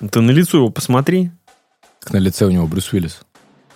Ты 0.00 0.20
на 0.20 0.30
лицо 0.30 0.58
его 0.58 0.70
посмотри. 0.70 1.30
Как 2.00 2.12
на 2.12 2.18
лице 2.18 2.46
у 2.46 2.50
него 2.50 2.66
Брюс 2.66 2.92
Уиллис. 2.92 3.20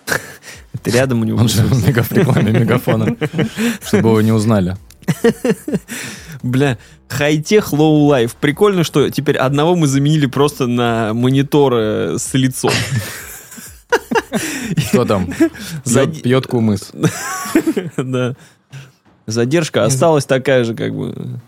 Ты 0.83 0.91
рядом 0.91 1.21
у 1.21 1.23
него. 1.23 1.39
Он 1.39 1.49
же 1.49 1.63
в 1.63 1.87
рекламе 1.87 2.51
мегафона, 2.51 3.15
чтобы 3.85 4.09
его 4.09 4.21
не 4.21 4.31
узнали. 4.31 4.77
Бля, 6.43 6.77
high-tech, 7.07 7.71
low-life. 7.71 8.35
Прикольно, 8.39 8.83
что 8.83 9.09
теперь 9.09 9.37
одного 9.37 9.75
мы 9.75 9.87
заменили 9.87 10.25
просто 10.25 10.67
на 10.67 11.13
монитор 11.13 11.73
э, 11.75 12.17
с 12.17 12.33
лицом. 12.33 12.73
Что 14.77 15.05
там? 15.05 15.33
Пьет 16.23 16.47
кумыс. 16.47 16.91
Да. 17.97 18.35
Задержка 19.25 19.85
осталась 19.85 20.25
такая 20.25 20.63
же, 20.63 20.75
как 20.75 20.93
бы. 20.93 21.39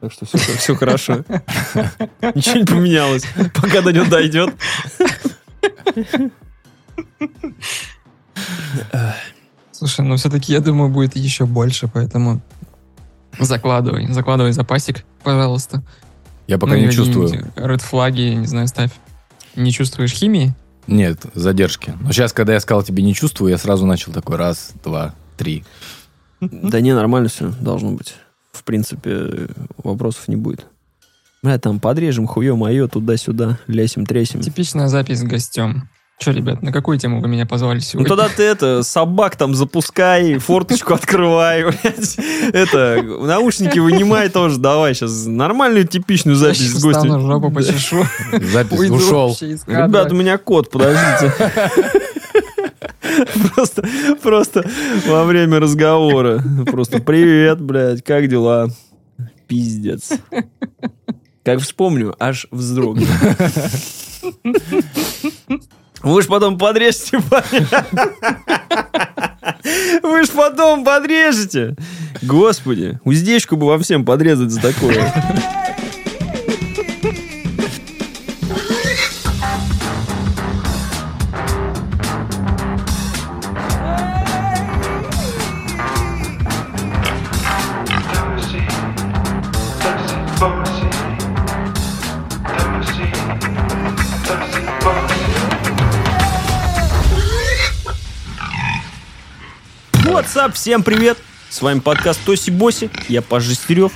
Так 0.00 0.12
что 0.12 0.26
все, 0.26 0.38
все 0.38 0.74
хорошо. 0.76 1.24
Ничего 2.34 2.56
не 2.58 2.64
поменялось, 2.64 3.24
пока 3.54 3.80
до 3.82 3.92
него 3.92 4.04
дойдет. 4.06 4.54
Слушай, 9.72 10.04
ну 10.04 10.16
все-таки, 10.16 10.52
я 10.52 10.60
думаю, 10.60 10.90
будет 10.90 11.16
еще 11.16 11.46
больше, 11.46 11.88
поэтому 11.88 12.40
закладывай, 13.38 14.06
закладывай 14.12 14.52
запасик, 14.52 15.04
пожалуйста. 15.22 15.82
Я 16.46 16.58
пока 16.58 16.74
Ну, 16.74 16.80
не 16.80 16.90
чувствую. 16.90 17.52
Ред 17.56 17.82
флаги, 17.82 18.34
не 18.34 18.46
знаю, 18.46 18.68
ставь. 18.68 18.90
Не 19.54 19.70
чувствуешь 19.72 20.12
химии? 20.12 20.54
Нет, 20.86 21.20
задержки. 21.34 21.92
Но 22.00 22.12
сейчас, 22.12 22.32
когда 22.32 22.54
я 22.54 22.60
сказал 22.60 22.82
тебе 22.82 23.02
не 23.02 23.14
чувствую, 23.14 23.50
я 23.50 23.58
сразу 23.58 23.84
начал 23.86 24.12
такой 24.12 24.36
раз, 24.36 24.72
два, 24.82 25.14
три. 25.36 25.64
Да 26.40 26.80
не, 26.80 26.94
нормально 26.94 27.28
все 27.28 27.52
должно 27.60 27.92
быть. 27.92 28.14
В 28.58 28.64
принципе, 28.64 29.48
вопросов 29.82 30.28
не 30.28 30.36
будет. 30.36 30.66
Бля, 31.42 31.58
там 31.58 31.78
подрежем 31.78 32.26
хуе 32.26 32.54
мое 32.54 32.88
туда-сюда, 32.88 33.58
лясим, 33.68 34.04
трясим. 34.04 34.40
Типичная 34.40 34.88
запись 34.88 35.20
с 35.20 35.22
гостем. 35.22 35.88
Че, 36.18 36.32
ребят, 36.32 36.62
на 36.62 36.72
какую 36.72 36.98
тему 36.98 37.20
вы 37.20 37.28
меня 37.28 37.46
позвали 37.46 37.76
Ну 37.76 37.82
сегодня? 37.84 38.08
тогда 38.08 38.28
ты 38.28 38.42
это, 38.42 38.82
собак 38.82 39.36
там 39.36 39.54
запускай, 39.54 40.38
форточку 40.38 40.94
открывай, 40.94 41.62
блядь. 41.62 42.18
Это, 42.52 43.00
наушники 43.02 43.78
вынимай 43.78 44.28
тоже, 44.28 44.58
давай 44.58 44.94
сейчас 44.94 45.26
нормальную 45.26 45.86
типичную 45.86 46.34
запись 46.36 46.72
с 46.72 46.82
гостем. 46.82 47.20
жопу 47.20 47.52
почешу. 47.52 48.04
Запись 48.52 48.90
ушел. 48.90 49.36
Ребят, 49.40 50.10
у 50.10 50.16
меня 50.16 50.38
кот, 50.38 50.70
подождите. 50.70 51.32
Просто, 53.54 53.88
просто 54.22 54.64
во 55.06 55.24
время 55.24 55.60
разговора. 55.60 56.42
Просто 56.66 57.00
привет, 57.00 57.60
блядь, 57.60 58.02
как 58.02 58.28
дела? 58.28 58.68
Пиздец. 59.46 60.12
Как 61.44 61.60
вспомню, 61.60 62.14
аж 62.18 62.46
вздрогну. 62.50 63.06
Вы 66.02 66.22
ж 66.22 66.26
потом 66.26 66.58
подрежете. 66.58 67.20
Вы 70.02 70.24
ж 70.24 70.28
потом 70.30 70.84
подрежете. 70.84 71.74
Господи, 72.22 73.00
уздечку 73.04 73.56
бы 73.56 73.66
вам 73.66 73.80
всем 73.80 74.04
подрезать 74.04 74.50
за 74.50 74.60
такое. 74.60 75.76
WhatsApp, 100.38 100.52
всем 100.52 100.82
привет! 100.84 101.18
С 101.50 101.60
вами 101.62 101.80
подкаст 101.80 102.20
Тоси 102.24 102.50
Боси. 102.50 102.90
Я 103.08 103.22
Паша 103.22 103.48
Жестерев, 103.48 103.90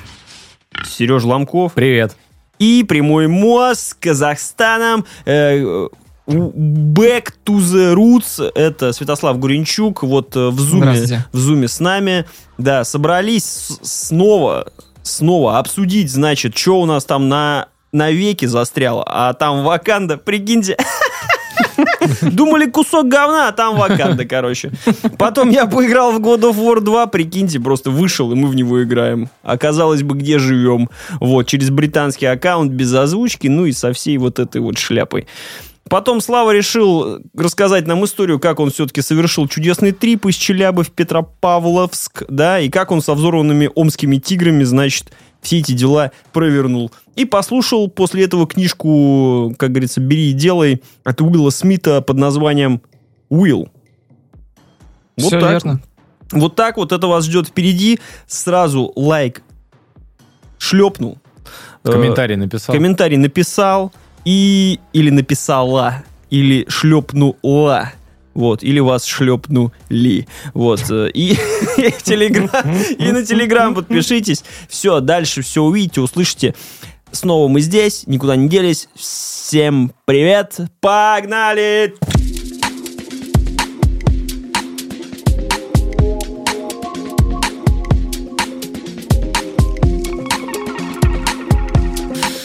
Сереж 0.85 1.23
Ломков 1.23 1.75
Привет. 1.75 2.17
и 2.59 2.83
прямой 2.83 3.29
мост 3.29 3.91
с 3.91 3.95
Казахстаном. 3.95 5.05
Э, 5.25 5.87
Back 6.27 7.35
to 7.45 7.59
the 7.59 7.95
Roots. 7.95 8.43
Это 8.57 8.93
Святослав 8.93 9.39
Гуренчук. 9.39 10.03
Вот 10.03 10.35
э, 10.35 10.49
в 10.49 10.59
зуме, 10.59 11.25
в 11.31 11.39
зуме 11.39 11.69
с 11.69 11.79
нами. 11.79 12.25
Да, 12.59 12.83
собрались 12.83 13.79
снова, 13.83 14.73
снова 15.05 15.59
обсудить, 15.59 16.11
значит, 16.11 16.59
что 16.59 16.81
у 16.81 16.87
нас 16.87 17.05
там 17.05 17.29
на 17.29 17.69
навеки 17.93 18.47
застряло. 18.47 19.05
А 19.07 19.33
там 19.35 19.63
Ваканда, 19.63 20.17
прикиньте. 20.17 20.77
Думали 22.23 22.67
кусок 22.67 23.09
говна, 23.09 23.49
а 23.49 23.53
там 23.53 23.77
Ваканда, 23.77 24.25
короче. 24.25 24.73
Потом 25.19 25.51
я 25.51 25.67
поиграл 25.67 26.13
в 26.13 26.21
God 26.21 26.41
of 26.41 26.57
War 26.57 26.81
2, 26.81 27.07
прикиньте, 27.07 27.61
просто 27.61 27.91
вышел, 27.91 28.33
и 28.33 28.35
мы 28.35 28.49
в 28.49 28.55
него 28.55 28.83
играем. 28.83 29.29
Оказалось 29.43 30.03
бы, 30.03 30.17
где 30.17 30.39
живем. 30.39 30.89
Вот, 31.21 31.47
через 31.47 31.71
британский 31.71 32.27
аккаунт, 32.27 32.73
без 32.73 32.93
озвучки, 32.95 33.47
ну 33.47 33.67
и 33.67 33.73
со 33.73 33.93
всей 33.93 34.19
вот 34.19 34.39
этой 34.39 34.61
вот 34.61 34.79
шляпой. 34.79 35.27
Потом 35.89 36.21
Слава 36.21 36.53
решил 36.53 37.21
рассказать 37.37 37.87
нам 37.87 38.05
историю, 38.05 38.39
как 38.39 38.61
он 38.61 38.71
все-таки 38.71 39.03
совершил 39.03 39.49
чудесный 39.49 39.93
трип 39.93 40.27
из 40.27 40.37
Челябы 40.37 40.85
в 40.85 40.91
Петропавловск, 40.91 42.23
да, 42.29 42.61
и 42.61 42.71
как 42.71 42.93
он 42.93 43.03
со 43.03 43.15
взорванными 43.15 43.69
омскими 43.75 44.17
тиграми, 44.17 44.65
значит, 44.65 45.13
все 45.43 45.59
эти 45.59 45.73
дела 45.73 46.13
провернул. 46.33 46.93
И 47.17 47.25
послушал 47.25 47.89
после 47.89 48.25
этого 48.25 48.47
книжку, 48.47 49.55
как 49.59 49.71
говорится, 49.71 50.01
«Бери 50.01 50.31
и 50.31 50.33
делай» 50.33 50.83
от 51.05 51.21
Уилла 51.21 51.51
Смита 51.51 52.01
под 52.01 52.17
названием 52.17 52.81
«Уилл». 53.29 53.69
Вот 55.19 55.27
Все 55.29 55.41
так. 55.41 55.51
верно. 55.51 55.83
Вот 56.33 56.57
так 56.57 56.79
вот 56.79 56.93
это 56.93 57.07
вас 57.07 57.27
ждет 57.27 57.49
впереди. 57.49 58.01
Сразу 58.27 58.93
лайк 58.97 59.43
шлепнул. 60.59 61.19
Э, 61.85 61.93
Комментарий 61.93 62.37
написал. 62.37 62.75
комментарий 62.75 63.19
написал 63.19 63.93
и 64.25 64.81
или 64.93 65.11
написала 65.11 66.03
или 66.31 66.65
шлепнула. 66.69 67.93
Вот, 68.35 68.63
или 68.63 68.81
вас 68.81 69.05
шлепнули. 69.05 70.27
Вот. 70.55 70.91
э, 70.91 71.11
И, 71.13 71.33
и 71.77 71.95
Телеграм, 72.03 72.49
и 72.99 73.13
на 73.13 73.27
Телеграм 73.27 73.75
подпишитесь. 73.75 74.43
Все, 74.71 75.01
дальше 75.01 75.43
все 75.43 75.63
увидите, 75.63 76.01
услышите. 76.01 76.55
Снова 77.13 77.47
мы 77.47 77.61
здесь, 77.61 78.07
никуда 78.07 78.37
не 78.37 78.49
делись. 78.49 78.89
Всем 78.95 79.93
привет, 80.07 80.59
погнали! 80.81 81.95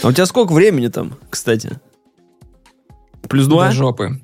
А 0.04 0.10
у 0.10 0.12
тебя 0.12 0.26
сколько 0.26 0.52
времени 0.52 0.88
там, 0.88 1.14
кстати? 1.30 1.80
Плюс 3.30 3.48
два? 3.48 3.70
До 3.70 3.74
жопы. 3.74 4.22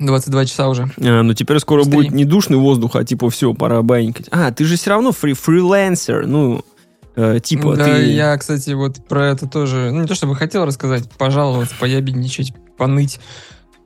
22 0.00 0.46
часа 0.46 0.68
уже. 0.68 0.90
А, 0.98 1.22
ну 1.22 1.34
теперь 1.34 1.58
скоро 1.58 1.80
Быстрее. 1.80 1.96
будет 1.96 2.12
не 2.12 2.24
душный 2.24 2.56
воздух, 2.56 2.96
а 2.96 3.04
типа 3.04 3.28
все, 3.30 3.52
пора 3.52 3.82
банькать. 3.82 4.28
А, 4.30 4.50
ты 4.50 4.64
же 4.64 4.76
все 4.76 4.90
равно 4.90 5.12
фри 5.12 5.34
фрилансер, 5.34 6.26
ну, 6.26 6.64
э, 7.18 7.40
типа 7.40 7.76
да, 7.76 7.84
ты... 7.84 8.12
я, 8.12 8.36
кстати, 8.36 8.70
вот 8.70 9.06
про 9.06 9.26
это 9.26 9.48
тоже, 9.48 9.90
ну, 9.92 10.02
не 10.02 10.06
то 10.06 10.14
чтобы 10.14 10.36
хотел 10.36 10.64
рассказать, 10.64 11.10
пожаловаться, 11.10 11.74
поябедничать, 11.78 12.52
поныть. 12.76 13.20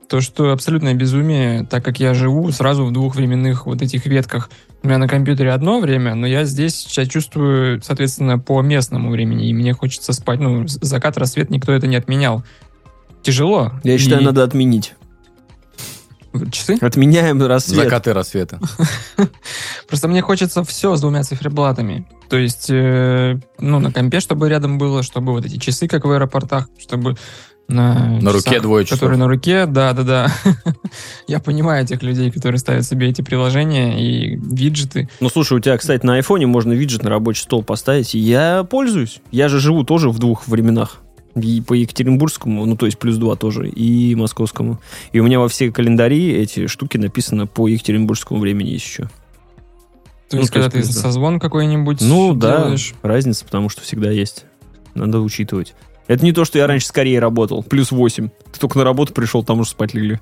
То, 0.07 0.21
что 0.21 0.51
абсолютное 0.51 0.93
безумие, 0.93 1.65
так 1.65 1.83
как 1.83 1.99
я 1.99 2.13
живу 2.13 2.51
сразу 2.51 2.85
в 2.85 2.91
двух 2.91 3.15
временных 3.15 3.65
вот 3.65 3.81
этих 3.81 4.05
ветках. 4.05 4.51
У 4.83 4.87
меня 4.87 4.97
на 4.99 5.07
компьютере 5.07 5.51
одно 5.51 5.79
время, 5.79 6.13
но 6.13 6.27
я 6.27 6.43
здесь 6.43 6.75
себя 6.75 7.05
чувствую, 7.05 7.81
соответственно, 7.81 8.37
по 8.37 8.61
местному 8.61 9.09
времени, 9.09 9.49
и 9.49 9.53
мне 9.53 9.73
хочется 9.73 10.13
спать. 10.13 10.39
Ну, 10.39 10.67
закат, 10.67 11.17
рассвет, 11.17 11.49
никто 11.49 11.71
это 11.71 11.87
не 11.87 11.95
отменял. 11.95 12.43
Тяжело. 13.23 13.71
Я 13.83 13.97
считаю, 13.97 14.21
И- 14.21 14.25
надо 14.25 14.43
отменить. 14.43 14.93
Часы? 16.51 16.77
Отменяем 16.81 17.41
рассвет. 17.43 17.83
Закаты 17.83 18.13
рассвета. 18.13 18.59
Просто 19.87 20.07
мне 20.07 20.21
хочется 20.21 20.63
все 20.63 20.95
с 20.95 21.01
двумя 21.01 21.23
циферблатами. 21.23 22.07
То 22.29 22.37
есть, 22.37 22.67
э, 22.69 23.39
ну, 23.59 23.79
на 23.79 23.91
компе, 23.91 24.19
чтобы 24.19 24.49
рядом 24.49 24.77
было, 24.77 25.03
чтобы 25.03 25.33
вот 25.33 25.45
эти 25.45 25.57
часы, 25.57 25.87
как 25.87 26.05
в 26.05 26.11
аэропортах, 26.11 26.67
чтобы 26.79 27.15
на, 27.67 28.19
На 28.19 28.31
руке 28.31 28.49
часах, 28.49 28.61
двое 28.61 28.85
часов. 28.85 28.99
Которые 28.99 29.19
на 29.19 29.27
руке, 29.27 29.65
да-да-да. 29.65 30.31
Я 31.27 31.39
понимаю 31.39 31.85
тех 31.87 32.03
людей, 32.03 32.29
которые 32.31 32.59
ставят 32.59 32.85
себе 32.85 33.09
эти 33.09 33.21
приложения 33.21 33.99
и 33.99 34.35
виджеты. 34.35 35.09
Ну, 35.19 35.29
слушай, 35.29 35.57
у 35.57 35.59
тебя, 35.59 35.77
кстати, 35.77 36.05
на 36.05 36.15
айфоне 36.15 36.45
можно 36.45 36.73
виджет 36.73 37.03
на 37.03 37.09
рабочий 37.09 37.43
стол 37.43 37.63
поставить. 37.63 38.13
Я 38.13 38.63
пользуюсь. 38.63 39.21
Я 39.31 39.47
же 39.47 39.59
живу 39.59 39.83
тоже 39.83 40.09
в 40.09 40.19
двух 40.19 40.47
временах. 40.47 41.02
И 41.35 41.61
по 41.61 41.73
Екатеринбургскому, 41.73 42.65
ну, 42.65 42.75
то 42.75 42.85
есть 42.85 42.99
плюс 42.99 43.17
два 43.17 43.35
тоже, 43.35 43.67
и 43.67 44.13
московскому. 44.15 44.79
И 45.11 45.19
у 45.19 45.23
меня 45.23 45.39
во 45.39 45.47
все 45.47 45.71
календари 45.71 46.31
эти 46.31 46.67
штуки 46.67 46.97
написаны 46.97 47.47
по 47.47 47.67
Екатеринбургскому 47.67 48.39
времени 48.39 48.69
есть 48.69 48.85
еще. 48.85 49.03
То 49.03 50.37
Ну, 50.37 50.41
есть, 50.41 50.51
то 50.53 50.59
есть 50.59 50.69
когда 50.69 50.69
ты 50.69 50.77
плюс, 50.83 50.95
да. 50.95 51.01
созвон 51.01 51.39
какой-нибудь 51.39 52.01
Ну, 52.01 52.33
да, 52.33 52.59
делаешь, 52.59 52.93
разница, 53.01 53.45
потому 53.45 53.69
что 53.69 53.81
всегда 53.81 54.11
есть. 54.11 54.45
Надо 54.93 55.19
учитывать. 55.21 55.73
Это 56.07 56.23
не 56.25 56.33
то, 56.33 56.43
что 56.45 56.57
я 56.59 56.67
раньше 56.67 56.87
скорее 56.87 57.19
работал. 57.19 57.63
Плюс 57.63 57.91
8. 57.91 58.29
Ты 58.51 58.59
только 58.59 58.77
на 58.77 58.83
работу 58.83 59.13
пришел, 59.13 59.43
там 59.43 59.59
уже 59.61 59.69
спать 59.69 59.93
легли. 59.93 60.19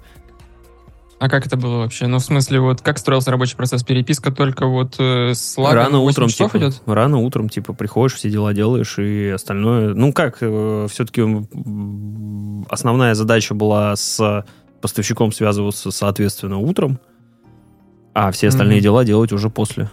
А 1.21 1.29
как 1.29 1.45
это 1.45 1.55
было 1.55 1.77
вообще? 1.77 2.07
Ну, 2.07 2.17
в 2.17 2.23
смысле, 2.23 2.59
вот 2.61 2.81
как 2.81 2.97
строился 2.97 3.29
рабочий 3.29 3.55
процесс? 3.55 3.83
Переписка 3.83 4.31
только 4.31 4.65
вот 4.65 4.95
э, 4.97 5.35
с 5.35 5.55
лагом 5.55 5.77
Рано 5.77 5.99
8 5.99 6.09
утром, 6.09 6.29
часов 6.29 6.51
типа, 6.53 6.63
идет? 6.63 6.81
рано 6.87 7.19
утром, 7.19 7.47
типа, 7.47 7.73
приходишь, 7.73 8.15
все 8.15 8.31
дела 8.31 8.55
делаешь 8.55 8.97
и 8.97 9.29
остальное. 9.29 9.93
Ну, 9.93 10.13
как, 10.13 10.37
все-таки 10.37 11.21
основная 12.71 13.13
задача 13.13 13.53
была 13.53 13.95
с 13.95 14.43
поставщиком 14.81 15.31
связываться, 15.31 15.91
соответственно, 15.91 16.57
утром, 16.57 16.99
а 18.15 18.31
все 18.31 18.47
остальные 18.47 18.77
Мгм. 18.77 18.83
дела 18.83 19.05
делать 19.05 19.31
уже 19.31 19.51
после. 19.51 19.91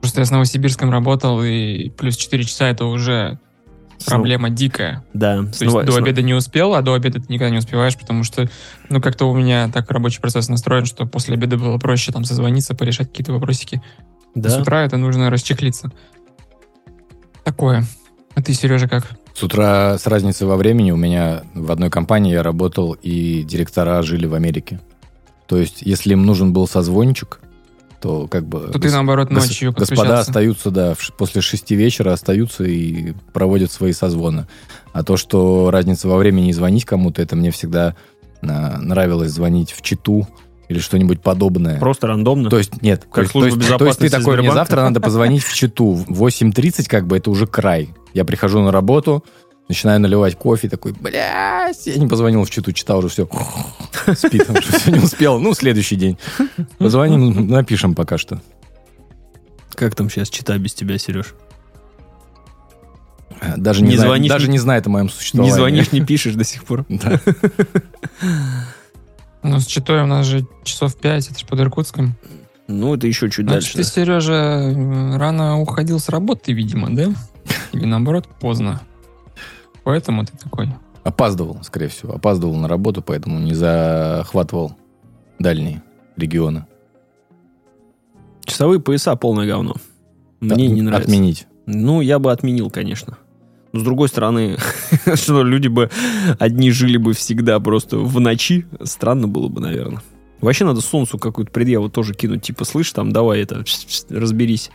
Просто 0.00 0.22
я 0.22 0.24
с 0.24 0.30
Новосибирском 0.30 0.90
работал, 0.90 1.42
и 1.42 1.90
плюс 1.90 2.16
4 2.16 2.44
часа 2.44 2.66
это 2.68 2.86
уже 2.86 3.40
проблема 4.06 4.50
дикая. 4.50 5.04
Да. 5.12 5.38
То 5.42 5.64
есть 5.64 5.86
до 5.86 5.96
обеда 5.96 6.22
не 6.22 6.34
успел, 6.34 6.74
а 6.74 6.82
до 6.82 6.94
обеда 6.94 7.20
ты 7.20 7.32
никогда 7.32 7.50
не 7.50 7.58
успеваешь, 7.58 7.96
потому 7.96 8.24
что, 8.24 8.48
ну, 8.88 9.00
как-то 9.00 9.28
у 9.28 9.34
меня 9.34 9.68
так 9.72 9.90
рабочий 9.90 10.20
процесс 10.20 10.48
настроен, 10.48 10.86
что 10.86 11.06
после 11.06 11.34
обеда 11.34 11.56
было 11.58 11.78
проще 11.78 12.12
там 12.12 12.24
созвониться, 12.24 12.74
порешать 12.74 13.08
какие-то 13.08 13.32
вопросики. 13.32 13.82
С 14.34 14.40
Да. 14.40 14.60
утра 14.60 14.84
это 14.84 14.96
нужно 14.96 15.30
расчехлиться. 15.30 15.90
Такое. 17.44 17.84
А 18.34 18.42
ты, 18.42 18.52
Сережа, 18.52 18.88
как? 18.88 19.06
С 19.34 19.42
утра 19.42 19.98
с 19.98 20.06
разницей 20.06 20.46
во 20.46 20.56
времени 20.56 20.90
у 20.90 20.96
меня 20.96 21.42
в 21.54 21.70
одной 21.70 21.90
компании 21.90 22.32
я 22.32 22.42
работал, 22.42 22.92
и 22.92 23.42
директора 23.42 24.02
жили 24.02 24.26
в 24.26 24.34
Америке. 24.34 24.80
То 25.46 25.56
есть, 25.58 25.82
если 25.82 26.12
им 26.12 26.26
нужен 26.26 26.52
был 26.52 26.66
созвончик, 26.66 27.40
то 28.06 28.28
как 28.28 28.46
бы... 28.46 28.70
То 28.72 28.78
ты, 28.78 28.86
гос- 28.88 28.92
наоборот, 28.92 29.28
гос- 29.30 29.34
ночью 29.34 29.72
Господа 29.72 29.96
подключался. 29.96 30.20
остаются, 30.20 30.70
да, 30.70 30.94
в 30.94 31.02
ш- 31.02 31.12
после 31.18 31.40
шести 31.40 31.74
вечера 31.74 32.12
остаются 32.12 32.62
и 32.62 33.14
проводят 33.32 33.72
свои 33.72 33.92
созвоны. 33.92 34.46
А 34.92 35.02
то, 35.02 35.16
что 35.16 35.70
разница 35.72 36.06
во 36.08 36.16
времени 36.16 36.52
звонить 36.52 36.84
кому-то, 36.84 37.20
это 37.20 37.34
мне 37.34 37.50
всегда 37.50 37.96
а, 38.42 38.78
нравилось 38.78 39.32
звонить 39.32 39.72
в 39.72 39.82
читу 39.82 40.28
или 40.68 40.78
что-нибудь 40.78 41.20
подобное. 41.20 41.80
Просто 41.80 42.06
рандомно. 42.06 42.48
То 42.48 42.58
есть, 42.58 42.80
нет. 42.80 43.02
Как 43.10 43.12
то 43.14 43.20
есть, 43.22 43.32
служба 43.32 43.50
то 43.50 43.56
есть- 43.56 43.68
то 43.78 43.84
есть 43.86 43.98
ты 43.98 44.04
безопасности 44.04 44.16
такой, 44.24 44.38
мне 44.38 44.52
завтра 44.52 44.82
надо 44.82 45.00
позвонить 45.00 45.42
в 45.42 45.52
читу. 45.52 45.92
В 45.94 46.22
8.30 46.24 46.86
как 46.88 47.08
бы 47.08 47.16
это 47.16 47.28
уже 47.30 47.48
край. 47.48 47.90
Я 48.14 48.24
прихожу 48.24 48.60
на 48.62 48.70
работу, 48.70 49.24
начинаю 49.68 50.00
наливать 50.00 50.36
кофе, 50.36 50.68
такой, 50.68 50.92
блядь, 50.92 51.86
я 51.86 51.96
не 51.96 52.06
позвонил 52.06 52.44
в 52.44 52.50
читу, 52.50 52.72
читал 52.72 52.98
уже 52.98 53.08
все. 53.08 53.28
Спит, 54.14 54.48
уже 54.48 54.78
все 54.78 54.90
не 54.90 54.98
успел. 55.00 55.38
Ну, 55.40 55.54
следующий 55.54 55.96
день. 55.96 56.18
Позвоним, 56.78 57.48
напишем 57.48 57.94
пока 57.94 58.18
что. 58.18 58.40
Как 59.74 59.94
там 59.94 60.08
сейчас 60.08 60.30
чита 60.30 60.56
без 60.58 60.72
тебя, 60.74 60.96
Сереж? 60.98 61.34
Даже 63.56 63.82
не, 63.82 63.90
Не 63.90 63.96
знает, 63.96 64.08
звонишь, 64.10 64.28
даже 64.30 64.46
не- 64.46 64.52
не 64.52 64.58
знает 64.58 64.86
о 64.86 64.90
моем 64.90 65.10
существовании. 65.10 65.50
Не 65.52 65.56
звонишь, 65.56 65.92
не 65.92 66.00
пишешь 66.00 66.34
до 66.34 66.44
сих 66.44 66.64
пор. 66.64 66.86
Да. 66.88 67.20
Ну, 69.42 69.60
с 69.60 69.66
Читой 69.66 70.02
у 70.02 70.06
нас 70.06 70.26
же 70.26 70.46
часов 70.64 70.96
5, 70.96 71.30
это 71.30 71.38
же 71.38 71.46
под 71.46 71.60
Иркутском. 71.60 72.14
Ну, 72.66 72.94
это 72.96 73.06
еще 73.06 73.30
чуть 73.30 73.46
Значит, 73.46 73.74
дальше. 73.74 73.76
ты, 73.76 73.84
Сережа, 73.84 74.32
э, 74.32 75.16
рано 75.18 75.60
уходил 75.60 76.00
с 76.00 76.08
работы, 76.08 76.52
видимо, 76.52 76.88
да? 76.94 77.12
Или 77.72 77.84
наоборот, 77.84 78.26
поздно. 78.40 78.80
Поэтому 79.86 80.24
ты 80.24 80.36
такой. 80.36 80.68
Опаздывал, 81.04 81.58
скорее 81.62 81.86
всего. 81.86 82.14
Опаздывал 82.14 82.56
на 82.56 82.66
работу, 82.66 83.02
поэтому 83.02 83.38
не 83.38 83.54
захватывал 83.54 84.72
дальние 85.38 85.80
регионы. 86.16 86.66
Часовые 88.44 88.80
пояса 88.80 89.14
полное 89.14 89.46
говно. 89.46 89.76
Мне 90.40 90.66
От- 90.66 90.72
не 90.72 90.82
нравится. 90.82 91.08
Отменить. 91.08 91.46
Ну, 91.66 92.00
я 92.00 92.18
бы 92.18 92.32
отменил, 92.32 92.68
конечно. 92.68 93.16
Но 93.70 93.78
с 93.78 93.84
другой 93.84 94.08
стороны, 94.08 94.56
что 95.14 95.44
люди 95.44 95.68
бы 95.68 95.88
одни 96.40 96.72
жили 96.72 96.96
бы 96.96 97.12
всегда 97.12 97.60
просто 97.60 97.98
в 97.98 98.18
ночи, 98.18 98.66
странно 98.82 99.28
было 99.28 99.46
бы, 99.46 99.60
наверное. 99.60 100.02
Вообще 100.40 100.64
надо 100.64 100.80
солнцу 100.80 101.16
какую-то 101.16 101.52
предъяву 101.52 101.90
тоже 101.90 102.12
кинуть, 102.12 102.42
типа, 102.42 102.64
слышь, 102.64 102.90
там, 102.90 103.12
давай 103.12 103.40
это, 103.42 103.64
разберись. 104.10 104.72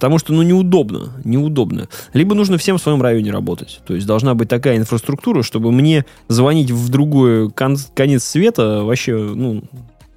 Потому 0.00 0.16
что, 0.18 0.32
ну, 0.32 0.40
неудобно, 0.40 1.12
неудобно. 1.24 1.88
Либо 2.14 2.34
нужно 2.34 2.56
всем 2.56 2.78
в 2.78 2.80
своем 2.82 3.02
районе 3.02 3.30
работать. 3.30 3.82
То 3.86 3.94
есть 3.94 4.06
должна 4.06 4.34
быть 4.34 4.48
такая 4.48 4.78
инфраструктура, 4.78 5.42
чтобы 5.42 5.70
мне 5.72 6.06
звонить 6.26 6.70
в 6.70 6.88
другой 6.88 7.50
кон- 7.50 7.76
конец 7.94 8.24
света 8.24 8.82
вообще, 8.82 9.14
ну, 9.14 9.62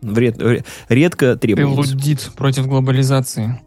вред- 0.01 0.41
ре- 0.41 0.63
редко 0.88 1.33
Ты 1.33 1.39
требовалось. 1.50 1.91
лудит 1.91 2.31
против 2.38 2.68
глобализации. 2.68 3.59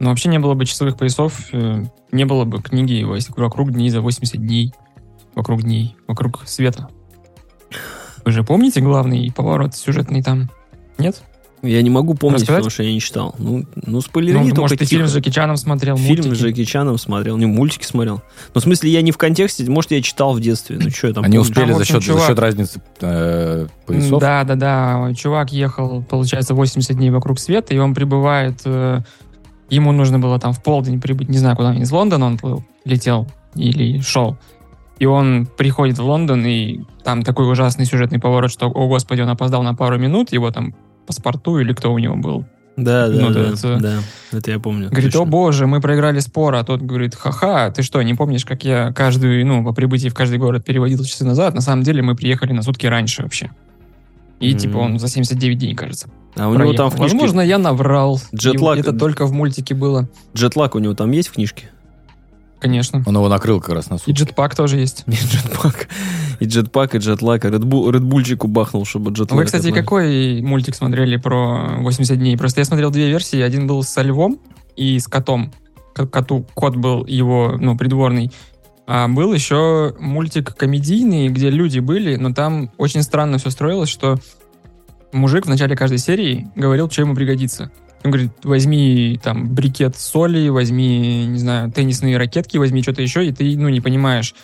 Но 0.00 0.08
вообще 0.08 0.30
не 0.30 0.38
было 0.38 0.54
бы 0.54 0.64
часовых 0.64 0.96
поясов, 0.96 1.48
э, 1.52 1.84
не 2.10 2.24
было 2.24 2.46
бы 2.46 2.62
книги 2.62 3.04
вокруг 3.36 3.72
дней 3.72 3.90
за 3.90 4.00
80 4.00 4.40
дней. 4.40 4.72
Вокруг 5.34 5.64
дней, 5.64 5.96
вокруг 6.06 6.44
света. 6.46 6.88
Вы 8.24 8.32
же 8.32 8.42
помните 8.42 8.80
главный 8.80 9.30
поворот 9.36 9.74
сюжетный 9.74 10.22
там? 10.22 10.48
Нет? 10.96 11.22
Я 11.62 11.82
не 11.82 11.90
могу 11.90 12.14
помнить, 12.14 12.40
Рассказать? 12.42 12.60
потому 12.60 12.70
что 12.70 12.82
я 12.84 12.92
не 12.92 13.00
читал. 13.00 13.34
Ну, 13.38 13.64
ну 13.74 14.00
спойлери 14.00 14.34
Ну, 14.38 14.44
только 14.46 14.60
может, 14.60 14.78
ты 14.78 14.84
фильм 14.84 15.06
с 15.08 15.12
Джеки 15.14 15.30
Чаном 15.30 15.56
смотрел, 15.56 15.96
Фильм 15.96 16.08
мультики? 16.08 16.34
с 16.34 16.38
Джеки 16.38 16.64
Чаном 16.64 16.98
смотрел, 16.98 17.36
не 17.36 17.46
мультики 17.46 17.84
смотрел. 17.84 18.22
Ну, 18.54 18.60
в 18.60 18.62
смысле, 18.62 18.90
я 18.90 19.02
не 19.02 19.10
в 19.10 19.18
контексте, 19.18 19.68
может, 19.68 19.90
я 19.90 20.00
читал 20.00 20.34
в 20.34 20.40
детстве. 20.40 20.78
Ну, 20.80 20.88
что 20.90 21.08
я 21.08 21.14
там 21.14 21.24
Они 21.24 21.36
помню? 21.36 21.50
успели 21.50 21.66
Там, 21.66 21.74
в 21.74 21.78
за, 21.78 21.84
счет, 21.84 21.96
за 21.96 22.02
чувак- 22.12 22.26
счет 22.28 22.38
разницы 22.38 22.80
э, 23.00 23.66
поясов. 23.86 24.20
Да, 24.20 24.44
да, 24.44 24.54
да. 24.54 25.14
Чувак 25.14 25.52
ехал, 25.52 26.02
получается, 26.02 26.54
80 26.54 26.96
дней 26.96 27.10
вокруг 27.10 27.38
света, 27.40 27.74
и 27.74 27.78
он 27.78 27.92
прибывает... 27.94 28.60
э, 28.64 29.00
ему 29.70 29.92
нужно 29.92 30.18
было 30.18 30.38
там 30.38 30.52
в 30.52 30.62
полдень 30.62 31.00
прибыть, 31.00 31.28
не 31.28 31.38
знаю, 31.38 31.56
куда, 31.56 31.74
из 31.74 31.90
Лондона 31.90 32.26
он 32.26 32.38
плыл, 32.38 32.64
летел 32.84 33.26
или 33.54 34.00
шел. 34.00 34.36
И 34.98 35.06
он 35.06 35.46
приходит 35.56 35.98
в 35.98 36.04
Лондон, 36.04 36.44
и 36.46 36.80
там 37.04 37.22
такой 37.22 37.50
ужасный 37.50 37.84
сюжетный 37.84 38.18
поворот, 38.18 38.50
что, 38.50 38.66
о 38.66 38.88
господи, 38.88 39.20
он 39.20 39.28
опоздал 39.28 39.62
на 39.62 39.74
пару 39.74 39.98
минут, 39.98 40.32
его 40.32 40.50
там 40.50 40.74
паспорту 41.08 41.58
или 41.58 41.72
кто 41.72 41.92
у 41.92 41.98
него 41.98 42.14
был. 42.16 42.44
Да, 42.76 43.08
да, 43.08 43.14
Ну, 43.20 43.30
да, 43.30 43.40
это- 43.48 43.76
да, 43.80 43.94
это 44.30 44.50
я 44.52 44.60
помню. 44.60 44.88
Говорит, 44.88 45.06
точно. 45.10 45.22
о 45.22 45.24
боже, 45.24 45.66
мы 45.66 45.80
проиграли 45.80 46.20
спор, 46.20 46.54
а 46.54 46.62
тот 46.62 46.80
говорит, 46.80 47.16
ха-ха, 47.16 47.72
ты 47.72 47.82
что, 47.82 48.00
не 48.02 48.14
помнишь, 48.14 48.44
как 48.44 48.64
я 48.64 48.92
каждую, 48.92 49.44
ну, 49.44 49.64
по 49.64 49.72
прибытии 49.72 50.08
в 50.08 50.14
каждый 50.14 50.38
город 50.38 50.64
переводил 50.64 51.02
часы 51.02 51.24
назад? 51.24 51.54
На 51.54 51.60
самом 51.60 51.82
деле 51.82 52.02
мы 52.02 52.14
приехали 52.14 52.52
на 52.52 52.62
сутки 52.62 52.86
раньше 52.86 53.24
вообще. 53.24 53.50
И 54.38 54.50
Мгм. 54.50 54.58
типа 54.58 54.76
он 54.76 54.98
за 55.00 55.08
79 55.08 55.58
дней, 55.58 55.74
кажется. 55.74 56.08
А 56.36 56.48
у 56.48 56.54
него 56.54 56.72
там 56.72 56.88
в 56.90 56.94
книжке... 56.94 57.14
Возможно, 57.16 57.40
я 57.40 57.58
наврал. 57.58 58.20
Джетлаг- 58.32 58.78
Это 58.78 58.92
только 58.92 59.26
в 59.26 59.32
мультике 59.32 59.74
было, 59.74 60.08
Джетлаг 60.36 60.76
у 60.76 60.78
него 60.78 60.94
там 60.94 61.10
есть 61.10 61.30
в 61.30 61.32
книжке? 61.32 61.70
Конечно. 62.60 63.02
Он 63.06 63.14
его 63.14 63.28
накрыл 63.28 63.60
как 63.60 63.74
раз 63.74 63.90
на 63.90 63.96
И 63.96 63.98
суд. 63.98 64.14
джетпак 64.14 64.54
тоже 64.54 64.78
есть. 64.78 65.04
Не, 65.06 65.16
джетпак. 65.16 65.88
И 66.40 66.44
джетпак, 66.44 66.94
и 66.94 66.98
и 66.98 67.00
Редбул, 67.00 67.90
Редбульчику 67.90 68.48
бахнул, 68.48 68.84
чтобы 68.84 69.10
джетлаг... 69.10 69.38
Вы, 69.38 69.44
кстати, 69.44 69.70
какой 69.70 70.40
мультик 70.42 70.74
смотрели 70.74 71.16
про 71.16 71.76
80 71.78 72.18
дней? 72.18 72.36
Просто 72.36 72.60
я 72.60 72.64
смотрел 72.64 72.90
две 72.90 73.08
версии. 73.08 73.40
Один 73.40 73.66
был 73.66 73.82
со 73.82 74.02
львом 74.02 74.38
и 74.76 74.98
с 74.98 75.08
котом. 75.08 75.52
Коту, 75.94 76.46
кот 76.54 76.76
был 76.76 77.04
его, 77.06 77.56
ну, 77.58 77.76
придворный. 77.76 78.30
А 78.86 79.08
был 79.08 79.34
еще 79.34 79.94
мультик 79.98 80.54
комедийный, 80.54 81.28
где 81.28 81.50
люди 81.50 81.80
были, 81.80 82.16
но 82.16 82.32
там 82.32 82.70
очень 82.78 83.02
странно 83.02 83.38
все 83.38 83.50
строилось, 83.50 83.90
что 83.90 84.16
мужик 85.12 85.44
в 85.46 85.48
начале 85.48 85.76
каждой 85.76 85.98
серии 85.98 86.48
говорил, 86.54 86.90
что 86.90 87.02
ему 87.02 87.14
пригодится. 87.14 87.70
Он 88.04 88.10
говорит, 88.10 88.32
возьми 88.44 89.18
там 89.22 89.54
брикет 89.54 89.96
соли, 89.96 90.48
возьми, 90.48 91.26
не 91.26 91.38
знаю, 91.38 91.70
теннисные 91.70 92.16
ракетки, 92.16 92.56
возьми 92.56 92.82
что-то 92.82 93.02
еще, 93.02 93.26
и 93.26 93.32
ты, 93.32 93.56
ну, 93.56 93.68
не 93.68 93.80
понимаешь, 93.80 94.34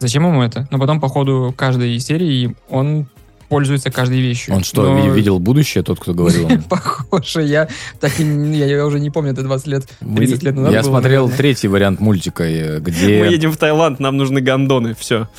зачем 0.00 0.26
ему 0.26 0.42
это. 0.42 0.66
Но 0.70 0.78
потом 0.78 1.00
по 1.00 1.08
ходу 1.08 1.54
каждой 1.56 1.98
серии 2.00 2.56
он 2.68 3.06
пользуется 3.52 3.90
каждой 3.90 4.20
вещью. 4.20 4.54
Он 4.54 4.64
что, 4.64 4.82
Но- 4.82 5.08
ви- 5.10 5.14
видел 5.14 5.38
будущее, 5.38 5.84
тот, 5.84 6.00
кто 6.00 6.14
говорил? 6.14 6.48
Похоже, 6.70 7.42
я 7.42 7.68
так 8.00 8.18
я, 8.18 8.86
уже 8.86 8.98
не 8.98 9.10
помню, 9.10 9.32
это 9.32 9.42
20 9.42 9.66
лет, 9.66 9.84
30 10.16 10.42
лет 10.42 10.54
назад 10.56 10.72
Я 10.72 10.82
смотрел 10.82 11.28
третий 11.28 11.68
вариант 11.68 12.00
мультика, 12.00 12.44
э, 12.44 12.78
Мы 12.78 12.80
где... 12.80 13.30
едем 13.30 13.52
в 13.52 13.58
Таиланд, 13.58 14.00
нам 14.00 14.16
нужны 14.16 14.40
гондоны, 14.40 14.94
все. 14.98 15.28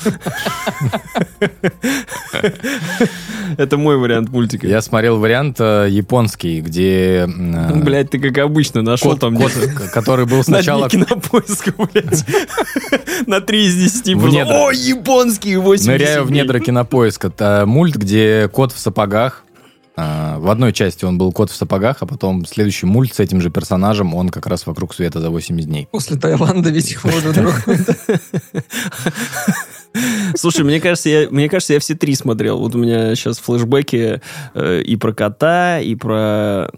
Это 3.56 3.76
мой 3.76 3.96
вариант 3.96 4.30
мультика. 4.30 4.66
Я 4.66 4.80
смотрел 4.80 5.18
вариант 5.18 5.56
э, 5.60 5.86
японский, 5.90 6.60
где... 6.60 7.24
э, 7.24 7.26
Ну, 7.26 7.82
Блядь, 7.82 8.10
ты 8.10 8.18
как 8.18 8.38
обычно 8.38 8.82
нашел 8.82 9.16
там 9.16 9.36
кот, 9.36 9.52
который 9.92 10.26
был 10.26 10.38
На 10.38 10.42
сначала... 10.44 10.88
дне 10.88 11.04
кинопоиска, 11.04 11.72
блядь. 11.92 12.24
На 13.26 13.40
3 13.40 13.66
из 13.66 13.74
10. 13.76 14.14
В 14.16 14.20
просто. 14.20 14.66
О, 14.66 14.70
японские 14.72 15.58
80 15.60 15.86
Ныряю 15.88 16.24
в 16.24 16.28
дней». 16.28 16.42
недра 16.42 16.58
кинопоиска. 16.58 17.64
Мульт, 17.66 17.96
где 18.04 18.48
кот 18.48 18.72
в 18.72 18.78
сапогах. 18.78 19.44
А, 19.96 20.38
В 20.38 20.50
одной 20.50 20.72
части 20.72 21.04
он 21.04 21.18
был 21.18 21.32
кот 21.32 21.50
в 21.50 21.56
сапогах, 21.56 21.98
а 22.00 22.06
потом 22.06 22.44
следующий 22.44 22.86
мульт 22.86 23.14
с 23.14 23.20
этим 23.20 23.40
же 23.40 23.50
персонажем, 23.50 24.14
он 24.14 24.28
как 24.28 24.46
раз 24.46 24.66
вокруг 24.66 24.94
света 24.94 25.20
за 25.20 25.30
80 25.30 25.68
дней. 25.68 25.88
После 25.90 26.18
Таиланда 26.18 26.70
ведь 26.70 27.02
можно 27.04 27.32
другой. 27.34 27.78
Слушай, 30.36 30.64
мне 30.64 30.80
кажется, 30.80 31.08
я, 31.08 31.30
мне 31.30 31.48
кажется, 31.48 31.74
я 31.74 31.80
все 31.80 31.94
три 31.94 32.14
смотрел. 32.16 32.58
Вот 32.58 32.74
у 32.74 32.78
меня 32.78 33.14
сейчас 33.14 33.38
флешбеки 33.38 34.20
э, 34.54 34.82
и 34.82 34.96
про 34.96 35.12
кота, 35.12 35.78
и 35.78 35.94
про 35.94 36.70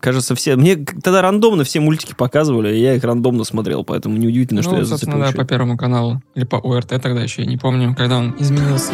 Кажется, 0.00 0.34
все... 0.34 0.56
Мне 0.56 0.76
тогда 0.76 1.20
рандомно 1.20 1.62
все 1.62 1.78
мультики 1.80 2.14
показывали, 2.14 2.74
и 2.74 2.80
я 2.80 2.94
их 2.94 3.04
рандомно 3.04 3.44
смотрел, 3.44 3.84
поэтому 3.84 4.16
неудивительно, 4.16 4.62
что 4.62 4.72
ну, 4.72 4.78
я 4.78 4.84
собственно, 4.86 5.18
да, 5.18 5.32
по 5.32 5.44
Первому 5.44 5.76
каналу. 5.76 6.22
Или 6.34 6.44
по 6.44 6.56
ОРТ 6.56 6.88
тогда 7.02 7.22
еще, 7.22 7.42
я 7.42 7.48
не 7.48 7.58
помню, 7.58 7.94
когда 7.94 8.16
он 8.16 8.34
изменился. 8.38 8.92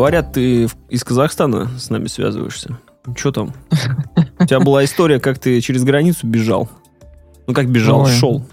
Говорят, 0.00 0.32
ты 0.32 0.66
из 0.88 1.04
Казахстана 1.04 1.68
с 1.78 1.90
нами 1.90 2.06
связываешься. 2.06 2.78
Что 3.14 3.32
там? 3.32 3.52
У 4.38 4.46
тебя 4.46 4.58
была 4.58 4.82
история, 4.82 5.20
как 5.20 5.38
ты 5.38 5.60
через 5.60 5.84
границу 5.84 6.26
бежал. 6.26 6.70
Ну, 7.46 7.52
как 7.52 7.68
бежал, 7.70 8.04
Ой. 8.04 8.10
шел. 8.10 8.46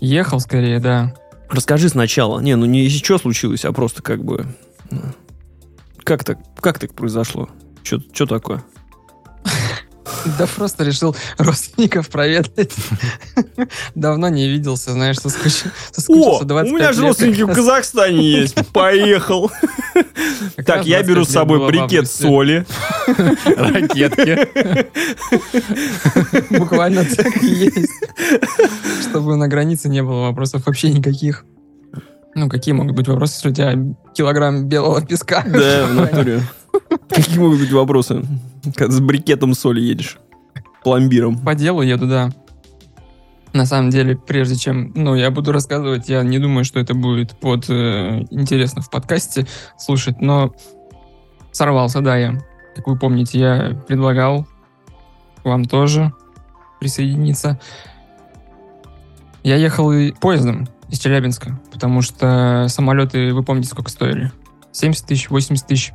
Ехал 0.00 0.40
скорее, 0.40 0.80
да. 0.80 1.14
Расскажи 1.48 1.88
сначала. 1.88 2.40
Не, 2.40 2.56
ну 2.56 2.66
не 2.66 2.88
что 2.88 3.18
случилось, 3.18 3.64
а 3.64 3.72
просто 3.72 4.02
как 4.02 4.24
бы... 4.24 4.44
ну, 4.90 5.02
Как 6.02 6.24
так, 6.24 6.40
как 6.56 6.80
так 6.80 6.94
произошло? 6.94 7.48
Что 7.84 8.26
такое? 8.26 8.64
Да 10.38 10.46
просто 10.46 10.84
решил 10.84 11.16
родственников 11.38 12.08
проведать. 12.08 12.72
Давно 13.94 14.28
не 14.28 14.48
виделся, 14.48 14.92
знаешь, 14.92 15.18
соскучился. 15.18 15.72
О, 16.08 16.40
у 16.40 16.44
25 16.44 16.72
меня 16.72 16.92
же 16.92 17.02
родственники 17.02 17.42
в 17.42 17.52
Казахстане. 17.52 18.22
Есть. 18.22 18.56
Поехал. 18.72 19.50
Так, 20.64 20.86
я 20.86 21.02
беру 21.02 21.24
25 21.24 21.28
с 21.28 21.32
собой 21.32 21.66
брикет 21.66 22.10
соли. 22.10 22.64
Ракетки. 23.56 24.48
Буквально 26.58 27.04
так 27.04 27.42
и 27.42 27.46
есть. 27.46 27.92
Чтобы 29.02 29.36
на 29.36 29.48
границе 29.48 29.88
не 29.88 30.02
было 30.02 30.28
вопросов 30.28 30.66
вообще 30.66 30.90
никаких. 30.90 31.44
Ну, 32.34 32.48
какие 32.48 32.74
могут 32.74 32.96
быть 32.96 33.06
вопросы, 33.06 33.34
если 33.36 33.50
у 33.50 33.52
тебя 33.52 33.94
килограмм 34.14 34.66
белого 34.66 35.04
песка? 35.04 35.44
Да, 35.46 35.86
в 35.86 35.94
натуре. 35.94 36.40
Какие 37.08 37.38
могут 37.38 37.60
быть 37.60 37.70
вопросы? 37.70 38.24
С 38.64 39.00
брикетом 39.00 39.54
соли 39.54 39.80
едешь. 39.80 40.18
Пломбиром. 40.82 41.38
По 41.38 41.54
делу 41.54 41.82
еду, 41.82 42.06
да. 42.06 42.30
На 43.52 43.66
самом 43.66 43.90
деле, 43.90 44.16
прежде 44.16 44.56
чем, 44.56 44.92
ну, 44.96 45.14
я 45.14 45.30
буду 45.30 45.52
рассказывать, 45.52 46.08
я 46.08 46.22
не 46.24 46.40
думаю, 46.40 46.64
что 46.64 46.80
это 46.80 46.94
будет 46.94 47.38
под 47.38 47.70
э, 47.70 48.24
интересно 48.30 48.82
в 48.82 48.90
подкасте 48.90 49.46
слушать, 49.78 50.20
но 50.20 50.52
сорвался, 51.52 52.00
да, 52.00 52.16
я. 52.16 52.42
Как 52.74 52.88
вы 52.88 52.98
помните, 52.98 53.38
я 53.38 53.80
предлагал 53.86 54.48
вам 55.44 55.66
тоже 55.66 56.12
присоединиться. 56.80 57.60
Я 59.44 59.56
ехал 59.56 59.92
и 59.92 60.10
поездом 60.12 60.66
из 60.88 60.98
Челябинска, 60.98 61.60
потому 61.72 62.02
что 62.02 62.66
самолеты, 62.68 63.32
вы 63.32 63.44
помните, 63.44 63.68
сколько 63.68 63.90
стоили? 63.90 64.32
70 64.72 65.06
тысяч, 65.06 65.30
80 65.30 65.66
тысяч. 65.66 65.92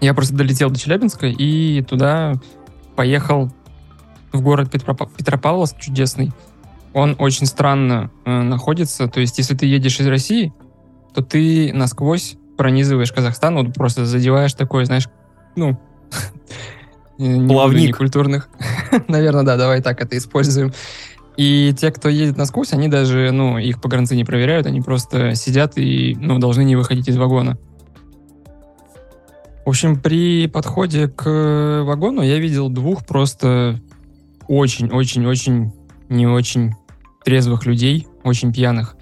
Я 0.00 0.14
просто 0.14 0.34
долетел 0.34 0.70
до 0.70 0.78
Челябинска 0.78 1.26
и 1.26 1.82
туда 1.82 2.34
поехал 2.96 3.50
в 4.32 4.40
город 4.42 4.68
Петропа- 4.72 5.08
Петропавловск 5.16 5.78
чудесный. 5.78 6.32
Он 6.92 7.16
очень 7.18 7.46
странно 7.46 8.10
э, 8.24 8.42
находится. 8.42 9.08
То 9.08 9.20
есть, 9.20 9.38
если 9.38 9.54
ты 9.54 9.66
едешь 9.66 10.00
из 10.00 10.06
России, 10.06 10.52
то 11.14 11.22
ты 11.22 11.72
насквозь 11.72 12.36
пронизываешь 12.56 13.12
Казахстан, 13.12 13.56
вот 13.56 13.74
просто 13.74 14.06
задеваешь 14.06 14.54
такой, 14.54 14.86
знаешь, 14.86 15.08
ну, 15.56 15.78
Плавник. 17.18 17.88
некультурных. 17.88 18.48
Наверное, 19.08 19.44
да, 19.44 19.56
давай 19.56 19.82
так 19.82 20.00
это 20.00 20.16
используем. 20.16 20.72
И 21.36 21.74
те, 21.78 21.90
кто 21.90 22.08
едет 22.08 22.38
насквозь, 22.38 22.72
они 22.72 22.88
даже, 22.88 23.30
ну, 23.30 23.58
их 23.58 23.80
погранцы 23.80 24.16
не 24.16 24.24
проверяют, 24.24 24.66
они 24.66 24.80
просто 24.80 25.34
сидят 25.34 25.76
и, 25.76 26.16
ну, 26.18 26.38
должны 26.38 26.64
не 26.64 26.76
выходить 26.76 27.08
из 27.08 27.16
вагона. 27.18 27.58
В 29.66 29.70
общем, 29.70 30.00
при 30.00 30.46
подходе 30.46 31.08
к 31.08 31.82
вагону 31.84 32.22
я 32.22 32.38
видел 32.38 32.68
двух 32.68 33.04
просто 33.04 33.80
очень-очень-очень 34.46 35.72
не 36.08 36.28
очень 36.28 36.74
трезвых 37.24 37.66
людей, 37.66 38.06
очень 38.22 38.52
пьяных. 38.52 38.94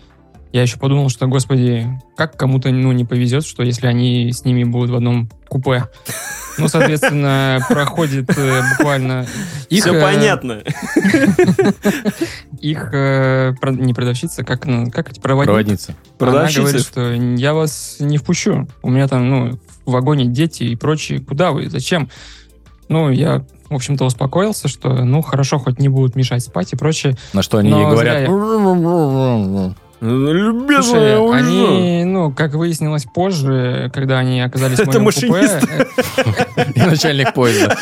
Я 0.55 0.63
еще 0.63 0.79
подумал, 0.79 1.11
что, 1.11 1.27
господи, 1.27 1.87
как 2.17 2.39
кому-то 2.39 2.71
ну, 2.71 2.93
не 2.93 3.05
повезет, 3.05 3.45
что 3.45 3.63
если 3.63 3.89
они 3.89 4.33
с 4.33 4.47
ними 4.47 4.65
будут 4.65 4.89
в 4.89 4.95
одном 4.95 5.29
купе. 5.49 5.85
Ну, 6.57 6.69
соответственно, 6.69 7.59
проходит 7.69 8.31
э, 8.35 8.63
буквально... 8.71 9.27
Их, 9.69 9.83
Все 9.83 9.95
э, 9.95 10.01
понятно. 10.01 10.63
Их 12.61 12.89
э, 12.93 13.53
не 13.63 13.93
продавщица, 13.93 14.45
как, 14.45 14.63
как 14.93 15.11
эти 15.11 15.21
проводницы. 15.21 15.53
Проводница. 15.53 15.91
Она 15.91 16.31
Продавщица. 16.31 16.61
говорит, 16.63 16.83
что 16.83 17.13
я 17.13 17.53
вас 17.53 17.97
не 17.99 18.17
впущу. 18.17 18.67
У 18.83 18.91
меня 18.91 19.09
там, 19.09 19.29
ну, 19.29 19.59
в 19.87 19.93
вагоне 19.93 20.27
дети 20.27 20.65
и 20.65 20.77
прочие. 20.77 21.21
Куда 21.21 21.53
вы? 21.53 21.69
Зачем? 21.69 22.09
Ну, 22.89 23.11
я, 23.11 23.45
в 23.69 23.75
общем-то, 23.75 24.05
успокоился, 24.05 24.69
что, 24.69 25.05
ну, 25.05 25.23
хорошо, 25.23 25.59
хоть 25.59 25.79
не 25.79 25.89
будут 25.89 26.17
мешать 26.17 26.43
спать 26.43 26.73
и 26.73 26.77
прочее. 26.77 27.17
На 27.33 27.43
что 27.43 27.59
они 27.59 27.71
ей 27.71 27.85
говорят... 27.85 28.19
зря 28.19 28.27
Любезная, 30.01 31.17
Слушай, 31.17 31.19
уже. 31.19 31.39
они, 31.39 32.05
ну, 32.05 32.31
как 32.31 32.53
выяснилось 32.55 33.05
позже, 33.05 33.91
когда 33.95 34.19
они 34.19 34.41
оказались 34.43 34.79
в 34.79 34.87
моем 34.87 35.07
купе, 35.07 35.61
начальник 36.77 37.33
поезда. 37.33 37.79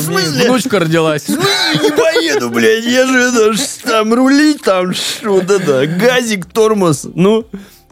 смысле? 0.00 0.48
Внучка 0.50 0.80
родилась. 0.80 1.28
не 1.28 1.90
поеду, 1.96 2.50
блядь, 2.50 2.84
я 2.84 3.06
же 3.06 3.54
там 3.84 4.12
рулить, 4.12 4.60
там, 4.62 4.90
это, 4.90 5.86
газик, 5.86 6.44
тормоз. 6.44 7.06
Ну, 7.14 7.46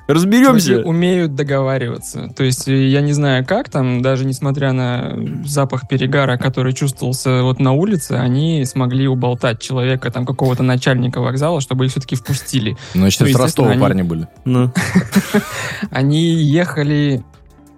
разберемся. 0.08 0.80
умеют 0.84 1.34
договариваться. 1.34 2.28
То 2.36 2.42
есть 2.44 2.66
э, 2.68 2.88
я 2.88 3.00
не 3.00 3.12
знаю 3.12 3.44
как 3.46 3.68
там, 3.68 4.02
даже 4.02 4.24
несмотря 4.24 4.72
на 4.72 5.16
запах 5.44 5.86
перегара, 5.86 6.36
который 6.38 6.72
чувствовался 6.72 7.42
вот 7.42 7.60
на 7.60 7.72
улице, 7.72 8.12
они 8.12 8.64
смогли 8.64 9.06
уболтать 9.06 9.60
человека, 9.60 10.10
там 10.10 10.26
какого-то 10.26 10.62
начальника 10.62 11.20
вокзала, 11.20 11.60
чтобы 11.60 11.84
их 11.84 11.90
все-таки 11.92 12.16
впустили. 12.16 12.76
Ну, 12.94 13.00
значит, 13.02 13.20
Ну, 13.20 13.26
с 13.26 13.28
естественно, 13.28 13.44
Ростова 13.44 13.70
они- 13.70 13.80
парни 13.80 14.02
были. 14.02 14.26
Ну, 14.44 14.72
Они 15.90 16.34
ехали, 16.34 17.22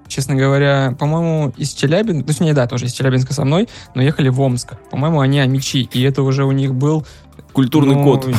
честно 0.08 0.34
говоря, 0.34 0.94
по-моему, 0.99 1.52
из 1.56 1.72
Челябинска, 1.72 2.26
точнее, 2.26 2.54
да, 2.54 2.66
тоже 2.66 2.87
из 2.87 2.92
Челябинска 2.92 3.32
со 3.34 3.44
мной, 3.44 3.68
но 3.94 4.02
ехали 4.02 4.28
в 4.28 4.40
Омск. 4.40 4.75
По-моему, 4.90 5.20
они 5.20 5.40
амичи, 5.40 5.88
и 5.92 6.02
это 6.02 6.22
уже 6.22 6.44
у 6.44 6.52
них 6.52 6.75
был 6.75 7.06
культурный 7.52 7.95
ну, 7.97 8.04
код. 8.04 8.26
не- 8.26 8.35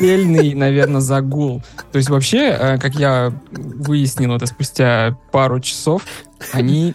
Недельный, 0.00 0.54
наверное, 0.54 1.00
загул. 1.00 1.62
То 1.92 1.98
есть 1.98 2.08
вообще, 2.10 2.56
э, 2.58 2.78
как 2.78 2.94
я 2.94 3.32
выяснил 3.52 4.34
это 4.36 4.46
спустя 4.46 5.16
пару 5.32 5.60
часов, 5.60 6.02
они 6.52 6.94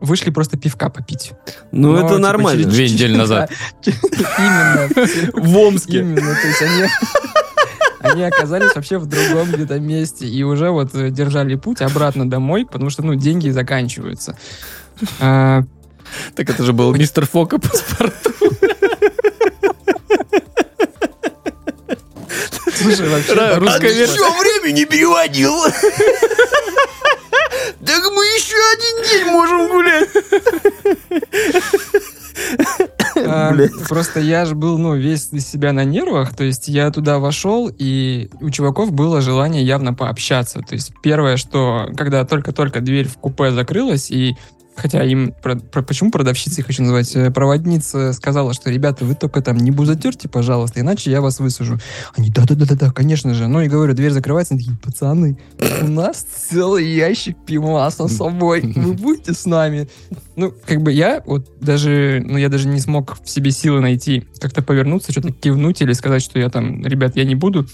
вышли 0.00 0.30
просто 0.30 0.58
пивка 0.58 0.88
попить. 0.88 1.32
Ну, 1.70 1.92
Но, 1.92 1.98
это 1.98 2.08
типа, 2.08 2.18
нормально. 2.18 2.62
через- 2.62 2.74
Две 2.74 2.88
недели 2.90 3.16
назад. 3.16 3.50
Именно. 3.86 4.88
В 5.34 5.56
Омске. 5.58 6.00
Именно. 6.00 6.34
То 6.34 6.46
есть 6.48 6.62
они... 6.62 6.84
Они 8.00 8.24
оказались 8.24 8.74
вообще 8.74 8.98
в 8.98 9.06
другом 9.06 9.52
где-то 9.52 9.78
месте 9.78 10.26
и 10.26 10.42
уже 10.42 10.70
вот 10.70 10.92
э, 10.92 11.10
держали 11.10 11.54
путь 11.54 11.80
обратно 11.82 12.28
домой, 12.28 12.66
потому 12.66 12.90
что, 12.90 13.04
ну, 13.04 13.14
деньги 13.14 13.48
заканчиваются. 13.50 14.36
А, 15.20 15.62
Так 16.34 16.50
это 16.50 16.64
же 16.64 16.72
был 16.72 16.92
мистер 16.94 17.26
Фока 17.26 17.58
паспорт. 17.60 18.12
Слушай, 22.82 23.08
вообще... 23.08 23.54
Русская 23.54 23.92
версия. 23.92 24.14
Что, 24.14 24.30
время 24.38 24.72
не 24.72 24.84
переводил? 24.84 25.54
Так 27.84 28.02
мы 28.12 28.24
еще 28.24 28.56
один 28.72 29.02
день 29.10 29.26
можем 29.32 29.68
гулять. 29.68 30.08
А. 33.16 33.54
Просто 33.88 34.20
я 34.20 34.44
же 34.44 34.54
был, 34.54 34.78
ну, 34.78 34.94
весь 34.96 35.28
из 35.32 35.46
себя 35.46 35.72
на 35.72 35.84
нервах, 35.84 36.34
то 36.34 36.44
есть 36.44 36.68
я 36.68 36.90
туда 36.90 37.18
вошел, 37.18 37.70
и 37.76 38.30
у 38.40 38.50
чуваков 38.50 38.92
было 38.92 39.20
желание 39.20 39.62
явно 39.62 39.94
пообщаться. 39.94 40.60
То 40.60 40.74
есть 40.74 40.92
первое, 41.02 41.36
что, 41.36 41.88
когда 41.96 42.24
только-только 42.24 42.80
дверь 42.80 43.08
в 43.08 43.18
купе 43.18 43.50
закрылась, 43.50 44.10
и 44.10 44.36
хотя 44.76 45.04
им, 45.04 45.34
про- 45.42 45.56
про- 45.56 45.82
почему 45.82 46.10
продавщица 46.10 46.60
их 46.60 46.66
хочу 46.66 46.82
называть, 46.82 47.14
э, 47.14 47.30
проводница 47.30 48.12
сказала, 48.12 48.54
что, 48.54 48.70
ребята, 48.70 49.04
вы 49.04 49.14
только 49.14 49.42
там 49.42 49.56
не 49.58 49.70
бузатерьте, 49.70 50.28
пожалуйста, 50.28 50.80
иначе 50.80 51.10
я 51.10 51.20
вас 51.20 51.40
высажу. 51.40 51.78
Они, 52.16 52.30
да-да-да-да, 52.30 52.90
конечно 52.90 53.34
же. 53.34 53.48
Ну 53.48 53.60
и 53.60 53.68
говорю, 53.68 53.94
дверь 53.94 54.12
закрывается, 54.12 54.54
они 54.54 54.62
такие, 54.62 54.78
пацаны, 54.82 55.38
у 55.82 55.88
нас 55.88 56.22
целый 56.22 56.86
ящик 56.86 57.36
пиваса 57.44 58.08
с 58.08 58.16
собой, 58.16 58.62
вы 58.62 58.92
будете 58.94 59.34
с 59.34 59.46
нами? 59.46 59.88
Ну, 60.36 60.52
как 60.66 60.80
бы 60.82 60.92
я 60.92 61.22
вот 61.26 61.50
даже, 61.60 62.22
ну, 62.24 62.38
я 62.38 62.48
даже 62.48 62.68
не 62.68 62.80
смог 62.80 63.18
в 63.22 63.28
себе 63.28 63.50
силы 63.50 63.80
найти, 63.80 64.24
как-то 64.40 64.62
повернуться, 64.62 65.12
что-то 65.12 65.32
кивнуть 65.32 65.82
или 65.82 65.92
сказать, 65.92 66.22
что 66.22 66.38
я 66.38 66.48
там, 66.48 66.84
ребят, 66.86 67.16
я 67.16 67.24
не 67.24 67.34
буду. 67.34 67.66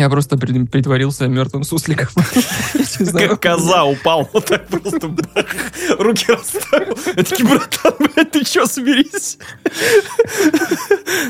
Я 0.00 0.08
просто 0.08 0.38
при- 0.38 0.64
притворился 0.64 1.28
мертвым 1.28 1.62
сусликом. 1.62 2.08
Как 3.12 3.42
коза 3.42 3.84
упал, 3.84 4.26
вот 4.32 4.46
так 4.46 4.66
просто 4.66 5.14
руки 5.98 6.24
расставил. 6.32 6.96
Я 7.06 7.22
такие, 7.22 7.46
братан, 7.46 7.92
блядь, 7.98 8.30
ты 8.30 8.42
чё, 8.44 8.64
соберись? 8.64 9.36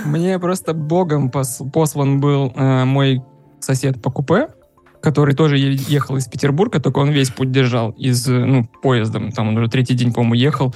Мне 0.04 0.38
просто 0.38 0.72
богом 0.72 1.30
пос- 1.30 1.68
послан 1.72 2.20
был 2.20 2.52
э, 2.54 2.84
мой 2.84 3.22
сосед 3.58 4.00
по 4.00 4.12
купе, 4.12 4.50
который 5.02 5.34
тоже 5.34 5.58
ехал 5.58 6.16
из 6.16 6.26
Петербурга, 6.28 6.78
только 6.78 6.98
он 7.00 7.10
весь 7.10 7.30
путь 7.30 7.50
держал 7.50 7.90
из, 7.98 8.28
э, 8.28 8.32
ну, 8.44 8.68
поездом. 8.82 9.32
Там 9.32 9.48
он 9.48 9.58
уже 9.58 9.68
третий 9.68 9.94
день, 9.94 10.12
по-моему, 10.12 10.34
ехал. 10.34 10.72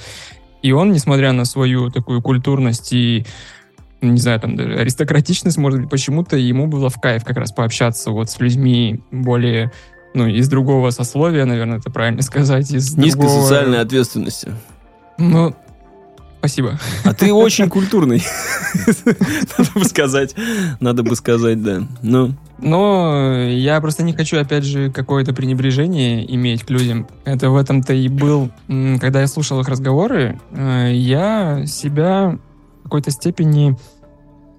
И 0.61 0.73
он, 0.73 0.91
несмотря 0.91 1.31
на 1.31 1.45
свою 1.45 1.91
такую 1.91 2.21
культурность 2.21 2.91
и 2.91 3.25
не 4.13 4.19
знаю, 4.19 4.39
там 4.39 4.55
даже 4.55 4.73
аристократичность, 4.75 5.57
может 5.57 5.81
быть, 5.81 5.89
почему-то 5.89 6.37
ему 6.37 6.67
было 6.67 6.89
в 6.89 6.99
кайф 6.99 7.23
как 7.23 7.37
раз 7.37 7.51
пообщаться 7.51 8.11
вот 8.11 8.29
с 8.29 8.39
людьми 8.39 9.01
более, 9.11 9.71
ну, 10.13 10.27
из 10.27 10.47
другого 10.49 10.89
сословия, 10.91 11.45
наверное, 11.45 11.79
это 11.79 11.89
правильно 11.89 12.21
сказать, 12.21 12.71
из 12.71 12.95
Низкой 12.97 13.21
другого- 13.21 13.41
социальной 13.43 13.79
ответственности. 13.81 14.51
Ну, 15.17 15.55
спасибо. 16.39 16.79
А 17.03 17.13
ты 17.13 17.31
очень 17.33 17.69
культурный. 17.69 18.23
Надо 19.57 19.71
бы 19.73 19.85
сказать. 19.85 20.35
Надо 20.79 21.03
бы 21.03 21.15
сказать, 21.15 21.61
да. 21.63 21.83
Ну, 22.01 22.33
Но 22.59 23.33
я 23.47 23.79
просто 23.81 24.03
не 24.03 24.13
хочу, 24.13 24.37
опять 24.39 24.63
же, 24.63 24.91
какое-то 24.91 25.33
пренебрежение 25.33 26.33
иметь 26.35 26.63
к 26.63 26.69
людям. 26.69 27.07
Это 27.23 27.49
в 27.49 27.55
этом-то 27.55 27.93
и 27.93 28.07
был... 28.09 28.51
Когда 28.67 29.21
я 29.21 29.27
слушал 29.27 29.59
их 29.61 29.67
разговоры, 29.69 30.39
э, 30.51 30.91
я 30.93 31.65
себя 31.65 32.37
в 32.81 32.83
какой-то 32.83 33.11
степени 33.11 33.77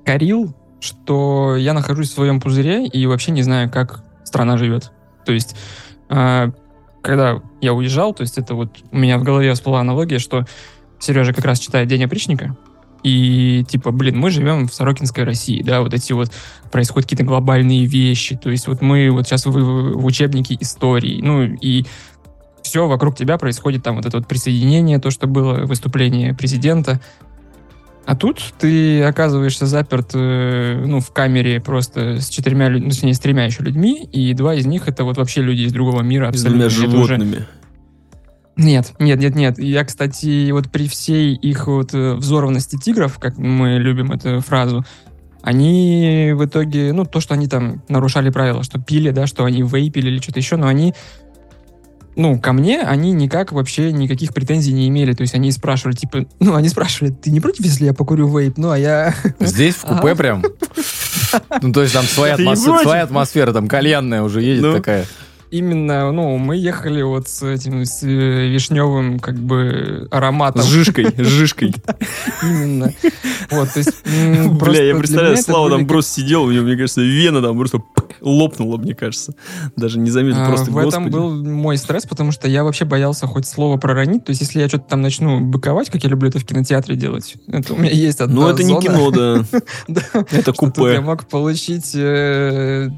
корил, 0.06 0.54
что 0.80 1.56
я 1.56 1.74
нахожусь 1.74 2.10
в 2.10 2.14
своем 2.14 2.40
пузыре 2.40 2.86
и 2.86 3.06
вообще 3.06 3.32
не 3.32 3.42
знаю, 3.42 3.70
как 3.70 4.04
страна 4.24 4.56
живет. 4.56 4.92
То 5.26 5.32
есть, 5.32 5.56
э, 6.08 6.50
когда 7.02 7.42
я 7.60 7.74
уезжал, 7.74 8.14
то 8.14 8.22
есть 8.22 8.38
это 8.38 8.54
вот 8.54 8.78
у 8.92 8.96
меня 8.96 9.18
в 9.18 9.24
голове 9.24 9.52
всплыла 9.52 9.80
аналогия, 9.80 10.18
что 10.18 10.44
Сережа 11.00 11.32
как 11.34 11.44
раз 11.44 11.58
читает 11.58 11.88
«День 11.88 12.04
опричника», 12.04 12.56
и 13.02 13.64
типа, 13.68 13.92
блин, 13.92 14.18
мы 14.18 14.30
живем 14.30 14.66
в 14.68 14.74
Сорокинской 14.74 15.24
России, 15.24 15.62
да, 15.62 15.80
вот 15.80 15.92
эти 15.92 16.12
вот 16.12 16.32
происходят 16.72 17.06
какие-то 17.08 17.24
глобальные 17.24 17.84
вещи, 17.86 18.36
то 18.36 18.50
есть 18.50 18.66
вот 18.66 18.82
мы 18.82 19.10
вот 19.10 19.26
сейчас 19.26 19.46
в, 19.46 19.50
в 19.52 20.04
учебнике 20.04 20.56
истории, 20.60 21.20
ну 21.20 21.42
и 21.42 21.84
все 22.62 22.88
вокруг 22.88 23.16
тебя 23.16 23.38
происходит 23.38 23.84
там 23.84 23.96
вот 23.96 24.06
это 24.06 24.18
вот 24.18 24.26
присоединение, 24.26 24.98
то, 24.98 25.10
что 25.10 25.28
было 25.28 25.66
выступление 25.66 26.34
президента, 26.34 27.00
а 28.06 28.14
тут 28.14 28.40
ты 28.58 29.02
оказываешься 29.02 29.66
заперт, 29.66 30.10
э, 30.14 30.82
ну, 30.86 31.00
в 31.00 31.10
камере 31.12 31.60
просто 31.60 32.20
с 32.20 32.28
четырьмя, 32.28 32.70
ну, 32.70 32.88
точнее, 32.88 33.14
с 33.14 33.18
тремя 33.18 33.44
еще 33.44 33.64
людьми, 33.64 34.08
и 34.12 34.32
два 34.32 34.54
из 34.54 34.64
них 34.64 34.86
это 34.86 35.02
вот 35.04 35.16
вообще 35.16 35.42
люди 35.42 35.62
из 35.62 35.72
другого 35.72 36.02
мира. 36.02 36.26
с 36.26 36.28
абсолютно. 36.30 36.50
двумя 36.50 36.66
уже- 36.66 36.80
животными. 36.90 37.46
нет, 38.56 38.94
нет, 39.00 39.18
нет, 39.18 39.34
нет. 39.34 39.58
Я, 39.58 39.84
кстати, 39.84 40.50
вот 40.52 40.70
при 40.70 40.88
всей 40.88 41.34
их 41.34 41.66
вот 41.66 41.94
э, 41.94 42.14
взорванности 42.14 42.78
тигров, 42.78 43.18
как 43.18 43.36
мы 43.38 43.78
любим 43.78 44.12
эту 44.12 44.40
фразу, 44.40 44.84
они 45.42 46.32
в 46.34 46.44
итоге, 46.44 46.92
ну, 46.92 47.04
то, 47.04 47.20
что 47.20 47.34
они 47.34 47.46
там 47.48 47.82
нарушали 47.88 48.30
правила, 48.30 48.62
что 48.62 48.80
пили, 48.80 49.10
да, 49.10 49.26
что 49.26 49.44
они 49.44 49.62
вейпили 49.62 50.08
или 50.08 50.20
что-то 50.20 50.38
еще, 50.40 50.56
но 50.56 50.66
они, 50.68 50.94
ну, 52.16 52.38
ко 52.40 52.52
мне 52.52 52.80
они 52.80 53.12
никак 53.12 53.52
вообще 53.52 53.92
никаких 53.92 54.32
претензий 54.34 54.72
не 54.72 54.88
имели. 54.88 55.12
То 55.12 55.20
есть 55.22 55.34
они 55.34 55.52
спрашивали, 55.52 55.94
типа, 55.94 56.26
ну, 56.40 56.54
они 56.54 56.68
спрашивали, 56.68 57.12
ты 57.12 57.30
не 57.30 57.40
против, 57.40 57.64
если 57.64 57.84
я 57.84 57.92
покурю 57.94 58.26
вейп? 58.36 58.56
Ну, 58.56 58.70
а 58.70 58.78
я... 58.78 59.14
Здесь 59.40 59.74
в 59.74 59.82
купе 59.82 60.08
Ага. 60.12 60.14
прям. 60.16 60.42
Ну, 61.62 61.72
то 61.72 61.82
есть 61.82 61.92
там 61.94 62.04
своя, 62.04 62.36
Ты 62.36 62.44
не 62.44 62.52
атмос- 62.52 62.64
против? 62.64 62.82
своя 62.82 63.02
атмосфера, 63.02 63.52
там 63.52 63.68
кальянная 63.68 64.22
уже 64.22 64.42
едет 64.42 64.62
Ну. 64.62 64.72
такая. 64.74 65.04
Именно, 65.52 66.10
ну, 66.10 66.36
мы 66.38 66.56
ехали 66.56 67.02
вот 67.02 67.28
с 67.28 67.40
этим, 67.44 67.84
с 67.84 68.02
э, 68.02 68.48
вишневым, 68.48 69.20
как 69.20 69.36
бы, 69.36 70.08
ароматом. 70.10 70.62
С 70.62 70.66
жишкой, 70.66 71.06
с 71.16 71.26
жишкой. 71.26 71.72
Именно. 72.42 72.92
Вот, 73.50 73.70
то 73.72 73.78
есть... 73.78 73.92
Бля, 74.04 74.82
я 74.82 74.96
представляю, 74.96 75.36
Слава 75.36 75.70
там 75.70 75.86
просто 75.86 76.20
сидел, 76.20 76.42
у 76.42 76.50
него, 76.50 76.64
мне 76.64 76.76
кажется, 76.76 77.00
вена 77.00 77.40
там 77.42 77.56
просто 77.56 77.80
пк, 78.18 78.22
лопнула, 78.22 78.76
мне 78.76 78.94
кажется. 78.94 79.34
Даже 79.76 79.98
не 79.98 80.10
заметил, 80.10 80.42
А, 80.42 80.46
просто, 80.46 80.70
в 80.70 80.78
этом 80.78 81.10
был 81.10 81.44
мой 81.44 81.76
стресс, 81.76 82.04
потому 82.06 82.32
что 82.32 82.48
я 82.48 82.64
вообще 82.64 82.84
боялся 82.84 83.26
хоть 83.26 83.46
слово 83.46 83.76
проронить. 83.76 84.24
То 84.24 84.30
есть, 84.30 84.40
если 84.40 84.60
я 84.60 84.68
что-то 84.68 84.84
там 84.90 85.02
начну 85.02 85.40
быковать, 85.40 85.90
как 85.90 86.02
я 86.02 86.10
люблю 86.10 86.28
это 86.28 86.38
в 86.38 86.44
кинотеатре 86.44 86.96
делать, 86.96 87.36
это 87.48 87.74
у 87.74 87.76
меня 87.76 87.90
есть 87.90 88.20
одна 88.20 88.42
Ну, 88.42 88.48
это 88.48 88.62
не 88.62 88.78
кино, 88.80 89.10
да. 89.10 89.44
Это 90.30 90.52
тут 90.52 90.76
я 90.78 90.82
купе. 90.82 91.00
мог 91.00 91.26
получить 91.26 91.92
э, 91.94 92.90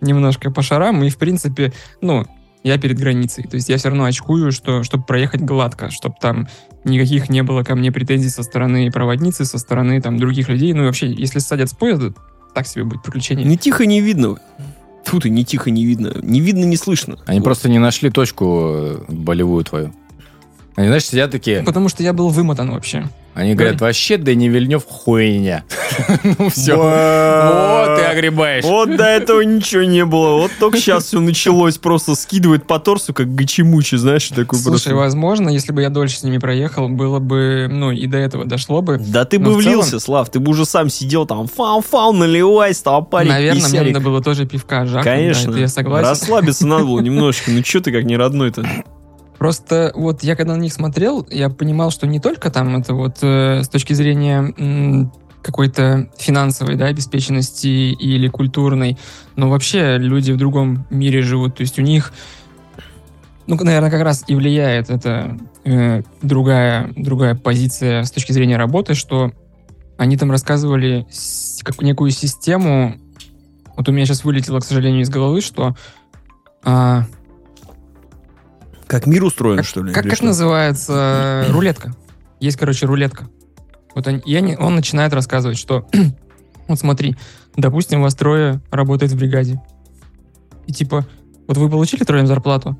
немножко 0.00 0.50
по 0.50 0.62
шарам, 0.62 1.02
и, 1.04 1.10
в 1.10 1.16
принципе, 1.16 1.72
ну, 2.00 2.26
я 2.62 2.78
перед 2.78 2.98
границей. 2.98 3.44
То 3.44 3.54
есть 3.56 3.68
я 3.68 3.76
все 3.76 3.88
равно 3.88 4.04
очкую, 4.04 4.50
что, 4.50 4.82
чтобы 4.82 5.04
проехать 5.04 5.40
гладко, 5.40 5.90
чтобы 5.90 6.16
там 6.20 6.48
никаких 6.84 7.28
не 7.28 7.42
было 7.42 7.62
ко 7.62 7.76
мне 7.76 7.92
претензий 7.92 8.28
со 8.28 8.42
стороны 8.42 8.90
проводницы, 8.90 9.44
со 9.44 9.58
стороны 9.58 10.00
там 10.02 10.18
других 10.18 10.48
людей. 10.48 10.72
Ну 10.72 10.82
и 10.82 10.86
вообще, 10.86 11.12
если 11.12 11.38
садят 11.38 11.70
с 11.70 11.74
поезда, 11.74 12.12
так 12.56 12.66
себе 12.66 12.84
будет 12.84 13.02
приключение. 13.02 13.44
Не 13.44 13.58
тихо, 13.58 13.84
не 13.84 14.00
видно. 14.00 14.38
Фу 15.04 15.20
ты, 15.20 15.28
не 15.28 15.44
тихо, 15.44 15.70
не 15.70 15.84
видно. 15.84 16.16
Не 16.22 16.40
видно, 16.40 16.64
не 16.64 16.78
слышно. 16.78 17.18
Они 17.26 17.42
просто 17.42 17.68
не 17.68 17.78
нашли 17.78 18.08
точку 18.08 18.70
э, 18.72 19.04
болевую 19.08 19.62
твою. 19.62 19.92
Они, 20.76 20.88
знаешь, 20.88 21.06
сидят 21.06 21.30
такие, 21.30 21.62
Потому 21.62 21.88
что 21.88 22.02
я 22.02 22.12
был 22.12 22.28
вымотан 22.28 22.70
вообще. 22.70 23.08
они 23.34 23.54
говорят, 23.54 23.80
вообще, 23.80 24.18
да 24.18 24.34
не 24.34 24.48
Вильнев 24.50 24.84
хуйня. 24.86 25.64
Ну 26.38 26.50
все. 26.50 26.76
Вот 26.76 27.96
ты 27.96 28.02
огребаешь. 28.04 28.64
Вот 28.64 28.94
до 28.96 29.04
этого 29.04 29.40
ничего 29.40 29.84
не 29.84 30.04
было. 30.04 30.36
Вот 30.42 30.50
только 30.60 30.78
сейчас 30.78 31.04
все 31.06 31.20
началось. 31.20 31.78
Просто 31.78 32.14
скидывает 32.14 32.66
по 32.66 32.78
торсу, 32.78 33.14
как 33.14 33.34
гачимучи, 33.34 33.94
знаешь, 33.94 34.28
такой 34.28 34.58
Слушай, 34.58 34.92
возможно, 34.92 35.48
если 35.48 35.72
бы 35.72 35.80
я 35.80 35.88
дольше 35.88 36.18
с 36.18 36.22
ними 36.22 36.36
проехал, 36.36 36.90
было 36.90 37.18
бы, 37.18 37.68
ну, 37.70 37.90
и 37.92 38.06
до 38.06 38.18
этого 38.18 38.44
дошло 38.44 38.82
бы. 38.82 38.98
Да 38.98 39.24
ты 39.24 39.38
бы 39.38 39.54
влился, 39.54 39.98
Слав, 39.98 40.28
ты 40.28 40.38
бы 40.38 40.50
уже 40.50 40.66
сам 40.66 40.90
сидел 40.90 41.24
там, 41.24 41.46
фау-фау, 41.46 42.12
наливай, 42.12 42.74
стопарик, 42.74 43.30
Наверное, 43.30 43.68
мне 43.70 43.82
надо 43.82 44.00
было 44.00 44.22
тоже 44.22 44.46
пивка 44.46 44.84
жахнуть. 44.84 45.04
Конечно. 45.04 45.56
я 45.56 45.68
согласен. 45.68 46.08
Расслабиться 46.08 46.66
надо 46.66 46.84
было 46.84 47.00
немножечко. 47.00 47.50
Ну 47.50 47.64
что 47.64 47.80
ты 47.80 47.92
как 47.92 48.04
не 48.04 48.16
родной-то? 48.18 48.66
Просто 49.38 49.92
вот 49.94 50.22
я 50.22 50.36
когда 50.36 50.56
на 50.56 50.60
них 50.60 50.72
смотрел, 50.72 51.26
я 51.30 51.50
понимал, 51.50 51.90
что 51.90 52.06
не 52.06 52.20
только 52.20 52.50
там 52.50 52.76
это 52.76 52.94
вот 52.94 53.18
э, 53.22 53.62
с 53.62 53.68
точки 53.68 53.92
зрения 53.92 54.54
м, 54.56 55.12
какой-то 55.42 56.08
финансовой 56.18 56.76
да, 56.76 56.86
обеспеченности 56.86 57.66
или 57.66 58.28
культурной, 58.28 58.98
но 59.36 59.48
вообще 59.48 59.98
люди 59.98 60.32
в 60.32 60.36
другом 60.36 60.86
мире 60.90 61.22
живут. 61.22 61.56
То 61.56 61.60
есть 61.60 61.78
у 61.78 61.82
них, 61.82 62.12
ну, 63.46 63.56
наверное, 63.56 63.90
как 63.90 64.02
раз 64.02 64.24
и 64.26 64.34
влияет 64.34 64.90
это 64.90 65.38
э, 65.64 66.02
другая, 66.22 66.92
другая 66.96 67.34
позиция 67.34 68.04
с 68.04 68.10
точки 68.10 68.32
зрения 68.32 68.56
работы, 68.56 68.94
что 68.94 69.32
они 69.98 70.16
там 70.16 70.30
рассказывали 70.30 71.06
как 71.62 71.80
некую 71.82 72.10
систему. 72.10 72.96
Вот 73.76 73.88
у 73.88 73.92
меня 73.92 74.06
сейчас 74.06 74.24
вылетело, 74.24 74.60
к 74.60 74.64
сожалению, 74.64 75.02
из 75.02 75.10
головы, 75.10 75.42
что 75.42 75.76
а, 76.64 77.04
Как 78.86 79.06
мир 79.06 79.24
устроен, 79.24 79.58
как, 79.58 79.66
что 79.66 79.82
ли? 79.82 79.92
Как, 79.92 80.04
как 80.04 80.16
что? 80.16 80.26
называется 80.26 81.46
рулетка? 81.50 81.94
Есть, 82.40 82.56
короче, 82.56 82.86
рулетка. 82.86 83.28
Вот 83.94 84.06
он, 84.06 84.18
и 84.18 84.34
они- 84.34 84.56
он 84.56 84.74
начинает 84.76 85.12
рассказывать, 85.12 85.58
что 85.58 85.88
вот 86.68 86.78
смотри, 86.78 87.16
допустим, 87.56 88.00
у 88.00 88.02
вас 88.02 88.14
трое 88.14 88.60
работает 88.70 89.12
в 89.12 89.16
бригаде. 89.16 89.60
И 90.66 90.72
типа, 90.72 91.06
вот 91.46 91.56
вы 91.56 91.68
получили 91.70 92.04
троем 92.04 92.26
зарплату, 92.26 92.76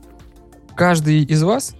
каждый 0.77 1.23
из 1.23 1.42
вас, 1.42 1.75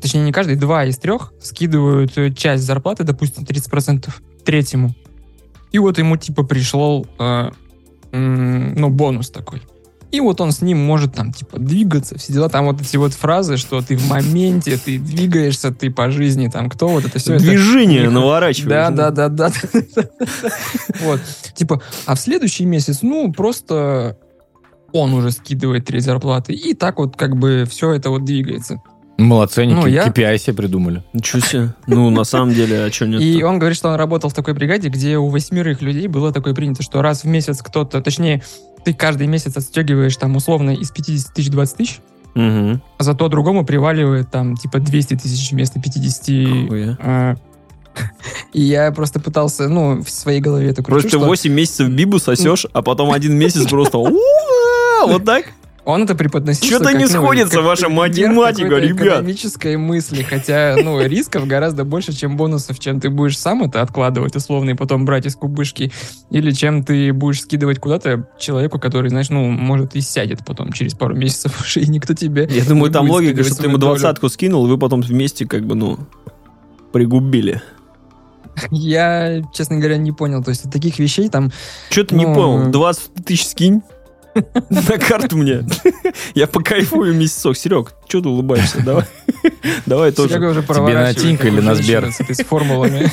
точнее 0.00 0.22
не 0.22 0.32
каждый, 0.32 0.56
два 0.56 0.84
из 0.84 0.98
трех 0.98 1.32
скидывают 1.40 2.16
э, 2.18 2.30
часть 2.32 2.64
зарплаты, 2.64 3.04
допустим, 3.04 3.44
30% 3.44 4.10
третьему. 4.44 4.94
И 5.70 5.78
вот 5.78 5.98
ему 5.98 6.16
типа 6.16 6.44
пришло, 6.44 7.04
э, 7.18 7.50
ну, 8.12 8.88
бонус 8.90 9.30
такой. 9.30 9.62
И 10.10 10.20
вот 10.20 10.40
он 10.40 10.52
с 10.52 10.62
ним 10.62 10.78
может 10.78 11.14
там, 11.14 11.32
типа, 11.32 11.58
двигаться, 11.58 12.18
все 12.18 12.32
дела. 12.32 12.48
Там 12.48 12.64
вот 12.66 12.80
эти 12.80 12.96
вот 12.96 13.12
фразы, 13.12 13.58
что 13.58 13.82
ты 13.82 13.96
в 13.96 14.08
моменте, 14.08 14.78
ты 14.82 14.98
двигаешься, 14.98 15.70
ты 15.70 15.90
по 15.90 16.10
жизни, 16.10 16.48
там, 16.48 16.70
кто 16.70 16.88
вот 16.88 17.04
это 17.04 17.18
все. 17.18 17.38
Движение 17.38 18.02
это- 18.04 18.10
наворачиваешь. 18.10 18.68
Да, 18.70 19.10
да, 19.10 19.28
да, 19.28 19.28
да. 19.28 19.52
Вот. 21.00 21.20
Типа, 21.54 21.82
а 22.06 22.14
в 22.14 22.20
следующий 22.20 22.64
месяц, 22.64 23.00
ну, 23.02 23.32
просто 23.32 24.16
он 24.92 25.12
уже 25.12 25.30
скидывает 25.30 25.84
треть 25.84 26.04
зарплаты. 26.04 26.54
И 26.54 26.72
так 26.74 26.98
вот 26.98 27.16
как 27.16 27.36
бы 27.36 27.66
все 27.68 27.92
это 27.92 28.08
вот 28.10 28.24
двигается. 28.24 28.80
Молодцы, 29.18 29.58
они 29.60 29.74
Ну, 29.74 29.86
я- 29.86 30.06
KPI 30.06 30.38
себе 30.38 30.54
придумали. 30.54 31.02
Ничего 31.12 31.40
себе. 31.40 31.74
Ну, 31.88 32.08
на 32.10 32.22
самом 32.24 32.54
деле, 32.54 32.84
а 32.84 32.92
что 32.92 33.06
нет? 33.06 33.20
И 33.20 33.42
он 33.42 33.58
говорит, 33.58 33.76
что 33.76 33.88
он 33.88 33.96
работал 33.96 34.30
в 34.30 34.32
такой 34.34 34.54
бригаде, 34.54 34.88
где 34.88 35.18
у 35.18 35.28
восьмерых 35.28 35.82
людей 35.82 36.06
было 36.06 36.32
такое 36.32 36.54
принято, 36.54 36.82
что 36.84 37.02
раз 37.02 37.24
в 37.24 37.26
месяц 37.26 37.60
кто-то, 37.60 38.00
точнее, 38.00 38.42
ты 38.84 38.94
каждый 38.94 39.26
месяц 39.26 39.56
отстегиваешь 39.56 40.16
там 40.16 40.36
условно 40.36 40.70
из 40.70 40.90
50 40.92 41.34
тысяч 41.34 41.50
20 41.50 41.76
тысяч, 41.76 41.98
Угу. 42.36 42.80
а 42.98 43.02
зато 43.02 43.28
другому 43.28 43.66
приваливает 43.66 44.30
там 44.30 44.56
типа 44.56 44.78
200 44.78 45.16
тысяч 45.16 45.50
вместо 45.50 45.80
50. 45.80 46.68
Хуя. 46.68 46.96
а, 47.00 47.34
И 48.52 48.60
я 48.62 48.92
просто 48.92 49.18
пытался, 49.18 49.68
ну, 49.68 50.00
в 50.04 50.08
своей 50.10 50.40
голове 50.40 50.68
это 50.68 50.84
кручу, 50.84 51.00
Просто 51.00 51.18
что- 51.18 51.26
8 51.26 51.52
месяцев 51.52 51.88
бибу 51.88 52.20
сосешь, 52.20 52.64
а 52.72 52.82
потом 52.82 53.10
один 53.10 53.36
месяц 53.36 53.66
просто... 53.68 53.98
«У, 53.98 54.16
А, 55.02 55.06
вот 55.06 55.24
так? 55.24 55.46
Он 55.88 56.02
это 56.02 56.14
преподносил. 56.14 56.66
Что-то 56.68 56.92
не 56.92 57.06
ну, 57.06 57.10
сходится 57.10 57.56
как 57.56 57.64
ваша 57.64 57.88
математика, 57.88 58.76
ребят. 58.76 59.06
экономической 59.06 59.78
мысли, 59.78 60.22
хотя, 60.22 60.76
ну, 60.84 61.00
рисков 61.00 61.46
гораздо 61.46 61.84
больше, 61.86 62.12
чем 62.12 62.36
бонусов, 62.36 62.78
чем 62.78 63.00
ты 63.00 63.08
будешь 63.08 63.38
сам 63.38 63.62
это 63.62 63.80
откладывать 63.80 64.36
условно 64.36 64.68
и 64.68 64.74
потом 64.74 65.06
брать 65.06 65.24
из 65.24 65.34
кубышки, 65.34 65.90
или 66.28 66.50
чем 66.50 66.84
ты 66.84 67.14
будешь 67.14 67.40
скидывать 67.40 67.78
куда-то 67.78 68.28
человеку, 68.38 68.78
который, 68.78 69.08
знаешь, 69.08 69.30
ну, 69.30 69.48
может 69.48 69.96
и 69.96 70.02
сядет 70.02 70.44
потом 70.44 70.72
через 70.72 70.92
пару 70.92 71.16
месяцев 71.16 71.58
уже, 71.62 71.80
и 71.80 71.88
никто 71.88 72.12
тебе 72.12 72.46
Я 72.50 72.66
думаю, 72.66 72.88
не 72.88 72.92
там 72.92 73.08
логика, 73.08 73.42
что 73.42 73.56
ты 73.56 73.62
ему 73.62 73.78
двадцатку 73.78 74.28
скинул, 74.28 74.66
и 74.66 74.68
вы 74.68 74.76
потом 74.76 75.00
вместе 75.00 75.46
как 75.46 75.64
бы, 75.64 75.74
ну, 75.74 76.00
пригубили. 76.92 77.62
Я, 78.70 79.42
честно 79.54 79.78
говоря, 79.78 79.96
не 79.96 80.12
понял. 80.12 80.42
То 80.42 80.50
есть 80.50 80.70
таких 80.70 80.98
вещей 80.98 81.30
там... 81.30 81.50
Что 81.88 82.04
ты 82.04 82.14
не 82.14 82.26
Ну, 82.26 82.34
понял? 82.34 82.70
20 82.70 83.24
тысяч 83.24 83.46
скинь 83.46 83.82
на 84.70 84.98
карту 84.98 85.36
мне. 85.36 85.64
Я 86.34 86.46
покайфую 86.46 87.14
месяцок. 87.14 87.56
Серег, 87.56 87.94
что 88.08 88.20
ты 88.22 88.28
улыбаешься? 88.28 88.82
Давай, 88.84 89.04
давай 89.86 90.12
тоже. 90.12 90.30
Серега 90.30 90.50
уже 90.50 90.62
проворачивает 90.62 91.18
Тинька 91.18 91.48
или 91.48 91.60
на 91.60 91.74
Сбер? 91.74 92.10
С, 92.12 92.44
формулами. 92.44 93.10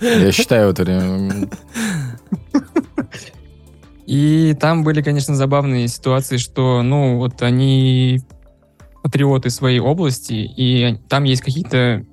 Я 0.00 0.32
считаю, 0.32 0.70
это... 0.70 0.82
м, 0.90 1.50
И 4.06 4.54
там 4.60 4.84
были, 4.84 5.02
конечно, 5.02 5.34
забавные 5.34 5.88
ситуации, 5.88 6.36
что, 6.36 6.82
ну, 6.82 7.16
вот 7.16 7.42
они 7.42 8.20
патриоты 9.02 9.50
своей 9.50 9.80
области, 9.80 10.32
и 10.32 10.98
там 11.08 11.24
есть 11.24 11.42
какие-то 11.42 12.04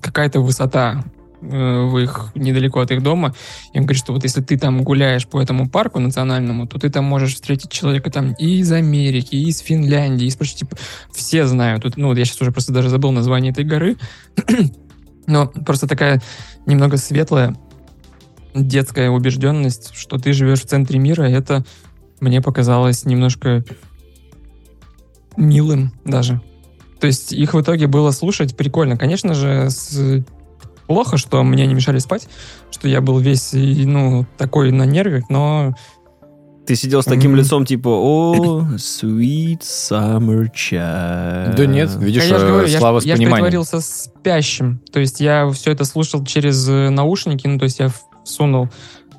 какая-то 0.00 0.40
высота 0.40 1.02
э, 1.02 1.19
в 1.40 1.98
их 1.98 2.32
недалеко 2.34 2.80
от 2.80 2.90
их 2.90 3.02
дома. 3.02 3.34
И 3.72 3.78
он 3.78 3.84
говорит, 3.84 4.02
что 4.02 4.12
вот 4.12 4.24
если 4.24 4.42
ты 4.42 4.58
там 4.58 4.82
гуляешь 4.82 5.26
по 5.26 5.40
этому 5.40 5.68
парку 5.68 5.98
национальному, 5.98 6.66
то 6.66 6.78
ты 6.78 6.90
там 6.90 7.04
можешь 7.04 7.34
встретить 7.34 7.70
человека 7.70 8.10
там 8.10 8.32
и 8.32 8.58
из 8.58 8.70
Америки, 8.72 9.34
и 9.34 9.48
из 9.48 9.60
Финляндии, 9.60 10.26
и 10.26 10.36
почти 10.36 10.60
типа, 10.60 10.76
все 11.12 11.46
знают. 11.46 11.82
Тут, 11.82 11.96
ну, 11.96 12.14
я 12.14 12.24
сейчас 12.24 12.40
уже 12.42 12.52
просто 12.52 12.72
даже 12.72 12.88
забыл 12.88 13.12
название 13.12 13.52
этой 13.52 13.64
горы. 13.64 13.96
Но 15.26 15.46
просто 15.46 15.86
такая 15.86 16.20
немного 16.66 16.96
светлая 16.96 17.56
детская 18.54 19.10
убежденность, 19.10 19.94
что 19.94 20.18
ты 20.18 20.32
живешь 20.32 20.62
в 20.62 20.66
центре 20.66 20.98
мира, 20.98 21.22
это 21.22 21.64
мне 22.20 22.42
показалось 22.42 23.04
немножко 23.04 23.64
милым 25.36 25.92
даже. 26.04 26.40
То 27.00 27.06
есть 27.06 27.32
их 27.32 27.54
в 27.54 27.60
итоге 27.60 27.86
было 27.86 28.10
слушать 28.10 28.56
прикольно. 28.56 28.98
Конечно 28.98 29.34
же, 29.34 29.70
с- 29.70 30.22
плохо, 30.90 31.18
что 31.18 31.44
мне 31.44 31.68
не 31.68 31.74
мешали 31.74 32.00
спать, 32.00 32.26
что 32.72 32.88
я 32.88 33.00
был 33.00 33.20
весь, 33.20 33.50
ну, 33.52 34.26
такой 34.36 34.72
на 34.72 34.82
нервах, 34.82 35.30
но 35.30 35.76
Ты 36.66 36.74
сидел 36.74 37.00
с 37.00 37.04
таким 37.04 37.30
М. 37.30 37.36
лицом, 37.36 37.64
типа, 37.64 37.88
о, 37.88 38.66
sweet 38.74 39.60
summer 39.60 40.48
child. 40.52 41.54
Да 41.54 41.66
нет, 41.66 41.94
видишь, 41.94 42.24
А 42.24 42.26
я 42.26 42.36
э, 42.36 42.46
говорю, 42.48 42.66
я 42.66 42.78
слава 42.80 42.98
с 42.98 43.04
я, 43.04 43.14
ж 43.14 43.18
пониманием. 43.18 43.44
притворился 43.44 43.80
спящим. 43.80 44.80
То 44.92 44.98
есть 44.98 45.20
я 45.20 45.48
все 45.50 45.70
это 45.70 45.84
слушал 45.84 46.24
через 46.24 46.68
э, 46.68 46.90
наушники, 46.90 47.46
ну, 47.46 47.56
то 47.60 47.66
есть 47.66 47.78
я 47.78 47.92
всунул 48.24 48.68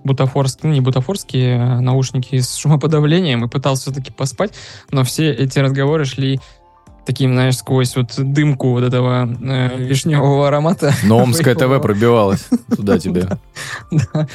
бутафорские, 0.03 0.69
ну, 0.69 0.73
не 0.73 0.81
бутафорские, 0.81 1.55
а 1.61 1.79
наушники 1.79 2.37
с 2.39 2.55
шумоподавлением 2.55 3.45
и 3.45 3.49
пытался 3.49 3.83
все-таки 3.83 4.11
поспать, 4.11 4.53
но 4.91 5.05
все 5.05 5.31
эти 5.31 5.57
разговоры 5.59 6.03
шли 6.03 6.41
таким, 7.05 7.33
знаешь, 7.33 7.57
сквозь 7.57 7.95
вот 7.95 8.13
дымку 8.17 8.71
вот 8.71 8.83
этого 8.83 9.27
э, 9.41 9.77
вишневого 9.77 10.47
аромата. 10.47 10.93
Но 11.03 11.19
Омское. 11.19 11.55
ТВ 11.55 11.81
пробивалось 11.81 12.47
туда 12.75 12.99
тебе. 12.99 13.27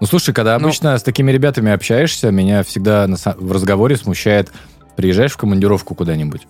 Ну, 0.00 0.06
слушай, 0.08 0.34
когда 0.34 0.56
обычно 0.56 0.98
с 0.98 1.02
такими 1.04 1.30
ребятами 1.30 1.70
общаешься, 1.70 2.32
меня 2.32 2.64
всегда 2.64 3.06
в 3.36 3.52
разговоре 3.52 3.96
смущает, 3.96 4.50
приезжаешь 4.96 5.30
в 5.30 5.36
командировку 5.36 5.94
куда-нибудь, 5.94 6.48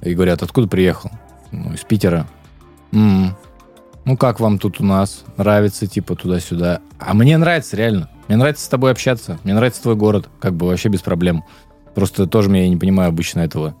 и 0.00 0.14
говорят, 0.14 0.44
откуда 0.44 0.68
приехал? 0.68 1.10
Ну, 1.50 1.72
из 1.72 1.80
Питера. 1.80 2.28
«М, 2.92 3.34
Ну, 4.04 4.16
как 4.16 4.38
вам 4.38 4.60
тут 4.60 4.80
у 4.80 4.84
нас? 4.84 5.24
Нравится, 5.36 5.88
типа, 5.88 6.14
туда-сюда. 6.14 6.80
А 7.00 7.14
мне 7.14 7.36
нравится, 7.36 7.76
реально. 7.76 8.10
Мне 8.28 8.36
нравится 8.36 8.64
с 8.64 8.68
тобой 8.68 8.92
общаться. 8.92 9.40
Мне 9.42 9.54
нравится 9.54 9.82
твой 9.82 9.96
город. 9.96 10.28
Как 10.38 10.54
бы 10.54 10.66
вообще 10.68 10.88
без 10.88 11.00
проблем. 11.00 11.42
Просто 11.96 12.26
тоже 12.28 12.48
я 12.56 12.68
не 12.68 12.76
понимаю 12.76 13.08
обычно 13.08 13.40
этого. 13.40 13.74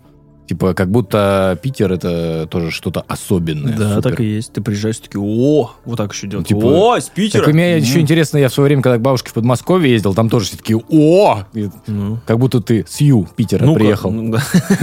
Типа, 0.46 0.74
как 0.74 0.90
будто 0.90 1.58
Питер 1.62 1.90
это 1.92 2.46
тоже 2.50 2.70
что-то 2.70 3.02
особенное. 3.08 3.74
Да, 3.76 3.94
супер. 3.96 4.10
так 4.10 4.20
и 4.20 4.24
есть. 4.24 4.52
Ты 4.52 4.60
приезжаешь, 4.60 4.98
такие, 4.98 5.22
о, 5.24 5.70
вот 5.86 5.96
так 5.96 6.12
еще 6.12 6.26
делают. 6.26 6.46
Типа, 6.48 6.66
О, 6.66 7.00
с 7.00 7.08
Питера. 7.08 7.40
Так 7.44 7.48
у 7.54 7.56
меня 7.56 7.76
М. 7.76 7.82
еще 7.82 7.98
интересно, 8.00 8.36
я 8.36 8.50
в 8.50 8.52
свое 8.52 8.66
время, 8.68 8.82
когда 8.82 8.98
к 8.98 9.00
бабушке 9.00 9.30
в 9.30 9.32
Подмосковье 9.32 9.90
ездил, 9.92 10.12
там 10.14 10.28
тоже 10.28 10.46
все 10.46 10.58
такие 10.58 10.78
«О!» 10.90 11.44
И 11.54 11.70
Ну. 11.86 12.18
Как 12.26 12.38
будто 12.38 12.60
ты 12.60 12.84
с 12.86 13.00
Ю, 13.00 13.26
Питера, 13.36 13.64
Ну-ка, 13.64 13.78
приехал. 13.80 14.10
ну 14.10 14.32
да. 14.32 14.42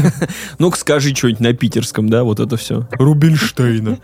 Ну-ка 0.59 0.77
скажи 0.79 1.13
что-нибудь 1.13 1.39
на 1.41 1.53
питерском, 1.53 2.09
да, 2.09 2.23
вот 2.23 2.39
это 2.39 2.57
все. 2.57 2.87
Рубинштейна. 2.93 3.99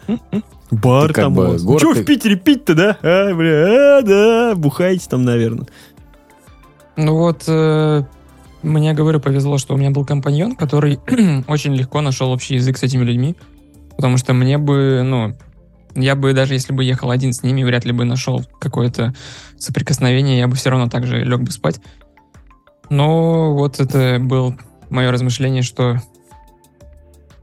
Бар 0.69 1.11
там 1.13 1.33
бы 1.33 1.55
у 1.55 1.57
вас. 1.73 1.81
Че 1.81 1.93
в 1.93 2.05
Питере 2.05 2.35
пить-то, 2.35 2.75
да? 2.75 2.97
А, 3.01 3.33
бля, 3.33 3.97
а, 3.97 4.01
да, 4.03 4.55
бухаете 4.55 5.07
там, 5.09 5.23
наверное. 5.23 5.65
Ну 6.97 7.15
вот, 7.15 7.43
э, 7.47 8.03
мне, 8.63 8.93
говорю, 8.93 9.19
повезло, 9.19 9.57
что 9.57 9.73
у 9.73 9.77
меня 9.77 9.91
был 9.91 10.05
компаньон, 10.05 10.55
который 10.55 10.99
очень 11.47 11.75
легко 11.75 12.01
нашел 12.01 12.31
общий 12.31 12.55
язык 12.55 12.77
с 12.77 12.83
этими 12.83 13.03
людьми, 13.03 13.35
потому 13.95 14.17
что 14.17 14.33
мне 14.33 14.57
бы, 14.57 15.01
ну, 15.03 15.35
я 15.95 16.15
бы 16.15 16.33
даже 16.33 16.53
если 16.53 16.73
бы 16.73 16.83
ехал 16.83 17.11
один 17.11 17.33
с 17.33 17.43
ними, 17.43 17.63
вряд 17.63 17.85
ли 17.85 17.91
бы 17.91 18.05
нашел 18.05 18.43
какое-то 18.59 19.13
соприкосновение, 19.57 20.37
я 20.37 20.47
бы 20.47 20.55
все 20.55 20.69
равно 20.69 20.87
так 20.89 21.05
же 21.07 21.23
лег 21.23 21.41
бы 21.41 21.51
спать. 21.51 21.79
Но 22.89 23.53
вот 23.53 23.79
это 23.79 24.17
было 24.19 24.55
мое 24.89 25.11
размышление, 25.11 25.63
что 25.63 25.97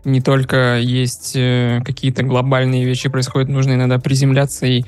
не 0.05 0.21
только 0.21 0.79
есть 0.79 1.33
э, 1.35 1.81
какие-то 1.85 2.23
глобальные 2.23 2.85
вещи 2.85 3.09
происходят, 3.09 3.49
нужно 3.49 3.73
иногда 3.73 3.99
приземляться, 3.99 4.67
и 4.67 4.85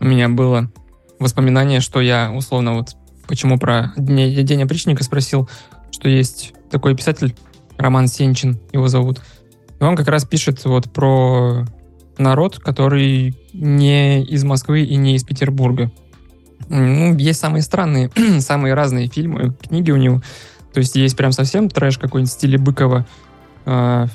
у 0.00 0.04
меня 0.04 0.28
было 0.28 0.70
воспоминание, 1.18 1.80
что 1.80 2.00
я 2.00 2.32
условно 2.32 2.74
вот 2.74 2.96
почему 3.28 3.58
про 3.58 3.92
День, 3.96 4.44
День 4.44 4.62
опричника 4.62 5.04
спросил, 5.04 5.48
что 5.92 6.08
есть 6.08 6.54
такой 6.70 6.96
писатель 6.96 7.36
Роман 7.76 8.08
Сенчин, 8.08 8.58
его 8.72 8.88
зовут. 8.88 9.20
И 9.80 9.84
он 9.84 9.94
как 9.94 10.08
раз 10.08 10.24
пишет 10.24 10.64
вот 10.64 10.90
про 10.92 11.64
народ, 12.16 12.58
который 12.58 13.36
не 13.52 14.24
из 14.24 14.42
Москвы 14.42 14.82
и 14.82 14.96
не 14.96 15.14
из 15.14 15.22
Петербурга. 15.22 15.92
Ну, 16.68 17.16
есть 17.16 17.38
самые 17.38 17.62
странные, 17.62 18.10
самые 18.40 18.74
разные 18.74 19.06
фильмы, 19.06 19.54
книги 19.62 19.92
у 19.92 19.96
него. 19.96 20.20
То 20.72 20.80
есть 20.80 20.96
есть 20.96 21.16
прям 21.16 21.32
совсем 21.32 21.68
трэш 21.70 21.98
какой-нибудь 21.98 22.30
в 22.30 22.34
стиле 22.34 22.58
Быкова. 22.58 23.06
а, 23.66 24.06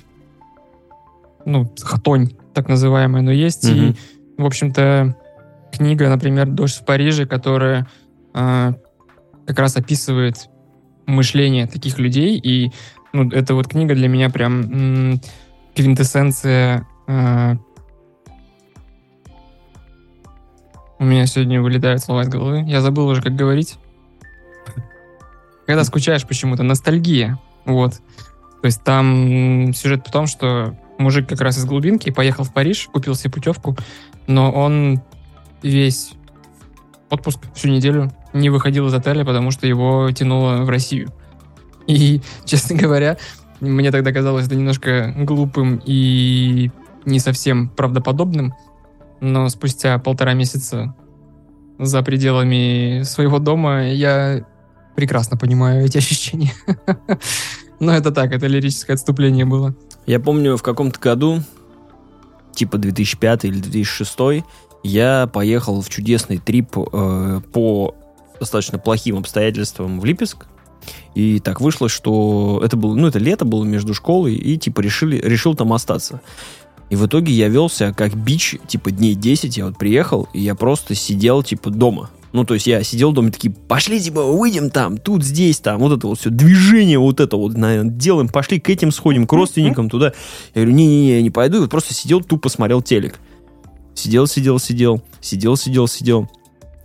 ну, 1.45 1.71
хтонь, 1.81 2.31
так 2.53 2.67
называемая. 2.69 3.21
Но 3.21 3.31
есть 3.31 3.65
и, 3.65 3.73
Мгм. 3.73 3.95
в 4.37 4.45
общем-то, 4.45 5.15
книга, 5.71 6.09
например, 6.09 6.47
«Дождь 6.47 6.77
в 6.79 6.85
Париже», 6.85 7.25
которая 7.25 7.87
а, 8.33 8.73
как 9.45 9.59
раз 9.59 9.75
описывает 9.75 10.49
мышление 11.05 11.67
таких 11.67 11.99
людей. 11.99 12.37
И 12.37 12.71
ну, 13.11 13.29
эта 13.29 13.55
вот 13.55 13.67
книга 13.67 13.95
для 13.95 14.07
меня 14.07 14.29
прям 14.29 15.19
квинтэссенция 15.75 16.87
а, 17.07 17.57
у 21.03 21.05
меня 21.05 21.25
сегодня 21.25 21.61
вылетают 21.61 22.01
слова 22.01 22.21
из 22.21 22.29
головы. 22.29 22.63
Я 22.65 22.81
забыл 22.81 23.07
уже, 23.07 23.21
как 23.21 23.35
говорить. 23.35 23.77
Когда 25.65 25.83
скучаешь 25.83 26.25
почему-то, 26.25 26.63
ностальгия. 26.63 27.39
Вот. 27.65 27.95
То 28.61 28.65
есть 28.65 28.83
там 28.83 29.73
сюжет 29.73 30.07
в 30.07 30.11
том, 30.11 30.27
что 30.27 30.77
мужик 30.97 31.27
как 31.27 31.41
раз 31.41 31.57
из 31.57 31.65
глубинки 31.65 32.09
поехал 32.09 32.45
в 32.45 32.53
Париж, 32.53 32.87
купил 32.93 33.15
себе 33.15 33.31
путевку, 33.31 33.75
но 34.27 34.49
он 34.51 35.01
весь 35.61 36.13
отпуск 37.09 37.39
всю 37.53 37.67
неделю 37.67 38.09
не 38.33 38.49
выходил 38.49 38.87
из 38.87 38.93
отеля, 38.93 39.25
потому 39.25 39.51
что 39.51 39.67
его 39.67 40.11
тянуло 40.11 40.63
в 40.63 40.69
Россию. 40.69 41.09
И, 41.87 42.21
честно 42.45 42.75
говоря, 42.75 43.17
мне 43.59 43.91
тогда 43.91 44.11
казалось 44.11 44.47
это 44.47 44.55
немножко 44.55 45.13
глупым 45.17 45.81
и 45.85 46.71
не 47.05 47.19
совсем 47.19 47.69
правдоподобным, 47.69 48.53
но 49.21 49.47
спустя 49.49 49.97
полтора 49.99 50.33
месяца 50.33 50.95
за 51.79 52.01
пределами 52.03 53.03
своего 53.03 53.39
дома 53.39 53.89
я 53.89 54.45
прекрасно 54.95 55.37
понимаю 55.37 55.85
эти 55.85 55.97
ощущения. 55.97 56.53
Но 57.79 57.93
это 57.93 58.11
так, 58.11 58.31
это 58.31 58.47
лирическое 58.47 58.95
отступление 58.95 59.45
было. 59.45 59.75
Я 60.05 60.19
помню, 60.19 60.55
в 60.57 60.63
каком-то 60.63 60.99
году, 60.99 61.41
типа 62.53 62.77
2005 62.77 63.45
или 63.45 63.59
2006, 63.59 64.45
я 64.83 65.27
поехал 65.27 65.81
в 65.81 65.89
чудесный 65.89 66.37
трип 66.37 66.77
э, 66.77 67.41
по 67.51 67.95
достаточно 68.39 68.77
плохим 68.77 69.17
обстоятельствам 69.17 69.99
в 69.99 70.05
Липецк. 70.05 70.45
И 71.15 71.39
так 71.39 71.61
вышло, 71.61 71.89
что 71.89 72.61
это 72.63 72.75
было, 72.75 72.95
ну, 72.95 73.07
это 73.07 73.19
лето 73.19 73.45
было 73.45 73.63
между 73.63 73.93
школой, 73.93 74.35
и, 74.35 74.57
типа, 74.57 74.81
решили, 74.81 75.17
решил 75.17 75.55
там 75.55 75.71
остаться. 75.73 76.21
И 76.89 76.95
в 76.95 77.05
итоге 77.05 77.33
я 77.33 77.47
велся 77.47 77.93
как 77.93 78.15
бич, 78.15 78.57
типа, 78.67 78.91
дней 78.91 79.15
10, 79.15 79.57
я 79.57 79.65
вот 79.65 79.77
приехал, 79.77 80.27
и 80.33 80.41
я 80.41 80.55
просто 80.55 80.95
сидел, 80.95 81.41
типа, 81.43 81.69
дома. 81.69 82.09
Ну, 82.33 82.45
то 82.45 82.55
есть 82.55 82.65
я 82.65 82.83
сидел 82.83 83.11
дома, 83.13 83.31
такие, 83.31 83.53
пошли, 83.53 83.99
типа, 83.99 84.23
выйдем 84.23 84.71
там, 84.71 84.97
тут, 84.97 85.23
здесь, 85.23 85.59
там, 85.59 85.79
вот 85.79 85.95
это 85.97 86.07
вот 86.07 86.19
все, 86.19 86.29
движение 86.31 86.97
вот 86.97 87.19
это 87.19 87.37
вот, 87.37 87.55
наверное, 87.55 87.91
делаем, 87.91 88.27
пошли 88.27 88.59
к 88.59 88.69
этим 88.69 88.91
сходим, 88.91 89.27
к 89.27 89.33
родственникам 89.33 89.89
туда. 89.89 90.13
Я 90.55 90.61
говорю, 90.61 90.71
не-не-не, 90.71 91.15
я 91.17 91.21
не 91.21 91.29
пойду, 91.29 91.57
и 91.57 91.61
вот 91.61 91.69
просто 91.69 91.93
сидел, 91.93 92.21
тупо 92.21 92.49
смотрел 92.49 92.81
телек. 92.81 93.19
Сидел, 93.93 94.25
сидел, 94.25 94.57
сидел, 94.57 95.03
сидел, 95.21 95.55
сидел, 95.55 95.87
сидел. 95.87 96.29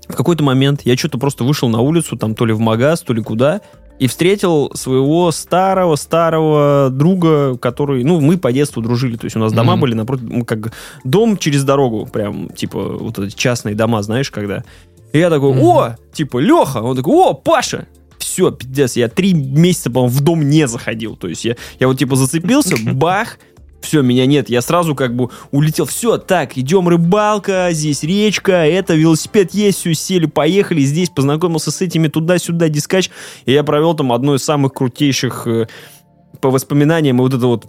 В 0.09 0.17
какой-то 0.17 0.43
момент 0.43 0.83
я 0.85 0.97
что-то 0.97 1.19
просто 1.19 1.45
вышел 1.45 1.69
на 1.69 1.81
улицу, 1.81 2.17
там 2.17 2.35
то 2.35 2.45
ли 2.47 2.53
в 2.53 2.61
магаз, 2.61 3.03
то 3.03 3.13
ли 3.13 3.23
куда, 3.23 3.61
и 3.99 4.07
встретил 4.07 4.71
своего 4.75 5.31
старого-старого 5.33 6.89
друга, 6.91 7.57
который, 7.59 8.05
ну, 8.05 8.21
мы 8.21 8.39
по 8.39 8.53
детству 8.53 8.81
дружили, 8.83 9.17
то 9.17 9.25
есть 9.25 9.37
у 9.37 9.41
нас 9.41 9.53
дома 9.53 9.73
Мгм. 9.73 9.81
были 9.81 9.95
напротив, 9.95 10.25
ну, 10.29 10.45
как 10.45 10.73
дом 11.05 11.37
через 11.37 11.65
дорогу, 11.65 12.07
прям, 12.07 12.49
типа, 12.51 12.79
вот 12.99 13.19
эти 13.19 13.35
частные 13.35 13.75
дома, 13.75 14.03
знаешь, 14.03 14.31
когда. 14.31 14.65
И 15.13 15.19
я 15.19 15.31
такой, 15.31 15.53
о, 15.61 15.97
типа, 16.13 16.39
Леха, 16.39 16.79
он 16.79 16.97
такой, 16.97 17.15
о, 17.15 17.35
Паша, 17.35 17.87
все, 18.19 18.51
пиздец, 18.51 18.97
я 18.97 19.09
три 19.09 19.33
месяца, 19.35 19.91
по-моему, 19.91 20.15
в 20.17 20.21
дом 20.21 20.49
не 20.49 20.67
заходил, 20.69 21.17
то 21.17 21.29
есть 21.29 21.45
я, 21.45 21.57
я 21.81 21.89
вот, 21.89 21.99
типа, 21.99 22.15
зацепился, 22.17 22.77
бах, 22.93 23.39
все, 23.81 24.03
меня 24.03 24.27
нет, 24.27 24.51
я 24.51 24.61
сразу 24.61 24.95
как 24.95 25.15
бы 25.15 25.31
улетел, 25.51 25.87
все, 25.87 26.19
так, 26.19 26.59
идем 26.59 26.89
рыбалка, 26.89 27.69
здесь 27.73 28.03
речка, 28.03 28.53
это, 28.53 28.95
велосипед 28.95 29.55
есть, 29.55 29.79
все, 29.79 29.95
сели, 29.95 30.27
поехали, 30.27 30.81
здесь 30.83 31.11
познакомился 31.11 31.71
с 31.71 31.81
этими, 31.81 32.09
туда-сюда, 32.09 32.69
дискач, 32.69 33.11
и 33.47 33.53
я 33.53 33.63
провел 33.65 33.95
там 33.95 34.13
одно 34.13 34.35
из 34.35 34.45
самых 34.45 34.75
крутейших, 34.75 35.47
э, 35.47 35.67
по 36.41 36.51
воспоминаниям, 36.51 37.19
и 37.19 37.21
вот 37.21 37.35
это 37.35 37.47
вот 37.47 37.67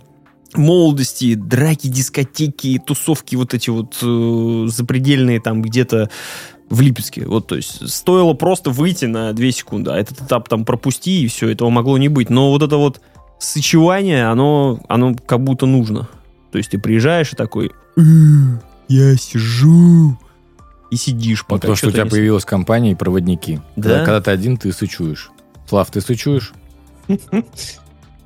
молодости, 0.55 1.35
драки, 1.35 1.87
дискотеки, 1.87 2.81
тусовки 2.85 3.35
вот 3.35 3.53
эти 3.53 3.69
вот 3.69 3.97
э, 4.01 4.65
запредельные 4.67 5.39
там 5.39 5.61
где-то 5.61 6.09
в 6.69 6.81
Липецке. 6.81 7.25
Вот, 7.25 7.47
то 7.47 7.55
есть 7.55 7.87
стоило 7.89 8.33
просто 8.33 8.69
выйти 8.69 9.05
на 9.05 9.33
2 9.33 9.51
секунды, 9.51 9.91
а 9.91 9.97
этот 9.97 10.21
этап 10.21 10.49
там 10.49 10.65
пропусти, 10.65 11.23
и 11.23 11.27
все, 11.27 11.49
этого 11.49 11.69
могло 11.69 11.97
не 11.97 12.09
быть. 12.09 12.29
Но 12.29 12.51
вот 12.51 12.61
это 12.61 12.77
вот 12.77 13.01
сочевание, 13.39 14.27
оно, 14.27 14.79
оно 14.87 15.15
как 15.25 15.41
будто 15.43 15.65
нужно. 15.65 16.07
То 16.51 16.57
есть 16.57 16.71
ты 16.71 16.77
приезжаешь 16.79 17.33
и 17.33 17.35
такой, 17.35 17.71
«Э, 17.97 18.01
я 18.87 19.15
сижу, 19.17 20.17
и 20.91 20.95
сидишь, 20.95 21.41
Ну, 21.43 21.45
пока 21.49 21.61
Потому 21.61 21.75
что 21.75 21.87
у 21.87 21.89
что-то 21.89 21.97
тебя 21.97 22.03
не- 22.05 22.09
появилась 22.11 22.45
компания 22.45 22.91
и 22.91 22.95
проводники. 22.95 23.59
Да? 23.75 23.83
Когда, 23.89 24.05
когда 24.05 24.21
ты 24.21 24.31
один, 24.31 24.57
ты 24.57 24.71
сычуешь. 24.73 25.31
Слав, 25.67 25.89
ты 25.91 26.01
сычуешь? 26.01 26.53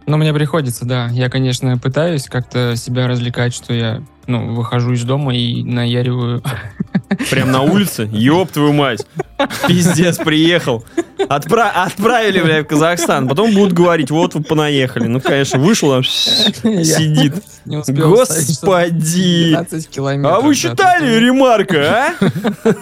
Ну, 0.05 0.17
мне 0.17 0.33
приходится, 0.33 0.85
да. 0.85 1.07
Я, 1.11 1.29
конечно, 1.29 1.77
пытаюсь 1.77 2.25
как-то 2.25 2.75
себя 2.75 3.07
развлекать, 3.07 3.53
что 3.53 3.73
я, 3.73 4.01
ну, 4.27 4.53
выхожу 4.53 4.93
из 4.93 5.03
дома 5.03 5.33
и 5.35 5.63
наяриваю. 5.63 6.43
Прям 7.29 7.51
на 7.51 7.61
улице? 7.61 8.09
Ёб 8.11 8.51
твою 8.51 8.73
мать. 8.73 9.05
Пиздец, 9.67 10.17
приехал. 10.17 10.83
Отпра- 11.17 11.71
отправили, 11.73 12.41
бля, 12.41 12.63
в 12.63 12.65
Казахстан. 12.65 13.27
Потом 13.27 13.53
будут 13.53 13.73
говорить, 13.73 14.11
вот 14.11 14.35
вы 14.35 14.43
понаехали. 14.43 15.07
Ну, 15.07 15.21
конечно, 15.21 15.59
вышел, 15.59 15.91
там 15.91 16.03
сидит. 16.03 17.35
Господи. 17.65 19.49
12 19.51 19.89
километров. 19.89 20.37
А 20.37 20.41
вы 20.41 20.53
считали, 20.55 21.15
ремарка, 21.19 22.13
а? 22.21 22.73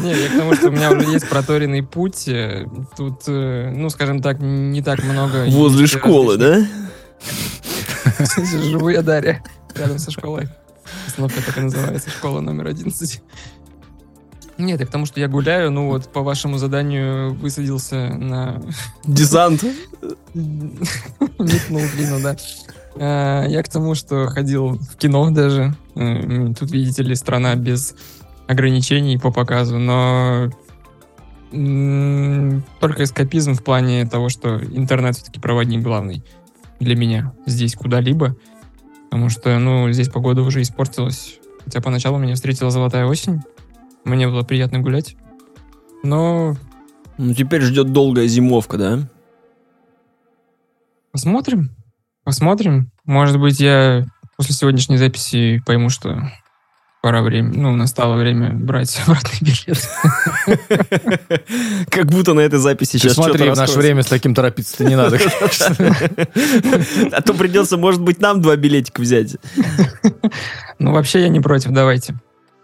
Не, 0.00 0.12
я 0.12 0.28
к 0.28 0.36
тому, 0.36 0.54
что 0.54 0.68
у 0.68 0.70
меня 0.70 0.90
уже 0.92 1.10
есть 1.10 1.28
проторенный 1.28 1.82
путь. 1.82 2.28
э, 2.28 2.66
Тут, 2.96 3.22
э, 3.26 3.72
ну, 3.74 3.90
скажем 3.90 4.20
так, 4.22 4.38
не 4.40 4.82
так 4.82 5.02
много... 5.04 5.46
Возле 5.48 5.82
есть 5.82 5.94
школы, 5.94 6.36
да? 6.36 6.66
Живу 8.70 8.88
я, 8.90 9.02
Дарья, 9.02 9.42
рядом 9.74 9.98
со 9.98 10.10
школой. 10.10 10.48
Остановка 11.06 11.42
так 11.44 11.58
и 11.58 11.60
называется, 11.60 12.10
школа 12.10 12.40
номер 12.40 12.68
11. 12.68 13.22
Нет, 14.58 14.80
я 14.80 14.86
к 14.86 14.90
тому, 14.90 15.06
что 15.06 15.18
я 15.18 15.28
гуляю, 15.28 15.70
ну 15.70 15.88
вот 15.88 16.12
по 16.12 16.20
вашему 16.22 16.58
заданию 16.58 17.34
высадился 17.34 18.08
на... 18.14 18.62
Десант. 19.04 19.64
Метнул 20.34 21.82
длину, 21.96 22.20
да. 22.22 22.36
Я 23.46 23.62
к 23.62 23.68
тому, 23.68 23.94
что 23.94 24.26
ходил 24.28 24.78
в 24.78 24.96
кино 24.96 25.30
даже. 25.30 25.74
Тут, 25.94 26.70
видите 26.70 27.02
ли, 27.02 27.14
страна 27.14 27.54
без 27.56 27.94
ограничений 28.52 29.18
по 29.18 29.32
показу, 29.32 29.78
но 29.78 30.50
только 32.80 33.04
эскапизм 33.04 33.54
в 33.54 33.62
плане 33.62 34.06
того, 34.06 34.28
что 34.28 34.58
интернет 34.58 35.16
все-таки 35.16 35.38
проводник 35.38 35.82
главный 35.82 36.24
для 36.80 36.96
меня 36.96 37.34
здесь 37.46 37.74
куда-либо. 37.74 38.36
Потому 39.10 39.28
что, 39.28 39.58
ну, 39.58 39.90
здесь 39.92 40.08
погода 40.08 40.42
уже 40.42 40.62
испортилась. 40.62 41.38
Хотя 41.64 41.80
поначалу 41.82 42.18
меня 42.18 42.34
встретила 42.34 42.70
золотая 42.70 43.04
осень. 43.04 43.42
Мне 44.04 44.26
было 44.26 44.42
приятно 44.42 44.78
гулять. 44.80 45.16
Но 46.02 46.56
Ну, 47.18 47.34
теперь 47.34 47.62
ждет 47.62 47.92
долгая 47.92 48.26
зимовка, 48.26 48.78
да? 48.78 49.08
Посмотрим. 51.12 51.70
Посмотрим. 52.24 52.90
Может 53.04 53.38
быть, 53.38 53.60
я 53.60 54.06
после 54.36 54.54
сегодняшней 54.54 54.96
записи 54.96 55.62
пойму, 55.66 55.90
что 55.90 56.30
пора 57.02 57.20
время, 57.20 57.52
ну, 57.52 57.74
настало 57.74 58.16
время 58.16 58.52
брать 58.54 58.98
обратный 59.06 59.38
билет. 59.40 59.88
Как 61.90 62.06
будто 62.06 62.32
на 62.32 62.40
этой 62.40 62.60
записи 62.60 62.92
сейчас 62.96 63.14
смотри, 63.14 63.50
в 63.50 63.56
наше 63.56 63.76
время 63.78 64.04
с 64.04 64.06
таким 64.06 64.34
торопиться-то 64.34 64.84
не 64.84 64.96
надо. 64.96 65.18
конечно. 65.18 65.94
А 67.12 67.20
то 67.20 67.34
придется, 67.34 67.76
может 67.76 68.00
быть, 68.00 68.20
нам 68.20 68.40
два 68.40 68.56
билетика 68.56 69.00
взять. 69.00 69.36
Ну, 70.78 70.92
вообще 70.92 71.22
я 71.22 71.28
не 71.28 71.40
против, 71.40 71.72
давайте. 71.72 72.14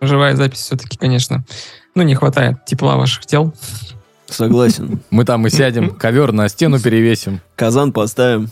Живая 0.01 0.37
запись 0.37 0.61
все-таки, 0.61 0.97
конечно. 0.97 1.45
Ну, 1.97 2.05
не 2.05 2.15
хватает 2.15 2.65
тепла 2.65 2.97
ваших 2.97 3.27
тел. 3.27 3.53
Согласен. 4.29 5.01
Мы 5.11 5.25
там 5.25 5.47
и 5.49 5.51
сядем, 5.51 5.91
ковер 5.91 6.31
на 6.33 6.49
стену 6.49 6.79
перевесим. 6.79 7.41
Казан 7.57 7.93
поставим, 7.93 8.47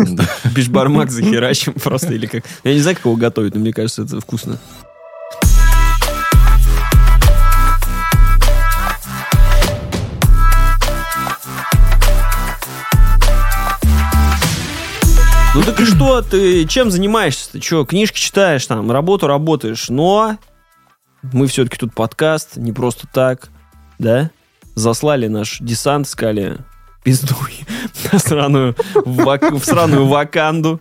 бишбармак 0.53 1.11
захерачим 1.11 1.75
просто 1.75 2.13
или 2.15 2.27
как. 2.27 2.45
Я 2.65 2.75
не 2.75 2.81
знаю, 2.81 2.97
как 2.97 3.05
его 3.05 3.15
готовить, 3.15 3.55
но 3.55 3.61
мне 3.61 3.73
кажется, 3.73 4.03
это 4.03 4.21
вкусно. 4.21 4.59
Ну 15.57 15.63
так 15.63 15.81
и 15.81 15.87
что, 15.87 16.21
ты 16.21 16.67
чем 16.67 16.91
занимаешься? 16.91 17.53
Ты 17.53 17.63
что, 17.63 17.87
книжки 17.87 18.19
читаешь 18.21 18.67
там, 18.67 18.91
работу 18.91 19.27
работаешь, 19.27 19.89
но 19.89 20.37
мы 21.33 21.47
все-таки 21.47 21.79
тут 21.79 21.95
подкаст, 21.95 22.57
не 22.59 22.73
просто 22.73 23.07
так, 23.11 23.49
да? 23.99 24.31
Заслали 24.75 25.29
наш 25.29 25.57
десант, 25.61 26.09
сказали, 26.09 26.59
пиздуй 27.05 27.65
на 28.13 28.19
сраную, 28.19 28.77
вак- 29.07 29.51
в 29.53 29.65
сраную 29.65 30.07
ваканду. 30.07 30.79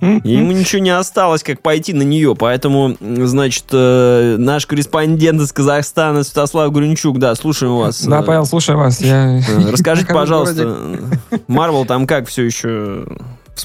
Ему 0.00 0.50
ничего 0.52 0.82
не 0.82 0.90
осталось, 0.90 1.44
как 1.44 1.62
пойти 1.62 1.92
на 1.92 2.02
нее. 2.02 2.34
Поэтому, 2.34 2.96
значит, 3.00 3.66
э, 3.72 4.34
наш 4.36 4.66
корреспондент 4.66 5.40
из 5.40 5.52
Казахстана 5.52 6.24
Святослав 6.24 6.70
Гринчук, 6.72 7.18
да, 7.18 7.34
слушаем 7.36 7.76
вас. 7.76 8.04
Да, 8.04 8.20
Павел, 8.22 8.44
слушаю 8.44 8.76
вас. 8.78 9.00
Я... 9.00 9.38
э, 9.38 9.70
Расскажите, 9.70 10.08
пожалуйста. 10.12 10.76
Марвел 11.46 11.84
там 11.86 12.06
как 12.08 12.28
все 12.28 12.42
еще 12.42 13.06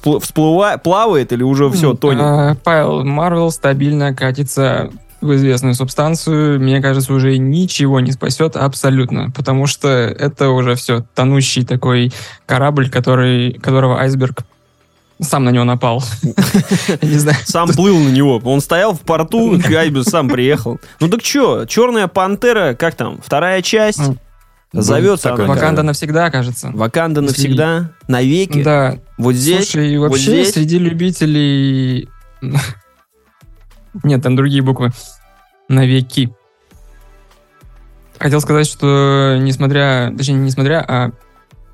всплыва- 0.02 0.78
плавает 0.78 1.32
или 1.32 1.44
уже 1.44 1.70
все 1.70 1.94
тонет? 1.94 2.22
А, 2.22 2.56
Павел, 2.64 3.04
Марвел 3.04 3.52
стабильно 3.52 4.14
катится 4.14 4.90
в 5.22 5.34
известную 5.36 5.74
субстанцию. 5.74 6.60
Мне 6.60 6.82
кажется, 6.82 7.14
уже 7.14 7.38
ничего 7.38 8.00
не 8.00 8.12
спасет 8.12 8.56
абсолютно, 8.56 9.32
потому 9.32 9.66
что 9.68 9.88
это 9.90 10.50
уже 10.50 10.76
все 10.76 11.04
тонущий 11.16 11.66
такой 11.66 12.12
корабль, 12.46 12.90
который, 12.90 13.54
которого 13.54 14.00
айсберг 14.00 14.44
сам 15.22 15.46
на 15.46 15.50
него 15.50 15.64
напал. 15.64 16.04
Не 17.02 17.18
знаю. 17.18 17.38
Сам 17.46 17.70
плыл 17.70 17.98
на 17.98 18.10
него. 18.10 18.42
Он 18.44 18.60
стоял 18.60 18.94
в 18.94 19.00
порту, 19.00 19.58
Гайбус 19.58 20.08
сам 20.08 20.28
приехал. 20.28 20.80
Ну 21.00 21.08
так 21.08 21.24
что, 21.24 21.66
Черная 21.66 22.08
пантера, 22.08 22.74
как 22.74 22.96
там, 22.96 23.20
вторая 23.24 23.62
часть? 23.62 24.02
Зовется 24.82 25.30
Такой? 25.30 25.46
Ваканда 25.48 25.84
навсегда, 25.84 26.30
кажется. 26.30 26.72
Ваканда 26.74 27.22
навсегда, 27.22 27.92
навеки. 28.08 28.62
Да, 28.62 28.98
Вот 29.18 29.34
здесь. 29.34 29.70
Слушай, 29.70 29.98
вообще 29.98 30.20
здесь? 30.20 30.54
среди 30.54 30.80
любителей... 30.80 32.10
Нет, 34.04 34.22
там 34.22 34.36
другие 34.36 34.62
буквы. 34.62 34.92
Навеки. 35.70 36.30
Хотел 38.20 38.42
сказать, 38.42 38.68
что 38.68 39.38
несмотря... 39.40 40.14
Точнее, 40.18 40.36
не 40.36 40.46
несмотря, 40.48 40.84
а 40.86 41.12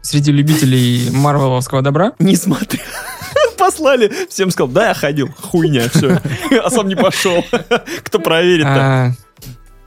среди 0.02 0.32
любителей 0.32 1.10
марвеловского 1.12 1.82
добра, 1.82 2.14
Несмотря. 2.20 2.80
Послали, 3.58 4.12
всем 4.30 4.50
сказал, 4.52 4.70
да, 4.70 4.90
я 4.90 4.94
ходил, 4.94 5.30
хуйня, 5.40 5.88
все. 5.90 6.20
А 6.64 6.70
сам 6.70 6.88
не 6.88 6.96
пошел. 6.96 7.44
Кто 8.04 8.20
проверит-то? 8.20 9.16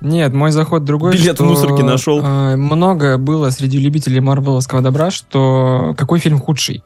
Нет, 0.05 0.33
мой 0.33 0.51
заход 0.53 0.85
другой. 0.85 1.12
Билет 1.14 1.33
в 1.33 1.35
что, 1.37 1.45
мусорке 1.45 1.83
нашел. 1.83 2.21
а, 2.23 2.57
много 2.57 3.19
было 3.19 3.51
среди 3.51 3.79
любителей 3.79 4.21
марвеловского 4.21 4.81
добра, 4.83 5.11
что 5.11 5.95
какой 5.99 6.21
фильм 6.21 6.38
худший. 6.38 6.83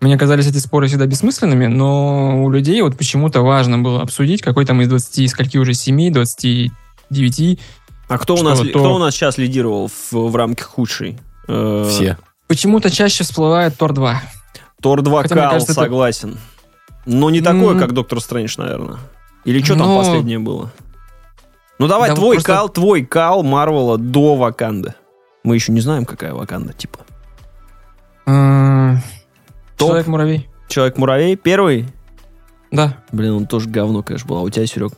Мне 0.00 0.18
казались 0.18 0.46
эти 0.48 0.58
споры 0.58 0.86
всегда 0.88 1.06
бессмысленными, 1.06 1.66
но 1.66 2.42
у 2.44 2.50
людей 2.50 2.82
вот 2.82 2.96
почему-то 2.96 3.42
важно 3.42 3.78
было 3.78 4.02
обсудить, 4.02 4.42
какой 4.42 4.64
там 4.66 4.80
из 4.82 4.88
20, 4.88 5.30
скольки 5.30 5.58
уже 5.58 5.74
7, 5.74 6.12
29 6.12 7.60
А 8.08 8.18
кто 8.18 8.34
у, 8.34 8.42
нас, 8.42 8.58
то- 8.58 8.64
кто 8.68 8.94
у 8.94 8.98
нас 8.98 9.14
сейчас 9.14 9.38
лидировал 9.38 9.88
в, 9.88 10.12
в 10.12 10.36
рамке 10.36 10.64
худший? 10.64 11.18
Э, 11.48 11.86
Все. 11.88 12.18
Почему-то 12.48 12.90
чаще 12.90 13.24
всплывает 13.24 13.76
Тор 13.78 13.92
2. 13.92 14.20
Тор 14.80 15.02
2 15.02 15.22
Хотя, 15.22 15.34
Кал, 15.34 15.50
кажется, 15.52 15.72
это- 15.72 15.80
согласен. 15.82 16.36
Но 17.06 17.30
не 17.30 17.40
такой, 17.40 17.74
М. 17.74 17.78
как 17.80 17.92
Доктор 17.92 18.20
Стрэндж, 18.20 18.54
наверное. 18.58 18.98
Или 19.44 19.62
что 19.62 19.74
там 19.76 19.86
Ну, 19.86 19.98
последнее 19.98 20.38
было? 20.38 20.72
Ну 21.82 21.88
давай, 21.88 22.10
да 22.10 22.14
твой 22.14 22.36
просто- 22.36 22.52
Кал, 22.52 22.68
твой 22.68 23.04
Кал 23.04 23.42
Марвела 23.42 23.98
до 23.98 24.36
Ваканды. 24.36 24.94
Мы 25.42 25.56
еще 25.56 25.72
не 25.72 25.80
знаем, 25.80 26.04
какая 26.04 26.32
Ваканда, 26.32 26.72
типа. 26.72 27.00
Э. 28.24 28.98
Человек-муравей. 29.76 30.48
Человек-муравей, 30.68 31.34
первый? 31.34 31.88
Да. 32.70 32.98
Блин, 33.10 33.32
он 33.32 33.46
тоже 33.46 33.68
говно, 33.68 34.04
конечно, 34.04 34.28
был. 34.28 34.36
А 34.36 34.42
у 34.42 34.48
тебя, 34.48 34.64
Серег? 34.64 34.92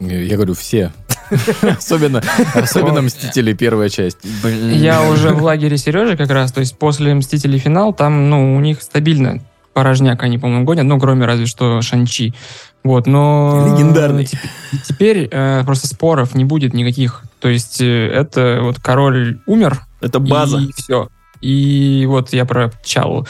Я 0.00 0.36
говорю, 0.36 0.54
все. 0.54 0.92
Особенно, 1.62 2.22
особенно 2.54 3.02
Мстители 3.02 3.52
первая 3.52 3.90
часть. 3.90 4.16
Я 4.44 5.02
уже 5.10 5.34
в 5.34 5.42
лагере 5.42 5.76
Сережи 5.76 6.16
как 6.16 6.30
раз, 6.30 6.52
то 6.52 6.60
есть 6.60 6.78
после 6.78 7.12
Мстителей 7.12 7.58
финал, 7.58 7.92
там, 7.92 8.30
ну, 8.30 8.56
у 8.56 8.60
них 8.60 8.80
стабильно 8.80 9.42
порожняк 9.78 10.22
они, 10.24 10.38
по-моему, 10.38 10.64
гонят, 10.64 10.86
ну, 10.86 10.98
кроме 10.98 11.24
разве 11.24 11.46
что 11.46 11.82
Шанчи. 11.82 12.34
Вот, 12.84 13.06
но... 13.06 13.74
Легендарный. 13.74 14.24
теп- 14.24 14.48
Теперь 14.84 15.28
э, 15.30 15.62
просто 15.64 15.88
споров 15.88 16.34
не 16.34 16.44
будет 16.44 16.74
никаких. 16.74 17.22
То 17.40 17.48
есть 17.48 17.80
э, 17.80 18.08
это 18.08 18.60
вот 18.62 18.80
король 18.80 19.40
умер, 19.46 19.80
Это 20.00 20.20
база. 20.20 20.58
и 20.58 20.72
все. 20.72 21.08
И 21.40 22.04
вот 22.08 22.32
я 22.32 22.44
про 22.44 22.72
Чалу. 22.84 23.26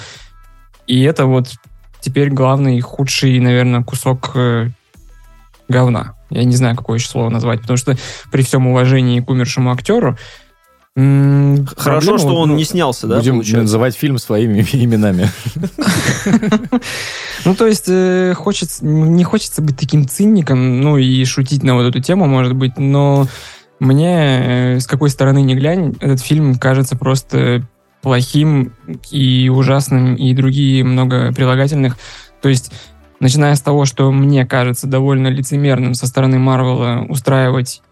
И 0.86 1.02
это 1.02 1.26
вот 1.26 1.50
теперь 2.00 2.30
главный, 2.30 2.80
худший, 2.80 3.38
наверное, 3.40 3.82
кусок 3.82 4.32
э, 4.34 4.70
говна. 5.68 6.14
Я 6.30 6.44
не 6.44 6.56
знаю, 6.56 6.76
какое 6.76 6.98
еще 6.98 7.08
слово 7.08 7.30
назвать, 7.30 7.60
потому 7.62 7.76
что 7.78 7.96
при 8.30 8.42
всем 8.42 8.66
уважении 8.66 9.20
к 9.20 9.28
умершему 9.30 9.72
актеру... 9.72 10.16
Хорошо, 10.98 11.74
проблема 11.76 12.18
что 12.18 12.34
он 12.34 12.48
ну, 12.48 12.56
не 12.56 12.64
снялся, 12.64 13.06
да, 13.06 13.18
Будем 13.18 13.34
получается? 13.34 13.62
называть 13.62 13.94
фильм 13.94 14.18
своими 14.18 14.66
именами. 14.72 15.30
Ну, 17.44 17.54
то 17.54 17.66
есть, 17.68 17.84
э, 17.86 18.34
хочется, 18.36 18.84
не 18.84 19.22
хочется 19.22 19.62
быть 19.62 19.76
таким 19.76 20.08
циником, 20.08 20.80
ну, 20.80 20.96
и 20.98 21.24
шутить 21.24 21.62
на 21.62 21.76
вот 21.76 21.84
эту 21.84 22.00
тему, 22.00 22.26
может 22.26 22.54
быть, 22.56 22.76
но 22.78 23.28
мне, 23.78 24.74
э, 24.74 24.80
с 24.80 24.88
какой 24.88 25.08
стороны 25.08 25.40
не 25.42 25.54
глянь, 25.54 25.94
этот 26.00 26.20
фильм 26.20 26.56
кажется 26.56 26.96
просто 26.96 27.62
плохим 28.02 28.72
и 29.12 29.48
ужасным, 29.48 30.16
и 30.16 30.34
другие 30.34 30.82
много 30.82 31.32
прилагательных. 31.32 31.96
То 32.42 32.48
есть, 32.48 32.72
начиная 33.20 33.54
с 33.54 33.60
того, 33.60 33.84
что 33.84 34.10
мне 34.10 34.44
кажется 34.44 34.88
довольно 34.88 35.28
лицемерным 35.28 35.94
со 35.94 36.08
стороны 36.08 36.40
Марвела 36.40 37.06
устраивать 37.08 37.82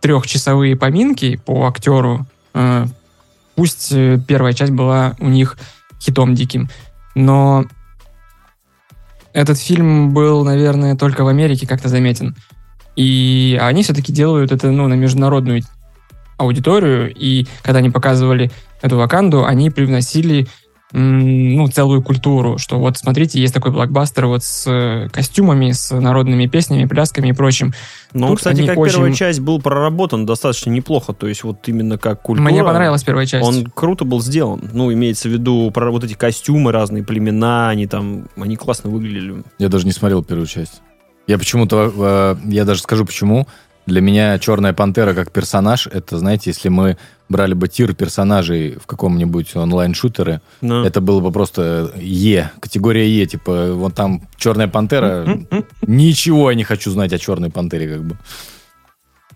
трехчасовые 0.00 0.76
поминки 0.76 1.36
по 1.36 1.66
актеру, 1.66 2.26
пусть 3.54 3.92
э, 3.92 4.18
первая 4.26 4.52
часть 4.52 4.72
была 4.72 5.16
у 5.18 5.28
них 5.28 5.56
хитом 6.00 6.34
диким, 6.34 6.68
но 7.14 7.64
этот 9.32 9.58
фильм 9.58 10.14
был, 10.14 10.44
наверное, 10.44 10.96
только 10.96 11.24
в 11.24 11.28
Америке 11.28 11.66
как-то 11.66 11.88
заметен. 11.88 12.36
И 12.96 13.58
они 13.60 13.82
все-таки 13.82 14.12
делают 14.12 14.52
это 14.52 14.70
ну, 14.70 14.86
на 14.86 14.94
международную 14.94 15.62
аудиторию. 16.36 17.12
И 17.12 17.46
когда 17.62 17.80
они 17.80 17.90
показывали 17.90 18.52
эту 18.80 18.96
ваканду, 18.96 19.44
они 19.44 19.70
привносили 19.70 20.46
ну, 20.96 21.66
целую 21.66 22.02
культуру, 22.02 22.56
что 22.56 22.78
вот 22.78 22.96
смотрите, 22.96 23.40
есть 23.40 23.52
такой 23.52 23.72
блокбастер 23.72 24.26
вот 24.26 24.44
с 24.44 24.64
э, 24.70 25.08
костюмами, 25.08 25.72
с 25.72 25.92
народными 25.92 26.46
песнями, 26.46 26.84
плясками 26.84 27.30
и 27.30 27.32
прочим. 27.32 27.74
Но, 28.12 28.28
Тут 28.28 28.38
кстати, 28.38 28.64
как 28.64 28.78
очень- 28.78 28.94
первая 28.94 29.12
часть 29.12 29.40
был 29.40 29.60
проработан 29.60 30.24
достаточно 30.24 30.70
неплохо. 30.70 31.12
То 31.12 31.26
есть 31.26 31.42
вот 31.42 31.66
именно 31.68 31.98
как 31.98 32.22
культура. 32.22 32.48
Мне 32.48 32.62
понравилась 32.62 33.02
первая 33.02 33.26
часть. 33.26 33.44
Он 33.44 33.66
круто 33.66 34.04
был 34.04 34.20
сделан. 34.20 34.70
Ну, 34.72 34.92
имеется 34.92 35.28
в 35.28 35.32
виду 35.32 35.72
про 35.72 35.90
вот 35.90 36.04
эти 36.04 36.14
костюмы, 36.14 36.70
разные 36.70 37.02
племена, 37.02 37.70
они 37.70 37.88
там, 37.88 38.28
они 38.36 38.54
классно 38.54 38.88
выглядели. 38.88 39.42
Я 39.58 39.68
даже 39.68 39.86
не 39.86 39.92
смотрел 39.92 40.22
первую 40.22 40.46
часть. 40.46 40.80
Я 41.26 41.38
почему-то, 41.38 41.92
э, 41.96 42.36
я 42.52 42.64
даже 42.64 42.82
скажу 42.82 43.04
почему. 43.04 43.48
Для 43.86 44.00
меня 44.00 44.38
Черная 44.38 44.72
пантера 44.72 45.12
как 45.14 45.30
персонаж, 45.30 45.86
это, 45.86 46.18
знаете, 46.18 46.50
если 46.50 46.68
мы 46.70 46.96
брали 47.28 47.54
бы 47.54 47.68
тир 47.68 47.94
персонажей 47.94 48.76
в 48.82 48.86
каком-нибудь 48.86 49.54
онлайн-шутере, 49.56 50.40
Но- 50.60 50.84
это 50.86 51.00
было 51.00 51.20
бы 51.20 51.30
просто 51.32 51.92
Е, 51.96 52.50
категория 52.60 53.08
Е, 53.08 53.26
типа, 53.26 53.72
вот 53.72 53.94
там 53.94 54.22
Черная 54.36 54.68
пантера, 54.68 55.26
ничего 55.86 56.50
я 56.50 56.56
не 56.56 56.64
хочу 56.64 56.90
знать 56.90 57.12
о 57.12 57.18
Черной 57.18 57.50
пантере, 57.50 57.88
как 57.92 58.04
бы. 58.04 58.16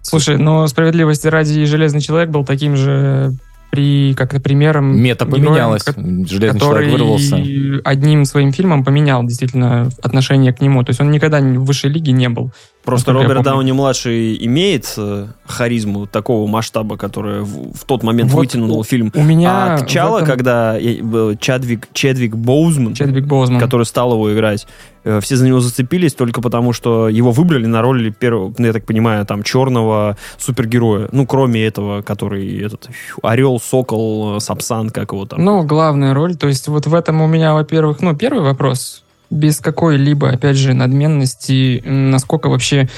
Слушай, 0.03 0.39
но 0.39 0.67
справедливости 0.67 1.27
ради 1.27 1.65
Железный 1.67 2.01
человек 2.01 2.31
был 2.31 2.45
таким 2.45 2.77
же 2.77 3.33
при 3.71 4.15
как-то 4.15 4.41
примером. 4.41 4.97
Мета 4.99 5.27
героем, 5.27 5.45
поменялась, 5.45 5.83
ко- 5.83 5.93
Железный 5.93 6.59
который 6.59 6.87
человек 6.89 6.93
вырвался. 6.93 7.37
одним 7.85 8.25
своим 8.25 8.53
фильмом 8.53 8.83
поменял 8.83 9.23
действительно 9.25 9.91
отношение 10.03 10.55
к 10.55 10.63
нему. 10.63 10.83
То 10.85 10.91
есть 10.91 11.01
он 11.03 11.11
никогда 11.11 11.41
в 11.41 11.65
высшей 11.65 11.91
лиге 11.91 12.13
не 12.13 12.31
был. 12.31 12.51
Просто 12.89 13.13
я 13.13 13.19
Роберт. 13.19 13.43
Дауни-младший 13.43 14.45
имеет 14.47 14.93
э, 14.97 15.27
харизму 15.47 16.07
такого 16.07 16.47
масштаба, 16.49 16.97
которая 16.97 17.43
в, 17.43 17.75
в 17.75 17.85
тот 17.85 18.03
момент 18.03 18.31
Вот 18.33 18.41
вытянула 18.41 18.79
у- 18.79 18.85
фильм. 18.85 19.13
У 19.15 19.23
меня 19.23 19.75
а 19.75 19.87
Чала, 19.87 20.19
этом- 20.19 20.27
когда 20.29 20.79
э, 20.79 21.03
был 21.03 21.37
Чадвик, 21.37 21.89
Чедвик 21.93 22.35
Боузман, 22.35 22.95
Чедвик 22.95 23.27
Боузман. 23.27 23.61
который 23.61 23.87
стал 23.87 24.13
его 24.13 24.33
играть, 24.35 24.67
э, 25.05 25.21
все 25.21 25.37
за 25.37 25.47
него 25.47 25.61
зацепились 25.61 26.15
только 26.15 26.41
потому, 26.41 26.73
что 26.73 27.09
его 27.09 27.31
выбрали 27.31 27.67
на 27.67 27.83
роль 27.83 28.13
первого, 28.13 28.53
ну, 28.59 28.67
я 28.67 28.73
так 28.73 28.85
понимаю, 28.85 29.25
там, 29.27 29.43
черного 29.43 30.17
супергероя. 30.39 31.09
Ну, 31.13 31.27
кроме 31.27 31.65
этого, 31.65 32.03
который 32.03 32.59
этот 32.65 32.89
Орел, 33.23 33.61
Сокол, 33.61 34.37
э, 34.37 34.41
Сапсан, 34.41 34.91
как 34.91 35.13
его 35.13 35.27
там. 35.27 35.45
Ну, 35.45 35.63
главная 35.63 36.15
роль. 36.15 36.37
То 36.37 36.49
есть 36.49 36.69
вот 36.69 36.87
в 36.87 36.95
этом 36.95 37.21
у 37.21 37.27
меня, 37.27 37.55
во-первых, 37.55 38.01
ну, 38.01 38.17
первый 38.17 38.43
вопрос. 38.43 39.05
Без 39.31 39.61
какой-либо, 39.61 40.31
опять 40.31 40.57
же, 40.57 40.75
надменности, 40.75 41.83
насколько 41.85 42.49
вообще 42.49 42.89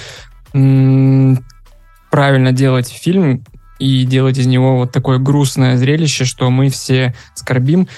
правильно 2.10 2.52
делать 2.52 2.88
фильм 2.88 3.44
и 3.78 4.04
делать 4.04 4.38
из 4.38 4.46
него 4.46 4.76
вот 4.76 4.92
такое 4.92 5.18
грустное 5.18 5.76
зрелище, 5.76 6.24
что 6.24 6.50
мы 6.50 6.68
все 6.68 7.14
скорбим, 7.34 7.88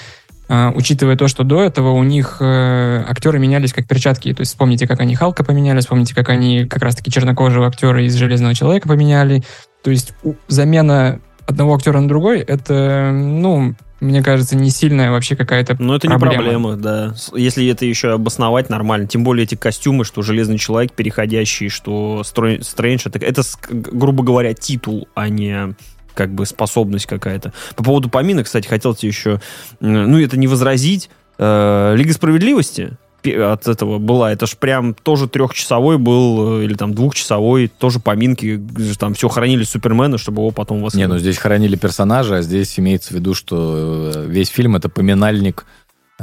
а, 0.49 0.71
учитывая 0.75 1.15
то, 1.15 1.27
что 1.27 1.43
до 1.43 1.63
этого 1.63 1.91
у 1.91 2.03
них 2.03 2.37
э, 2.39 3.03
актеры 3.07 3.39
менялись 3.39 3.73
как 3.73 3.87
перчатки. 3.87 4.33
То 4.33 4.41
есть 4.41 4.51
вспомните, 4.51 4.87
как 4.87 4.99
они 4.99 5.15
Халка 5.15 5.43
поменяли, 5.43 5.79
вспомните, 5.79 6.13
как 6.13 6.29
они 6.29 6.65
как 6.65 6.83
раз-таки 6.83 7.11
чернокожего 7.11 7.67
актера 7.67 8.03
из 8.03 8.13
Железного 8.15 8.53
человека 8.53 8.87
поменяли. 8.87 9.43
То 9.83 9.91
есть 9.91 10.13
замена 10.47 11.19
одного 11.47 11.75
актера 11.75 11.99
на 11.99 12.07
другой, 12.07 12.39
это, 12.39 13.11
ну, 13.13 13.75
мне 14.03 14.21
кажется, 14.21 14.55
не 14.55 14.69
сильная 14.69 15.11
вообще 15.11 15.35
какая-то 15.35 15.75
Но 15.79 15.95
это 15.95 16.07
проблема. 16.07 16.31
не 16.31 16.37
проблема, 16.37 16.75
да. 16.75 17.15
Если 17.33 17.67
это 17.67 17.85
еще 17.85 18.11
обосновать 18.11 18.69
нормально. 18.69 19.07
Тем 19.07 19.23
более 19.23 19.45
эти 19.45 19.55
костюмы, 19.55 20.05
что 20.05 20.21
Железный 20.21 20.57
Человек 20.57 20.93
переходящий, 20.93 21.69
что 21.69 22.23
Стрэндж, 22.23 23.01
это, 23.05 23.19
это, 23.19 23.41
грубо 23.69 24.23
говоря, 24.23 24.53
титул, 24.53 25.07
а 25.15 25.29
не 25.29 25.75
как 26.13 26.33
бы 26.33 26.45
способность 26.45 27.05
какая-то. 27.05 27.53
По 27.75 27.83
поводу 27.83 28.09
поминок, 28.09 28.45
кстати, 28.45 28.67
хотел 28.67 28.93
тебе 28.93 29.09
еще, 29.09 29.41
ну, 29.79 30.19
это 30.19 30.37
не 30.37 30.47
возразить. 30.47 31.09
Э, 31.39 31.95
Лига 31.95 32.13
Справедливости 32.13 32.91
от 33.31 33.67
этого 33.67 33.99
была. 33.99 34.31
Это 34.31 34.45
ж 34.47 34.55
прям 34.57 34.93
тоже 34.93 35.27
трехчасовой 35.27 35.97
был, 35.97 36.59
э, 36.59 36.65
или 36.65 36.73
там 36.73 36.93
двухчасовой, 36.93 37.67
тоже 37.67 37.99
поминки, 37.99 38.61
там 38.99 39.13
все 39.13 39.27
хоронили 39.29 39.63
Супермена, 39.63 40.17
чтобы 40.17 40.41
его 40.41 40.51
потом 40.51 40.77
Не, 40.77 40.83
воскресить. 40.83 41.09
ну 41.09 41.17
здесь 41.19 41.37
хоронили 41.37 41.75
персонажа, 41.75 42.37
а 42.37 42.41
здесь 42.41 42.79
имеется 42.79 43.09
в 43.09 43.17
виду, 43.17 43.33
что 43.33 44.11
э, 44.15 44.25
весь 44.27 44.49
фильм 44.49 44.75
это 44.75 44.89
поминальник 44.89 45.65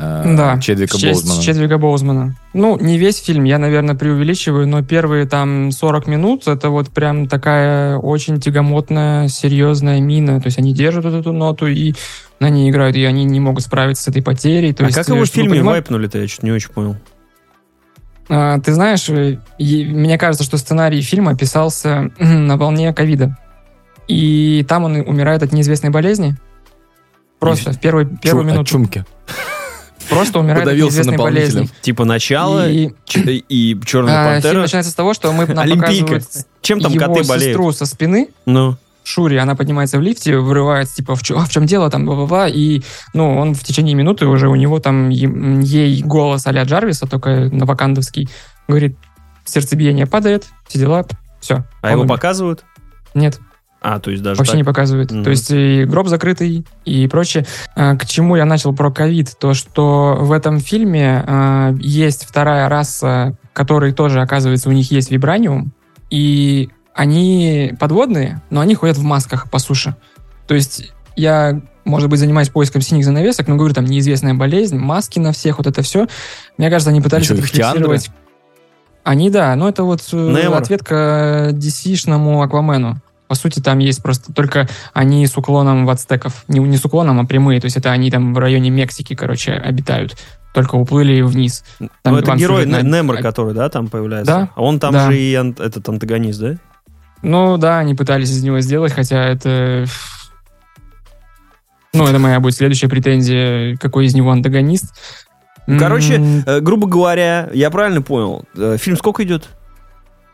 э, 0.01 0.35
Да, 0.37 0.59
Чедвика 0.61 0.99
честь 0.99 1.23
Боузмана. 1.23 1.43
Чедвика 1.43 1.79
Боузмана. 1.79 2.37
Ну, 2.55 2.79
не 2.79 2.99
весь 2.99 3.19
фильм, 3.23 3.45
я, 3.45 3.59
наверное, 3.59 3.95
преувеличиваю, 3.95 4.67
но 4.67 4.83
первые 4.83 5.27
там 5.27 5.71
40 5.71 6.07
минут 6.07 6.49
это 6.49 6.71
вот 6.71 6.89
прям 6.91 7.29
такая 7.29 7.97
очень 7.97 8.41
тягомотная, 8.41 9.29
серьезная 9.29 10.01
мина. 10.01 10.41
То 10.41 10.47
есть 10.47 10.59
они 10.59 10.73
держат 10.73 11.05
вот 11.05 11.15
эту 11.15 11.33
ноту 11.33 11.67
и 11.67 11.95
на 12.41 12.49
ней 12.49 12.71
играют, 12.71 12.97
и 12.97 13.05
они 13.05 13.25
не 13.25 13.41
могут 13.41 13.63
справиться 13.63 14.05
с 14.05 14.09
этой 14.09 14.23
потерей. 14.23 14.73
То 14.73 14.85
а 14.85 14.87
есть, 14.87 14.99
как 14.99 15.09
э, 15.09 15.13
его 15.15 15.25
в 15.25 15.29
фильме 15.29 15.51
понимать- 15.51 15.73
вайпнули-то, 15.73 16.19
я 16.19 16.27
что-то 16.29 16.47
не 16.47 16.53
очень 16.53 16.71
понял. 16.71 16.97
А, 18.29 18.61
Ты 18.61 18.73
знаешь, 18.73 19.09
э, 19.09 19.39
мне 19.59 20.17
кажется, 20.19 20.45
что 20.45 20.57
сценарий 20.57 21.03
фильма 21.03 21.37
писался 21.37 22.11
на 22.19 22.57
волне 22.57 22.93
ковида. 22.95 23.37
И 24.09 24.65
там 24.69 24.85
он 24.85 24.97
умирает 24.97 25.43
от 25.43 25.53
неизвестной 25.53 25.91
болезни. 25.91 26.37
Просто 27.39 27.73
в 27.73 27.81
первую, 27.81 28.07
первую 28.21 28.45
Чу- 28.45 28.49
от 28.49 28.53
минуту. 28.55 28.71
чумки. 28.71 29.05
Просто 30.11 30.39
умирает 30.41 30.59
от 30.61 30.65
Подавился 30.65 30.97
неизвестной 30.99 31.17
болезни. 31.19 31.71
Типа 31.83 32.05
начало 32.05 32.69
И, 32.71 32.91
и 33.49 33.81
Черная 33.87 34.23
а, 34.23 34.33
пантера. 34.35 34.51
фильм 34.53 34.63
начинается 34.63 34.91
с 34.91 34.95
того, 34.95 35.15
что 35.15 35.33
мы 35.33 35.47
нам 35.49 35.59
Олимпийка. 35.61 35.87
показывают 35.87 36.25
Чем 36.63 36.81
там 36.81 36.93
его 36.93 37.07
коты 37.15 37.27
болеют? 37.29 37.53
сестру 37.53 37.73
со 37.73 37.87
спины, 37.87 38.29
Ну, 38.47 38.77
Шури, 39.03 39.37
она 39.37 39.55
поднимается 39.57 39.99
в 39.99 40.03
лифте, 40.03 40.37
вырывается, 40.37 40.97
типа, 40.97 41.17
в, 41.17 41.23
чё- 41.23 41.39
а 41.39 41.45
в 41.47 41.49
чем 41.49 41.65
дело, 41.67 41.91
там, 41.91 42.05
бла-бла-бла, 42.05 42.49
и, 42.49 42.83
ну, 43.15 43.39
он 43.39 43.55
в 43.55 43.65
течение 43.65 43.95
минуты 43.95 44.27
уже 44.27 44.49
у 44.49 44.55
него 44.55 44.79
там 44.79 45.09
е- 45.09 45.61
ей 45.63 46.03
голос 46.03 46.47
а 46.47 46.51
Джарвиса, 46.53 47.07
только 47.07 47.49
на 47.51 47.65
вакандовский, 47.65 48.29
говорит, 48.69 48.97
сердцебиение 49.47 50.07
падает, 50.07 50.45
все 50.69 50.79
дела, 50.79 51.07
все. 51.41 51.65
а 51.81 51.91
его 51.93 52.05
показывают? 52.05 52.65
Нет. 53.15 53.41
А, 53.81 53.99
то 53.99 54.11
есть 54.11 54.23
даже 54.23 54.37
Вообще 54.37 54.53
так? 54.53 54.59
не 54.59 54.65
показывают. 54.65 55.11
Мгм. 55.11 55.25
То 55.25 55.31
есть 55.31 55.51
и 55.51 55.85
гроб 55.85 56.09
закрытый 56.09 56.67
и 56.85 57.09
прочее. 57.09 57.47
А, 57.75 57.97
К 57.97 58.05
чему 58.07 58.37
я 58.37 58.45
начал 58.45 58.75
про 58.75 58.91
ковид? 58.91 59.37
То, 59.39 59.55
что 59.55 60.19
в 60.21 60.33
этом 60.33 60.61
фильме 60.61 61.25
а, 61.27 61.73
есть 61.81 62.27
вторая 62.29 62.69
раса, 62.69 63.37
которой 63.53 63.93
тоже, 63.93 64.21
оказывается, 64.21 64.69
у 64.69 64.73
них 64.73 64.91
есть 64.91 65.11
вибраниум, 65.11 65.73
и 66.11 66.69
они 66.95 67.75
подводные, 67.81 68.43
но 68.51 68.61
они 68.61 68.75
ходят 68.75 68.99
в 68.99 69.03
масках 69.03 69.51
по 69.51 69.59
суше. 69.59 69.97
То 70.47 70.55
есть 70.55 70.93
я, 71.17 71.61
может 71.85 72.11
быть, 72.11 72.21
занимаюсь 72.21 72.51
поиском 72.51 72.83
синих 72.83 73.05
занавесок, 73.05 73.49
но 73.49 73.57
говорю, 73.57 73.73
там 73.73 73.87
неизвестная 73.87 74.35
болезнь, 74.35 74.77
маски 74.77 75.19
на 75.19 75.33
всех, 75.33 75.59
вот 75.59 75.67
это 75.67 75.83
все. 75.83 76.07
Мне 76.59 76.69
кажется, 76.69 76.91
они 76.91 77.01
пытались 77.01 77.31
это 77.31 77.41
рефлексировать. 77.41 78.11
Они, 79.03 79.31
да, 79.31 79.57
но 79.57 79.69
это 79.69 79.85
вот 79.85 80.03
э, 80.13 80.17
Немор. 80.17 80.61
ответка 80.61 81.51
DC-шному 81.53 82.43
Аквамену. 82.43 83.01
По 83.31 83.37
сути, 83.37 83.61
там 83.61 83.79
есть 83.79 84.03
просто 84.03 84.33
только 84.33 84.69
они 84.93 85.25
с 85.25 85.37
уклоном 85.37 85.87
в 85.87 85.91
ацтеков. 85.91 86.43
Не, 86.49 86.59
не 86.59 86.77
с 86.77 86.85
уклоном, 86.85 87.21
а 87.21 87.25
прямые. 87.25 87.61
То 87.61 87.67
есть 87.67 87.77
это 87.77 87.93
они 87.93 88.11
там 88.11 88.35
в 88.35 88.39
районе 88.39 88.71
Мексики, 88.71 89.15
короче, 89.15 89.53
обитают. 89.53 90.17
Только 90.53 90.75
уплыли 90.75 91.21
вниз. 91.23 91.63
Там 92.03 92.15
Ну, 92.15 92.17
это 92.19 92.35
герой 92.35 92.67
Не- 92.67 92.83
Немор, 92.83 93.19
который, 93.19 93.55
да, 93.55 93.69
там 93.69 93.87
появляется? 93.87 94.33
Да, 94.35 94.49
А 94.57 94.63
он 94.63 94.81
там 94.81 94.93
да. 94.93 95.07
же 95.09 95.17
и 95.17 95.33
ан- 95.37 95.55
этот 95.57 95.89
антагонист, 95.89 96.41
да? 96.41 96.55
Ну 97.23 97.57
да, 97.57 97.79
они 97.79 97.95
пытались 97.95 98.31
из 98.31 98.43
него 98.43 98.59
сделать, 98.59 98.93
хотя 98.93 99.23
это... 99.27 99.85
Ну, 101.95 102.05
это 102.09 102.19
моя 102.19 102.41
будет 102.41 102.57
следующая 102.57 102.89
претензия, 102.89 103.77
какой 103.77 104.07
из 104.07 104.15
него 104.17 104.33
антагонист. 104.33 104.87
Ну, 105.69 105.79
короче, 105.79 106.21
Э, 106.47 106.59
грубо 106.59 106.89
говоря, 106.89 107.49
я 107.55 107.71
правильно 107.71 108.03
понял, 108.03 108.45
э, 108.57 108.77
фильм 108.77 108.97
сколько 108.97 109.23
идет? 109.23 109.51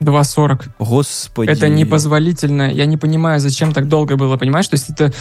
2.40. 0.02 0.64
Господи. 0.78 1.50
Это 1.50 1.68
непозволительно. 1.68 2.70
Я 2.70 2.86
не 2.86 2.96
понимаю, 2.96 3.40
зачем 3.40 3.72
так 3.72 3.88
долго 3.88 4.16
было, 4.16 4.36
понимаешь? 4.36 4.68
То 4.68 4.74
есть 4.74 4.90
это... 4.90 5.12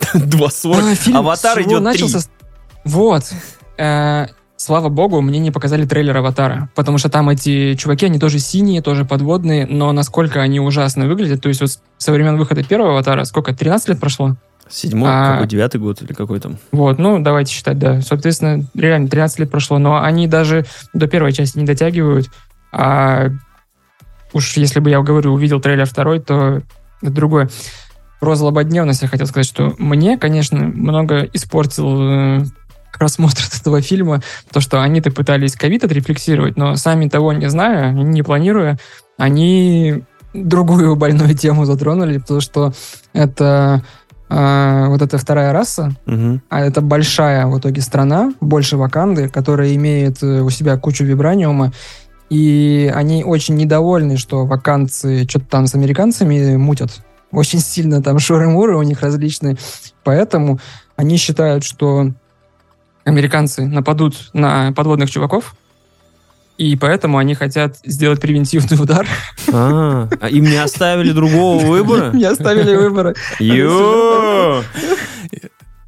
2.40. 0.14 0.92
А, 0.92 0.94
фильм 0.94 1.16
Аватар 1.18 1.62
идет 1.62 1.80
начался 1.82 2.18
3. 2.18 2.22
с- 2.22 2.30
Вот. 2.84 3.22
Э, 3.78 4.26
Слава 4.56 4.88
богу, 4.88 5.20
мне 5.20 5.40
не 5.40 5.50
показали 5.50 5.84
трейлер 5.84 6.16
«Аватара», 6.16 6.70
потому 6.76 6.96
что 6.96 7.10
там 7.10 7.28
эти 7.28 7.74
чуваки, 7.74 8.06
они 8.06 8.18
тоже 8.20 8.38
синие, 8.38 8.80
тоже 8.82 9.04
подводные, 9.04 9.66
но 9.66 9.92
насколько 9.92 10.40
они 10.40 10.58
ужасно 10.60 11.06
выглядят, 11.06 11.42
то 11.42 11.48
есть 11.48 11.60
вот 11.60 11.70
со 11.98 12.12
времен 12.12 12.38
выхода 12.38 12.62
первого 12.62 12.92
«Аватара» 12.92 13.24
сколько, 13.24 13.52
13 13.52 13.88
лет 13.90 14.00
прошло? 14.00 14.36
Седьмой, 14.70 15.10
А- 15.12 15.32
какой, 15.32 15.48
девятый 15.48 15.80
год 15.80 16.00
или 16.02 16.12
какой 16.14 16.38
там? 16.40 16.56
Вот, 16.72 16.98
ну, 16.98 17.18
давайте 17.18 17.52
считать, 17.52 17.78
да. 17.78 18.00
Соответственно, 18.00 18.64
реально 18.74 19.08
13 19.08 19.40
лет 19.40 19.50
прошло, 19.50 19.78
но 19.78 20.00
они 20.00 20.28
даже 20.28 20.64
до 20.94 21.08
первой 21.08 21.32
части 21.32 21.58
не 21.58 21.64
дотягивают, 21.66 22.30
а 22.72 23.30
уж 24.34 24.56
если 24.56 24.80
бы 24.80 24.90
я 24.90 25.00
говорю, 25.00 25.32
увидел 25.32 25.60
трейлер 25.60 25.86
второй, 25.86 26.20
то 26.20 26.62
это 27.00 27.10
другое. 27.12 27.48
Про 28.20 28.36
злободневность 28.36 29.02
я 29.02 29.08
хотел 29.08 29.26
сказать, 29.26 29.46
что 29.46 29.74
мне, 29.78 30.18
конечно, 30.18 30.58
много 30.58 31.28
испортил 31.32 32.40
э, 32.40 32.44
просмотр 32.98 33.42
этого 33.60 33.80
фильма, 33.80 34.22
то, 34.52 34.60
что 34.60 34.82
они-то 34.82 35.10
пытались 35.10 35.56
ковид 35.56 35.84
отрефлексировать, 35.84 36.56
но 36.56 36.76
сами 36.76 37.08
того 37.08 37.32
не 37.32 37.48
зная, 37.48 37.92
не 37.92 38.22
планируя, 38.22 38.78
они 39.18 40.02
другую 40.32 40.96
больную 40.96 41.34
тему 41.34 41.64
затронули, 41.64 42.18
потому 42.18 42.40
что 42.40 42.72
это 43.12 43.82
а, 44.28 44.88
вот 44.88 45.02
эта 45.02 45.18
вторая 45.18 45.52
раса, 45.52 45.92
Мгм. 46.06 46.42
а 46.48 46.60
это 46.60 46.80
большая 46.80 47.46
в 47.46 47.58
итоге 47.58 47.82
страна, 47.82 48.32
больше 48.40 48.76
Ваканды, 48.76 49.28
которая 49.28 49.74
имеет 49.74 50.22
э, 50.22 50.40
у 50.40 50.50
себя 50.50 50.76
кучу 50.78 51.04
вибраниума, 51.04 51.72
и 52.34 52.90
они 52.92 53.22
очень 53.22 53.54
недовольны, 53.54 54.16
что 54.16 54.44
ваканцы 54.44 55.24
что-то 55.28 55.46
там 55.46 55.68
с 55.68 55.76
американцами 55.76 56.56
мутят. 56.56 56.90
Очень 57.30 57.60
сильно 57.60 58.02
там 58.02 58.18
шуры-муры 58.18 58.76
у 58.76 58.82
них 58.82 59.02
различные. 59.02 59.56
Поэтому 60.02 60.58
они 60.96 61.16
считают, 61.16 61.62
что 61.62 62.10
американцы 63.04 63.66
нападут 63.66 64.30
на 64.32 64.72
подводных 64.72 65.12
чуваков, 65.12 65.54
и 66.58 66.74
поэтому 66.74 67.18
они 67.18 67.36
хотят 67.36 67.76
сделать 67.84 68.20
превентивный 68.20 68.82
удар. 68.82 69.06
А, 69.52 70.08
а 70.20 70.28
им 70.28 70.42
не 70.42 70.56
оставили 70.56 71.12
другого 71.12 71.64
выбора? 71.66 72.10
Не 72.12 72.24
оставили 72.24 72.74
выбора. 72.74 73.14
Йо! 73.38 74.64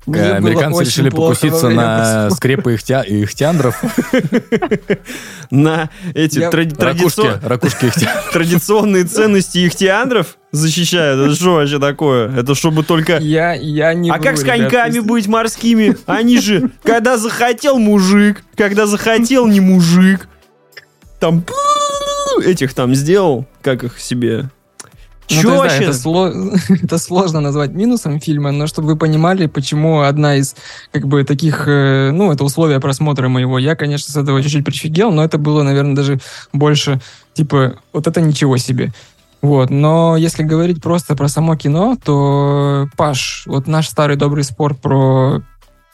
Мне 0.07 0.21
Э, 0.21 0.41
было 0.41 0.51
Американцы 0.51 0.85
решили 0.85 1.09
покуситься 1.11 1.69
на 1.69 2.31
скрепы 2.31 2.75
ихтя- 2.75 3.05
ихтиандров. 3.07 3.83
На 5.51 5.91
эти 6.15 6.39
традиционные 8.33 9.05
ценности 9.05 9.67
ихтиандров 9.67 10.39
защищают. 10.53 11.21
Это 11.21 11.35
что 11.35 11.55
вообще 11.55 11.79
такое? 11.79 12.35
Это 12.37 12.55
чтобы 12.55 12.85
только... 12.85 13.19
Я, 13.19 13.53
я 13.55 13.95
не 13.95 14.11
А 14.11 14.19
как 14.19 14.39
с 14.39 14.45
коньками 14.45 15.01
быть 15.01 15.27
морскими? 15.27 15.97
Они 16.07 16.39
же, 16.39 16.71
когда 16.83 17.19
захотел 17.19 17.79
мужик, 17.79 18.45
когда 18.57 18.87
захотел 18.87 19.47
не 19.47 19.61
мужик, 19.61 20.29
там 21.19 21.45
этих 22.45 22.75
там 22.75 22.95
сделал, 22.95 23.47
как 23.63 23.85
их 23.85 23.99
себе. 23.99 24.51
Ну, 25.29 25.43
Чё 25.43 25.65
есть, 25.65 25.79
да, 25.79 25.85
это, 25.85 25.93
сло- 25.93 26.59
это 26.83 26.99
сложно 26.99 27.41
назвать 27.41 27.73
минусом 27.73 28.21
фильма, 28.21 28.53
но 28.53 28.67
чтобы 28.67 28.89
вы 28.89 28.97
понимали, 28.97 29.47
почему 29.47 30.03
одна 30.03 30.37
из 30.37 30.55
как 30.93 31.07
бы 31.09 31.25
таких, 31.25 31.65
э, 31.67 32.11
ну, 32.13 32.31
это 32.33 32.45
условия 32.45 32.79
просмотра 32.79 33.29
моего. 33.29 33.59
Я, 33.59 33.75
конечно, 33.75 34.13
с 34.13 34.17
этого 34.17 34.41
чуть-чуть 34.43 34.65
прифигел, 34.65 35.11
но 35.11 35.25
это 35.25 35.39
было, 35.39 35.63
наверное, 35.63 35.97
даже 35.97 36.21
больше, 36.53 37.01
типа, 37.35 37.79
вот 37.93 38.07
это 38.07 38.21
ничего 38.21 38.57
себе. 38.57 38.93
Вот, 39.43 39.71
но 39.71 40.17
если 40.17 40.43
говорить 40.45 40.81
просто 40.81 41.15
про 41.17 41.29
само 41.29 41.57
кино, 41.57 41.97
то, 42.03 42.89
Паш, 42.97 43.45
вот 43.47 43.67
наш 43.67 43.89
старый 43.89 44.17
добрый 44.17 44.45
спор 44.45 44.75
про 44.75 45.43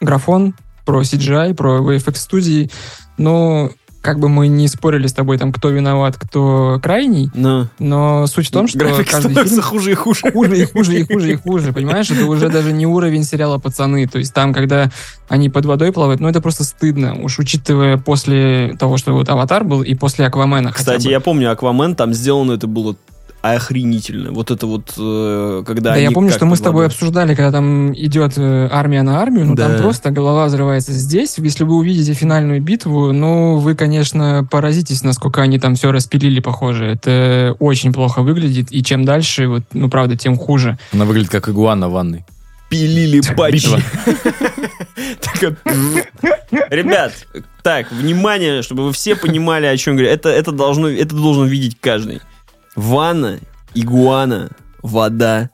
графон, 0.00 0.54
про 0.84 1.02
CGI, 1.02 1.54
про 1.54 1.78
VFX 1.80 2.16
студии, 2.16 2.70
ну, 3.18 3.70
как 4.02 4.18
бы 4.18 4.28
мы 4.28 4.48
не 4.48 4.68
спорили 4.68 5.06
с 5.06 5.12
тобой, 5.12 5.38
там, 5.38 5.52
кто 5.52 5.70
виноват, 5.70 6.16
кто 6.18 6.80
крайний, 6.82 7.30
Ну, 7.34 7.68
но 7.78 8.26
суть 8.26 8.48
в 8.48 8.50
том, 8.50 8.66
что 8.66 8.78
график 8.78 9.08
каждый 9.08 9.32
фильм 9.34 9.62
хуже 9.62 9.92
и 9.92 9.94
хуже. 9.94 10.30
хуже 10.32 10.58
и 10.58 10.64
хуже 10.66 10.98
и 10.98 11.04
хуже 11.04 11.32
и 11.32 11.36
хуже, 11.36 11.72
понимаешь? 11.72 12.10
Это 12.10 12.26
уже 12.26 12.48
даже 12.48 12.72
не 12.72 12.86
уровень 12.86 13.24
сериала 13.24 13.58
«Пацаны». 13.58 14.06
То 14.08 14.18
есть 14.18 14.34
там, 14.34 14.52
когда 14.52 14.90
они 15.28 15.48
под 15.48 15.66
водой 15.66 15.92
плавают, 15.92 16.20
ну 16.20 16.28
это 16.28 16.40
просто 16.40 16.64
стыдно. 16.64 17.14
Уж 17.22 17.38
учитывая 17.38 17.96
после 17.96 18.76
того, 18.78 18.96
что 18.96 19.12
вот 19.12 19.28
«Аватар» 19.28 19.64
был, 19.64 19.82
и 19.82 19.94
после 19.94 20.26
«Аквамена» 20.26 20.72
Кстати, 20.72 21.08
я 21.08 21.20
помню, 21.20 21.52
Аквамен, 21.52 21.94
там 21.94 22.12
сделано 22.12 22.52
это 22.52 22.66
было 22.66 22.96
охренительно. 23.42 24.30
Вот 24.32 24.50
это 24.50 24.66
вот, 24.66 24.92
э, 24.96 25.62
когда 25.66 25.90
Да, 25.90 25.92
они 25.94 26.04
я 26.04 26.10
помню, 26.12 26.30
что 26.30 26.46
мы 26.46 26.56
с 26.56 26.60
тобой 26.60 26.84
водой. 26.84 26.86
обсуждали, 26.94 27.34
когда 27.34 27.50
там 27.50 27.92
идет 27.92 28.34
э, 28.36 28.68
армия 28.70 29.02
на 29.02 29.20
армию, 29.20 29.46
ну 29.46 29.54
Да. 29.56 29.68
там 29.68 29.78
просто 29.82 30.10
голова 30.10 30.46
взрывается. 30.46 30.92
Здесь, 30.92 31.38
если 31.38 31.64
вы 31.64 31.74
увидите 31.76 32.14
финальную 32.14 32.62
битву, 32.62 33.12
ну 33.12 33.56
вы, 33.58 33.74
конечно, 33.74 34.46
поразитесь, 34.48 35.02
насколько 35.02 35.42
они 35.42 35.58
там 35.58 35.74
все 35.74 35.90
распилили, 35.90 36.38
похоже. 36.40 36.86
Это 36.86 37.56
очень 37.58 37.92
плохо 37.92 38.22
выглядит, 38.22 38.68
и 38.70 38.82
чем 38.84 39.04
дальше, 39.04 39.48
вот, 39.48 39.62
ну 39.72 39.90
правда, 39.90 40.16
тем 40.16 40.36
хуже. 40.36 40.78
Она 40.92 41.04
выглядит 41.04 41.30
как 41.30 41.48
игуана 41.48 41.88
в 41.88 41.92
ванной. 41.92 42.24
пилили 42.70 43.20
патчи. 43.36 43.68
Ребят, 46.70 47.12
так, 47.62 47.90
внимание, 47.92 48.62
чтобы 48.62 48.84
вы 48.84 48.92
все 48.92 49.16
понимали, 49.16 49.66
о 49.66 49.76
чем 49.76 49.96
говорю. 49.96 50.10
Это, 50.12 50.28
это, 50.28 50.52
должно, 50.52 50.88
это 50.88 51.14
должен 51.14 51.46
видеть 51.46 51.76
каждый. 51.80 52.20
Ванна, 52.76 53.38
игуана, 53.74 54.50
вода, 54.82 55.50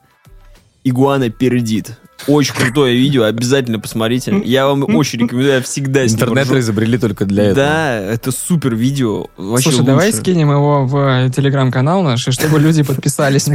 игуана 0.83 1.29
пердит. 1.29 1.97
Очень 2.27 2.53
крутое 2.53 2.97
видео, 2.97 3.23
обязательно 3.23 3.79
посмотрите. 3.79 4.41
Я 4.43 4.67
вам 4.67 4.83
очень 4.93 5.19
рекомендую, 5.21 5.53
я 5.53 5.61
всегда 5.61 6.05
с 6.05 6.11
ним 6.11 6.19
Интернет 6.21 6.47
ржу. 6.47 6.59
изобрели 6.59 6.97
только 6.97 7.23
для 7.25 7.43
этого. 7.45 7.55
Да, 7.65 7.95
это 7.97 8.31
супер 8.31 8.75
видео. 8.75 9.27
Вообще 9.37 9.71
Слушай, 9.71 9.85
давай 9.85 10.07
лучше. 10.07 10.19
скинем 10.19 10.51
его 10.51 10.85
в 10.85 10.97
э, 10.97 11.29
телеграм-канал 11.33 12.03
наш, 12.03 12.27
и 12.27 12.31
чтобы 12.31 12.59
люди 12.59 12.83
подписались. 12.83 13.47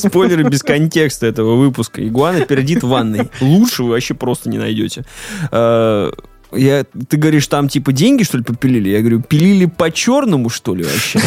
Спойлеры 0.00 0.44
без 0.48 0.62
контекста 0.62 1.26
этого 1.26 1.56
выпуска. 1.56 2.06
Игуана 2.06 2.40
пердит 2.46 2.82
в 2.82 2.88
ванной. 2.88 3.28
Лучше 3.42 3.82
вы 3.82 3.90
вообще 3.90 4.14
просто 4.14 4.48
не 4.48 4.56
найдете. 4.58 5.04
Э, 5.52 6.10
Я, 6.52 6.84
ты 6.84 7.18
говоришь, 7.18 7.46
там 7.48 7.68
типа 7.68 7.92
деньги, 7.92 8.22
что 8.22 8.38
ли, 8.38 8.44
попилили? 8.44 8.88
Я 8.88 9.00
говорю, 9.00 9.20
пилили 9.20 9.66
по-черному, 9.66 10.48
что 10.48 10.74
ли, 10.74 10.84
вообще? 10.84 11.20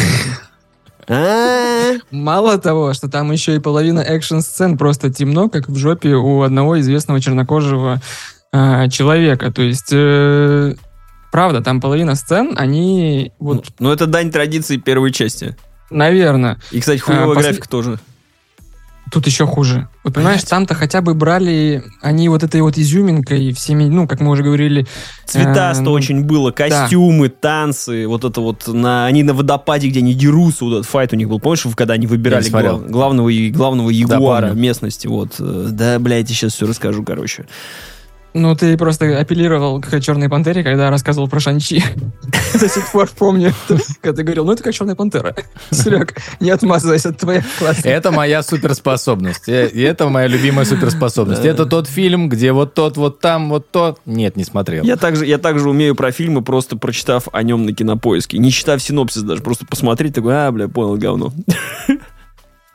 А? 1.08 1.94
Мало 2.10 2.58
того, 2.58 2.92
что 2.94 3.08
там 3.08 3.32
еще 3.32 3.56
и 3.56 3.60
половина 3.60 4.00
экшн-сцен 4.00 4.78
просто 4.78 5.12
темно, 5.12 5.48
как 5.48 5.68
в 5.68 5.76
жопе 5.76 6.14
у 6.14 6.42
одного 6.42 6.78
известного 6.80 7.20
чернокожего 7.20 8.00
э, 8.52 8.88
человека. 8.88 9.50
То 9.52 9.62
есть, 9.62 9.90
э, 9.92 10.74
правда, 11.32 11.60
там 11.62 11.80
половина 11.80 12.14
сцен, 12.14 12.52
они, 12.56 13.32
вот, 13.38 13.66
Ну, 13.78 13.90
это 13.92 14.06
дань 14.06 14.30
традиции 14.30 14.76
первой 14.76 15.10
части. 15.12 15.56
наверное, 15.90 16.58
И, 16.70 16.80
кстати, 16.80 17.00
хуевая 17.00 17.24
А, 17.24 17.26
после- 17.34 17.42
графика 17.42 17.68
тоже. 17.68 17.98
Тут 19.12 19.26
еще 19.26 19.46
хуже. 19.46 19.88
Вот 20.04 20.14
понимаешь, 20.14 20.40
Блядь. 20.40 20.48
там-то 20.48 20.74
хотя 20.74 21.02
бы 21.02 21.12
брали 21.12 21.84
они 22.00 22.30
вот 22.30 22.42
этой 22.42 22.62
вот 22.62 22.78
изюминкой 22.78 23.52
всеми, 23.52 23.84
ну, 23.84 24.08
как 24.08 24.20
мы 24.20 24.30
уже 24.30 24.42
говорили, 24.42 24.86
Цветасто 25.26 25.84
Э, 25.84 25.88
очень 25.88 26.24
было, 26.24 26.50
костюмы, 26.50 27.28
танцы, 27.28 28.06
вот 28.08 28.24
это 28.24 28.40
вот, 28.40 28.66
на, 28.66 29.04
они 29.04 29.22
на 29.22 29.34
водопаде, 29.34 29.88
где 29.88 30.00
они 30.00 30.14
дерутся, 30.14 30.64
вот 30.64 30.72
этот 30.78 30.86
файт 30.86 31.12
у 31.12 31.16
них 31.16 31.28
был, 31.28 31.40
помнишь, 31.40 31.66
когда 31.76 31.92
они 31.92 32.06
выбирали 32.06 32.48
глав- 32.48 32.86
главного, 32.86 33.30
главного 33.50 33.90
ягуара 33.90 34.48
помню. 34.48 34.62
местности, 34.62 35.06
вот, 35.06 35.34
э, 35.38 35.68
да, 35.70 35.98
блядь, 35.98 36.30
я 36.30 36.34
сейчас 36.34 36.54
все 36.54 36.66
расскажу, 36.66 37.04
короче. 37.04 37.44
Ну, 38.34 38.56
ты 38.56 38.76
просто 38.78 39.18
апеллировал 39.18 39.80
к 39.80 40.00
Черной 40.00 40.28
Пантере, 40.28 40.62
когда 40.64 40.88
рассказывал 40.90 41.28
про 41.28 41.38
Шанчи. 41.38 41.84
До 42.58 42.68
сих 42.68 42.90
пор 42.90 43.10
помню, 43.16 43.52
когда 44.00 44.16
ты 44.16 44.22
говорил, 44.22 44.46
ну, 44.46 44.52
это 44.52 44.62
как 44.62 44.72
Черная 44.72 44.94
Пантера. 44.94 45.34
Серег, 45.70 46.14
не 46.40 46.50
отмазывайся 46.50 47.10
от 47.10 47.18
твоей 47.18 47.42
класса. 47.58 47.88
Это 47.88 48.10
моя 48.10 48.42
суперспособность. 48.42 49.48
Э, 49.48 49.68
И 49.68 49.80
это 49.82 50.08
моя 50.08 50.28
любимая 50.28 50.64
суперспособность. 50.64 51.44
Это 51.44 51.66
тот 51.66 51.88
фильм, 51.88 52.28
где 52.28 52.52
вот 52.52 52.74
тот, 52.74 52.96
вот 52.96 53.20
там, 53.20 53.50
вот 53.50 53.70
тот. 53.70 54.00
Нет, 54.06 54.36
не 54.36 54.44
смотрел. 54.44 54.82
Я 54.84 54.96
также, 54.96 55.26
я 55.26 55.38
также 55.38 55.68
умею 55.68 55.94
про 55.94 56.10
фильмы, 56.10 56.42
просто 56.42 56.76
прочитав 56.76 57.28
о 57.32 57.42
нем 57.42 57.66
на 57.66 57.74
кинопоиске, 57.74 58.38
не 58.38 58.50
читав 58.50 58.82
синопсис 58.82 59.22
даже, 59.22 59.42
просто 59.42 59.66
посмотреть, 59.66 60.14
такой, 60.14 60.34
а, 60.34 60.50
бля, 60.52 60.68
понял, 60.68 60.96
говно. 60.96 61.32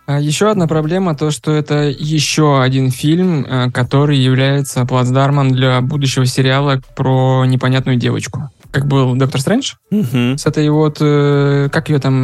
А 0.07 0.21
Еще 0.21 0.49
одна 0.49 0.67
проблема, 0.67 1.15
то, 1.15 1.31
что 1.31 1.51
это 1.51 1.83
еще 1.83 2.61
один 2.61 2.91
фильм, 2.91 3.45
э, 3.45 3.71
который 3.71 4.17
является 4.17 4.85
плацдармом 4.85 5.51
для 5.51 5.81
будущего 5.81 6.25
сериала 6.25 6.81
про 6.95 7.43
непонятную 7.45 7.97
девочку. 7.97 8.49
Как 8.71 8.87
был 8.87 9.15
Доктор 9.15 9.41
Стрэндж? 9.41 9.73
Мгм. 9.91 10.37
С 10.37 10.45
этой 10.45 10.69
вот, 10.69 10.99
э, 11.01 11.67
как 11.73 11.89
ее 11.89 11.99
там, 11.99 12.15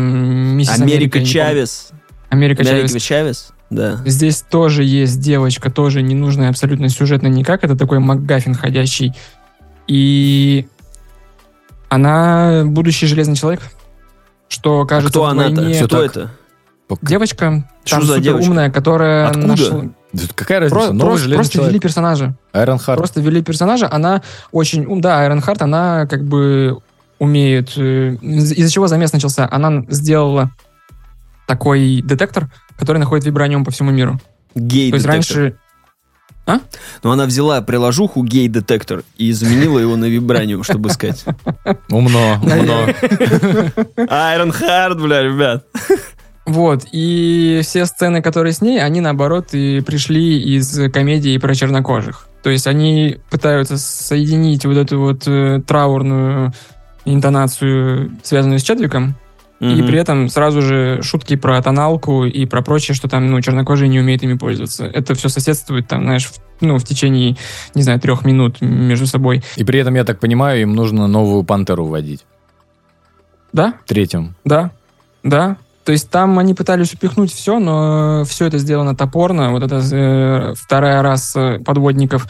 миссис 0.55 0.79
Америка 0.79 1.17
помню. 1.19 1.27
Чавес. 1.27 1.89
Америка 2.29 2.61
Америка 2.61 2.87
Чавес. 2.87 3.03
Чавес, 3.03 3.49
да. 3.69 4.01
Здесь 4.05 4.45
тоже 4.49 4.85
есть 4.85 5.19
девочка, 5.19 5.69
тоже 5.69 6.01
не 6.01 6.15
нужная 6.15 6.49
абсолютно 6.49 6.87
сюжетно 6.87 7.27
никак. 7.27 7.65
Это 7.65 7.75
такой 7.75 7.99
МакГаффин 7.99 8.55
ходящий. 8.55 9.11
И 9.87 10.67
она 11.89 12.63
будущий 12.65 13.07
железный 13.07 13.35
человек. 13.35 13.61
Что 14.47 14.85
кажется 14.85 15.11
Кто 15.11 15.23
в 15.23 15.25
она-то? 15.25 15.69
Кто 15.85 15.87
так. 15.87 16.05
это? 16.05 16.31
Девочка, 17.01 17.67
Что 17.85 17.95
там 17.97 18.01
за 18.05 18.13
супер 18.13 18.23
девочка? 18.23 18.49
умная, 18.49 18.71
которая 18.71 19.27
Откуда? 19.27 19.47
нашла... 19.47 19.81
Да 20.13 20.23
Какая 20.35 20.59
разница? 20.59 20.75
Про- 20.85 20.93
Новый 20.93 20.99
просто 21.05 21.23
железный 21.23 21.35
просто 21.37 21.57
ввели 21.57 21.65
человек. 21.65 21.81
персонажа. 21.81 22.35
Айрон 22.51 22.77
Харт. 22.77 22.97
Просто 22.99 23.19
ввели 23.21 23.41
персонажа. 23.41 23.89
Она 23.91 24.21
очень... 24.51 24.85
ум- 24.85 25.01
Да, 25.01 25.19
Айрон 25.21 25.41
Харт, 25.41 25.61
она 25.63 26.05
как 26.05 26.23
бы 26.23 26.77
умеет... 27.17 27.73
э, 27.77 28.15
из- 28.21 28.51
Из-за 28.51 28.71
чего 28.71 28.87
замес 28.87 29.11
начался? 29.11 29.47
Она 29.51 29.85
сделала 29.89 30.51
такой 31.47 32.01
детектор, 32.03 32.49
который 32.77 32.99
находит 32.99 33.25
вибраниум 33.25 33.65
по 33.65 33.71
всему 33.71 33.89
миру. 33.91 34.19
Гей 34.53 34.91
То 34.91 34.95
есть 34.97 35.07
раньше... 35.07 35.55
Но 37.03 37.11
она 37.11 37.25
взяла 37.25 37.61
приложуху 37.61 38.21
гей-детектор 38.23 39.03
и 39.17 39.31
заменила 39.31 39.79
его 39.79 39.95
на 39.95 40.05
вибраниум, 40.05 40.61
чтобы 40.63 40.89
искать. 40.89 41.23
Умно, 41.89 42.37
умно. 42.43 42.87
Айрон 44.09 44.51
Хард, 44.51 45.01
бля, 45.01 45.23
ребят. 45.23 45.65
Вот, 46.45 46.85
и 46.91 47.61
все 47.63 47.85
сцены, 47.85 48.21
которые 48.21 48.51
с 48.51 48.61
ней, 48.61 48.83
они, 48.83 48.99
наоборот, 48.99 49.53
и 49.53 49.81
пришли 49.81 50.41
из 50.41 50.91
комедии 50.91 51.37
про 51.37 51.55
чернокожих. 51.55 52.27
То 52.41 52.49
есть 52.49 52.67
они 52.67 53.19
пытаются 53.29 53.77
соединить 53.77 54.65
вот 54.65 54.75
эту 54.75 54.99
вот 54.99 55.23
э, 55.25 55.61
траурную 55.65 56.51
интонацию, 57.05 58.11
связанную 58.23 58.59
с 58.59 58.63
Чедвиком, 58.63 59.15
и 59.63 59.81
при 59.81 59.97
этом 59.97 60.27
сразу 60.27 60.61
же 60.61 61.01
шутки 61.03 61.37
про 61.37 61.61
тоналку 61.61 62.25
и 62.25 62.45
про 62.45 62.61
прочее, 62.61 62.95
что 62.95 63.07
там, 63.07 63.27
ну, 63.31 63.39
чернокожие 63.39 63.87
не 63.87 63.99
умеют 63.99 64.21
ими 64.21 64.33
пользоваться. 64.33 64.85
Это 64.85 65.13
все 65.15 65.29
соседствует 65.29 65.87
там, 65.87 66.03
знаешь, 66.03 66.25
в, 66.25 66.33
ну, 66.59 66.77
в 66.77 66.83
течение, 66.83 67.37
не 67.73 67.81
знаю, 67.81 68.01
трех 68.01 68.25
минут 68.25 68.59
между 68.59 69.07
собой. 69.07 69.41
И 69.55 69.63
при 69.63 69.79
этом, 69.79 69.95
я 69.95 70.03
так 70.03 70.19
понимаю, 70.19 70.61
им 70.63 70.75
нужно 70.75 71.07
новую 71.07 71.45
пантеру 71.45 71.85
вводить. 71.85 72.25
Да, 73.53 73.75
Третьим. 73.85 74.35
да, 74.43 74.71
да. 75.23 75.55
То 75.85 75.91
есть 75.91 76.09
там 76.09 76.39
они 76.39 76.53
пытались 76.53 76.93
упихнуть 76.93 77.33
все, 77.33 77.59
но 77.59 78.23
все 78.25 78.45
это 78.45 78.57
сделано 78.57 78.95
топорно. 78.95 79.51
Вот 79.51 79.63
это 79.63 79.81
э, 79.91 80.53
вторая 80.57 81.01
раз 81.01 81.35
э, 81.35 81.59
подводников, 81.59 82.27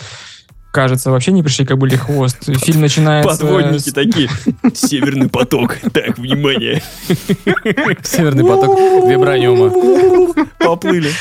кажется, 0.72 1.12
вообще 1.12 1.32
не 1.32 1.44
пришли 1.44 1.66
как 1.66 1.78
были 1.78 1.96
хвост. 1.96 2.38
Фильм 2.66 2.82
начинается... 2.82 3.30
Подводники 3.30 3.90
с- 3.90 3.94
такие. 3.94 4.28
Северный 4.74 5.30
поток. 5.30 5.78
Так, 5.94 6.18
внимание. 6.18 6.82
Северный 8.04 8.44
поток 8.44 8.76
вибраниума. 9.08 9.72
Поплыли. 10.58 11.12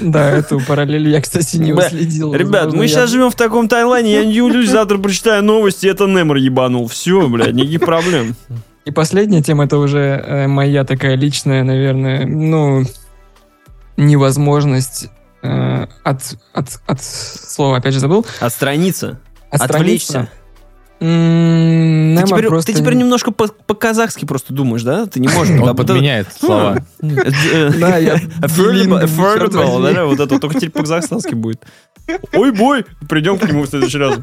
Да, 0.00 0.30
эту 0.30 0.60
параллель 0.60 1.08
я, 1.08 1.20
кстати, 1.20 1.56
не 1.56 1.72
уследил. 1.72 2.34
Ребят, 2.34 2.72
мы 2.72 2.88
сейчас 2.88 3.10
живем 3.10 3.30
в 3.30 3.34
таком 3.34 3.68
таймлайне, 3.68 4.14
я 4.14 4.24
не 4.24 4.40
удивлюсь, 4.40 4.70
завтра 4.70 4.98
прочитаю 4.98 5.42
новости, 5.42 5.86
это 5.86 6.06
Немор 6.06 6.36
ебанул. 6.36 6.88
Все, 6.88 7.26
блядь, 7.28 7.54
никаких 7.54 7.80
проблем. 7.80 8.34
И 8.84 8.90
последняя 8.90 9.42
тема, 9.42 9.64
это 9.64 9.78
уже 9.78 9.98
э, 9.98 10.46
моя 10.46 10.84
такая 10.84 11.14
личная, 11.14 11.64
наверное, 11.64 12.26
ну, 12.26 12.84
невозможность 13.96 15.08
э, 15.42 15.86
от, 16.02 16.22
от, 16.54 16.80
от 16.86 17.02
слова, 17.02 17.76
опять 17.76 17.94
же, 17.94 18.00
забыл. 18.00 18.24
Отстраниться. 18.40 19.20
отстраниться. 19.50 20.20
Отвлечься. 20.20 20.28
Ты 21.00 22.24
теперь, 22.26 22.46
просто 22.48 22.72
ты 22.72 22.78
теперь 22.78 22.92
не- 22.92 23.00
немножко 23.00 23.30
по- 23.30 23.48
по-казахски 23.48 24.26
просто 24.26 24.52
думаешь, 24.52 24.82
да? 24.82 25.06
Ты 25.06 25.18
не 25.20 25.28
можешь. 25.34 25.58
Он 25.58 25.74
подменяет 25.74 26.28
слова. 26.38 26.84
Да, 27.00 27.96
я 27.96 28.16
Affordable, 29.02 29.94
да, 29.94 30.04
вот 30.04 30.20
это 30.20 30.34
вот, 30.34 30.40
только 30.42 30.56
теперь 30.56 30.70
по-казахстански 30.70 31.34
будет. 31.34 31.62
Ой, 32.34 32.52
бой, 32.52 32.84
придем 33.08 33.38
к 33.38 33.48
нему 33.48 33.62
в 33.62 33.68
следующий 33.68 33.98
раз. 33.98 34.18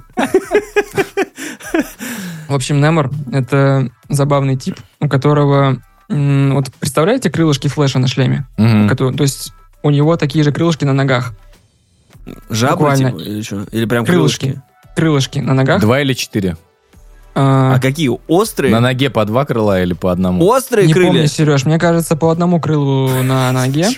В 2.48 2.54
общем, 2.54 2.80
Немор— 2.80 3.12
это 3.32 3.90
забавный 4.10 4.56
тип, 4.56 4.80
у 5.00 5.10
которого... 5.10 5.82
Вот 6.10 6.72
представляете 6.80 7.30
крылышки 7.30 7.68
Флэша 7.68 8.00
на 8.00 8.08
шлеме? 8.08 8.48
То 8.58 9.24
есть 9.24 9.52
у 9.84 9.90
него 9.90 10.16
такие 10.16 10.44
же 10.44 10.52
крылышки 10.52 10.86
на 10.86 10.94
ногах. 10.94 11.34
Жабры, 12.50 12.96
типа, 12.96 13.18
или 13.18 13.42
что? 13.42 13.66
Или 13.72 13.86
прям 13.86 14.06
крылышки? 14.06 14.62
Крылышки 14.96 15.40
на 15.40 15.54
ногах. 15.54 15.82
Два 15.82 16.02
или 16.02 16.14
четыре? 16.14 16.58
А, 17.40 17.76
А 17.76 17.80
какие? 17.80 18.10
Острые? 18.28 18.72
На 18.72 18.80
ноге 18.80 19.12
по 19.12 19.24
два 19.24 19.46
крыла 19.46 19.80
или 19.84 19.94
по 19.94 20.12
одному? 20.12 20.44
Острые 20.48 20.88
не 20.88 20.94
крылья? 20.94 21.10
помню, 21.10 21.28
Сереж, 21.28 21.66
мне 21.66 21.78
кажется, 21.78 22.16
по 22.16 22.32
одному 22.32 22.60
крылу 22.60 23.10
на 23.22 23.52
ноге. 23.52 23.90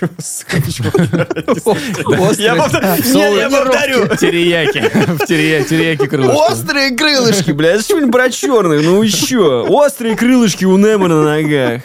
Я 2.38 2.54
повторю. 2.56 4.04
В 4.06 4.16
терияке. 4.18 4.90
В 4.90 5.26
терия- 5.26 5.64
терияке 5.64 6.06
крылышко. 6.06 6.36
Острые 6.36 6.90
крылышки, 6.96 7.52
бля, 7.52 7.70
это 7.72 7.82
что-нибудь 7.84 8.12
про 8.12 8.28
черных, 8.30 8.84
ну 8.84 9.02
еще. 9.02 9.64
Острые 9.68 10.16
крылышки 10.16 10.66
у 10.66 10.76
Немора 10.76 11.14
на 11.14 11.36
ногах. 11.36 11.80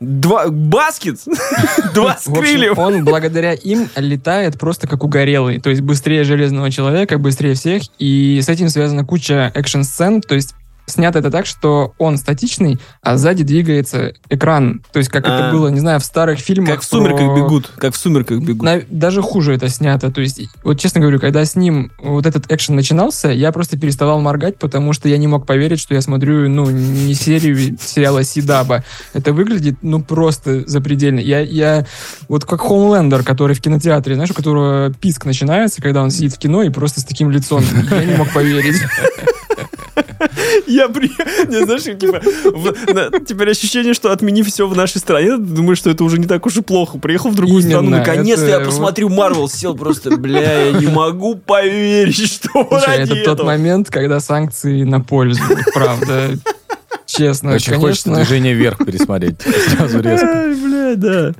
Два, 0.00 0.46
баскет? 0.48 1.16
Два 1.94 2.16
с 2.20 2.24
крыльев. 2.30 2.78
он 2.78 3.04
благодаря 3.04 3.54
им 3.54 3.88
летает 3.96 4.56
просто 4.58 4.86
как 4.86 5.02
угорелый. 5.02 5.58
То 5.60 5.70
есть 5.70 5.80
быстрее 5.82 6.22
Железного 6.22 6.70
Человека, 6.70 7.18
быстрее 7.18 7.54
всех. 7.54 7.82
И 7.98 8.40
с 8.40 8.48
этим 8.48 8.68
связана 8.68 9.04
куча 9.04 9.50
экшн-сцен. 9.54 10.20
То 10.20 10.36
есть 10.36 10.54
снято 10.88 11.18
это 11.20 11.30
так, 11.30 11.46
что 11.46 11.92
он 11.98 12.16
статичный, 12.16 12.78
а 13.02 13.16
сзади 13.16 13.44
двигается 13.44 14.14
экран. 14.28 14.82
То 14.92 14.98
есть 14.98 15.10
как 15.10 15.26
А. 15.26 15.34
это 15.48 15.52
было, 15.52 15.68
не 15.68 15.80
знаю, 15.80 16.00
в 16.00 16.04
старых 16.04 16.38
фильмах. 16.40 16.70
Как 16.70 16.80
в 16.80 16.84
сумерках 16.84 17.26
про- 17.26 17.36
бегут. 17.36 17.72
Как 17.76 17.94
в 17.94 17.96
сумерках 17.96 18.40
бегут. 18.40 18.62
На- 18.62 18.82
даже 18.88 19.22
хуже 19.22 19.54
это 19.54 19.68
снято. 19.68 20.10
То 20.10 20.20
есть, 20.20 20.40
вот 20.64 20.80
честно 20.80 21.00
говорю, 21.00 21.20
когда 21.20 21.44
с 21.44 21.54
ним 21.54 21.92
вот 22.02 22.26
этот 22.26 22.50
экшен 22.50 22.74
начинался, 22.76 23.28
я 23.28 23.52
просто 23.52 23.78
переставал 23.78 24.20
моргать, 24.20 24.58
потому 24.58 24.92
что 24.92 25.08
я 25.08 25.18
не 25.18 25.26
мог 25.26 25.46
поверить, 25.46 25.80
что 25.80 25.94
я 25.94 26.00
смотрю, 26.00 26.48
ну, 26.48 26.68
не 26.70 27.14
серию 27.14 27.76
сериала 27.80 28.24
Сидаба. 28.24 28.84
Это 29.12 29.32
выглядит, 29.32 29.76
ну, 29.82 30.02
просто 30.02 30.68
запредельно. 30.68 31.20
Я, 31.20 31.40
я 31.40 31.86
вот 32.28 32.44
как 32.44 32.60
Хоумлендер, 32.62 33.22
который 33.22 33.54
в 33.54 33.60
кинотеатре, 33.60 34.14
знаешь, 34.14 34.30
у 34.30 34.34
которого 34.34 34.92
писк 34.92 35.24
начинается, 35.24 35.82
когда 35.82 36.02
он 36.02 36.10
сидит 36.10 36.34
в 36.34 36.38
кино 36.38 36.62
и 36.62 36.70
просто 36.70 37.00
с 37.00 37.04
таким 37.04 37.30
лицом. 37.30 37.62
Я 37.90 38.04
не 38.04 38.16
мог 38.16 38.32
поверить. 38.32 38.76
Я 40.66 40.88
при... 40.88 41.08
Не, 41.48 41.64
знаешь, 41.64 41.82
типа, 41.84 42.20
в- 42.52 42.92
на- 42.92 43.20
теперь 43.20 43.50
ощущение, 43.50 43.94
что 43.94 44.10
отмени 44.12 44.42
все 44.42 44.66
в 44.66 44.76
нашей 44.76 44.98
стране, 44.98 45.32
ты 45.32 45.38
думаешь, 45.38 45.78
что 45.78 45.90
это 45.90 46.04
уже 46.04 46.18
не 46.18 46.26
так 46.26 46.44
уж 46.46 46.56
и 46.56 46.62
плохо. 46.62 46.98
Приехал 46.98 47.30
в 47.30 47.34
другую 47.34 47.60
Именно, 47.62 47.78
страну, 47.78 47.90
наконец-то 47.90 48.46
это 48.46 48.58
я 48.60 48.64
посмотрю 48.66 49.08
Марвел, 49.08 49.48
сел 49.48 49.76
просто, 49.76 50.16
бля, 50.16 50.66
я 50.66 50.72
не 50.72 50.86
могу 50.86 51.36
поверить, 51.36 52.16
что 52.32 52.48
Слушай, 52.68 52.86
ради 52.98 53.12
это 53.12 53.24
тот 53.24 53.34
этого. 53.34 53.46
момент, 53.46 53.90
когда 53.90 54.20
санкции 54.20 54.82
на 54.84 55.00
пользу, 55.00 55.42
правда. 55.72 56.30
Честно, 57.06 57.54
Очень 57.54 57.74
хочется 57.76 58.04
конечно. 58.10 58.16
движение 58.16 58.52
вверх 58.54 58.78
пересмотреть. 58.84 59.40
Сразу 59.40 60.00
резко. 60.00 60.26
Ай, 60.28 60.54
бля, 60.54 60.94
да. 60.94 61.34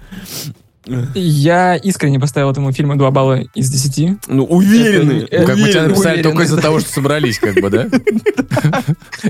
Я 1.14 1.76
искренне 1.76 2.18
поставил 2.18 2.50
этому 2.50 2.72
фильму 2.72 2.96
2 2.96 3.10
балла 3.10 3.40
из 3.54 3.70
10. 3.70 4.18
Ну, 4.28 4.44
уверены. 4.44 5.26
Это- 5.30 5.46
Как 5.46 5.56
бы 5.58 5.68
тебя 5.68 5.82
написали 5.82 6.22
только 6.22 6.42
из-за 6.42 6.60
того, 6.60 6.80
что 6.80 6.90
собрались, 6.92 7.38
как 7.38 7.54
бы, 7.60 7.70
да? 7.70 7.86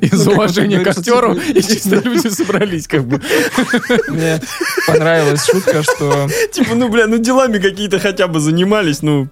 Из 0.01 0.25
Ну, 0.27 0.33
уважения 0.33 0.81
к 0.81 0.87
актеру, 0.87 1.35
типа- 1.35 1.59
и 1.59 1.63
чисто 1.63 1.97
люди 1.97 2.29
собрались, 2.29 2.87
как 2.87 3.05
бы. 3.07 3.21
Мне 4.09 4.41
понравилась 4.87 5.45
шутка, 5.45 5.83
что 5.83 6.29
Типа, 6.53 6.75
ну, 6.75 6.89
бля, 6.89 7.07
ну 7.07 7.19
делами 7.19 7.59
какие-то 7.59 7.99
хотя 7.99 8.29
бы 8.29 8.41
занимались, 8.41 9.03
ну... 9.03 9.29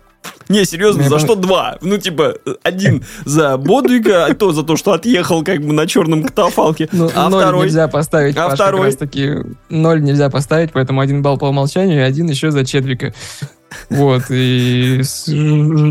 Не, 0.48 0.64
серьезно, 0.64 1.02
за 1.08 1.16
пон- 1.16 1.20
что 1.20 1.34
два? 1.34 1.78
Ну, 1.80 1.98
типа, 1.98 2.36
один 2.62 3.04
за 3.24 3.56
Бодвига, 3.56 4.26
а 4.26 4.34
то 4.34 4.52
за 4.52 4.62
то, 4.62 4.76
что 4.76 4.92
отъехал 4.92 5.42
как 5.42 5.60
бы 5.60 5.72
на 5.72 5.86
черном 5.86 6.22
катафалке, 6.22 6.88
ну, 6.92 7.10
а 7.14 7.28
ноль 7.28 7.42
второй... 7.42 7.66
нельзя 7.66 7.88
поставить. 7.88 8.36
А 8.36 8.48
Паш, 8.48 8.54
второй? 8.54 8.80
Как 8.80 8.86
раз 8.86 8.96
таки 8.96 9.34
ноль 9.68 10.02
нельзя 10.02 10.30
поставить, 10.30 10.72
поэтому 10.72 11.00
один 11.00 11.22
балл 11.22 11.38
по 11.38 11.46
умолчанию 11.46 11.98
и 11.98 12.02
один 12.02 12.28
еще 12.28 12.50
за 12.50 12.64
Чедвика. 12.64 13.12
Вот, 13.90 14.24
и 14.30 15.02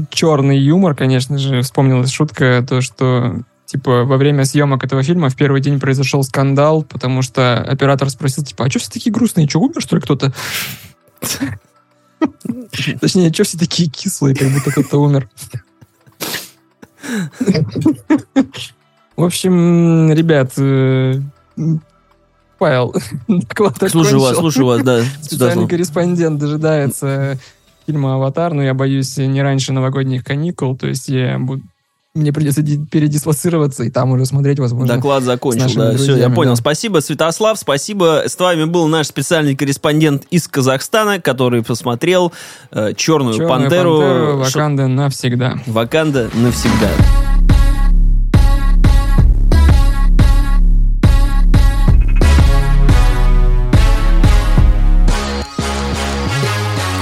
черный 0.09 0.57
юмор, 0.57 0.95
конечно 0.95 1.37
же, 1.37 1.61
вспомнилась 1.61 2.11
шутка, 2.11 2.65
то, 2.67 2.81
что 2.81 3.35
типа 3.65 4.03
во 4.03 4.17
время 4.17 4.45
съемок 4.45 4.83
этого 4.83 5.03
фильма 5.03 5.29
в 5.29 5.35
первый 5.35 5.59
день 5.61 5.79
произошел 5.79 6.23
скандал, 6.23 6.83
потому 6.83 7.21
что 7.21 7.57
оператор 7.59 8.09
спросил, 8.09 8.43
типа, 8.43 8.65
а 8.65 8.69
что 8.69 8.79
все 8.79 8.91
такие 8.91 9.11
грустные, 9.11 9.49
что 9.49 9.59
умер, 9.59 9.81
что 9.81 9.95
ли, 9.95 10.01
кто-то? 10.01 10.33
Точнее, 13.01 13.33
что 13.33 13.43
все 13.43 13.57
такие 13.57 13.89
кислые, 13.89 14.35
как 14.35 14.49
будто 14.51 14.71
кто-то 14.71 14.97
умер. 14.97 15.29
В 19.15 19.23
общем, 19.23 20.11
ребят, 20.11 20.51
э, 20.57 21.21
Павел, 22.57 22.93
доклад 23.27 23.77
Слушаю 23.89 24.19
вас, 24.19 24.37
слушаю 24.37 24.65
вас, 24.65 24.81
да. 24.83 25.03
Специальный 25.21 25.67
корреспондент 25.67 26.39
дожидается 26.39 27.37
фильма 27.85 28.15
«Аватар», 28.15 28.53
но 28.53 28.63
я 28.63 28.73
боюсь 28.73 29.17
не 29.17 29.41
раньше 29.41 29.71
новогодних 29.71 30.23
каникул, 30.23 30.75
то 30.75 30.87
есть 30.87 31.07
я 31.07 31.37
буду... 31.39 31.63
Мне 32.15 32.31
придется 32.31 32.61
ди- 32.61 32.77
передислоцироваться 32.85 33.83
и 33.83 33.89
там 33.89 34.11
уже 34.11 34.25
смотреть, 34.25 34.57
возможно. 34.57 34.95
Доклад 34.95 35.23
закончил, 35.23 35.67
да, 35.75 35.97
все, 35.97 36.15
я 36.15 36.29
понял. 36.29 36.51
да. 36.51 36.55
Спасибо, 36.55 36.99
Святослав, 37.01 37.59
спасибо. 37.59 38.23
С 38.25 38.39
вами 38.39 38.63
был 38.63 38.87
наш 38.87 39.07
специальный 39.07 39.53
корреспондент 39.53 40.23
из 40.31 40.47
Казахстана, 40.47 41.19
который 41.19 41.61
посмотрел 41.61 42.31
э, 42.71 42.93
«Черную, 42.95 43.33
«Черную 43.33 43.49
пантеру». 43.49 43.97
пантеру», 43.97 44.43
Ш- 44.45 44.59
Ваканда 44.59 44.87
навсегда. 44.87 45.59
Ваканда 45.67 46.29
навсегда. 46.35 46.89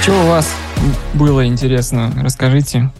Что 0.00 0.12
у 0.22 0.26
вас 0.26 0.54
было 1.14 1.46
интересно? 1.46 2.12
Расскажите 2.22 2.90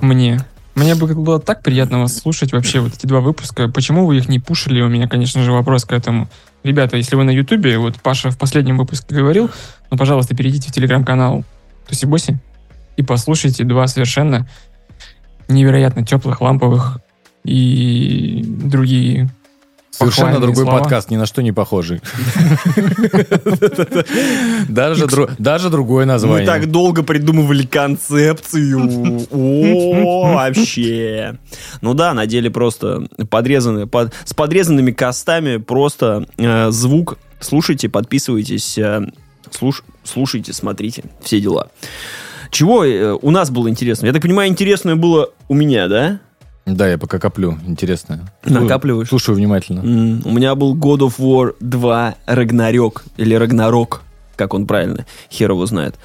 мне. 0.00 0.40
Мне 0.74 0.96
бы 0.96 1.06
было 1.14 1.38
так 1.38 1.62
приятно 1.62 2.00
вас 2.00 2.16
слушать 2.16 2.52
вообще, 2.52 2.80
вот 2.80 2.94
эти 2.94 3.06
два 3.06 3.20
выпуска. 3.20 3.68
Почему 3.68 4.06
вы 4.06 4.16
их 4.16 4.28
не 4.28 4.40
пушили? 4.40 4.80
У 4.80 4.88
меня, 4.88 5.08
конечно 5.08 5.42
же, 5.42 5.52
вопрос 5.52 5.84
к 5.84 5.92
этому. 5.92 6.28
Ребята, 6.64 6.96
если 6.96 7.14
вы 7.14 7.24
на 7.24 7.30
Ютубе, 7.30 7.78
вот 7.78 8.00
Паша 8.00 8.30
в 8.30 8.38
последнем 8.38 8.78
выпуске 8.78 9.14
говорил, 9.14 9.50
ну, 9.90 9.96
пожалуйста, 9.96 10.34
перейдите 10.34 10.70
в 10.70 10.72
телеграм-канал 10.72 11.44
Тусибоси 11.86 12.38
и 12.96 13.02
послушайте 13.02 13.64
два 13.64 13.86
совершенно 13.86 14.48
невероятно 15.46 16.04
теплых, 16.04 16.40
ламповых 16.40 16.98
и 17.44 18.42
другие 18.44 19.30
Совершенно 19.98 20.40
другой 20.40 20.64
слова. 20.64 20.78
подкаст, 20.80 21.10
ни 21.10 21.16
на 21.16 21.26
что 21.26 21.42
не 21.42 21.52
похожий. 21.52 22.00
Даже 24.68 25.04
дру- 25.06 25.30
даже 25.38 25.70
другое 25.70 26.04
Мы 26.04 26.12
название. 26.12 26.46
так 26.46 26.70
долго 26.70 27.02
придумывали 27.02 27.64
концепцию. 27.66 29.26
О, 29.30 30.34
вообще. 30.34 31.38
Ну 31.80 31.94
да, 31.94 32.14
на 32.14 32.26
деле 32.26 32.50
просто 32.50 33.06
подрезаны, 33.30 33.86
под- 33.86 34.12
с 34.24 34.34
подрезанными 34.34 34.90
костами 34.92 35.58
просто 35.58 36.26
э, 36.38 36.70
звук. 36.70 37.18
Слушайте, 37.40 37.88
подписывайтесь, 37.88 38.78
э, 38.78 39.06
слуш- 39.50 39.82
слушайте, 40.02 40.52
смотрите, 40.52 41.04
все 41.22 41.40
дела. 41.40 41.68
Чего 42.50 42.84
э, 42.84 43.12
у 43.20 43.30
нас 43.30 43.50
было 43.50 43.68
интересно? 43.68 44.06
Я 44.06 44.12
так 44.12 44.22
понимаю, 44.22 44.48
интересное 44.50 44.96
было 44.96 45.30
у 45.48 45.54
меня, 45.54 45.88
да? 45.88 46.20
Да, 46.66 46.88
я 46.88 46.96
пока 46.98 47.18
коплю. 47.18 47.58
Интересно. 47.66 48.30
Накапливаешь? 48.44 49.08
Слушаю 49.08 49.36
внимательно. 49.36 49.80
М, 49.80 50.22
У 50.24 50.30
меня 50.32 50.54
был 50.54 50.74
God 50.74 51.00
of 51.00 51.18
War 51.18 51.54
2 51.60 52.14
Рагнарёк, 52.26 53.04
или 53.18 53.34
Рагнарок, 53.34 54.00
как 54.36 54.54
он 54.54 54.66
правильно, 54.66 55.04
хер 55.30 55.50
его 55.50 55.66
знает. 55.66 55.96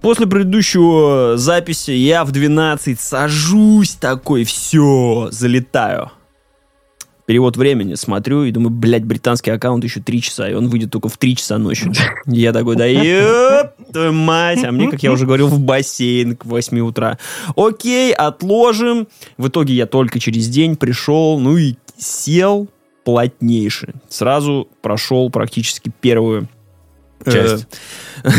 После 0.00 0.26
предыдущего 0.26 1.36
записи 1.36 1.90
я 1.92 2.24
в 2.24 2.32
12 2.32 3.00
сажусь 3.00 3.92
такой, 3.94 4.44
все, 4.44 5.28
залетаю. 5.30 6.10
Перевод 7.26 7.56
времени 7.56 7.94
смотрю 7.94 8.44
и 8.44 8.52
думаю, 8.52 8.70
блядь, 8.70 9.04
британский 9.04 9.50
аккаунт 9.50 9.82
еще 9.82 10.00
3 10.00 10.22
часа, 10.22 10.48
и 10.48 10.54
он 10.54 10.68
выйдет 10.68 10.92
только 10.92 11.08
в 11.08 11.18
3 11.18 11.36
часа 11.36 11.58
ночью. 11.58 11.92
И 12.26 12.40
Я 12.40 12.52
такой, 12.52 12.76
да 12.76 12.86
ёп, 12.86 13.72
твою 13.92 14.12
мать, 14.12 14.62
а 14.64 14.70
мне, 14.70 14.88
как 14.88 15.02
я 15.02 15.10
уже 15.10 15.26
говорил, 15.26 15.48
в 15.48 15.58
бассейн 15.60 16.36
к 16.36 16.44
8 16.44 16.78
утра. 16.80 17.18
Окей, 17.56 18.12
отложим. 18.12 19.08
В 19.38 19.48
итоге 19.48 19.74
я 19.74 19.86
только 19.86 20.20
через 20.20 20.48
день 20.48 20.76
пришел, 20.76 21.40
ну 21.40 21.56
и 21.56 21.74
сел 21.98 22.68
плотнейше. 23.04 23.94
Сразу 24.08 24.68
прошел 24.80 25.28
практически 25.30 25.92
первую 26.00 26.48
э, 27.24 27.30
Часть. 27.32 27.66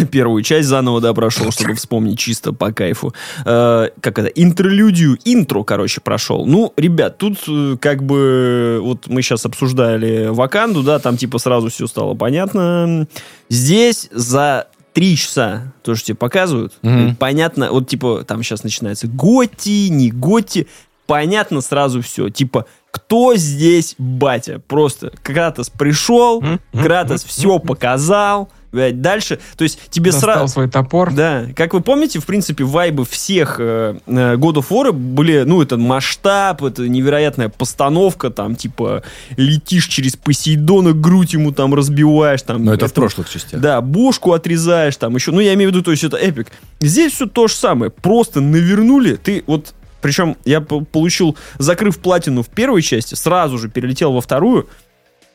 первую 0.11 0.43
часть 0.43 0.67
заново, 0.67 1.01
да, 1.01 1.13
прошел, 1.13 1.51
чтобы 1.51 1.75
вспомнить 1.75 2.19
чисто 2.19 2.53
по 2.53 2.71
кайфу. 2.71 3.13
Э, 3.45 3.89
как 4.01 4.19
это? 4.19 4.28
Интерлюдию, 4.28 5.17
интро, 5.25 5.63
короче, 5.63 6.01
прошел. 6.01 6.45
Ну, 6.45 6.73
ребят, 6.78 7.17
тут 7.17 7.38
э, 7.47 7.78
как 7.80 8.03
бы 8.03 8.80
вот 8.82 9.07
мы 9.07 9.21
сейчас 9.21 9.45
обсуждали 9.45 10.28
Ваканду, 10.28 10.84
да, 10.84 10.99
там 10.99 11.17
типа 11.17 11.39
сразу 11.39 11.69
все 11.69 11.88
стало 11.88 12.13
понятно. 12.15 13.07
Здесь 13.49 14.09
за 14.11 14.67
три 14.93 15.15
часа, 15.15 15.73
то, 15.84 15.93
что 15.95 16.07
тебе 16.07 16.15
показывают, 16.15 16.73
Мгм. 16.82 17.15
понятно, 17.17 17.71
вот 17.71 17.88
типа 17.88 18.23
там 18.28 18.41
сейчас 18.43 18.63
начинается 18.63 19.07
Готи, 19.07 19.89
не 19.89 20.09
Готи, 20.09 20.67
понятно 21.05 21.61
сразу 21.61 22.01
все. 22.01 22.30
Типа, 22.30 22.65
кто 22.91 23.36
здесь 23.36 23.93
батя? 23.99 24.59
Просто 24.67 25.11
Кратос 25.21 25.69
пришел, 25.69 26.43
Кратос 26.73 27.23
все 27.23 27.59
показал, 27.59 28.49
блядь, 28.78 29.01
дальше, 29.01 29.39
то 29.57 29.63
есть 29.63 29.80
тебе 29.89 30.11
Достал 30.11 30.36
сразу... 30.36 30.53
свой 30.53 30.69
топор. 30.69 31.11
Да, 31.13 31.45
как 31.55 31.73
вы 31.73 31.82
помните, 31.82 32.19
в 32.19 32.25
принципе, 32.25 32.63
вайбы 32.63 33.05
всех 33.05 33.57
э, 33.59 33.97
э, 34.05 34.36
God 34.36 34.55
of 34.55 34.67
War 34.69 34.91
были, 34.91 35.43
ну, 35.43 35.61
это 35.61 35.78
масштаб, 35.78 36.63
это 36.63 36.88
невероятная 36.88 37.49
постановка, 37.49 38.30
там, 38.30 38.55
типа, 38.55 39.03
летишь 39.36 39.88
через 39.88 40.15
Посейдона, 40.15 40.93
грудь 40.93 41.34
ему 41.34 41.51
там 41.51 41.73
разбиваешь, 41.73 42.41
там... 42.43 42.63
Но 42.63 42.73
это 42.73 42.86
в 42.88 42.91
это- 42.91 43.01
прошлых 43.01 43.30
частях. 43.30 43.59
Да, 43.59 43.82
бошку 43.82 44.34
отрезаешь, 44.34 44.95
там 44.97 45.15
еще, 45.15 45.32
ну, 45.32 45.39
я 45.39 45.53
имею 45.55 45.71
в 45.71 45.73
виду, 45.73 45.84
то 45.84 45.91
есть 45.91 46.03
это 46.03 46.17
эпик. 46.17 46.47
Здесь 46.80 47.13
все 47.13 47.25
то 47.25 47.47
же 47.47 47.55
самое, 47.55 47.91
просто 47.91 48.39
навернули, 48.41 49.15
ты 49.15 49.43
вот, 49.47 49.73
причем 50.01 50.38
я 50.45 50.61
по- 50.61 50.82
получил, 50.82 51.36
закрыв 51.57 51.97
платину 51.99 52.43
в 52.43 52.49
первой 52.49 52.82
части, 52.84 53.15
сразу 53.15 53.57
же 53.57 53.69
перелетел 53.69 54.13
во 54.13 54.21
вторую, 54.21 54.69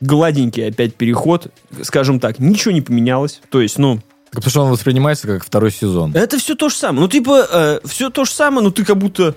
гладенький 0.03 0.67
опять 0.67 0.95
переход, 0.95 1.47
скажем 1.81 2.19
так, 2.19 2.39
ничего 2.39 2.71
не 2.73 2.81
поменялось, 2.81 3.41
то 3.49 3.61
есть, 3.61 3.77
ну, 3.77 3.99
Потому 4.31 4.49
что 4.49 4.61
он 4.63 4.71
воспринимается 4.71 5.27
как 5.27 5.45
второй 5.45 5.71
сезон. 5.71 6.11
это 6.15 6.39
все 6.39 6.55
то 6.55 6.67
же 6.69 6.75
самое. 6.75 7.01
Ну, 7.01 7.07
типа, 7.07 7.79
все 7.85 8.09
то 8.09 8.25
же 8.25 8.31
самое, 8.31 8.63
но 8.63 8.71
ты 8.71 8.83
как 8.83 8.97
будто, 8.97 9.35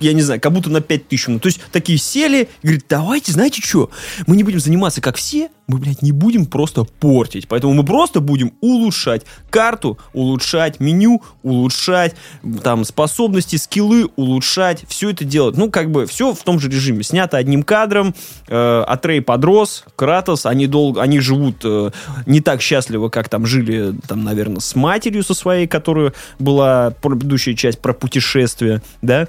я 0.00 0.12
не 0.12 0.22
знаю, 0.22 0.40
как 0.40 0.52
будто 0.52 0.70
на 0.70 0.80
5000. 0.80 1.28
Ну, 1.28 1.38
то 1.38 1.46
есть, 1.46 1.60
такие 1.72 1.98
сели, 1.98 2.48
и 2.62 2.66
говорят, 2.66 2.84
давайте, 2.88 3.32
знаете 3.32 3.62
что, 3.62 3.90
мы 4.26 4.36
не 4.36 4.44
будем 4.44 4.60
заниматься 4.60 5.00
как 5.00 5.16
все, 5.16 5.50
мы, 5.70 5.78
блядь, 5.78 6.02
не 6.02 6.10
будем 6.10 6.46
просто 6.46 6.84
портить. 6.84 7.46
Поэтому 7.46 7.74
мы 7.74 7.84
просто 7.84 8.20
будем 8.20 8.52
улучшать 8.60 9.22
карту, 9.50 9.98
улучшать 10.12 10.80
меню, 10.80 11.22
улучшать 11.44 12.16
там 12.64 12.84
способности, 12.84 13.54
скиллы, 13.54 14.08
улучшать, 14.16 14.84
все 14.88 15.10
это 15.10 15.24
делать. 15.24 15.56
Ну, 15.56 15.70
как 15.70 15.90
бы, 15.92 16.06
все 16.06 16.34
в 16.34 16.42
том 16.42 16.58
же 16.58 16.68
режиме. 16.68 17.04
Снято 17.04 17.36
одним 17.36 17.62
кадром, 17.62 18.14
э, 18.48 18.84
Атрей 18.86 19.22
подрос, 19.22 19.84
Кратос, 19.94 20.44
они 20.44 20.66
долго, 20.66 21.00
они 21.02 21.20
живут 21.20 21.58
э, 21.64 21.90
не 22.26 22.40
так 22.40 22.62
счастливо, 22.62 23.08
как 23.08 23.28
там 23.28 23.46
жили, 23.46 23.94
там, 24.08 24.24
наверное, 24.24 24.60
с 24.60 24.74
матерью 24.74 25.22
со 25.22 25.34
своей, 25.34 25.68
которая 25.68 26.12
была 26.40 26.90
предыдущая 26.90 27.54
часть 27.54 27.78
про 27.78 27.92
путешествие, 27.92 28.82
да, 29.02 29.28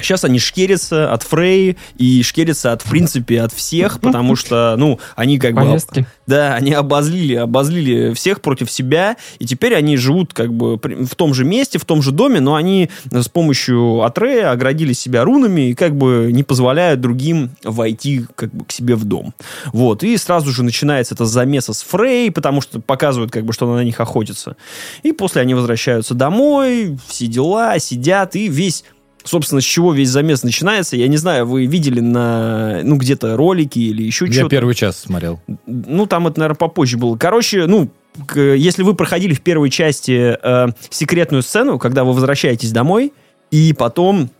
Сейчас 0.00 0.24
они 0.24 0.38
шкерятся 0.38 1.12
от 1.12 1.22
Фрей 1.22 1.76
и 1.96 2.22
шкерятся 2.22 2.72
от, 2.72 2.82
в 2.82 2.90
принципе, 2.90 3.40
от 3.42 3.52
всех, 3.52 4.00
потому 4.00 4.36
что, 4.36 4.74
ну, 4.78 4.98
они 5.16 5.38
как 5.38 5.54
бы... 5.54 5.62
Повестки. 5.62 6.06
Да, 6.26 6.54
они 6.54 6.72
обозлили, 6.72 7.34
обозлили 7.34 8.12
всех 8.12 8.42
против 8.42 8.70
себя, 8.70 9.16
и 9.38 9.46
теперь 9.46 9.74
они 9.74 9.96
живут 9.96 10.34
как 10.34 10.52
бы 10.52 10.76
в 10.76 11.14
том 11.14 11.32
же 11.32 11.44
месте, 11.44 11.78
в 11.78 11.84
том 11.84 12.02
же 12.02 12.12
доме, 12.12 12.40
но 12.40 12.54
они 12.54 12.90
с 13.10 13.28
помощью 13.28 14.02
Атрея 14.02 14.50
оградили 14.50 14.92
себя 14.92 15.24
рунами 15.24 15.70
и 15.70 15.74
как 15.74 15.96
бы 15.96 16.30
не 16.32 16.42
позволяют 16.42 17.00
другим 17.00 17.50
войти 17.64 18.26
как 18.34 18.52
бы 18.52 18.64
к 18.64 18.72
себе 18.72 18.94
в 18.94 19.04
дом. 19.04 19.32
Вот, 19.72 20.02
и 20.02 20.16
сразу 20.16 20.50
же 20.50 20.62
начинается 20.62 21.14
это 21.14 21.24
замеса 21.24 21.72
с 21.72 21.82
Фрей, 21.82 22.30
потому 22.30 22.60
что 22.60 22.80
показывают 22.80 23.30
как 23.32 23.44
бы, 23.44 23.52
что 23.52 23.66
она 23.66 23.76
на 23.76 23.84
них 23.84 23.98
охотится. 23.98 24.56
И 25.02 25.12
после 25.12 25.42
они 25.42 25.54
возвращаются 25.54 26.14
домой, 26.14 26.98
все 27.08 27.26
дела, 27.26 27.78
сидят, 27.78 28.36
и 28.36 28.48
весь 28.48 28.84
Собственно, 29.24 29.60
с 29.60 29.64
чего 29.64 29.92
весь 29.92 30.08
замес 30.08 30.42
начинается, 30.42 30.96
я 30.96 31.06
не 31.08 31.16
знаю, 31.18 31.46
вы 31.46 31.66
видели 31.66 32.00
на, 32.00 32.80
ну, 32.82 32.96
где-то 32.96 33.36
ролики 33.36 33.78
или 33.78 34.02
еще 34.02 34.26
Я 34.26 34.32
что-то. 34.32 34.48
первый 34.48 34.74
час 34.74 34.98
смотрел. 34.98 35.40
Ну, 35.66 36.06
там 36.06 36.26
это, 36.28 36.38
наверное, 36.40 36.56
попозже 36.56 36.96
было. 36.96 37.16
Короче, 37.18 37.66
ну, 37.66 37.90
к- 38.26 38.38
если 38.40 38.82
вы 38.82 38.94
проходили 38.94 39.34
в 39.34 39.40
первой 39.42 39.70
части 39.70 40.36
э, 40.42 40.68
секретную 40.88 41.42
сцену, 41.42 41.78
когда 41.78 42.04
вы 42.04 42.12
возвращаетесь 42.14 42.72
домой, 42.72 43.12
и 43.50 43.74
потом... 43.76 44.30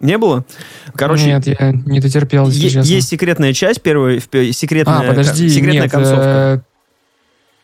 Не 0.00 0.18
было? 0.18 0.44
Короче, 0.94 1.24
Нет, 1.26 1.46
я 1.46 1.72
не 1.72 2.00
дотерпел, 2.00 2.48
если 2.48 2.64
е- 2.64 2.70
честно. 2.70 2.90
есть 2.92 3.08
секретная 3.08 3.54
часть, 3.54 3.80
первая, 3.80 4.20
секретная, 4.52 4.98
А, 4.98 5.02
подожди, 5.04 5.48
секретная 5.48 5.82
нет, 5.84 5.90
концовка. 5.90 6.64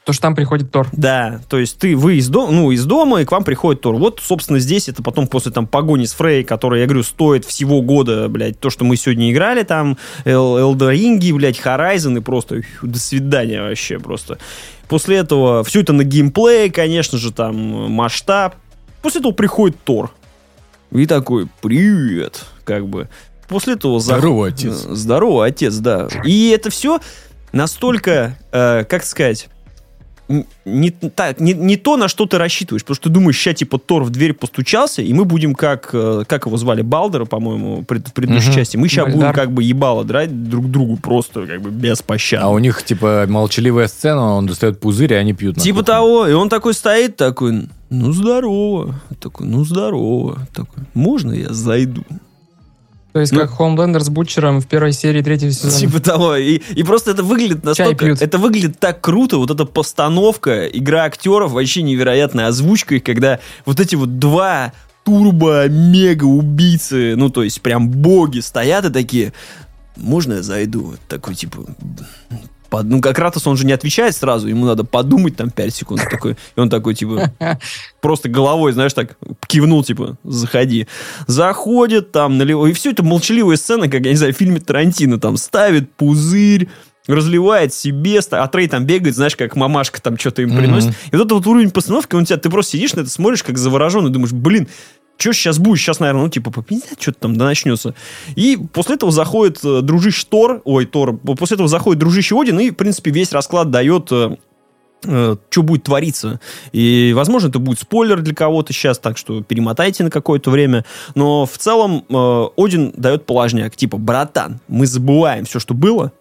То, 0.04 0.12
что 0.12 0.22
там 0.22 0.34
приходит 0.34 0.72
Тор. 0.72 0.88
Да, 0.92 1.40
то 1.48 1.58
есть 1.58 1.78
ты, 1.78 1.94
вы 1.96 2.16
из 2.16 2.28
дома, 2.28 2.50
ну, 2.52 2.70
из 2.72 2.84
дома, 2.84 3.20
и 3.20 3.24
к 3.24 3.30
вам 3.30 3.44
приходит 3.44 3.82
Тор. 3.82 3.94
Вот, 3.94 4.20
собственно, 4.20 4.58
здесь 4.58 4.88
это 4.88 5.00
потом 5.02 5.28
после 5.28 5.52
там 5.52 5.66
погони 5.68 6.06
с 6.06 6.12
Фрей, 6.14 6.42
которая, 6.42 6.80
я 6.80 6.86
говорю, 6.86 7.04
стоит 7.04 7.44
всего 7.44 7.82
года, 7.82 8.28
блядь, 8.28 8.58
то, 8.58 8.68
что 8.68 8.84
мы 8.84 8.96
сегодня 8.96 9.30
играли, 9.30 9.62
там, 9.62 9.96
Элдоринги, 10.24 11.30
блядь, 11.30 11.60
Horizon, 11.60 12.18
и 12.18 12.20
просто 12.20 12.62
фу, 12.62 12.86
до 12.88 12.98
свидания 12.98 13.62
вообще 13.62 14.00
просто. 14.00 14.38
После 14.88 15.18
этого 15.18 15.62
все 15.62 15.82
это 15.82 15.92
на 15.92 16.02
геймплее, 16.02 16.70
конечно 16.70 17.16
же, 17.16 17.32
там, 17.32 17.56
масштаб. 17.92 18.56
После 19.02 19.20
этого 19.20 19.32
приходит 19.32 19.76
Тор. 19.84 20.12
И 20.90 21.06
такой, 21.06 21.46
привет, 21.60 22.44
как 22.64 22.88
бы. 22.88 23.08
После 23.48 23.74
этого... 23.74 23.98
зах- 23.98 24.18
Здорово, 24.18 24.48
отец. 24.48 24.84
Э, 24.84 24.94
Здорово, 24.94 25.46
отец, 25.46 25.76
да. 25.76 26.08
И 26.24 26.50
это 26.50 26.70
все 26.70 27.00
настолько, 27.52 28.36
э, 28.50 28.84
как 28.84 29.04
сказать, 29.04 29.48
не, 30.64 30.90
так, 30.90 31.40
не, 31.40 31.52
не 31.52 31.76
то, 31.76 31.96
на 31.96 32.08
что 32.08 32.26
ты 32.26 32.38
рассчитываешь. 32.38 32.82
Потому 32.82 32.94
что 32.94 33.08
ты 33.08 33.10
думаешь, 33.10 33.36
сейчас 33.38 33.56
типа 33.56 33.78
Тор 33.78 34.02
в 34.04 34.10
дверь 34.10 34.32
постучался, 34.32 35.02
и 35.02 35.12
мы 35.12 35.24
будем 35.24 35.54
как, 35.54 35.90
э, 35.92 36.22
как 36.26 36.46
его 36.46 36.56
звали, 36.56 36.82
Балдера, 36.82 37.24
по-моему, 37.26 37.82
пред- 37.82 38.08
в 38.08 38.12
предыдущей 38.12 38.48
Мгм. 38.48 38.54
части. 38.56 38.76
Мы 38.76 38.88
сейчас 38.88 39.12
будем 39.12 39.32
как 39.32 39.52
бы 39.52 39.62
ебало 39.62 40.04
драть 40.04 40.48
друг 40.48 40.70
другу 40.70 40.96
просто 40.96 41.46
как 41.46 41.60
бы 41.60 41.70
без 41.70 42.00
пощады. 42.02 42.44
А 42.44 42.48
у 42.48 42.58
них, 42.58 42.82
типа, 42.82 43.26
молчаливая 43.28 43.88
сцена, 43.88 44.36
он 44.36 44.46
достает 44.46 44.80
пузырь, 44.80 45.12
и 45.12 45.16
они 45.16 45.34
пьют. 45.34 45.56
Типа 45.58 45.80
кухне. 45.80 45.92
того, 45.94 46.26
и 46.26 46.32
он 46.32 46.48
такой 46.48 46.72
стоит, 46.74 47.16
такой, 47.16 47.68
ну 47.90 48.12
здорово, 48.12 48.94
такой, 49.20 49.46
ну 49.46 49.64
здорово, 49.64 50.46
такой, 50.54 50.84
можно 50.94 51.32
я 51.32 51.52
зайду? 51.52 52.04
То 53.12 53.20
есть, 53.20 53.32
Ну- 53.32 53.40
как 53.40 53.50
Хоумлендер 53.50 54.02
с 54.02 54.08
Бутчером 54.08 54.60
в 54.60 54.66
первой 54.66 54.92
серии 54.92 55.22
третьего 55.22 55.52
сезона. 55.52 55.78
Типа 55.78 56.00
того. 56.00 56.36
И, 56.36 56.60
и 56.74 56.82
просто 56.82 57.10
это 57.10 57.22
выглядит 57.22 57.64
настолько... 57.64 58.06
Это 58.06 58.38
выглядит 58.38 58.80
так 58.80 59.00
круто, 59.00 59.36
вот 59.36 59.50
эта 59.50 59.66
постановка, 59.66 60.66
игра 60.66 61.04
актеров, 61.04 61.52
вообще 61.52 61.82
невероятная 61.82 62.48
озвучка, 62.48 62.96
и 62.96 63.00
когда 63.00 63.38
вот 63.66 63.80
эти 63.80 63.96
вот 63.96 64.18
два 64.18 64.72
турбо-мега-убийцы, 65.04 67.16
ну, 67.16 67.28
то 67.28 67.42
есть 67.42 67.60
прям 67.60 67.90
боги 67.90 68.40
стоят 68.40 68.84
и 68.84 68.90
такие, 68.90 69.32
можно 69.96 70.34
я 70.34 70.42
зайду? 70.42 70.94
Такой, 71.08 71.34
типа, 71.34 71.64
под- 72.72 72.86
ну, 72.86 73.00
как 73.02 73.18
Ратос, 73.18 73.46
он 73.46 73.56
же 73.58 73.66
не 73.66 73.72
отвечает 73.72 74.16
сразу, 74.16 74.48
ему 74.48 74.64
надо 74.64 74.82
подумать 74.82 75.36
там 75.36 75.50
5 75.50 75.74
секунд. 75.74 76.00
Такой, 76.10 76.32
и 76.56 76.60
он 76.60 76.70
такой, 76.70 76.94
типа, 76.94 77.30
просто 78.00 78.30
головой, 78.30 78.72
знаешь, 78.72 78.94
так 78.94 79.16
кивнул, 79.46 79.84
типа, 79.84 80.16
заходи. 80.24 80.86
Заходит 81.26 82.12
там, 82.12 82.38
наливает. 82.38 82.74
И 82.74 82.78
все 82.78 82.90
это 82.92 83.02
молчаливая 83.02 83.56
сцена, 83.58 83.88
как, 83.88 84.02
я 84.04 84.10
не 84.10 84.16
знаю, 84.16 84.32
в 84.32 84.36
фильме 84.38 84.58
Тарантино, 84.58 85.20
там, 85.20 85.36
ставит 85.36 85.92
пузырь, 85.92 86.68
разливает 87.06 87.74
себе, 87.74 88.20
а 88.30 88.46
Трей 88.48 88.68
там 88.68 88.86
бегает, 88.86 89.16
знаешь, 89.16 89.36
как 89.36 89.56
мамашка 89.56 90.00
там 90.00 90.16
что-то 90.16 90.42
им 90.42 90.48
Мгм. 90.50 90.58
приносит. 90.58 90.90
И 91.10 91.16
вот 91.16 91.20
этот 91.26 91.32
вот 91.32 91.46
уровень 91.46 91.70
постановки, 91.70 92.14
он 92.14 92.24
тебя, 92.24 92.38
ты 92.38 92.48
просто 92.48 92.72
сидишь 92.72 92.94
на 92.94 93.00
это, 93.00 93.10
смотришь, 93.10 93.42
как 93.42 93.58
завороженный, 93.58 94.10
думаешь, 94.10 94.32
блин, 94.32 94.68
что 95.16 95.32
сейчас 95.32 95.58
будет? 95.58 95.78
Сейчас, 95.78 96.00
наверное, 96.00 96.24
ну, 96.24 96.28
типа, 96.28 96.50
попиздят, 96.50 97.00
что-то 97.00 97.20
там 97.20 97.36
да 97.36 97.44
начнется. 97.44 97.94
И 98.34 98.58
после 98.72 98.96
этого 98.96 99.12
заходит 99.12 99.64
э, 99.64 99.80
дружище 99.82 100.26
Тор, 100.28 100.62
ой, 100.64 100.86
Тор, 100.86 101.16
после 101.16 101.54
этого 101.54 101.68
заходит 101.68 102.00
дружище 102.00 102.38
Один, 102.38 102.58
и, 102.58 102.70
в 102.70 102.74
принципе, 102.74 103.10
весь 103.10 103.32
расклад 103.32 103.70
дает 103.70 104.10
что 105.04 105.38
будет 105.56 105.82
твориться. 105.84 106.40
И, 106.70 107.12
возможно, 107.14 107.48
это 107.48 107.58
будет 107.58 107.80
спойлер 107.80 108.20
для 108.20 108.34
кого-то 108.34 108.72
сейчас, 108.72 108.98
так 108.98 109.18
что 109.18 109.42
перемотайте 109.42 110.04
на 110.04 110.10
какое-то 110.10 110.50
время. 110.50 110.84
Но 111.14 111.44
в 111.44 111.58
целом 111.58 112.04
э, 112.08 112.44
Один 112.56 112.92
дает 112.92 113.26
положняк. 113.26 113.74
Типа, 113.74 113.98
братан, 113.98 114.60
мы 114.68 114.86
забываем 114.86 115.44
все, 115.44 115.58
что 115.58 115.74
было. 115.74 116.12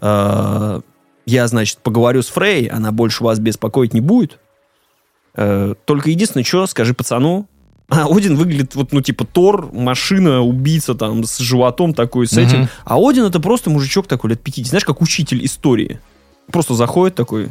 Э, 0.00 0.80
я, 1.26 1.46
значит, 1.46 1.78
поговорю 1.78 2.22
с 2.22 2.28
Фрей, 2.28 2.66
она 2.66 2.90
больше 2.90 3.22
вас 3.22 3.38
беспокоить 3.38 3.94
не 3.94 4.00
будет. 4.00 4.38
Э, 5.34 5.74
только 5.84 6.10
единственное, 6.10 6.44
что, 6.44 6.66
скажи 6.66 6.94
пацану, 6.94 7.46
а 7.92 8.06
Один 8.06 8.36
выглядит 8.36 8.74
вот, 8.74 8.92
ну, 8.92 9.02
типа, 9.02 9.26
Тор, 9.26 9.70
машина, 9.70 10.40
убийца 10.40 10.94
там 10.94 11.24
с 11.24 11.38
животом 11.38 11.92
такой, 11.92 12.26
с 12.26 12.32
этим. 12.38 12.60
Мгм. 12.60 12.68
А 12.84 12.96
Один 12.96 13.24
это 13.24 13.38
просто 13.38 13.68
мужичок 13.68 14.06
такой 14.06 14.30
лет 14.30 14.42
50, 14.42 14.70
знаешь, 14.70 14.84
как 14.84 15.02
учитель 15.02 15.44
истории. 15.44 16.00
Просто 16.50 16.72
заходит 16.74 17.14
такой, 17.14 17.50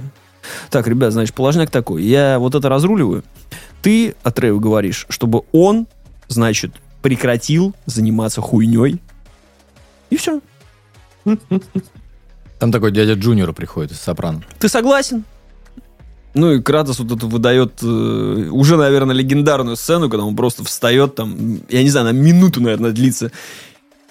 так, 0.72 0.88
ребят, 0.88 1.14
значит, 1.14 1.36
положняк 1.36 1.70
такой, 1.70 2.04
я 2.04 2.40
вот 2.40 2.56
это 2.56 2.70
разруливаю. 2.70 3.24
Ты, 3.84 4.16
Атрею, 4.24 4.60
говоришь, 4.60 5.06
чтобы 5.10 5.44
он, 5.52 5.86
значит, 6.28 6.74
прекратил 7.04 7.76
заниматься 7.86 8.42
хуйней. 8.42 9.00
И 10.10 10.18
все. 10.18 10.42
Там 12.58 12.72
такой 12.72 12.92
дядя 12.92 13.14
Джуниор 13.14 13.54
приходит 13.54 13.92
из 13.92 14.00
Сопрано. 14.00 14.44
Ты 14.58 14.70
согласен? 14.70 15.24
Ну 16.34 16.54
и 16.54 16.62
Кратос 16.62 17.00
вот 17.00 17.12
это 17.12 17.26
выдает 17.26 17.74
э, 17.82 17.86
уже, 18.52 18.78
наверное, 18.78 19.16
легендарную 19.16 19.76
сцену, 19.76 20.10
когда 20.10 20.26
он 20.26 20.36
просто 20.36 20.64
встает 20.64 21.16
там, 21.16 21.60
я 21.70 21.84
не 21.84 21.90
знаю, 21.90 22.08
на 22.08 22.12
минуту, 22.12 22.62
наверное, 22.62 22.92
длится. 22.92 23.32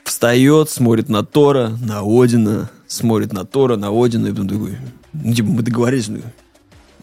Встает, 0.04 0.68
смотрит 0.70 1.08
на 1.08 1.24
Тора, 1.24 1.78
на 1.80 2.00
Одина, 2.00 2.70
смотрит 2.86 3.32
на 3.32 3.44
Тора, 3.46 3.76
на 3.76 3.88
Одина, 3.88 4.28
и 4.28 4.30
потом 4.32 4.48
такой, 4.48 4.76
ну, 5.12 5.32
типа, 5.32 5.48
мы 5.48 5.62
договорились, 5.62 6.08
ну, 6.08 6.20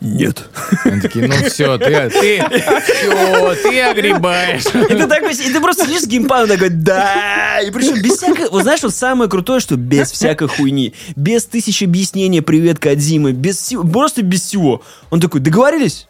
нет. 0.02 0.50
Они 0.84 1.02
такие, 1.02 1.28
ну 1.28 1.36
все, 1.48 1.78
ты, 1.78 2.10
ты, 2.10 2.44
все, 2.84 3.56
ты 3.64 3.82
огребаешь. 3.82 4.66
И 4.66 4.96
ты 4.96 5.08
такой, 5.08 5.34
и 5.34 5.52
ты 5.52 5.60
просто 5.60 5.86
сидишь 5.86 6.04
с 6.04 6.08
геймпадом 6.08 6.50
такой, 6.50 6.70
да, 6.70 7.60
и 7.62 7.72
причем 7.72 8.02
без 8.02 8.18
всякой, 8.18 8.50
вот 8.50 8.64
знаешь, 8.64 8.84
вот 8.84 8.94
самое 8.94 9.30
крутое, 9.30 9.60
что 9.60 9.76
без 9.76 10.12
всякой 10.12 10.48
хуйни, 10.48 10.94
без 11.16 11.46
тысячи 11.46 11.84
объяснений, 11.86 12.42
привет, 12.42 12.80
Кадзимы, 12.80 13.32
без 13.32 13.58
всего, 13.58 13.84
просто 13.84 14.22
без 14.22 14.42
всего. 14.42 14.84
Он 15.10 15.20
такой, 15.20 15.42
договорились? 15.42 16.08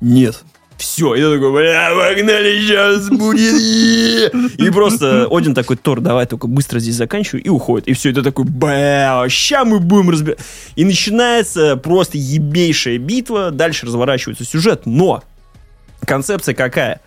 Нет. 0.00 0.42
Все, 0.82 1.14
и 1.14 1.20
я 1.20 1.30
такой, 1.30 1.52
бля, 1.52 1.90
погнали, 1.94 2.60
сейчас 2.60 3.08
будет. 3.08 4.34
И 4.58 4.70
просто 4.70 5.28
Один 5.30 5.54
такой, 5.54 5.76
Тор, 5.76 6.00
давай 6.00 6.26
только 6.26 6.48
быстро 6.48 6.80
здесь 6.80 6.96
заканчивай, 6.96 7.40
и 7.40 7.48
уходит. 7.48 7.86
И 7.86 7.92
все, 7.92 8.10
это 8.10 8.24
такой, 8.24 8.46
бля, 8.46 9.24
ща 9.28 9.64
мы 9.64 9.78
будем 9.78 10.10
разбирать. 10.10 10.40
И 10.74 10.84
начинается 10.84 11.76
просто 11.76 12.18
ебейшая 12.18 12.98
битва, 12.98 13.52
дальше 13.52 13.86
разворачивается 13.86 14.44
сюжет, 14.44 14.82
но 14.84 15.22
концепция 16.04 16.52
какая? 16.52 17.00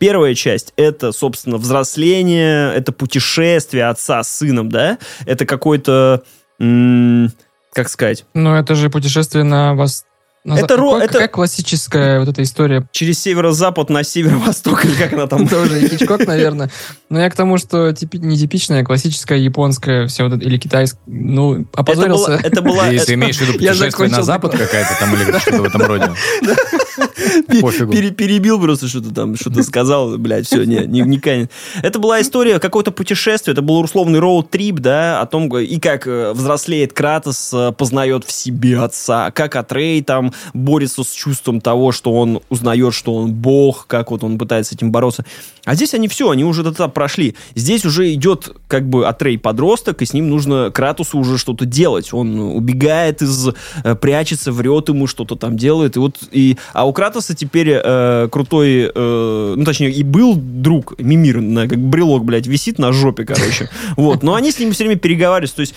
Первая 0.00 0.34
часть— 0.34 0.72
это, 0.76 1.12
собственно, 1.12 1.58
взросление, 1.58 2.74
это 2.74 2.90
путешествие 2.90 3.86
отца 3.86 4.24
с 4.24 4.36
сыном, 4.36 4.68
да? 4.68 4.98
Это 5.26 5.46
какой-то, 5.46 6.24
как 6.58 7.88
сказать, 7.88 8.24
Но 8.34 8.58
это 8.58 8.74
же 8.74 8.90
путешествие 8.90 9.44
на 9.44 9.76
вас. 9.76 10.04
На 10.46 10.54
Это 10.58 10.76
за- 10.76 10.80
ро- 10.82 10.98
это- 11.00 11.12
Какая 11.14 11.28
классическая 11.28 12.20
вот 12.20 12.28
эта 12.28 12.42
история? 12.42 12.86
через 12.92 13.18
северо-запад 13.20 13.90
на 13.90 14.02
северо-восток, 14.04 14.84
или 14.84 14.94
как 14.94 15.12
она 15.12 15.26
там 15.26 15.46
Тоже 15.48 15.88
Хичкок, 15.88 16.26
наверное. 16.26 16.70
Но 17.08 17.20
я 17.20 17.30
к 17.30 17.36
тому, 17.36 17.56
что 17.56 17.90
типи- 17.90 18.18
нетипичная, 18.18 18.84
классическая, 18.84 19.38
японская, 19.38 20.08
все 20.08 20.24
вот 20.24 20.32
это, 20.32 20.44
или 20.44 20.56
китайская. 20.58 20.98
Ну, 21.06 21.60
Это 21.60 21.68
опозорился. 21.80 22.26
было, 22.32 22.40
это 22.42 22.62
была, 22.62 22.86
Если 22.88 23.02
это- 23.02 23.14
имеешь 23.14 23.36
в 23.36 23.40
виду 23.42 23.52
путешествие 23.58 24.08
на 24.08 24.22
запад 24.22 24.52
какая-то 24.52 24.96
там 24.98 25.14
или 25.14 25.38
что-то 25.38 25.62
в 25.62 25.64
этом 25.66 25.82
роде. 25.82 26.10
Пофигу. 27.60 27.92
пере- 27.92 28.10
перебил 28.10 28.60
просто 28.60 28.88
что-то 28.88 29.14
там, 29.14 29.36
что-то 29.36 29.62
сказал, 29.62 30.16
блядь, 30.18 30.46
все, 30.46 30.64
не, 30.64 30.78
не, 30.86 31.00
не 31.02 31.18
канет. 31.18 31.50
Это 31.82 31.98
была 31.98 32.20
история 32.20 32.58
какого-то 32.58 32.90
путешествия, 32.90 33.52
это 33.52 33.62
был 33.62 33.78
условный 33.80 34.18
роуд-трип, 34.18 34.76
да, 34.80 35.20
о 35.20 35.26
том, 35.26 35.56
и 35.58 35.78
как 35.78 36.06
э, 36.06 36.32
взрослеет 36.32 36.92
Кратос, 36.92 37.50
э, 37.52 37.72
познает 37.72 38.24
в 38.24 38.32
себе 38.32 38.78
отца, 38.80 39.30
как 39.30 39.56
Атрей 39.56 40.02
там 40.02 40.32
борется 40.54 41.04
с 41.04 41.10
чувством 41.12 41.60
того, 41.60 41.92
что 41.92 42.12
он 42.12 42.40
узнает, 42.48 42.94
что 42.94 43.14
он 43.14 43.32
бог, 43.32 43.86
как 43.86 44.10
вот 44.10 44.24
он 44.24 44.38
пытается 44.38 44.72
с 44.72 44.76
этим 44.76 44.90
бороться. 44.90 45.24
А 45.66 45.74
здесь 45.74 45.94
они 45.94 46.06
все, 46.06 46.30
они 46.30 46.44
уже 46.44 46.62
этот 46.62 46.76
этап 46.76 46.94
прошли. 46.94 47.34
Здесь 47.56 47.84
уже 47.84 48.14
идет 48.14 48.56
как 48.68 48.88
бы 48.88 49.06
Атрей 49.06 49.36
подросток, 49.36 50.00
и 50.00 50.06
с 50.06 50.14
ним 50.14 50.30
нужно 50.30 50.70
Кратусу 50.70 51.18
уже 51.18 51.38
что-то 51.38 51.66
делать. 51.66 52.14
Он 52.14 52.38
убегает 52.38 53.20
из, 53.20 53.48
э, 53.82 53.94
прячется, 53.96 54.52
врет 54.52 54.88
ему, 54.88 55.08
что-то 55.08 55.34
там 55.34 55.56
делает. 55.56 55.96
И 55.96 55.98
вот, 55.98 56.18
и, 56.30 56.56
а 56.72 56.86
у 56.86 56.92
Кратуса 56.92 57.34
теперь 57.34 57.70
э, 57.72 58.28
крутой, 58.30 58.92
э, 58.94 59.54
ну 59.56 59.64
точнее, 59.64 59.90
и 59.90 60.04
был 60.04 60.36
друг 60.36 60.98
Мимир, 61.00 61.40
на, 61.40 61.68
как 61.68 61.78
брелок, 61.78 62.24
блядь, 62.24 62.46
висит 62.46 62.78
на 62.78 62.92
жопе, 62.92 63.24
короче. 63.24 63.68
Вот, 63.96 64.22
но 64.22 64.34
они 64.34 64.52
с 64.52 64.60
ним 64.60 64.72
все 64.72 64.84
время 64.84 64.98
переговаривались, 64.98 65.52
то 65.52 65.60
есть 65.60 65.74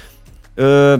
э, 0.55 0.99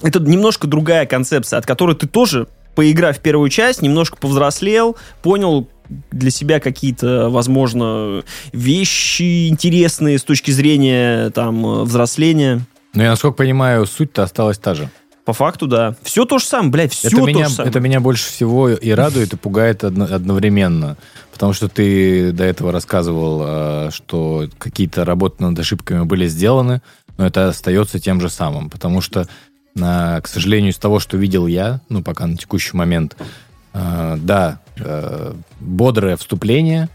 это 0.00 0.20
немножко 0.20 0.68
другая 0.68 1.06
концепция, 1.06 1.58
от 1.58 1.66
которой 1.66 1.96
ты 1.96 2.06
тоже 2.06 2.46
поиграв 2.76 3.18
в 3.18 3.20
первую 3.20 3.48
часть, 3.48 3.82
немножко 3.82 4.16
повзрослел, 4.16 4.96
понял, 5.22 5.68
для 6.10 6.30
себя 6.30 6.60
какие-то, 6.60 7.28
возможно, 7.30 8.22
вещи 8.52 9.48
интересные 9.48 10.18
с 10.18 10.24
точки 10.24 10.50
зрения 10.50 11.30
там 11.30 11.84
взросления. 11.84 12.60
Но 12.94 13.02
я, 13.02 13.10
насколько 13.10 13.38
понимаю, 13.38 13.86
суть-то 13.86 14.22
осталась 14.22 14.58
та 14.58 14.74
же. 14.74 14.90
По 15.24 15.32
факту, 15.32 15.68
да. 15.68 15.94
Все 16.02 16.24
то 16.24 16.38
же 16.38 16.44
самое, 16.44 16.70
блядь, 16.70 16.92
все 16.92 17.08
это 17.08 17.16
то 17.16 17.26
меня, 17.26 17.48
же 17.48 17.54
самое. 17.54 17.70
Это 17.70 17.80
меня 17.80 18.00
больше 18.00 18.28
всего 18.28 18.68
и 18.70 18.90
радует, 18.90 19.32
и 19.32 19.36
пугает 19.36 19.84
одно, 19.84 20.04
одновременно. 20.10 20.96
Потому 21.32 21.52
что 21.52 21.68
ты 21.68 22.32
до 22.32 22.44
этого 22.44 22.72
рассказывал, 22.72 23.42
э, 23.44 23.90
что 23.92 24.48
какие-то 24.58 25.04
работы 25.04 25.44
над 25.44 25.58
ошибками 25.58 26.02
были 26.02 26.26
сделаны, 26.26 26.82
но 27.18 27.26
это 27.26 27.48
остается 27.48 28.00
тем 28.00 28.20
же 28.20 28.28
самым. 28.28 28.68
Потому 28.68 29.00
что, 29.00 29.28
на, 29.76 30.20
к 30.20 30.26
сожалению, 30.26 30.72
из 30.72 30.78
того, 30.78 30.98
что 30.98 31.16
видел 31.16 31.46
я, 31.46 31.80
ну, 31.88 32.02
пока 32.02 32.26
на 32.26 32.36
текущий 32.36 32.76
момент, 32.76 33.16
э, 33.74 34.16
да, 34.18 34.60
э, 34.78 35.34
бодрое 35.60 36.16
вступление, 36.16 36.88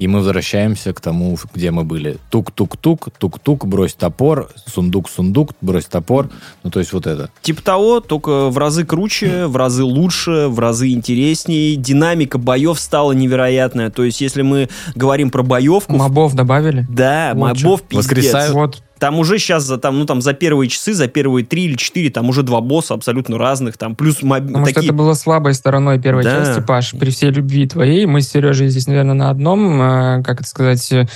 и 0.00 0.08
мы 0.08 0.20
возвращаемся 0.20 0.94
к 0.94 1.00
тому, 1.02 1.36
где 1.54 1.70
мы 1.70 1.84
были. 1.84 2.16
Тук-тук-тук, 2.30 3.10
тук-тук, 3.18 3.66
брось 3.66 3.92
топор, 3.92 4.48
сундук-сундук, 4.66 5.50
брось 5.60 5.84
топор. 5.84 6.30
Ну, 6.62 6.70
то 6.70 6.80
есть 6.80 6.94
вот 6.94 7.06
это. 7.06 7.28
Типа 7.42 7.60
того, 7.60 8.00
только 8.00 8.48
в 8.48 8.56
разы 8.56 8.86
круче, 8.86 9.46
в 9.46 9.56
разы 9.56 9.84
лучше, 9.84 10.48
в 10.48 10.58
разы 10.58 10.88
интереснее. 10.92 11.76
Динамика 11.76 12.38
боев 12.38 12.80
стала 12.80 13.12
невероятная. 13.12 13.90
То 13.90 14.02
есть, 14.02 14.22
если 14.22 14.40
мы 14.40 14.70
говорим 14.94 15.30
про 15.30 15.42
боевку... 15.42 15.92
Мобов 15.92 16.34
добавили? 16.34 16.86
Да, 16.88 17.32
Вот 17.34 17.62
мобов 17.62 17.82
пиздец. 17.82 18.06
Воскресают. 18.06 18.54
Вот 18.54 18.82
Там 19.00 19.18
уже 19.18 19.38
сейчас 19.38 19.64
за, 19.64 19.78
там, 19.78 19.98
ну, 19.98 20.04
там, 20.06 20.20
за 20.20 20.32
первые 20.34 20.68
часы, 20.68 20.92
за 20.94 21.08
первые 21.08 21.44
три 21.44 21.64
или 21.64 21.74
четыре, 21.74 22.10
там 22.10 22.28
уже 22.28 22.42
два 22.44 22.60
босса 22.60 22.94
абсолютно 22.94 23.38
разных. 23.38 23.76
Там 23.78 23.96
плюс 23.96 24.22
моб- 24.22 24.48
что 24.50 24.64
такие... 24.66 24.84
это 24.86 24.92
было 24.92 25.14
слабой 25.14 25.54
стороной 25.54 25.98
первой 26.00 26.22
Да. 26.22 26.44
части, 26.44 26.60
Паш. 26.60 26.92
При 26.92 27.10
всей 27.10 27.30
любви 27.30 27.66
твоей, 27.66 28.06
мы 28.06 28.20
с 28.22 28.28
Сережей 28.28 28.68
здесь, 28.68 28.86
наверное, 28.86 29.14
на 29.14 29.30
одном, 29.30 29.80
э, 29.82 30.22
как 30.22 30.40
это 30.40 30.48
сказать... 30.48 30.92
э, 30.92 31.06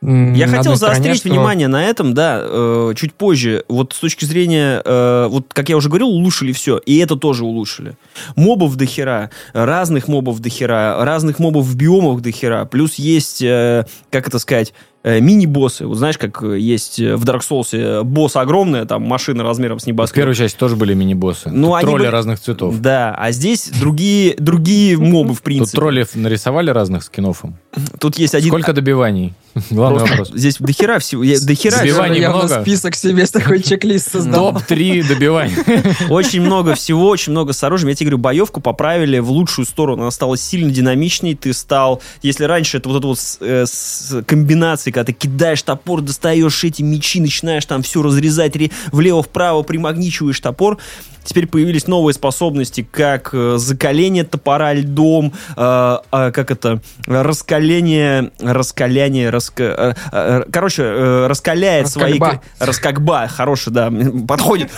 Я 0.00 0.46
на 0.46 0.56
хотел 0.58 0.72
одной 0.72 0.76
стороне, 0.76 0.94
заострить 1.04 1.16
что- 1.18 1.28
внимание 1.28 1.68
на 1.68 1.84
этом, 1.84 2.14
да, 2.14 2.40
э, 2.42 2.92
чуть 2.96 3.12
позже. 3.14 3.64
Вот 3.68 3.92
с 3.92 3.98
точки 3.98 4.24
зрения, 4.24 4.80
э, 4.84 5.26
вот 5.28 5.46
как 5.52 5.68
я 5.68 5.76
уже 5.76 5.88
говорил, 5.88 6.08
улучшили 6.08 6.52
все, 6.52 6.78
и 6.78 6.96
это 6.98 7.16
тоже 7.16 7.44
улучшили. 7.44 7.96
Мобов 8.36 8.76
до 8.76 8.86
хера, 8.86 9.30
разных 9.52 10.08
мобов 10.08 10.38
до 10.38 10.48
хера, 10.48 11.04
разных 11.04 11.38
мобов 11.40 11.66
в 11.66 11.76
биомах 11.76 12.22
до 12.22 12.30
хера, 12.30 12.64
плюс 12.64 12.94
есть, 12.94 13.42
э, 13.42 13.84
как 14.10 14.28
это 14.28 14.38
сказать, 14.38 14.72
мини-боссы. 15.04 15.86
Вот 15.86 15.96
знаешь, 15.96 16.18
как 16.18 16.42
э, 16.42 16.58
есть 16.58 16.98
э, 17.00 17.16
в 17.16 17.24
Dark 17.24 17.40
Souls 17.48 17.68
э, 17.72 18.02
босс 18.02 18.36
огромная, 18.36 18.84
там 18.84 19.02
машина 19.02 19.42
размером 19.44 19.78
с 19.78 19.84
В 19.84 19.86
небоскреб. 19.86 20.16
первой 20.22 20.34
части 20.34 20.56
тоже 20.58 20.76
были 20.76 20.94
мини-боссы. 20.94 21.50
Ну, 21.50 21.68
Тут 21.68 21.76
они 21.76 21.82
тролли 21.86 21.98
были- 22.02 22.08
разных 22.10 22.40
цветов. 22.40 22.80
Да, 22.80 23.14
а 23.16 23.30
здесь 23.32 23.68
другие, 23.80 24.34
другие 24.38 24.96
мобы, 24.98 25.32
в 25.34 25.36
Тут 25.36 25.44
принципе. 25.44 25.76
тролли 25.78 26.06
нарисовали 26.14 26.70
разных 26.70 27.04
скинов 27.04 27.44
им. 27.44 27.56
Тут 28.00 28.18
есть 28.18 28.34
один... 28.34 28.48
Сколько 28.50 28.72
добиваний? 28.72 29.34
Главный 29.70 29.98
Просто 29.98 30.16
вопрос. 30.22 30.38
Здесь 30.38 30.56
до 30.58 30.72
хера 30.72 30.98
всего. 30.98 31.22
я- 31.22 31.38
До 31.38 31.54
хера 31.54 31.76
Забивай. 31.78 31.88
Добиваний 32.08 32.20
явно 32.22 32.44
много? 32.44 32.62
список 32.62 32.94
себе 32.94 33.26
с 33.26 33.30
такой 33.30 33.62
чек-лист 33.62 34.10
создал. 34.12 34.54
Топ-3 34.54 35.06
добиваний. 35.06 35.54
Очень 36.08 36.40
много 36.40 36.74
всего, 36.74 37.08
очень 37.08 37.32
много 37.32 37.52
с 37.52 37.62
оружием. 37.62 37.90
Я 37.90 37.94
тебе 37.94 38.06
говорю, 38.06 38.18
боевку 38.22 38.60
поправили 38.60 39.18
в 39.18 39.30
лучшую 39.30 39.66
сторону. 39.66 40.02
Она 40.02 40.10
стала 40.10 40.36
сильно 40.38 40.70
динамичней. 40.70 41.34
Ты 41.34 41.52
стал... 41.52 42.00
Если 42.22 42.44
раньше 42.44 42.78
это 42.78 42.88
вот 42.88 42.98
это 42.98 43.06
вот 43.08 43.18
с, 43.18 43.36
э, 43.40 43.66
с 43.66 44.22
комбинацией, 44.26 44.92
когда 44.94 45.04
ты 45.06 45.12
кидаешь 45.12 45.62
топор, 45.62 46.00
достаешь 46.00 46.64
эти 46.64 46.82
мечи, 46.82 47.20
начинаешь 47.20 47.66
там 47.66 47.82
все 47.82 48.02
разрезать 48.02 48.56
ре- 48.56 48.70
влево-вправо, 48.92 49.62
примагничиваешь 49.62 50.40
топор. 50.40 50.78
Теперь 51.24 51.46
появились 51.46 51.86
новые 51.86 52.14
способности, 52.14 52.88
как 52.90 53.30
э, 53.34 53.56
закаление 53.58 54.24
топора 54.24 54.72
льдом, 54.72 55.34
э, 55.50 55.52
а, 55.58 56.30
как 56.30 56.50
это, 56.50 56.80
раскаление, 57.06 57.57
раскаляние, 57.58 59.30
раска- 59.30 59.74
э, 59.76 59.94
э, 60.12 60.44
короче, 60.52 60.82
э, 60.82 61.26
раскаляет 61.26 61.88
свои... 61.88 62.18
Раскальба. 62.18 62.42
Раскагба, 62.58 63.28
хороший, 63.28 63.72
да, 63.72 63.92
подходит. 64.26 64.70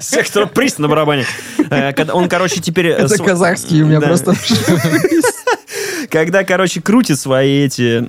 Сектор 0.00 0.46
приз 0.46 0.78
на 0.78 0.88
барабане. 0.88 1.26
Он, 2.12 2.28
короче, 2.28 2.60
теперь... 2.60 2.88
Это 2.88 3.16
казахский 3.22 3.82
у 3.82 3.86
меня 3.86 4.00
просто... 4.00 4.34
Когда, 6.10 6.44
короче, 6.44 6.80
крутит 6.80 7.18
свои 7.18 7.64
эти 7.64 8.08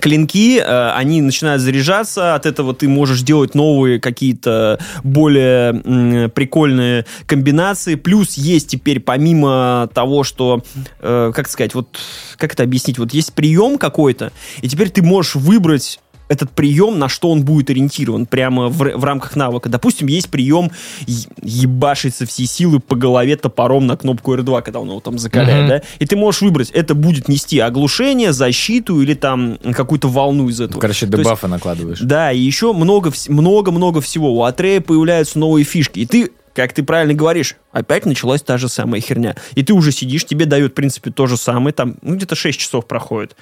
клинки, 0.00 0.58
э, 0.58 0.90
они 0.92 1.22
начинают 1.22 1.62
заряжаться, 1.62 2.34
от 2.34 2.46
этого 2.46 2.74
ты 2.74 2.88
можешь 2.88 3.22
делать 3.22 3.54
новые 3.54 4.00
какие-то 4.00 4.78
более 5.02 6.28
прикольные 6.30 7.06
комбинации. 7.26 7.94
Плюс 7.94 8.34
есть 8.34 8.68
теперь, 8.68 9.00
помимо 9.00 9.88
того, 9.94 10.24
что, 10.24 10.62
э, 11.00 11.32
как 11.34 11.48
сказать, 11.48 11.74
вот, 11.74 11.98
как 12.36 12.54
это 12.54 12.62
объяснить, 12.62 12.98
вот 12.98 13.12
есть 13.12 13.32
прием 13.32 13.78
какой-то, 13.78 14.32
и 14.62 14.68
теперь 14.68 14.90
ты 14.90 15.02
можешь 15.02 15.34
выбрать 15.34 16.00
этот 16.30 16.50
прием, 16.52 16.98
на 17.00 17.08
что 17.08 17.30
он 17.30 17.44
будет 17.44 17.70
ориентирован, 17.70 18.24
прямо 18.24 18.68
в, 18.68 18.78
в 18.78 19.04
рамках 19.04 19.34
навыка. 19.34 19.68
Допустим, 19.68 20.06
есть 20.06 20.30
прием 20.30 20.70
е- 21.06 21.26
ебашиться 21.42 22.24
все 22.24 22.46
силы 22.46 22.78
по 22.78 22.94
голове 22.94 23.36
топором 23.36 23.86
на 23.88 23.96
кнопку 23.96 24.34
R2, 24.34 24.62
когда 24.62 24.78
он 24.80 24.88
его 24.88 25.00
там 25.00 25.18
закаляет, 25.18 25.60
Мгм. 25.62 25.68
да? 25.68 25.82
И 25.98 26.06
ты 26.06 26.14
можешь 26.16 26.40
выбрать, 26.42 26.70
это 26.70 26.94
будет 26.94 27.28
нести 27.28 27.58
оглушение, 27.58 28.32
защиту 28.32 29.02
или 29.02 29.14
там 29.14 29.58
какую-то 29.74 30.08
волну 30.08 30.48
из 30.48 30.60
этого. 30.60 30.80
Короче, 30.80 31.06
То 31.06 31.16
есть- 31.18 31.24
дебафы 31.24 31.48
накладываешь. 31.48 31.98
Да, 32.00 32.30
и 32.32 32.38
еще 32.38 32.72
много, 32.72 33.10
вс- 33.10 33.30
много-много 33.30 34.00
всего. 34.00 34.32
У 34.32 34.44
Атрея 34.44 34.80
появляются 34.80 35.38
новые 35.38 35.64
фишки. 35.64 35.98
И 35.98 36.06
ты, 36.06 36.30
как 36.54 36.72
ты 36.72 36.84
правильно 36.84 37.14
говоришь, 37.14 37.56
опять 37.72 38.06
началась 38.06 38.42
та 38.42 38.56
же 38.56 38.68
самая 38.68 39.00
херня. 39.00 39.34
И 39.56 39.64
ты 39.64 39.72
уже 39.72 39.90
сидишь, 39.90 40.24
тебе 40.24 40.46
дают, 40.46 40.72
в 40.72 40.74
принципе, 40.76 41.10
то 41.10 41.26
же 41.26 41.36
самое. 41.36 41.72
Там, 41.74 41.96
ну, 42.02 42.14
где-то 42.14 42.36
6 42.36 42.58
часов 42.60 42.86
проходит. 42.86 43.34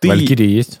Ты 0.00 0.08
Валькирии 0.08 0.46
есть? 0.50 0.80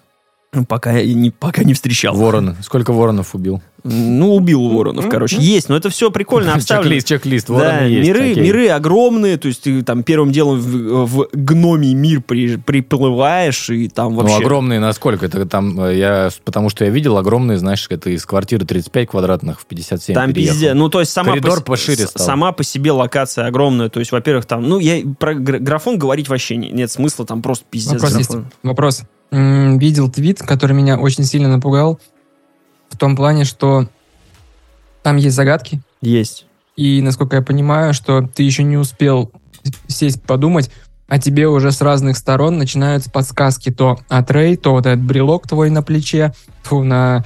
Ну, 0.54 0.64
пока, 0.64 0.92
я 0.92 1.12
не, 1.14 1.30
пока 1.30 1.64
не 1.64 1.74
встречал. 1.74 2.14
Вороны. 2.16 2.56
Сколько 2.62 2.92
воронов 2.92 3.34
убил? 3.34 3.62
Ну, 3.86 4.34
убил 4.36 4.66
воронов, 4.70 5.10
короче. 5.10 5.36
Есть, 5.38 5.68
но 5.68 5.76
это 5.76 5.90
все 5.90 6.10
прикольно 6.10 6.52
обставлено. 6.54 6.84
Чек-лист, 6.94 7.06
чек-лист. 7.06 7.46
Да, 7.48 7.54
Вороны 7.54 7.86
есть. 7.88 8.08
миры, 8.08 8.30
окей. 8.32 8.42
миры 8.42 8.68
огромные, 8.68 9.36
то 9.36 9.46
есть 9.48 9.62
ты 9.62 9.82
там 9.82 10.02
первым 10.02 10.32
делом 10.32 10.58
в, 10.58 11.04
в 11.06 11.28
гномий 11.34 11.92
мир 11.92 12.22
при- 12.22 12.56
приплываешь, 12.56 13.68
и 13.68 13.88
там 13.88 14.14
вообще... 14.14 14.36
Ну, 14.36 14.40
огромные 14.40 14.80
насколько? 14.80 15.26
Это 15.26 15.44
там, 15.44 15.78
э, 15.80 15.96
я, 15.98 16.30
потому 16.44 16.70
что 16.70 16.84
я 16.84 16.90
видел 16.90 17.18
огромные, 17.18 17.58
знаешь, 17.58 17.86
это 17.90 18.08
из 18.08 18.24
квартиры 18.24 18.64
35 18.64 19.08
квадратных 19.10 19.60
в 19.60 19.66
57 19.66 20.14
Там 20.14 20.32
переехал. 20.32 20.54
пиздец. 20.54 20.74
Ну, 20.74 20.88
то 20.88 21.00
есть 21.00 21.12
сама 21.12 21.32
Коридор 21.32 21.58
по, 21.60 21.72
пошире 21.72 22.06
стал. 22.06 22.24
сама 22.24 22.52
по 22.52 22.64
себе 22.64 22.92
локация 22.92 23.46
огромная. 23.46 23.90
То 23.90 24.00
есть, 24.00 24.12
во-первых, 24.12 24.46
там, 24.46 24.66
ну, 24.66 24.78
я 24.78 25.02
про 25.18 25.34
гра- 25.34 25.58
графон 25.58 25.98
говорить 25.98 26.28
вообще 26.28 26.56
не- 26.56 26.70
нет 26.70 26.90
смысла, 26.90 27.26
там 27.26 27.42
просто 27.42 27.64
пиздец. 27.70 27.92
Вопрос 28.00 28.16
есть. 28.16 28.30
графон. 28.30 28.50
Вопрос. 28.62 29.02
Видел 29.34 30.08
твит, 30.10 30.38
который 30.40 30.76
меня 30.76 30.96
очень 30.96 31.24
сильно 31.24 31.48
напугал. 31.48 31.98
В 32.88 32.96
том 32.96 33.16
плане, 33.16 33.44
что 33.44 33.88
там 35.02 35.16
есть 35.16 35.34
загадки. 35.34 35.82
Есть. 36.00 36.46
И, 36.76 37.02
насколько 37.02 37.36
я 37.36 37.42
понимаю, 37.42 37.94
что 37.94 38.22
ты 38.22 38.44
еще 38.44 38.62
не 38.62 38.76
успел 38.76 39.32
сесть 39.88 40.22
подумать, 40.22 40.70
а 41.08 41.18
тебе 41.18 41.48
уже 41.48 41.72
с 41.72 41.80
разных 41.80 42.16
сторон 42.16 42.58
начинаются 42.58 43.10
подсказки. 43.10 43.70
То 43.70 43.98
от 44.08 44.30
Рэй, 44.30 44.56
то 44.56 44.72
вот 44.72 44.86
этот 44.86 45.04
брелок 45.04 45.48
твой 45.48 45.68
на 45.70 45.82
плече, 45.82 46.32
фу, 46.62 46.84
на 46.84 47.24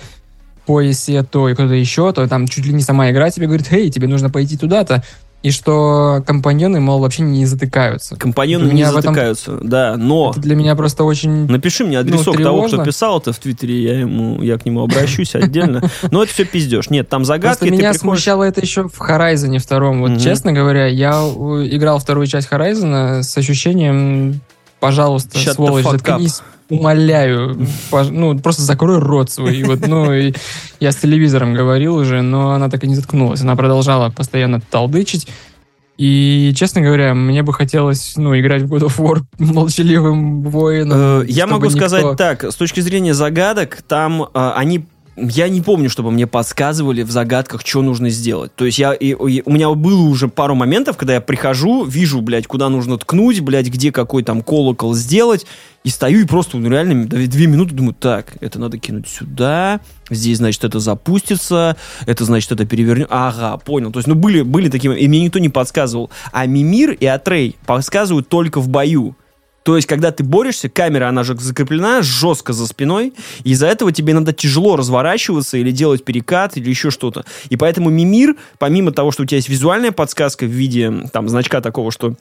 поясе, 0.65 1.23
то 1.25 1.49
и 1.49 1.55
кто-то 1.55 1.75
еще, 1.75 2.13
то 2.13 2.27
там 2.27 2.47
чуть 2.49 2.65
ли 2.65 2.73
не 2.73 2.83
сама 2.83 3.11
игра 3.11 3.31
тебе 3.31 3.47
говорит, 3.47 3.71
эй, 3.71 3.91
тебе 3.91 4.09
нужно 4.09 4.31
пойти 4.31 4.57
туда-то. 4.57 5.05
И 5.45 5.53
что 5.53 6.21
компаньоны, 6.27 6.81
мол, 6.81 6.99
вообще 6.99 7.23
не 7.23 7.47
затыкаются. 7.47 8.17
Компаньоны 8.17 8.73
не 8.73 8.83
в 8.85 8.89
этом- 8.89 9.03
затыкаются, 9.03 9.59
да, 9.63 9.97
но... 9.97 10.33
Это 10.33 10.41
для 10.41 10.57
меня 10.57 10.75
просто 10.75 11.05
очень... 11.05 11.47
Напиши 11.47 11.85
мне 11.85 12.01
адресок 12.01 12.37
Ну, 12.39 12.43
того, 12.45 12.63
кто 12.67 12.85
писал 12.85 13.19
это 13.21 13.33
в 13.33 13.39
Твиттере, 13.39 13.81
я, 13.81 14.01
ему, 14.01 14.43
я 14.43 14.59
к 14.59 14.67
нему 14.67 14.83
обращусь 14.83 15.37
отдельно. 15.37 15.81
Но 16.11 16.25
это 16.25 16.33
все 16.33 16.45
пиздешь. 16.45 16.91
Нет, 16.91 17.09
там 17.09 17.25
загадки, 17.25 17.59
Просто 17.61 17.65
меня 17.67 17.77
приходишь- 17.79 18.01
смущало 18.01 18.43
это 18.43 18.61
еще 18.61 18.89
в 18.89 19.01
Horizon 19.01 19.59
втором. 19.59 20.01
Вот 20.01 20.11
Мгм. 20.11 20.19
честно 20.19 20.53
говоря, 20.53 20.87
я 20.87 21.13
играл 21.13 22.01
вторую 22.01 22.27
часть 22.27 22.49
Horizon 22.51 23.23
с 23.23 23.37
ощущением, 23.39 24.41
пожалуйста, 24.81 25.39
Shut 25.39 25.55
сволочь, 25.55 25.85
заткнись, 25.85 26.43
умоляю, 26.71 27.67
ну 28.11 28.39
просто 28.39 28.63
закрой 28.63 28.99
рот 28.99 29.31
свой. 29.31 29.57
И 29.57 29.65
Вот, 29.65 29.87
ну 29.87 30.13
и 30.13 30.33
я 30.81 30.93
с 30.93 30.97
телевизором 30.97 31.55
говорил 31.55 31.97
уже, 31.97 32.23
но 32.23 32.53
она 32.53 32.69
так 32.69 32.85
и 32.85 32.89
не 32.89 32.95
заткнулась. 32.95 33.41
Она 33.43 33.57
продолжала 33.57 34.11
постоянно 34.11 34.61
толдычить. 34.61 35.29
И, 35.97 36.53
честно 36.55 36.81
говоря, 36.81 37.13
мне 37.13 37.43
бы 37.43 37.53
хотелось, 37.53 38.13
ну, 38.17 38.39
играть 38.39 38.63
в 38.63 38.73
God 38.73 38.83
of 38.87 38.99
War 38.99 39.23
молчаливым 39.41 40.43
воином. 40.43 41.23
Э, 41.23 41.25
Я 41.27 41.49
могу 41.49 41.65
никто- 41.67 41.77
сказать 41.79 42.17
так, 42.17 42.45
с 42.45 42.55
точки 42.55 42.79
зрения 42.79 43.15
загадок, 43.15 43.83
там 43.83 44.23
э, 44.23 44.27
они 44.55 44.87
я 45.21 45.49
не 45.49 45.61
помню, 45.61 45.91
чтобы 45.91 46.11
мне 46.11 46.27
подсказывали 46.27 47.03
в 47.03 47.11
загадках, 47.11 47.63
что 47.65 47.83
нужно 47.83 48.11
сделать. 48.11 48.55
То 48.55 48.65
есть 48.65 48.79
я, 48.79 48.93
и- 48.93 49.11
и 49.11 49.43
у 49.45 49.51
меня 49.53 49.71
было 49.71 50.03
уже 50.03 50.29
пару 50.29 50.55
моментов, 50.55 50.97
когда 50.97 51.15
я 51.15 51.21
прихожу, 51.21 51.85
вижу, 51.85 52.21
блядь, 52.21 52.47
куда 52.47 52.69
нужно 52.69 52.99
ткнуть, 52.99 53.41
блядь, 53.41 53.69
где 53.69 53.93
какой 53.93 54.23
там 54.23 54.43
колокол 54.43 54.95
сделать, 54.95 55.47
и 55.85 55.91
стою 55.91 56.21
и 56.21 56.25
просто 56.25 56.59
ну, 56.59 56.69
реально 56.69 57.07
две, 57.07 57.47
минуты 57.47 57.75
думаю, 57.75 57.95
так, 57.95 58.35
это 58.41 58.59
надо 58.59 58.79
кинуть 58.79 59.09
сюда, 59.09 59.81
здесь, 60.11 60.39
значит, 60.39 60.65
это 60.65 60.81
запустится, 60.81 61.77
это, 62.07 62.25
значит, 62.25 62.53
это 62.53 62.67
перевернет. 62.67 63.09
Ага, 63.11 63.57
понял. 63.59 63.91
То 63.93 63.99
есть, 63.99 64.09
ну, 64.09 64.15
были, 64.15 64.43
были 64.43 64.69
такие, 64.69 64.99
и 64.99 65.09
мне 65.09 65.25
никто 65.25 65.39
не 65.39 65.49
подсказывал. 65.49 66.11
А 66.33 66.47
Мимир 66.47 66.93
и 66.93 67.07
Атрей 67.07 67.57
подсказывают 67.67 68.29
только 68.29 68.61
в 68.61 68.69
бою. 68.69 69.17
То 69.63 69.77
есть, 69.77 69.87
когда 69.87 70.13
ты 70.13 70.25
борешься, 70.25 70.69
камера, 70.69 71.09
она 71.09 71.25
же 71.25 71.37
закреплена 71.37 72.01
жестко 72.03 72.53
за 72.53 72.67
спиной, 72.67 73.13
и 73.45 73.51
из-за 73.51 73.67
этого 73.67 73.93
тебе 73.93 74.15
надо 74.15 74.33
тяжело 74.33 74.77
разворачиваться 74.77 75.59
или 75.59 75.71
делать 75.71 76.05
перекат, 76.05 76.57
или 76.57 76.71
еще 76.71 76.91
что-то. 76.91 77.25
И 77.51 77.57
поэтому 77.57 77.91
Мимир, 77.91 78.37
помимо 78.59 78.93
того, 78.93 79.11
что 79.11 79.25
у 79.25 79.27
тебя 79.27 79.37
есть 79.37 79.49
визуальная 79.49 79.93
подсказка 79.93 80.45
в 80.45 80.51
виде 80.51 80.93
там 81.13 81.29
значка 81.29 81.61
такого, 81.61 81.91
что 81.93 82.15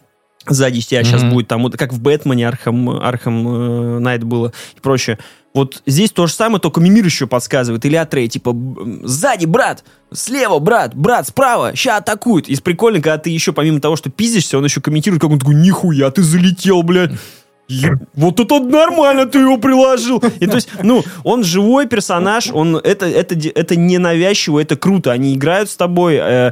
сзади 0.50 0.82
тебя 0.82 1.04
сейчас 1.04 1.24
Мгм. 1.24 1.34
будет 1.34 1.48
там, 1.48 1.64
вот 1.64 1.78
как 1.78 1.94
в 1.94 2.02
Бэтмене, 2.02 2.48
Arkham, 2.48 2.90
Arkham 2.90 3.48
э, 3.48 4.00
Knight 4.00 4.24
было 4.24 4.52
и 4.76 4.80
прочее. 4.80 5.18
Вот 5.58 5.82
здесь 5.88 6.12
то 6.12 6.28
же 6.28 6.34
самое, 6.34 6.62
только 6.62 6.80
Мимир 6.80 7.04
еще 7.04 7.26
подсказывает. 7.26 7.84
Или 7.84 7.96
Атрей, 7.96 8.28
типа, 8.28 8.56
сзади, 9.02 9.48
брат, 9.48 9.84
слева, 10.14 10.60
брат, 10.60 10.94
брат, 10.94 11.28
справа, 11.28 11.76
ща 11.76 11.98
атакуют. 11.98 12.48
И 12.48 12.56
с 12.56 12.62
прикольно, 12.62 13.02
когда 13.02 13.18
ты 13.18 13.32
еще, 13.32 13.54
помимо 13.54 13.82
того, 13.82 13.96
что 13.96 14.12
пиздишься, 14.12 14.60
он 14.60 14.66
еще 14.66 14.82
комментирует, 14.82 15.20
как 15.20 15.32
он 15.32 15.40
такой, 15.40 15.56
нихуя, 15.56 16.12
ты 16.12 16.22
залетел, 16.22 16.84
блядь. 16.84 17.12
Вот 18.14 18.40
это 18.40 18.60
нормально 18.60 19.26
ты 19.26 19.40
его 19.40 19.58
приложил. 19.58 20.20
И 20.40 20.46
то 20.46 20.56
есть, 20.56 20.70
ну, 20.84 21.04
он 21.24 21.44
живой 21.44 21.88
персонаж, 21.88 22.50
он 22.54 22.78
это, 22.78 23.08
это, 23.08 23.36
это 23.36 23.76
не 23.76 23.98
навязчиво, 23.98 24.60
это 24.60 24.76
круто. 24.76 25.12
Они 25.12 25.34
играют 25.34 25.72
с 25.72 25.76
тобой. 25.76 26.20
э, 26.22 26.52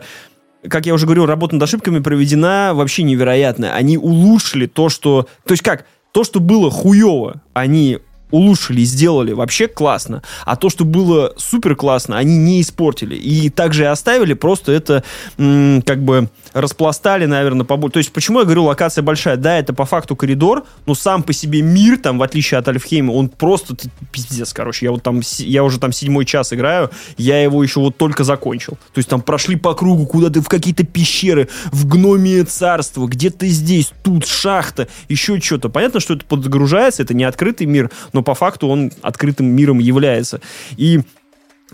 как 0.68 0.88
я 0.88 0.96
уже 0.96 1.06
говорил, 1.06 1.28
работа 1.28 1.54
над 1.56 1.64
ошибками 1.64 2.00
проведена 2.00 2.72
вообще 2.74 3.04
невероятно. 3.04 3.76
Они 3.76 4.00
улучшили 4.00 4.66
то, 4.66 4.90
что... 4.90 5.28
То 5.46 5.52
есть 5.52 5.64
как? 5.64 5.86
То, 6.12 6.24
что 6.24 6.40
было 6.40 6.72
хуево, 6.72 7.42
они 7.54 8.00
улучшили, 8.32 8.84
сделали 8.84 9.32
вообще 9.32 9.68
классно. 9.68 10.24
А 10.46 10.56
то, 10.56 10.70
что 10.70 10.86
было 10.86 11.34
супер 11.38 11.76
классно, 11.76 12.18
они 12.18 12.38
не 12.38 12.62
испортили. 12.62 13.16
И 13.16 13.50
также 13.50 13.84
и 13.84 13.88
оставили, 13.88 14.34
просто 14.34 14.72
это 14.72 15.04
как 15.38 16.04
бы 16.04 16.30
распластали, 16.54 17.26
наверное, 17.26 17.66
побольше. 17.66 17.94
То 17.94 18.00
есть, 18.00 18.12
почему 18.14 18.40
я 18.40 18.46
говорю, 18.46 18.64
локация 18.64 19.02
большая? 19.02 19.38
Да, 19.38 19.58
это 19.58 19.74
по 19.74 19.86
факту 19.86 20.16
коридор, 20.16 20.66
но 20.86 20.96
сам 20.96 21.24
по 21.24 21.34
себе 21.34 21.62
мир, 21.62 21.98
там, 21.98 22.18
в 22.18 22.24
отличие 22.24 22.58
от 22.60 22.68
Альфхейма, 22.68 23.12
он 23.12 23.30
просто 23.30 23.76
пиздец, 24.12 24.54
короче. 24.54 24.86
Я 24.86 24.92
вот 24.92 25.04
там, 25.04 25.22
я 25.38 25.64
уже 25.64 25.80
там 25.80 25.92
седьмой 25.92 26.26
час 26.26 26.54
играю, 26.54 26.92
я 27.18 27.42
его 27.42 27.62
еще 27.62 27.80
вот 27.80 27.98
только 27.98 28.24
закончил. 28.24 28.74
То 28.94 29.00
есть, 29.00 29.10
там 29.10 29.22
прошли 29.22 29.56
по 29.56 29.74
кругу 29.74 30.06
куда-то 30.06 30.42
в 30.42 30.48
какие-то 30.48 30.86
пещеры, 30.86 31.50
в 31.72 31.88
гномие 31.88 32.44
царство, 32.44 33.06
где-то 33.06 33.48
здесь, 33.48 33.92
тут 34.04 34.26
шахта, 34.26 34.88
еще 35.10 35.40
что-то. 35.40 35.70
Понятно, 35.70 36.00
что 36.00 36.14
это 36.14 36.26
подгружается, 36.26 37.04
это 37.04 37.14
не 37.14 37.24
открытый 37.24 37.68
мир, 37.68 37.92
но 38.16 38.24
по 38.24 38.34
факту 38.34 38.70
он 38.70 38.92
открытым 39.02 39.46
миром 39.46 39.80
является. 39.80 40.40
И 40.78 41.02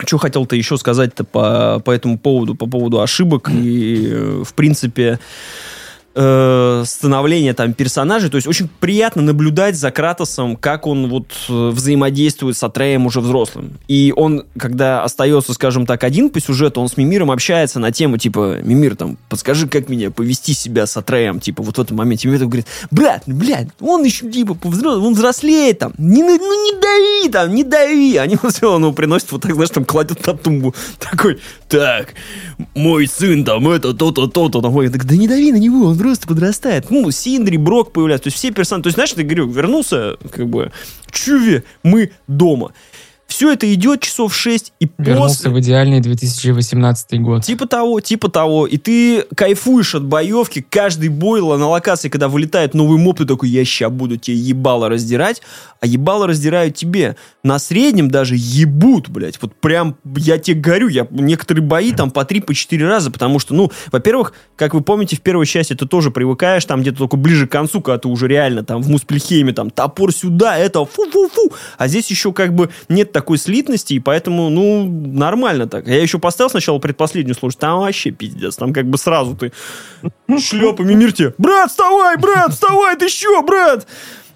что 0.06 0.18
хотел-то 0.18 0.56
еще 0.56 0.76
сказать-то 0.78 1.24
по, 1.24 1.80
по 1.86 1.92
этому 1.92 2.18
поводу, 2.18 2.56
по 2.56 2.66
поводу 2.66 3.02
ошибок 3.02 3.50
и, 3.50 4.08
э, 4.10 4.44
в 4.44 4.54
принципе, 4.56 5.20
становления 6.14 7.54
там 7.54 7.74
персонажей. 7.74 8.30
То 8.30 8.36
есть 8.36 8.48
очень 8.48 8.70
приятно 8.80 9.22
наблюдать 9.22 9.78
за 9.78 9.92
Кратосом, 9.92 10.58
как 10.58 10.86
он 10.86 11.10
вот 11.10 11.28
э, 11.48 11.70
взаимодействует 11.70 12.58
с 12.58 12.64
Атреем 12.64 13.06
уже 13.06 13.22
взрослым. 13.22 13.80
И 13.88 14.14
он, 14.16 14.44
когда 14.58 15.04
остается, 15.04 15.54
скажем 15.54 15.86
так, 15.86 16.04
один 16.04 16.30
по 16.30 16.42
сюжету, 16.42 16.82
он 16.82 16.90
с 16.90 16.98
Мимиром 16.98 17.32
общается 17.32 17.80
на 17.80 17.92
тему, 17.92 18.18
типа, 18.18 18.58
Мимир, 18.62 18.96
там, 18.96 19.18
подскажи, 19.30 19.68
как 19.68 19.88
мне 19.88 20.12
повести 20.12 20.54
себя 20.54 20.86
с 20.86 20.98
Атреем, 20.98 21.40
типа, 21.40 21.64
вот 21.64 21.78
в 21.78 21.82
этом 21.82 21.98
моменте. 21.98 22.28
Мимир 22.28 22.46
говорит, 22.46 22.68
брат, 22.90 23.24
ну, 23.26 23.36
блядь, 23.36 23.70
он 23.80 24.04
еще, 24.04 24.30
типа, 24.30 24.54
повзро- 24.54 24.98
он 24.98 25.14
взрослеет, 25.14 25.80
там, 25.80 25.94
не, 25.98 26.24
ну 26.24 26.36
не 26.36 26.82
дави, 26.82 27.32
там, 27.32 27.56
не 27.56 27.64
дави. 27.64 28.18
Они 28.18 28.38
вот 28.42 28.54
все, 28.54 28.74
он 28.74 28.82
его 28.82 28.94
приносит, 28.94 29.32
вот 29.32 29.42
так, 29.42 29.54
знаешь, 29.54 29.70
там, 29.70 29.86
кладет 29.86 30.26
на 30.28 30.34
тумбу. 30.34 30.76
Такой, 31.00 31.40
так, 31.70 32.14
мой 32.76 33.08
сын 33.08 33.46
там, 33.46 33.70
это, 33.70 33.94
то-то, 33.94 34.28
то-то. 34.28 34.62
Там, 34.62 34.74
да 34.74 35.16
не 35.16 35.28
дави 35.28 35.52
на 35.52 35.58
него, 35.58 35.88
он 35.88 36.01
просто 36.02 36.28
подрастает. 36.28 36.90
Ну, 36.90 37.10
Синдри, 37.12 37.58
Брок 37.58 37.92
появляются, 37.92 38.24
то 38.24 38.28
есть 38.28 38.38
все 38.38 38.52
персонажи. 38.52 38.84
То 38.84 38.88
есть, 38.88 38.96
знаешь, 38.96 39.14
ты 39.14 39.24
говорю, 39.24 39.48
вернулся, 39.48 40.18
как 40.32 40.48
бы, 40.48 40.72
чуве, 41.12 41.64
мы 41.84 42.12
дома. 42.28 42.74
Все 43.32 43.54
это 43.54 43.74
идет 43.74 44.02
часов 44.02 44.36
6, 44.36 44.74
и 44.82 44.90
Вернулся 44.98 45.36
после... 45.36 45.52
в 45.52 45.60
идеальный 45.62 46.02
2018 46.02 47.22
год. 47.22 47.46
Типа 47.46 47.66
того, 47.66 48.02
типа 48.02 48.30
того. 48.30 48.68
И 48.68 48.76
ты 48.76 49.22
кайфуешь 49.22 49.96
от 49.96 50.04
боевки. 50.04 50.66
Каждый 50.70 51.08
бой 51.08 51.40
на 51.40 51.70
локации, 51.70 52.10
когда 52.10 52.28
вылетает 52.28 52.74
новый 52.74 53.00
моп, 53.00 53.20
ты 53.20 53.26
такой, 53.26 53.48
я 53.48 53.64
ща 53.64 53.90
буду 53.90 54.18
тебе 54.18 54.36
ебало 54.36 54.90
раздирать. 54.90 55.42
А 55.80 55.88
ебало 55.88 56.28
раздирают 56.28 56.76
тебе. 56.76 57.16
На 57.42 57.58
среднем 57.58 58.12
даже 58.12 58.36
ебут, 58.38 59.08
блядь. 59.08 59.42
Вот 59.42 59.56
прям, 59.56 59.96
я 60.18 60.38
тебе 60.38 60.60
горю. 60.60 60.90
Я, 60.90 61.08
некоторые 61.10 61.64
бои 61.64 61.94
там 61.94 62.12
по 62.12 62.26
3 62.26 62.42
по 62.42 62.54
4 62.54 62.86
раза, 62.86 63.12
потому 63.12 63.40
что, 63.40 63.54
ну, 63.54 63.72
во-первых, 63.94 64.34
как 64.58 64.74
вы 64.74 64.82
помните, 64.82 65.16
в 65.16 65.22
первой 65.22 65.46
части 65.46 65.74
ты 65.74 65.88
тоже 65.88 66.12
привыкаешь, 66.12 66.66
там 66.66 66.82
где-то 66.82 66.98
только 66.98 67.16
ближе 67.16 67.48
к 67.48 67.52
концу, 67.52 67.80
когда 67.80 67.98
ты 67.98 68.10
уже 68.10 68.28
реально 68.28 68.66
там 68.66 68.82
в 68.82 68.90
Муспельхейме, 68.90 69.54
там, 69.54 69.70
топор 69.70 70.14
сюда, 70.14 70.58
это 70.58 70.84
фу-фу-фу. 70.84 71.54
А 71.78 71.88
здесь 71.88 72.12
еще 72.12 72.34
как 72.34 72.54
бы 72.54 72.70
нет 72.90 73.14
такой 73.22 73.38
слитности, 73.38 73.94
и 73.94 74.00
поэтому, 74.00 74.50
ну, 74.50 74.84
нормально 74.84 75.68
так. 75.68 75.86
Я 75.86 76.02
еще 76.02 76.18
поставил 76.18 76.50
сначала 76.50 76.80
предпоследнюю 76.80 77.36
слушать, 77.36 77.60
там 77.60 77.80
вообще 77.80 78.10
пиздец, 78.10 78.56
там 78.56 78.74
как 78.74 78.88
бы 78.88 78.98
сразу 78.98 79.36
ты 79.36 79.52
шлепами 80.40 80.96
мир 80.96 81.14
тебе, 81.14 81.36
брат, 81.38 81.70
вставай, 81.70 82.18
брат, 82.18 82.52
вставай, 82.54 82.96
ты 82.98 83.10
что, 83.10 83.44
брат? 83.44 83.86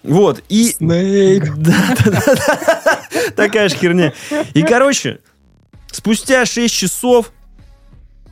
Вот, 0.03 0.43
и... 0.49 0.65
Снейк. 0.65 1.51
Да, 1.57 1.73
да, 2.05 2.11
да, 2.11 2.35
да. 2.35 3.31
Такая 3.35 3.69
же 3.69 3.75
херня. 3.75 4.13
И, 4.53 4.61
короче, 4.61 5.17
спустя 5.91 6.45
6 6.45 6.71
часов 6.71 7.31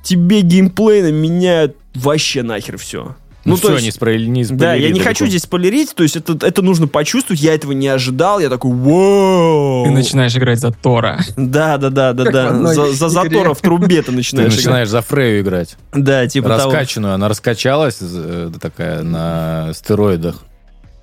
тебе 0.03 0.41
геймплейно 0.41 1.11
меняют 1.11 1.77
вообще 1.95 2.43
нахер 2.43 2.77
все. 2.77 3.15
Ну, 3.45 3.55
все, 3.57 3.73
есть- 3.73 3.83
не, 3.85 3.91
спойлери, 3.91 4.27
не 4.27 4.45
да, 4.45 4.73
я 4.73 4.87
не 4.87 4.93
далеко. 4.93 5.09
хочу 5.09 5.27
здесь 5.27 5.41
спойлерить, 5.43 5.93
то 5.93 6.03
есть 6.03 6.15
это, 6.15 6.37
это 6.45 6.61
нужно 6.61 6.87
почувствовать, 6.87 7.41
я 7.41 7.53
этого 7.53 7.73
не 7.73 7.87
ожидал, 7.89 8.39
я 8.39 8.49
такой, 8.49 8.71
вау. 8.73 9.83
Ты 9.85 9.91
начинаешь 9.91 10.35
играть 10.35 10.59
за 10.59 10.71
Тора. 10.71 11.19
Да, 11.35 11.77
да, 11.77 11.89
да, 11.89 12.13
да, 12.13 12.23
да. 12.31 12.53
За, 12.73 12.91
за 12.93 13.07
игре. 13.07 13.29
затора 13.31 13.53
в 13.53 13.61
трубе 13.61 14.01
ты 14.01 14.03
Ты 14.03 14.11
начинаешь 14.13 14.47
играть. 14.53 14.57
начинаешь 14.65 14.89
за 14.89 15.01
Фрею 15.01 15.41
играть. 15.41 15.75
Да, 15.93 16.25
типа 16.27 16.49
того. 16.49 16.71
Раскачанную. 16.71 17.13
Она 17.15 17.27
раскачалась 17.27 17.97
э, 18.01 18.51
такая 18.61 19.01
на 19.03 19.71
стероидах. 19.73 20.43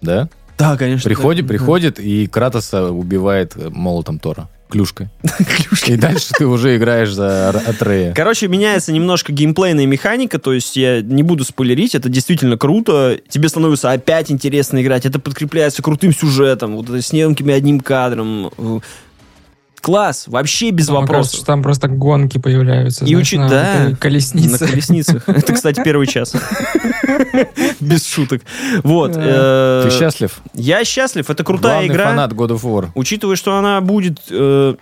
Да? 0.00 0.28
Да, 0.56 0.76
конечно. 0.76 1.04
Приходит, 1.08 1.46
да. 1.46 1.48
приходит, 1.48 1.98
и 2.00 2.26
Кратоса 2.26 2.90
убивает 2.90 3.54
молотом 3.56 4.18
Тора. 4.18 4.48
Клюшкой. 4.70 5.08
Клюшки. 5.22 5.92
И 5.92 5.96
дальше 5.96 6.28
ты 6.38 6.46
уже 6.46 6.76
играешь 6.76 7.12
за 7.12 7.50
Атрея. 7.50 8.14
Короче, 8.14 8.48
меняется 8.48 8.92
немножко 8.92 9.32
геймплейная 9.32 9.86
механика, 9.86 10.38
то 10.38 10.52
есть 10.52 10.76
я 10.76 11.02
не 11.02 11.22
буду 11.22 11.44
спойлерить, 11.44 11.94
это 11.94 12.08
действительно 12.08 12.56
круто. 12.56 13.18
Тебе 13.28 13.48
становится 13.48 13.90
опять 13.90 14.30
интересно 14.30 14.80
играть, 14.82 15.06
это 15.06 15.18
подкрепляется 15.18 15.82
крутым 15.82 16.14
сюжетом, 16.14 16.76
вот 16.76 16.88
это 16.88 17.02
съемками 17.02 17.52
одним 17.52 17.80
кадром. 17.80 18.50
Класс, 19.80 20.24
вообще 20.26 20.70
без 20.70 20.88
окажется, 20.88 20.92
вопросов. 21.12 21.34
что 21.36 21.46
там 21.46 21.62
просто 21.62 21.88
гонки 21.88 22.38
появляются. 22.38 23.04
И 23.04 23.08
знаешь, 23.08 23.26
учи- 23.26 23.38
на 23.38 23.48
да. 23.48 23.74
этой 23.84 23.90
На 23.92 23.96
колесницах. 23.96 25.28
Это, 25.28 25.52
кстати, 25.54 25.80
первый 25.82 26.06
час. 26.06 26.34
Без 27.80 28.06
шуток. 28.06 28.42
Вот. 28.82 29.12
э, 29.16 29.88
Ты 29.88 29.96
счастлив? 29.98 30.40
Я 30.54 30.84
счастлив, 30.84 31.28
это 31.30 31.44
крутая 31.44 31.86
игра. 31.86 32.04
фанат 32.06 32.32
God 32.32 32.50
of 32.50 32.62
War. 32.62 32.88
Учитывая, 32.94 33.36
что 33.36 33.56
она 33.56 33.80
будет 33.80 34.18
э, 34.30 34.74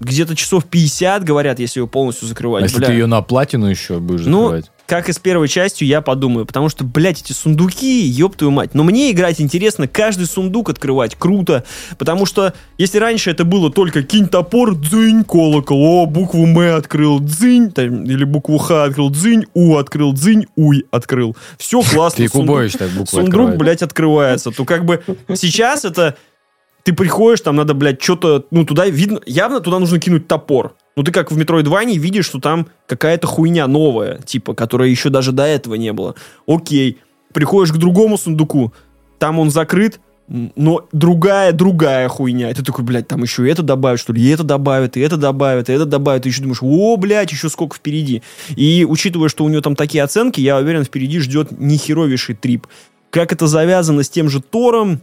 где-то 0.00 0.34
часов 0.36 0.64
50, 0.64 1.24
говорят, 1.24 1.58
если 1.58 1.80
ее 1.80 1.86
полностью 1.86 2.26
А 2.26 2.28
закрывать. 2.28 2.62
если 2.64 2.78
Бля. 2.78 2.86
ты 2.88 2.92
ее 2.94 3.06
на 3.06 3.22
платину 3.22 3.66
еще 3.66 3.98
будешь 3.98 4.24
Ну, 4.26 4.42
закрывать? 4.44 4.70
Как 4.90 5.08
и 5.08 5.12
с 5.12 5.20
первой 5.20 5.46
частью, 5.46 5.86
я 5.86 6.00
подумаю. 6.00 6.46
Потому 6.46 6.68
что, 6.68 6.82
блядь, 6.82 7.22
эти 7.22 7.32
сундуки, 7.32 8.00
ёб 8.06 8.34
твою 8.34 8.50
мать. 8.50 8.74
Но 8.74 8.82
мне 8.82 9.12
играть 9.12 9.40
интересно, 9.40 9.86
каждый 9.86 10.26
сундук 10.26 10.68
открывать. 10.68 11.14
Круто. 11.14 11.64
Потому 11.96 12.26
что, 12.26 12.54
если 12.76 12.98
раньше 12.98 13.30
это 13.30 13.44
было 13.44 13.70
только 13.70 14.02
кинь 14.02 14.26
топор, 14.26 14.74
дзынь, 14.74 15.22
колокол, 15.22 15.80
о, 15.80 16.06
букву 16.06 16.44
М 16.44 16.76
открыл, 16.76 17.20
дзынь, 17.20 17.70
там, 17.70 18.02
или 18.02 18.24
букву 18.24 18.58
Х 18.58 18.82
открыл, 18.82 19.10
дзынь, 19.10 19.46
У 19.54 19.76
открыл, 19.76 20.12
дзынь, 20.12 20.46
Уй 20.56 20.84
открыл. 20.90 21.36
Все 21.56 21.82
классно. 21.82 22.24
Ты 22.24 22.28
Кубович 22.28 22.72
так 22.72 22.90
буквы 22.90 23.22
Сундук, 23.22 23.56
блядь, 23.58 23.82
открывается. 23.82 24.50
То 24.50 24.64
как 24.64 24.84
бы 24.84 25.04
сейчас 25.36 25.84
это... 25.84 26.16
Ты 26.82 26.94
приходишь, 26.94 27.42
там 27.42 27.54
надо, 27.54 27.74
блядь, 27.74 28.02
что-то... 28.02 28.44
Ну, 28.50 28.64
туда 28.64 28.86
видно... 28.86 29.20
Явно 29.24 29.60
туда 29.60 29.78
нужно 29.78 30.00
кинуть 30.00 30.26
топор. 30.26 30.74
Ну, 31.00 31.04
ты 31.04 31.12
как 31.12 31.32
в 31.32 31.38
Metroidvania 31.38 31.96
видишь, 31.96 32.26
что 32.26 32.40
там 32.40 32.66
какая-то 32.86 33.26
хуйня 33.26 33.66
новая, 33.66 34.18
типа, 34.18 34.52
которая 34.52 34.90
еще 34.90 35.08
даже 35.08 35.32
до 35.32 35.44
этого 35.44 35.76
не 35.76 35.94
было. 35.94 36.14
Окей, 36.46 36.98
приходишь 37.32 37.72
к 37.72 37.78
другому 37.78 38.18
сундуку, 38.18 38.74
там 39.18 39.38
он 39.38 39.50
закрыт, 39.50 39.98
но 40.28 40.86
другая, 40.92 41.52
другая 41.52 42.06
хуйня. 42.08 42.50
И 42.50 42.52
ты 42.52 42.62
такой, 42.62 42.84
блядь, 42.84 43.08
там 43.08 43.22
еще 43.22 43.46
и 43.46 43.50
это 43.50 43.62
добавят, 43.62 43.98
что 43.98 44.12
ли, 44.12 44.22
и 44.22 44.28
это 44.28 44.42
добавят, 44.42 44.98
и 44.98 45.00
это 45.00 45.16
добавят, 45.16 45.70
и 45.70 45.72
это 45.72 45.86
добавят. 45.86 46.26
И 46.26 46.28
еще 46.28 46.42
думаешь, 46.42 46.58
о, 46.60 46.98
блядь, 46.98 47.32
еще 47.32 47.48
сколько 47.48 47.76
впереди. 47.76 48.22
И 48.54 48.86
учитывая, 48.86 49.30
что 49.30 49.44
у 49.44 49.48
него 49.48 49.62
там 49.62 49.76
такие 49.76 50.04
оценки, 50.04 50.42
я 50.42 50.58
уверен, 50.58 50.84
впереди 50.84 51.20
ждет 51.20 51.50
нехеровейший 51.58 52.34
трип. 52.34 52.66
Как 53.08 53.32
это 53.32 53.46
завязано 53.46 54.02
с 54.02 54.10
тем 54.10 54.28
же 54.28 54.42
Тором, 54.42 55.00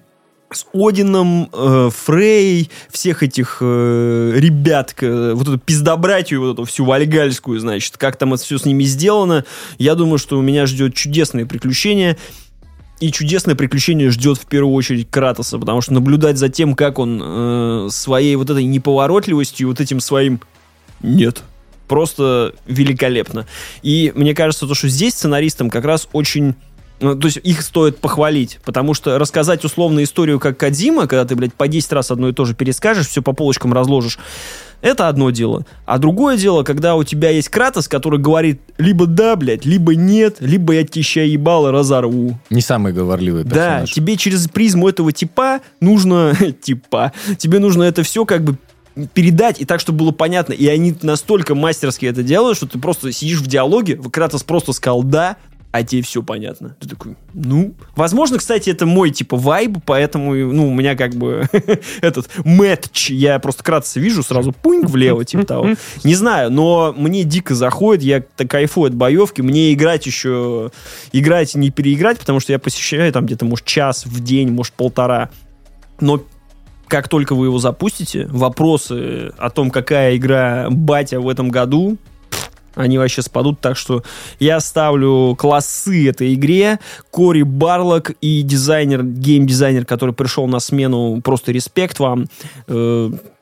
с 0.51 0.65
Одином, 0.73 1.49
э, 1.51 1.89
Фрей, 1.93 2.69
всех 2.89 3.21
этих 3.21 3.57
э, 3.61 4.31
ребят, 4.35 4.95
э, 5.01 5.33
вот 5.33 5.47
эту 5.47 5.57
пиздобратью, 5.57 6.41
вот 6.41 6.53
эту 6.53 6.63
всю 6.63 6.85
вальгальскую, 6.85 7.59
значит, 7.59 7.97
как 7.97 8.15
там 8.15 8.33
это 8.33 8.43
все 8.43 8.57
с 8.57 8.65
ними 8.65 8.83
сделано, 8.83 9.43
я 9.77 9.95
думаю, 9.95 10.17
что 10.17 10.37
у 10.37 10.41
меня 10.41 10.65
ждет 10.65 10.93
чудесное 10.95 11.45
приключение. 11.45 12.17
И 12.99 13.11
чудесное 13.11 13.53
приключение 13.53 14.09
ждет 14.09 14.39
в 14.39 14.47
первую 14.47 14.73
очередь 14.73 15.07
Кратоса, 15.11 15.59
потому 15.59 15.81
что 15.81 15.93
наблюдать 15.93 16.37
за 16.37 16.49
тем, 16.49 16.73
как 16.73 16.97
он 16.97 17.21
э, 17.23 17.87
своей 17.91 18.35
вот 18.37 18.49
этой 18.49 18.63
неповоротливостью, 18.63 19.67
вот 19.67 19.79
этим 19.79 19.99
своим 19.99 20.41
«нет», 21.01 21.43
просто 21.87 22.55
великолепно. 22.65 23.45
И 23.83 24.11
мне 24.15 24.33
кажется, 24.33 24.65
то, 24.65 24.73
что 24.73 24.87
здесь 24.87 25.13
сценаристам 25.13 25.69
как 25.69 25.85
раз 25.85 26.09
очень 26.11 26.55
то 26.99 27.19
есть 27.23 27.37
их 27.43 27.61
стоит 27.61 27.99
похвалить, 27.99 28.59
потому 28.65 28.93
что 28.93 29.19
рассказать 29.19 29.63
условно 29.63 30.03
историю 30.03 30.39
как 30.39 30.57
Кадима, 30.57 31.07
когда 31.07 31.25
ты, 31.25 31.35
блядь, 31.35 31.53
по 31.53 31.67
10 31.67 31.91
раз 31.93 32.11
одно 32.11 32.29
и 32.29 32.33
то 32.33 32.45
же 32.45 32.55
перескажешь, 32.55 33.07
все 33.07 33.21
по 33.21 33.33
полочкам 33.33 33.71
разложишь, 33.73 34.17
это 34.81 35.07
одно 35.07 35.31
дело. 35.31 35.65
А 35.85 35.97
другое 35.97 36.37
дело, 36.37 36.63
когда 36.63 36.95
у 36.95 37.03
тебя 37.03 37.29
есть 37.29 37.49
Кратос, 37.49 37.87
который 37.87 38.19
говорит 38.19 38.61
либо 38.77 39.05
да, 39.05 39.35
блядь, 39.35 39.65
либо 39.65 39.95
нет, 39.95 40.37
либо 40.39 40.73
я 40.73 40.83
тебе 40.83 41.03
ща 41.03 41.21
ебало 41.21 41.71
разорву. 41.71 42.39
Не 42.49 42.61
самый 42.61 42.93
говорливый 42.93 43.43
персонаж. 43.43 43.89
Да, 43.89 43.93
тебе 43.93 44.17
через 44.17 44.47
призму 44.47 44.87
этого 44.87 45.11
типа 45.11 45.61
нужно... 45.79 46.35
типа. 46.61 47.11
Тебе 47.37 47.59
нужно 47.59 47.83
это 47.83 48.03
все 48.03 48.25
как 48.25 48.43
бы 48.43 48.57
передать 49.13 49.61
и 49.61 49.65
так, 49.65 49.79
чтобы 49.79 49.99
было 49.99 50.11
понятно. 50.11 50.53
И 50.53 50.67
они 50.67 50.95
настолько 51.01 51.55
мастерски 51.55 52.05
это 52.05 52.23
делают, 52.23 52.57
что 52.57 52.67
ты 52.67 52.79
просто 52.79 53.11
сидишь 53.11 53.39
в 53.39 53.47
диалоге, 53.47 53.95
Кратос 53.95 54.43
просто 54.43 54.73
сказал 54.73 55.03
«да», 55.03 55.37
а 55.77 55.83
тебе 55.83 56.01
все 56.01 56.23
понятно. 56.23 56.75
Ты 56.79 56.89
такой, 56.89 57.15
ну... 57.33 57.75
Возможно, 57.95 58.39
кстати, 58.39 58.71
это 58.71 58.87
мой, 58.87 59.11
типа, 59.11 59.37
вайб, 59.37 59.77
поэтому, 59.85 60.33
ну, 60.33 60.69
у 60.69 60.73
меня 60.73 60.95
как 60.95 61.13
бы 61.13 61.47
этот 62.01 62.29
мэтч, 62.43 63.11
я 63.11 63.37
просто 63.37 63.63
кратко 63.63 63.99
вижу, 63.99 64.23
сразу 64.23 64.51
пуньк 64.51 64.89
влево, 64.89 65.23
типа 65.23 65.45
того. 65.45 65.69
Не 66.03 66.15
знаю, 66.15 66.51
но 66.51 66.95
мне 66.97 67.23
дико 67.23 67.53
заходит, 67.53 68.03
я 68.03 68.21
так 68.21 68.49
кайфую 68.49 68.87
от 68.87 68.95
боевки, 68.95 69.41
мне 69.41 69.71
играть 69.73 70.07
еще... 70.07 70.71
Играть 71.11 71.53
и 71.53 71.59
не 71.59 71.69
переиграть, 71.69 72.17
потому 72.17 72.39
что 72.39 72.53
я 72.53 72.59
посещаю 72.59 73.13
там 73.13 73.27
где-то, 73.27 73.45
может, 73.45 73.65
час 73.65 74.05
в 74.05 74.23
день, 74.23 74.49
может, 74.49 74.73
полтора. 74.73 75.29
Но 75.99 76.23
как 76.87 77.07
только 77.07 77.35
вы 77.35 77.47
его 77.47 77.59
запустите, 77.59 78.25
вопросы 78.31 79.31
о 79.37 79.51
том, 79.51 79.69
какая 79.69 80.15
игра 80.15 80.69
батя 80.71 81.19
в 81.19 81.29
этом 81.29 81.49
году, 81.49 81.97
они 82.77 82.97
вообще 82.97 83.21
спадут, 83.21 83.59
так 83.59 83.77
что 83.77 84.03
я 84.39 84.59
ставлю 84.59 85.35
классы 85.37 86.09
этой 86.09 86.33
игре. 86.33 86.79
Кори 87.11 87.43
Барлок 87.43 88.11
и 88.21 88.41
дизайнер, 88.41 89.03
геймдизайнер, 89.03 89.85
который 89.85 90.13
пришел 90.13 90.47
на 90.47 90.59
смену, 90.59 91.21
просто 91.21 91.51
респект 91.51 91.99
вам. 91.99 92.27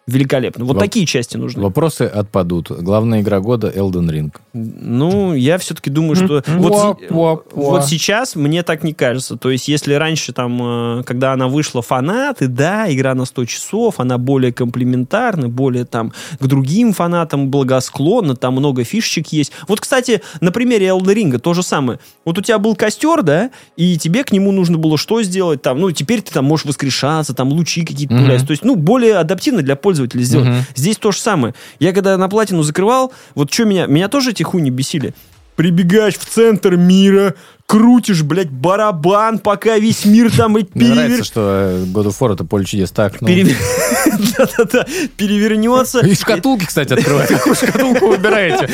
Великолепно. 0.07 0.65
Вот 0.65 0.77
Воп- 0.77 0.81
такие 0.81 1.07
части 1.07 1.35
нужны. 1.35 1.63
Вопросы 1.63 2.03
отпадут. 2.03 2.69
Главная 2.69 3.21
игра 3.21 3.39
года 3.39 3.73
Elden 3.75 4.07
Ring. 4.11 4.31
Ну, 4.53 5.33
я 5.33 5.57
все-таки 5.57 5.89
думаю, 5.89 6.15
что 6.15 6.43
вот, 6.45 7.47
вот 7.53 7.85
сейчас 7.85 8.35
мне 8.35 8.61
так 8.61 8.83
не 8.83 8.93
кажется. 8.93 9.35
То 9.35 9.49
есть, 9.49 9.67
если 9.67 9.95
раньше 9.95 10.31
там, 10.31 10.99
э, 10.99 11.03
когда 11.05 11.33
она 11.33 11.47
вышла, 11.47 11.81
фанаты, 11.81 12.47
да, 12.47 12.85
игра 12.93 13.15
на 13.15 13.25
100 13.25 13.45
часов, 13.45 13.99
она 13.99 14.19
более 14.19 14.53
комплементарна, 14.53 15.49
более 15.49 15.85
там 15.85 16.13
к 16.39 16.45
другим 16.45 16.93
фанатам 16.93 17.49
благосклонна, 17.49 18.35
там 18.35 18.53
много 18.53 18.83
фишечек 18.83 19.29
есть. 19.29 19.53
Вот, 19.67 19.81
кстати, 19.81 20.21
на 20.39 20.51
примере 20.51 20.89
Elden 20.89 21.15
Ring 21.15 21.39
то 21.39 21.55
же 21.55 21.63
самое. 21.63 21.97
Вот 22.25 22.37
у 22.37 22.41
тебя 22.43 22.59
был 22.59 22.75
костер, 22.75 23.23
да, 23.23 23.49
и 23.75 23.97
тебе 23.97 24.23
к 24.23 24.31
нему 24.31 24.51
нужно 24.51 24.77
было 24.77 24.99
что 24.99 25.23
сделать 25.23 25.63
там, 25.63 25.79
ну, 25.79 25.91
теперь 25.91 26.21
ты 26.21 26.31
там 26.31 26.45
можешь 26.45 26.67
воскрешаться, 26.67 27.33
там 27.33 27.49
лучи 27.49 27.83
какие-то 27.83 28.13
появляются. 28.13 28.45
То 28.45 28.51
есть, 28.51 28.63
ну, 28.63 28.75
более 28.75 29.15
адаптивно 29.15 29.63
для 29.63 29.75
пользователя 29.75 29.94
сделать. 29.95 30.47
Мгм. 30.47 30.63
Здесь 30.75 30.97
то 30.97 31.11
же 31.11 31.19
самое. 31.19 31.53
Я 31.79 31.93
когда 31.93 32.17
на 32.17 32.29
платину 32.29 32.63
закрывал, 32.63 33.13
вот 33.33 33.51
что 33.51 33.65
меня, 33.65 33.85
меня 33.87 34.07
тоже 34.07 34.31
эти 34.31 34.43
хуйни 34.43 34.69
бесили. 34.69 35.13
Прибегаешь 35.55 36.17
в 36.17 36.25
центр 36.25 36.75
мира, 36.75 37.35
крутишь, 37.65 38.21
блядь, 38.21 38.51
барабан, 38.51 39.39
пока 39.39 39.77
весь 39.77 40.05
мир 40.05 40.31
там 40.31 40.57
и 40.57 40.61
Мне 40.61 40.67
перевер... 40.73 40.95
нравится, 40.95 41.23
что 41.23 41.41
э, 41.41 41.83
God 41.85 42.05
of 42.05 42.19
War 42.19 42.33
это 42.33 42.43
поле 42.43 42.63
чудес. 42.63 42.91
Так, 42.91 43.21
ну... 43.21 43.27
перевер- 43.27 43.57
Да-да-да, 44.37 44.85
перевернется. 45.17 46.05
И 46.05 46.13
шкатулки, 46.13 46.65
кстати, 46.65 46.93
открывают. 46.93 47.29
Какую 47.29 47.55
шкатулку 47.55 48.07
выбираете? 48.07 48.69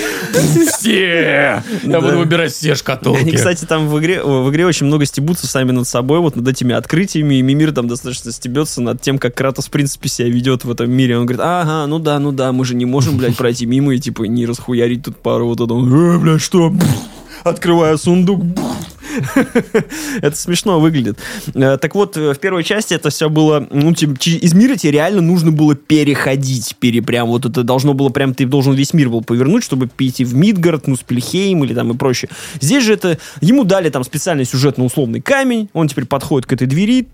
Все! 0.67 1.63
Я 1.83 2.01
буду 2.01 2.17
выбирать 2.17 2.51
все 2.51 2.75
шкатулки. 2.75 3.21
Они, 3.21 3.31
кстати, 3.31 3.65
там 3.65 3.87
в 3.87 3.97
игре, 3.99 4.23
в 4.23 4.49
игре 4.51 4.65
очень 4.65 4.87
много 4.87 5.05
стебутся 5.05 5.47
сами 5.47 5.71
над 5.71 5.87
собой, 5.87 6.19
вот 6.19 6.35
над 6.35 6.47
этими 6.47 6.75
открытиями, 6.75 7.35
и 7.35 7.41
Мимир 7.41 7.71
там 7.71 7.87
достаточно 7.87 8.31
стебется 8.31 8.81
над 8.81 9.01
тем, 9.01 9.19
как 9.19 9.35
Кратос, 9.35 9.67
в 9.67 9.71
принципе, 9.71 10.09
себя 10.09 10.27
ведет 10.27 10.65
в 10.65 10.71
этом 10.71 10.91
мире. 10.91 11.17
Он 11.17 11.25
говорит, 11.25 11.41
ага, 11.43 11.87
ну 11.87 11.99
да, 11.99 12.19
ну 12.19 12.31
да, 12.31 12.51
мы 12.51 12.65
же 12.65 12.75
не 12.75 12.85
можем, 12.85 13.17
блядь, 13.17 13.37
пройти 13.37 13.65
мимо 13.65 13.95
и, 13.95 13.99
типа, 13.99 14.23
не 14.23 14.45
расхуярить 14.45 15.03
тут 15.03 15.17
пару 15.17 15.47
вот 15.47 15.61
это. 15.61 15.73
Э, 15.73 16.17
блядь, 16.17 16.41
что? 16.41 16.73
Открываю 17.43 17.97
сундук. 17.97 18.43
Это 20.21 20.35
смешно 20.35 20.79
выглядит. 20.79 21.19
Э, 21.53 21.77
Так 21.77 21.95
вот, 21.95 22.17
э, 22.17 22.33
в 22.33 22.39
первой 22.39 22.63
части 22.63 22.93
это 22.93 23.09
все 23.09 23.29
было... 23.29 23.67
Ну, 23.71 23.91
из 23.91 24.53
мира 24.53 24.75
тебе 24.75 24.91
реально 24.93 25.21
нужно 25.21 25.51
было 25.51 25.75
переходить. 25.75 26.75
Пере, 26.79 27.01
прям 27.01 27.27
вот 27.27 27.45
это 27.45 27.63
должно 27.63 27.93
было 27.93 28.09
прям... 28.09 28.33
Ты 28.33 28.45
должен 28.45 28.73
весь 28.73 28.93
мир 28.93 29.09
был 29.09 29.21
повернуть, 29.21 29.63
чтобы 29.63 29.87
перейти 29.87 30.23
в 30.23 30.33
Мидгард, 30.33 30.87
ну, 30.87 30.95
Спельхейм 30.95 31.63
или 31.63 31.73
там 31.73 31.91
и 31.91 31.97
прочее. 31.97 32.29
Здесь 32.59 32.83
же 32.83 32.93
это... 32.93 33.17
Ему 33.41 33.63
дали 33.63 33.89
там 33.89 34.03
специальный 34.03 34.45
сюжетно-условный 34.45 35.21
камень. 35.21 35.69
Он 35.73 35.87
теперь 35.87 36.05
подходит 36.05 36.47
к 36.47 36.53
этой 36.53 36.67
двери. 36.67 37.07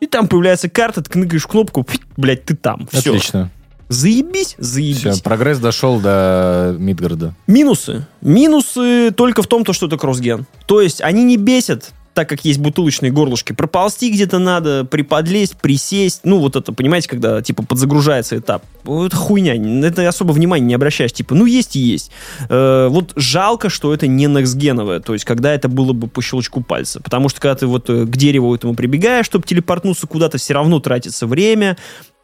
И 0.00 0.06
там 0.06 0.28
появляется 0.28 0.68
карта, 0.68 1.02
ты 1.02 1.10
кныкаешь 1.10 1.46
кнопку, 1.46 1.86
блядь, 2.16 2.44
ты 2.44 2.54
там. 2.54 2.86
Все. 2.92 3.10
Отлично. 3.10 3.50
Заебись, 3.88 4.54
заебись. 4.58 4.98
Все, 4.98 5.22
прогресс 5.22 5.58
дошел 5.58 6.00
до 6.00 6.74
Мидгарда. 6.78 7.34
Минусы. 7.46 8.06
Минусы 8.20 9.10
только 9.10 9.42
в 9.42 9.46
том, 9.46 9.64
то, 9.64 9.72
что 9.72 9.86
это 9.86 9.96
кроссген. 9.96 10.46
То 10.66 10.80
есть 10.80 11.00
они 11.02 11.24
не 11.24 11.36
бесят, 11.36 11.92
так 12.14 12.28
как 12.28 12.44
есть 12.44 12.60
бутылочные 12.60 13.10
горлышки. 13.12 13.52
Проползти 13.52 14.10
где-то 14.10 14.38
надо, 14.38 14.84
приподлезть, 14.84 15.56
присесть. 15.56 16.20
Ну, 16.24 16.38
вот 16.38 16.56
это, 16.56 16.72
понимаете, 16.72 17.08
когда, 17.08 17.42
типа, 17.42 17.64
подзагружается 17.64 18.38
этап. 18.38 18.64
Это 18.84 19.16
хуйня. 19.16 19.54
На 19.54 19.86
Это 19.86 20.08
особо 20.08 20.32
внимания 20.32 20.64
не 20.64 20.74
обращаешь. 20.74 21.12
Типа, 21.12 21.34
ну, 21.34 21.44
есть 21.44 21.76
и 21.76 21.80
есть. 21.80 22.10
Э, 22.48 22.86
вот 22.88 23.12
жалко, 23.16 23.68
что 23.68 23.92
это 23.92 24.06
не 24.06 24.26
некстгеновое. 24.26 25.00
То 25.00 25.12
есть, 25.12 25.24
когда 25.24 25.52
это 25.52 25.68
было 25.68 25.92
бы 25.92 26.06
по 26.06 26.22
щелчку 26.22 26.62
пальца. 26.62 27.00
Потому 27.02 27.28
что, 27.28 27.40
когда 27.40 27.56
ты 27.56 27.66
вот 27.66 27.90
э, 27.90 28.04
к 28.04 28.16
дереву 28.16 28.54
этому 28.54 28.74
прибегаешь, 28.74 29.26
чтобы 29.26 29.46
телепортнуться 29.46 30.06
куда-то, 30.06 30.38
все 30.38 30.54
равно 30.54 30.78
тратится 30.78 31.26
время. 31.26 31.76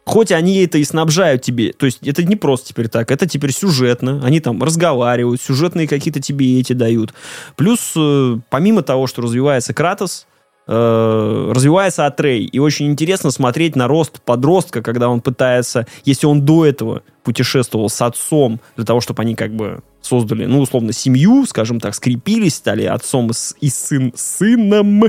Хоть 0.03 0.31
они 0.31 0.63
это 0.63 0.79
и 0.79 0.83
снабжают 0.83 1.43
тебе, 1.43 1.73
то 1.73 1.85
есть 1.85 1.99
это 2.05 2.23
не 2.23 2.35
просто 2.35 2.69
теперь 2.69 2.87
так, 2.87 3.11
это 3.11 3.27
теперь 3.27 3.53
сюжетно, 3.53 4.21
они 4.23 4.39
там 4.39 4.61
разговаривают, 4.63 5.41
сюжетные 5.41 5.87
какие-то 5.87 6.19
тебе 6.19 6.59
эти 6.59 6.73
дают. 6.73 7.13
Плюс, 7.55 7.93
э, 7.95 8.37
помимо 8.49 8.81
того, 8.81 9.05
что 9.05 9.21
развивается 9.21 9.75
Кратос, 9.75 10.25
э, 10.67 11.51
развивается 11.53 12.07
Атрей. 12.07 12.45
И 12.45 12.57
очень 12.57 12.87
интересно 12.87 13.29
смотреть 13.29 13.75
на 13.75 13.87
рост 13.87 14.21
подростка, 14.21 14.81
когда 14.81 15.07
он 15.09 15.21
пытается, 15.21 15.85
если 16.03 16.25
он 16.25 16.45
до 16.45 16.65
этого 16.65 17.03
путешествовал 17.23 17.89
с 17.89 18.01
отцом, 18.01 18.59
для 18.75 18.85
того, 18.85 19.01
чтобы 19.01 19.21
они 19.21 19.35
как 19.35 19.53
бы 19.53 19.81
создали, 20.01 20.45
ну, 20.45 20.61
условно, 20.61 20.93
семью, 20.93 21.45
скажем 21.45 21.79
так, 21.79 21.93
скрепились, 21.93 22.55
стали 22.55 22.85
отцом 22.85 23.31
и, 23.59 23.69
сын, 23.69 24.13
сыном, 24.15 25.03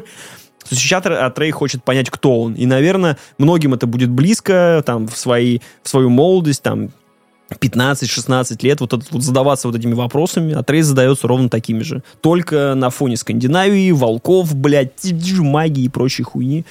то 0.74 0.80
сейчас 0.80 1.04
Ат- 1.04 1.12
Атрей 1.12 1.50
хочет 1.50 1.84
понять, 1.84 2.08
кто 2.10 2.40
он. 2.42 2.54
И, 2.54 2.66
наверное, 2.66 3.18
многим 3.38 3.74
это 3.74 3.86
будет 3.86 4.10
близко, 4.10 4.82
там, 4.86 5.06
в, 5.06 5.16
свои, 5.16 5.58
в 5.82 5.88
свою 5.88 6.08
молодость, 6.08 6.62
там, 6.62 6.90
15-16 7.60 8.56
лет, 8.62 8.80
вот, 8.80 8.92
этот, 8.94 9.10
вот 9.12 9.22
задаваться 9.22 9.68
вот 9.68 9.76
этими 9.76 9.92
вопросами, 9.92 10.54
Атрей 10.54 10.82
задается 10.82 11.28
ровно 11.28 11.48
такими 11.48 11.82
же. 11.82 12.02
Только 12.22 12.74
на 12.74 12.88
фоне 12.90 13.16
Скандинавии, 13.16 13.90
волков, 13.90 14.54
блядь, 14.54 15.12
магии 15.38 15.84
и 15.84 15.88
прочей 15.88 16.22
хуйни. 16.22 16.64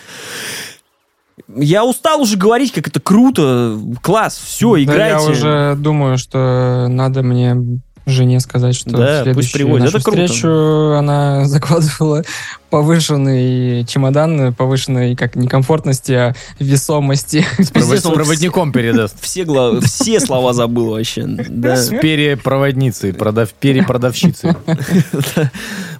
Я 1.55 1.85
устал 1.85 2.21
уже 2.21 2.37
говорить, 2.37 2.71
как 2.71 2.87
это 2.87 2.99
круто, 2.99 3.77
класс, 4.01 4.37
все, 4.43 4.73
Да 4.75 4.83
играйте. 4.83 5.23
я 5.25 5.29
уже 5.31 5.75
думаю, 5.77 6.17
что 6.17 6.87
надо 6.89 7.23
мне 7.23 7.55
жене 8.05 8.39
сказать, 8.39 8.75
что 8.75 8.89
Да, 8.91 9.23
в 9.23 9.33
пусть 9.33 9.53
привозит. 9.53 9.85
нашу 9.85 9.97
Это 9.97 10.05
круто. 10.05 10.25
встречу 10.25 10.93
она 10.97 11.45
закладывала 11.45 12.23
повышенный 12.69 13.85
чемодан, 13.85 14.53
повышенной 14.53 15.15
как 15.15 15.35
некомфортности, 15.35 16.11
а 16.13 16.35
весомости. 16.59 17.45
С 17.59 17.69
проводником 18.03 18.71
передаст. 18.71 19.15
Все, 19.21 19.43
гла- 19.43 19.79
все 19.81 20.19
слова 20.19 20.53
забыл 20.53 20.91
вообще. 20.91 21.25
Да. 21.25 21.75
С 21.75 21.89
перепроводницей, 21.89 23.13
продав, 23.13 23.49
перепродавщицей. 23.53 24.51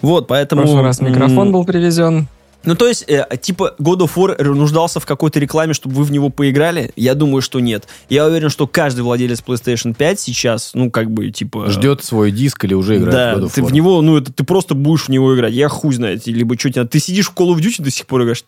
Вот, 0.01 0.23
В 0.25 0.27
поэтому... 0.27 0.63
прошлый 0.63 0.83
раз 0.83 0.99
микрофон 0.99 1.51
был 1.51 1.63
привезен. 1.65 2.27
Ну, 2.63 2.75
то 2.75 2.87
есть, 2.87 3.05
э, 3.07 3.25
типа, 3.41 3.75
God 3.79 3.99
of 4.01 4.11
War 4.15 4.41
нуждался 4.43 4.99
в 4.99 5.05
какой-то 5.05 5.39
рекламе, 5.39 5.73
чтобы 5.73 5.95
вы 5.95 6.03
в 6.03 6.11
него 6.11 6.29
поиграли? 6.29 6.91
Я 6.95 7.15
думаю, 7.15 7.41
что 7.41 7.59
нет. 7.59 7.87
Я 8.09 8.25
уверен, 8.27 8.49
что 8.49 8.67
каждый 8.67 9.01
владелец 9.01 9.41
PlayStation 9.45 9.95
5 9.95 10.19
сейчас, 10.19 10.71
ну, 10.73 10.91
как 10.91 11.09
бы, 11.09 11.31
типа... 11.31 11.69
Ждет 11.71 12.03
свой 12.03 12.31
диск 12.31 12.63
или 12.65 12.73
уже 12.75 12.97
играет 12.97 13.11
Да, 13.13 13.35
в 13.35 13.39
God 13.39 13.47
of 13.47 13.51
ты 13.55 13.61
War. 13.61 13.65
в 13.65 13.73
него, 13.73 14.01
ну, 14.01 14.17
это 14.17 14.31
ты 14.31 14.43
просто 14.43 14.75
будешь 14.75 15.05
в 15.05 15.09
него 15.09 15.35
играть. 15.35 15.53
Я 15.53 15.69
хуй 15.69 15.93
знает. 15.93 16.27
Либо 16.27 16.57
что 16.59 16.71
тебе... 16.71 16.85
Ты 16.85 16.99
сидишь 16.99 17.29
в 17.29 17.33
Call 17.35 17.55
of 17.55 17.57
Duty 17.57 17.81
до 17.81 17.89
сих 17.91 18.05
пор 18.05 18.23
играешь. 18.23 18.43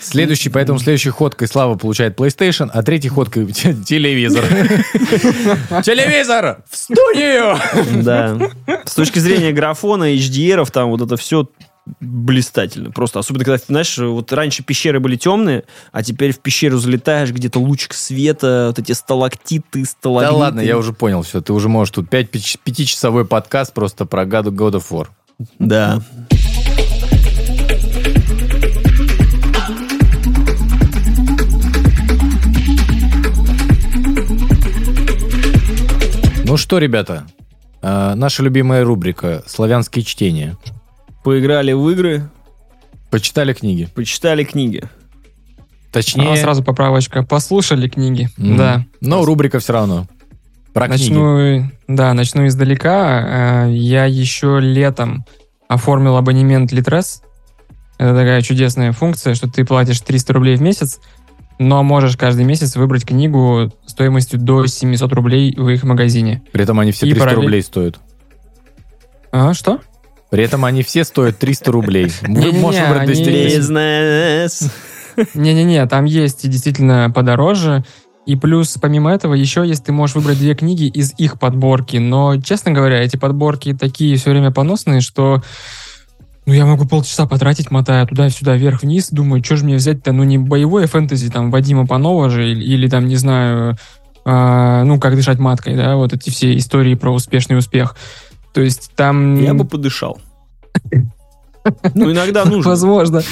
Следующий, 0.00 0.50
поэтому 0.50 0.78
следующей 0.78 1.10
ходкой 1.10 1.48
Слава 1.48 1.74
получает 1.76 2.16
PlayStation, 2.18 2.70
а 2.72 2.82
третьей 2.82 3.10
ходкой 3.10 3.46
те- 3.52 3.74
телевизор. 3.74 4.44
Телевизор! 5.82 6.62
В 6.70 6.76
студию! 6.76 7.58
Да. 8.04 8.38
С 8.84 8.94
точки 8.94 9.18
зрения 9.18 9.52
графона, 9.52 10.14
HDR, 10.14 10.70
там 10.70 10.90
вот 10.90 11.00
это 11.00 11.16
все 11.16 11.48
блистательно. 12.00 12.90
Просто, 12.90 13.18
особенно 13.20 13.44
когда, 13.44 13.62
знаешь, 13.64 13.96
вот 13.98 14.32
раньше 14.32 14.62
пещеры 14.64 15.00
были 15.00 15.16
темные, 15.16 15.64
а 15.92 16.02
теперь 16.02 16.32
в 16.32 16.40
пещеру 16.40 16.78
залетаешь, 16.78 17.30
где-то 17.30 17.58
лучик 17.60 17.94
света, 17.94 18.66
вот 18.68 18.78
эти 18.78 18.92
сталактиты, 18.92 19.80
Да 19.80 19.84
сталагмиты. 19.86 20.34
ладно, 20.36 20.60
я 20.60 20.76
уже 20.78 20.92
понял 20.92 21.22
все. 21.22 21.40
Ты 21.40 21.52
уже 21.52 21.68
можешь 21.68 21.92
тут 21.92 22.10
5 22.10 22.30
пятичасовой 22.30 23.24
подкаст 23.24 23.72
просто 23.72 24.04
про 24.04 24.24
God 24.24 24.46
God 24.46 24.72
of 24.72 24.84
War. 24.90 25.08
Да. 25.58 26.02
Ну 36.44 36.56
что, 36.56 36.78
ребята, 36.78 37.26
э, 37.82 38.14
наша 38.14 38.42
любимая 38.42 38.84
рубрика 38.84 39.42
«Славянские 39.46 40.04
чтения». 40.04 40.56
Поиграли 41.26 41.72
в 41.72 41.90
игры, 41.90 42.30
Почитали 43.10 43.52
книги. 43.52 43.88
почитали 43.96 44.44
книги. 44.44 44.84
Точнее, 45.90 46.34
А, 46.34 46.36
сразу 46.36 46.62
поправочка. 46.62 47.24
Послушали 47.24 47.88
книги. 47.88 48.28
м, 48.38 48.56
Да. 48.56 48.84
но 49.00 49.24
рубрика 49.24 49.58
все 49.58 49.72
равно. 49.72 50.06
Про 50.72 50.86
книги. 50.86 51.08
Начну, 51.10 51.70
да, 51.88 52.14
начну 52.14 52.46
издалека. 52.46 53.66
Э, 53.66 53.72
Я 53.72 54.04
еще 54.04 54.60
летом 54.60 55.24
оформил 55.66 56.16
абонемент 56.16 56.72
Litres. 56.72 57.22
Это 57.98 58.10
такая 58.14 58.40
чудесная 58.42 58.92
функция, 58.92 59.34
что 59.34 59.50
ты 59.50 59.64
платишь 59.64 60.00
300 60.02 60.32
рублей 60.32 60.54
в 60.54 60.62
месяц, 60.62 61.00
но 61.58 61.82
можешь 61.82 62.16
каждый 62.16 62.44
месяц 62.44 62.76
выбрать 62.76 63.04
книгу 63.04 63.72
стоимостью 63.84 64.38
до 64.38 64.64
700 64.66 65.12
рублей 65.12 65.52
в 65.56 65.68
их 65.70 65.82
магазине. 65.82 66.42
При 66.52 66.62
этом 66.62 66.78
они 66.78 66.92
все 66.92 67.06
И 67.06 67.10
300 67.10 67.20
параллель- 67.30 67.34
рублей 67.42 67.62
стоят. 67.64 67.98
А, 69.32 69.52
что? 69.54 69.80
При 70.30 70.42
этом 70.42 70.64
они 70.64 70.82
все 70.82 71.04
стоят 71.04 71.38
300 71.38 71.72
рублей. 71.72 72.12
Вы 72.22 72.28
Не-не-не, 72.28 72.58
можете 72.58 72.86
выбрать 72.86 73.10
они- 73.10 73.24
200. 73.24 73.56
Бизнес. 73.56 74.70
Не-не-не, 75.34 75.86
там 75.86 76.04
есть 76.04 76.44
и 76.44 76.48
действительно 76.48 77.10
подороже. 77.14 77.84
И 78.26 78.34
плюс, 78.34 78.76
помимо 78.80 79.12
этого, 79.12 79.34
еще 79.34 79.64
есть, 79.66 79.84
ты 79.84 79.92
можешь 79.92 80.16
выбрать 80.16 80.38
две 80.38 80.54
книги 80.54 80.88
из 80.88 81.14
их 81.16 81.38
подборки. 81.38 81.98
Но, 81.98 82.40
честно 82.40 82.72
говоря, 82.72 83.00
эти 83.00 83.16
подборки 83.16 83.72
такие 83.72 84.16
все 84.16 84.30
время 84.30 84.50
поносные, 84.50 85.00
что 85.00 85.42
ну, 86.44 86.52
я 86.52 86.66
могу 86.66 86.86
полчаса 86.86 87.26
потратить, 87.26 87.70
мотая 87.70 88.04
туда-сюда, 88.06 88.56
вверх-вниз, 88.56 89.10
думаю, 89.10 89.42
что 89.44 89.56
же 89.56 89.64
мне 89.64 89.76
взять-то, 89.76 90.12
ну, 90.12 90.22
не 90.24 90.38
боевое 90.38 90.86
фэнтези, 90.86 91.28
там, 91.28 91.50
Вадима 91.50 91.86
Панова 91.86 92.30
же, 92.30 92.48
или, 92.48 92.62
или 92.62 92.88
там, 92.88 93.06
не 93.06 93.16
знаю, 93.16 93.76
а, 94.24 94.84
ну, 94.84 95.00
как 95.00 95.16
дышать 95.16 95.38
маткой, 95.40 95.76
да, 95.76 95.96
вот 95.96 96.12
эти 96.12 96.30
все 96.30 96.56
истории 96.56 96.94
про 96.94 97.12
успешный 97.12 97.58
успех. 97.58 97.96
То 98.56 98.62
есть 98.62 98.92
там... 98.96 99.38
Я 99.38 99.52
бы 99.52 99.66
подышал. 99.66 100.18
Ну, 101.94 102.12
иногда 102.12 102.44
нужно. 102.44 102.70
Возможно. 102.70 103.22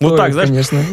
Вот 0.00 0.16
так, 0.16 0.32
стоит, 0.32 0.48
знаешь, 0.50 0.68
конечно. 0.68 0.84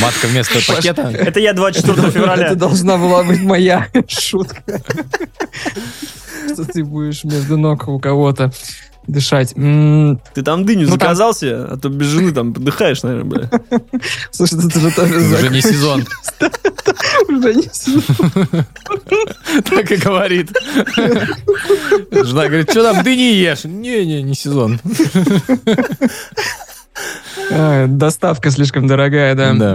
Матка 0.00 0.26
вместо 0.26 0.58
пакета. 0.66 1.02
Это 1.02 1.38
я 1.38 1.52
24 1.52 1.92
Это 2.00 2.10
февраля. 2.10 2.54
должна 2.54 2.96
была 2.96 3.24
быть 3.24 3.42
моя 3.42 3.88
шутка. 4.08 4.62
Что 6.54 6.64
ты 6.64 6.82
будешь 6.82 7.24
между 7.24 7.58
ног 7.58 7.86
у 7.88 8.00
кого-то 8.00 8.50
дышать. 9.08 9.52
М, 9.56 10.20
Ты 10.34 10.42
там 10.42 10.64
дыню 10.64 10.82
Ну, 10.82 10.90
там- 10.90 10.98
заказал 11.00 11.34
себе, 11.34 11.56
а 11.56 11.76
то 11.76 11.88
без 11.88 12.06
жены 12.06 12.30
там 12.32 12.52
подыхаешь, 12.54 13.02
наверное, 13.02 13.24
бля. 13.24 13.50
Слушай, 14.30 14.58
это 14.66 14.78
же 14.80 14.90
тоже 14.94 15.16
Уже 15.16 15.48
не 15.48 15.60
сезон. 15.60 16.04
уже 17.28 17.54
не 17.54 17.62
сезон. 17.72 18.64
Так 19.64 19.90
и 19.90 19.96
говорит. 19.96 20.50
Жена 22.10 22.46
говорит, 22.46 22.70
что 22.70 22.82
там, 22.92 23.02
дыни 23.02 23.32
ешь? 23.34 23.64
Не-не, 23.64 24.22
не 24.22 24.34
сезон. 24.34 24.78
А, 27.50 27.86
Доставка 27.86 28.50
слишком 28.50 28.86
дорогая, 28.86 29.34
да. 29.34 29.52
Да. 29.54 29.74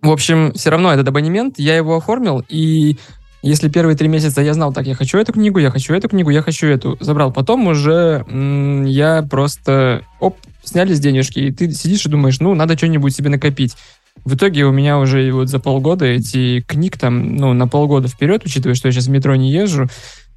В 0.00 0.10
общем, 0.10 0.52
все 0.54 0.70
равно 0.70 0.92
этот 0.92 1.08
абонемент, 1.08 1.58
я 1.58 1.76
его 1.76 1.96
оформил, 1.96 2.44
и 2.48 2.96
если 3.42 3.68
первые 3.68 3.96
три 3.96 4.08
месяца 4.08 4.40
я 4.42 4.54
знал, 4.54 4.72
так, 4.72 4.86
я 4.86 4.94
хочу 4.94 5.18
эту 5.18 5.32
книгу, 5.32 5.58
я 5.58 5.70
хочу 5.70 5.94
эту 5.94 6.08
книгу, 6.08 6.30
я 6.30 6.42
хочу 6.42 6.66
эту, 6.66 6.96
забрал. 7.00 7.32
Потом 7.32 7.66
уже 7.68 8.24
м, 8.28 8.84
я 8.84 9.22
просто, 9.22 10.02
оп, 10.20 10.36
снялись 10.64 11.00
денежки, 11.00 11.38
и 11.38 11.52
ты 11.52 11.70
сидишь 11.72 12.04
и 12.06 12.08
думаешь, 12.08 12.40
ну, 12.40 12.54
надо 12.54 12.76
что-нибудь 12.76 13.14
себе 13.14 13.30
накопить. 13.30 13.76
В 14.24 14.34
итоге 14.34 14.64
у 14.64 14.72
меня 14.72 14.98
уже 14.98 15.30
вот 15.32 15.48
за 15.48 15.60
полгода 15.60 16.04
эти 16.04 16.60
книг 16.62 16.98
там, 16.98 17.36
ну, 17.36 17.52
на 17.52 17.68
полгода 17.68 18.08
вперед, 18.08 18.42
учитывая, 18.44 18.74
что 18.74 18.88
я 18.88 18.92
сейчас 18.92 19.06
в 19.06 19.10
метро 19.10 19.34
не 19.36 19.50
езжу, 19.52 19.86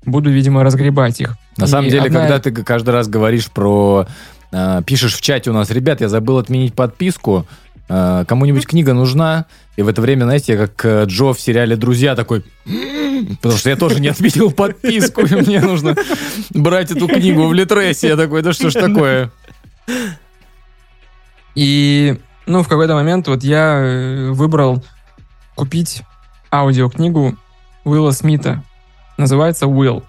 буду, 0.06 0.30
видимо, 0.30 0.64
разгребать 0.64 1.20
их. 1.20 1.36
На 1.58 1.68
самом 1.68 1.88
И 1.88 1.92
деле, 1.92 2.04
одна- 2.06 2.20
когда 2.22 2.40
ты 2.40 2.52
каждый 2.52 2.92
раз 2.92 3.08
говоришь 3.08 3.50
про... 3.50 4.06
э, 4.52 4.82
пишешь 4.86 5.16
в 5.16 5.22
чате 5.22 5.50
у 5.50 5.54
нас, 5.54 5.72
ребят, 5.72 6.02
я 6.02 6.10
забыл 6.10 6.38
отменить 6.38 6.74
подписку, 6.76 7.46
кому-нибудь 8.28 8.66
книга 8.68 8.94
нужна, 8.94 9.46
и 9.76 9.82
в 9.82 9.88
это 9.88 10.02
время, 10.02 10.24
знаете, 10.24 10.54
я 10.54 10.68
как 10.68 10.86
э, 10.86 11.06
Джо 11.06 11.34
в 11.34 11.40
сериале 11.40 11.76
«Друзья» 11.76 12.16
такой, 12.16 12.44
«М-м-м», 12.66 13.38
потому 13.38 13.58
что 13.58 13.70
я 13.70 13.76
тоже 13.76 14.00
не 14.00 14.10
отменил 14.10 14.52
подписку, 14.52 15.22
и 15.22 15.36
мне 15.36 15.62
нужно 15.62 15.96
брать 16.52 16.92
эту 16.92 17.08
книгу 17.08 17.48
в 17.48 17.54
Литресе. 17.54 18.10
Я 18.10 18.18
такой, 18.18 18.42
да 18.44 18.54
что 18.54 18.70
ж 18.70 18.74
такое? 18.74 19.32
И, 21.56 22.18
ну, 22.46 22.64
в 22.64 22.68
какой-то 22.68 22.94
момент 22.94 23.28
вот 23.28 23.44
я 23.44 23.80
э, 23.82 24.30
выбрал 24.32 24.84
купить 25.56 26.04
аудиокнигу 26.52 27.36
Уилла 27.84 28.12
Смита. 28.12 28.64
Называется 29.18 29.68
«Уилл». 29.68 30.04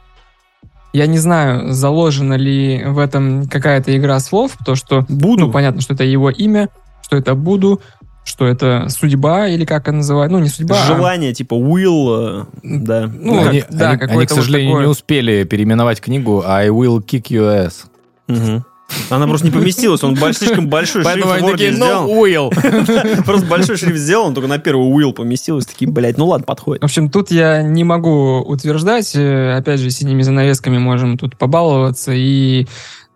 Я 0.93 1.07
не 1.07 1.19
знаю, 1.19 1.73
заложена 1.73 2.35
ли 2.35 2.85
в 2.85 2.99
этом 2.99 3.49
какая-то 3.49 3.97
игра 3.97 4.21
слов, 4.21 4.53
то, 4.65 4.75
что, 4.75 5.07
Буду. 5.09 5.47
ну, 5.47 5.53
понятно, 5.53 5.81
что 5.81 5.95
это 5.95 6.05
его 6.05 6.29
имя, 6.29 6.69
что 7.13 7.19
это 7.19 7.35
«буду», 7.35 7.81
что 8.25 8.47
это 8.47 8.87
судьба, 8.89 9.49
или 9.49 9.65
как 9.67 9.83
это 9.83 9.93
называют, 9.93 10.33
ну, 10.33 10.39
не 10.39 10.49
судьба, 10.49 10.77
а- 10.83 10.87
Желание, 10.87 11.35
типа, 11.35 11.55
will, 11.55 12.45
э, 12.45 12.45
да. 12.63 13.07
Ну, 13.13 13.35
Ну, 13.35 13.39
как- 13.43 13.51
они, 13.51 13.65
да, 13.71 13.91
они- 13.91 14.03
они, 14.03 14.27
к 14.27 14.31
вот 14.31 14.31
сожалению, 14.31 14.71
такое. 14.73 14.85
не 14.87 14.91
успели 14.91 15.45
переименовать 15.45 16.01
книгу 16.01 16.43
I 16.47 16.69
will 16.69 17.05
kick 17.05 17.25
your 17.25 17.67
ass. 17.67 17.85
Мгм. 18.29 18.65
Она 19.11 19.27
просто 19.27 19.47
не 19.49 19.53
поместилась, 19.53 20.03
он 20.05 20.17
слишком 20.35 20.69
большой 20.69 21.03
шрифт 21.03 21.07
Поэтому 21.15 21.33
они 21.33 21.51
такие, 21.53 21.73
сделал. 21.73 22.07
ну, 22.07 22.27
will. 22.27 23.23
Просто 23.25 23.47
большой 23.47 23.77
шрифт 23.77 23.97
сделал, 23.99 24.27
он 24.27 24.35
только 24.35 24.49
на 24.49 24.59
первый 24.59 24.87
will 24.89 25.13
поместилось. 25.15 25.65
Такие, 25.67 25.91
блядь, 25.91 26.17
ну 26.19 26.27
ладно, 26.27 26.45
подходит. 26.47 26.83
В 26.83 26.85
общем, 26.85 27.11
тут 27.11 27.31
я 27.31 27.63
не 27.63 27.85
могу 27.85 28.39
утверждать. 28.41 29.13
э, 29.17 29.57
Опять 29.57 29.81
же, 29.81 29.91
синими 29.91 30.23
занавесками 30.23 30.79
можем 30.79 31.17
тут 31.19 31.37
побаловаться 31.39 32.13
и 32.15 32.67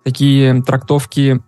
такие 0.03 0.63
трактовки 0.63 1.41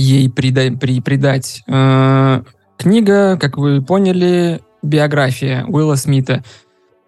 ей 0.00 0.28
прида- 0.28 0.76
при- 0.78 1.00
придать. 1.00 1.62
Э, 1.66 2.42
Книга, 2.78 3.36
как 3.36 3.58
вы 3.58 3.82
поняли, 3.82 4.62
биография 4.82 5.64
Уилла 5.66 5.96
Смита. 5.96 6.42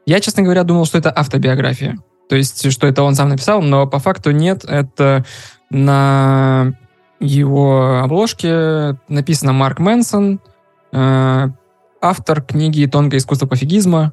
Я, 0.04 0.20
честно 0.20 0.42
говоря, 0.42 0.64
думал, 0.64 0.84
что 0.84 0.98
это 0.98 1.10
автобиография. 1.10 1.96
То 2.28 2.36
есть, 2.36 2.70
что 2.70 2.86
это 2.86 3.02
он 3.02 3.14
сам 3.14 3.30
написал, 3.30 3.62
но 3.62 3.86
по 3.86 3.98
факту 3.98 4.32
нет. 4.32 4.64
Это 4.64 5.24
на 5.70 6.74
его 7.20 8.00
обложке 8.02 8.98
написано 9.08 9.54
Марк 9.54 9.78
Мэнсон, 9.78 10.40
э, 10.92 11.48
автор 12.02 12.42
книги 12.42 12.84
«Тонкое 12.84 13.18
искусство 13.18 13.46
пофигизма». 13.46 14.12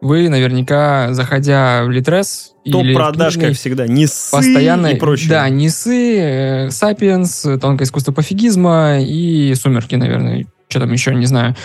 Вы 0.00 0.28
наверняка, 0.28 1.12
заходя 1.12 1.82
в 1.84 1.90
Литрес 1.90 2.52
Топ 2.70 2.84
или 2.84 2.92
в 2.92 2.96
продаж, 2.96 3.34
книжный, 3.34 3.48
как 3.48 3.58
всегда. 3.58 3.86
Не 3.86 4.06
ссы 4.06 4.30
постоянно, 4.30 4.86
и 4.88 4.96
прочее. 4.96 5.30
да, 5.30 5.48
Нисы, 5.48 6.68
Сапиенс, 6.70 7.46
Тонкое 7.60 7.84
искусство 7.84 8.12
пофигизма 8.12 9.00
и 9.00 9.54
Сумерки, 9.54 9.96
наверное, 9.96 10.46
что 10.68 10.80
там 10.80 10.92
еще, 10.92 11.14
не 11.14 11.26
знаю. 11.26 11.56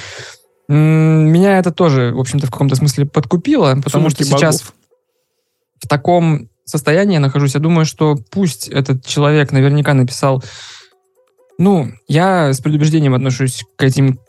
Меня 0.68 1.60
это 1.60 1.72
тоже, 1.72 2.12
в 2.14 2.20
общем-то, 2.20 2.48
в 2.48 2.52
каком-то 2.52 2.76
смысле 2.76 3.06
подкупило, 3.06 3.76
потому 3.84 4.10
Сумерки 4.10 4.24
что 4.24 4.38
сейчас 4.38 4.62
богов. 4.62 4.74
в 5.84 5.88
таком 5.88 6.50
состоянии 6.66 7.16
я 7.16 7.20
нахожусь. 7.20 7.54
Я 7.54 7.60
думаю, 7.60 7.86
что 7.86 8.18
пусть 8.32 8.68
этот 8.68 9.06
человек 9.06 9.52
наверняка 9.52 9.94
написал... 9.94 10.44
Ну, 11.60 11.92
я 12.08 12.52
с 12.52 12.60
предубеждением 12.62 13.14
отношусь 13.14 13.64
к 13.76 13.84
этим 13.84 14.20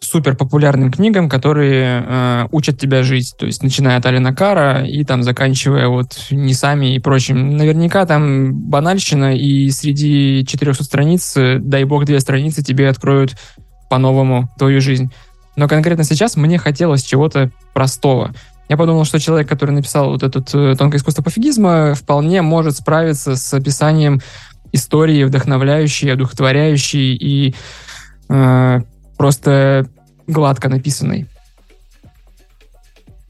супер 0.00 0.36
популярным 0.36 0.90
книгам, 0.90 1.28
которые 1.28 2.04
э, 2.06 2.46
учат 2.52 2.78
тебя 2.78 3.02
жить. 3.02 3.34
То 3.38 3.46
есть, 3.46 3.62
начиная 3.62 3.96
от 3.96 4.06
Алина 4.06 4.34
Кара 4.34 4.84
и 4.86 5.04
там 5.04 5.22
заканчивая 5.22 5.88
вот 5.88 6.26
Нисами 6.30 6.94
и 6.94 6.98
прочим. 6.98 7.56
Наверняка 7.56 8.04
там 8.06 8.54
банальщина, 8.54 9.36
и 9.36 9.70
среди 9.70 10.44
400 10.46 10.84
страниц, 10.84 11.36
э, 11.36 11.58
дай 11.58 11.84
бог, 11.84 12.04
две 12.04 12.20
страницы 12.20 12.62
тебе 12.62 12.88
откроют 12.88 13.36
по-новому 13.88 14.50
твою 14.58 14.80
жизнь. 14.80 15.10
Но 15.56 15.68
конкретно 15.68 16.04
сейчас 16.04 16.36
мне 16.36 16.58
хотелось 16.58 17.02
чего-то 17.02 17.50
простого. 17.72 18.34
Я 18.68 18.76
подумал, 18.76 19.04
что 19.04 19.20
человек, 19.20 19.48
который 19.48 19.70
написал 19.70 20.10
вот 20.10 20.22
этот 20.22 20.54
э, 20.54 20.74
«Тонкое 20.76 20.98
искусство 20.98 21.22
пофигизма», 21.22 21.94
вполне 21.94 22.42
может 22.42 22.76
справиться 22.76 23.36
с 23.36 23.54
описанием 23.54 24.20
истории, 24.72 25.24
вдохновляющей, 25.24 26.12
одухотворяющей 26.12 27.14
и 27.14 27.54
э, 28.28 28.80
просто 29.16 29.86
гладко 30.26 30.68
написанной. 30.68 31.26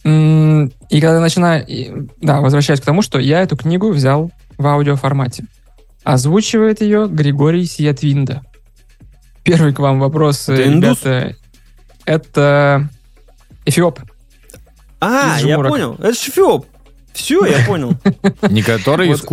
М, 0.04 0.72
И 0.88 1.00
когда 1.00 1.20
начинаю... 1.20 2.08
Да, 2.20 2.40
возвращаюсь 2.40 2.80
к 2.80 2.84
тому, 2.84 3.02
что 3.02 3.18
я 3.18 3.42
эту 3.42 3.56
книгу 3.56 3.90
взял 3.92 4.30
в 4.56 4.66
аудиоформате. 4.66 5.44
Озвучивает 6.04 6.80
ее 6.80 7.08
Григорий 7.08 7.64
Сиятвинда. 7.66 8.42
Первый 9.42 9.72
к 9.72 9.78
вам 9.80 9.98
вопрос, 10.00 10.48
Это 10.48 10.62
э, 10.62 10.68
индус? 10.68 11.02
ребята. 11.04 11.36
Это 12.04 12.88
Эфиоп. 13.64 14.00
А, 15.00 15.38
я 15.42 15.58
понял. 15.58 15.94
Это 15.94 16.14
Шефиоп. 16.14 16.66
Все, 17.12 17.44
я 17.46 17.64
понял. 17.66 17.94
Не 18.48 18.62
который 18.62 19.08
из 19.10 19.20
Вот. 19.20 19.28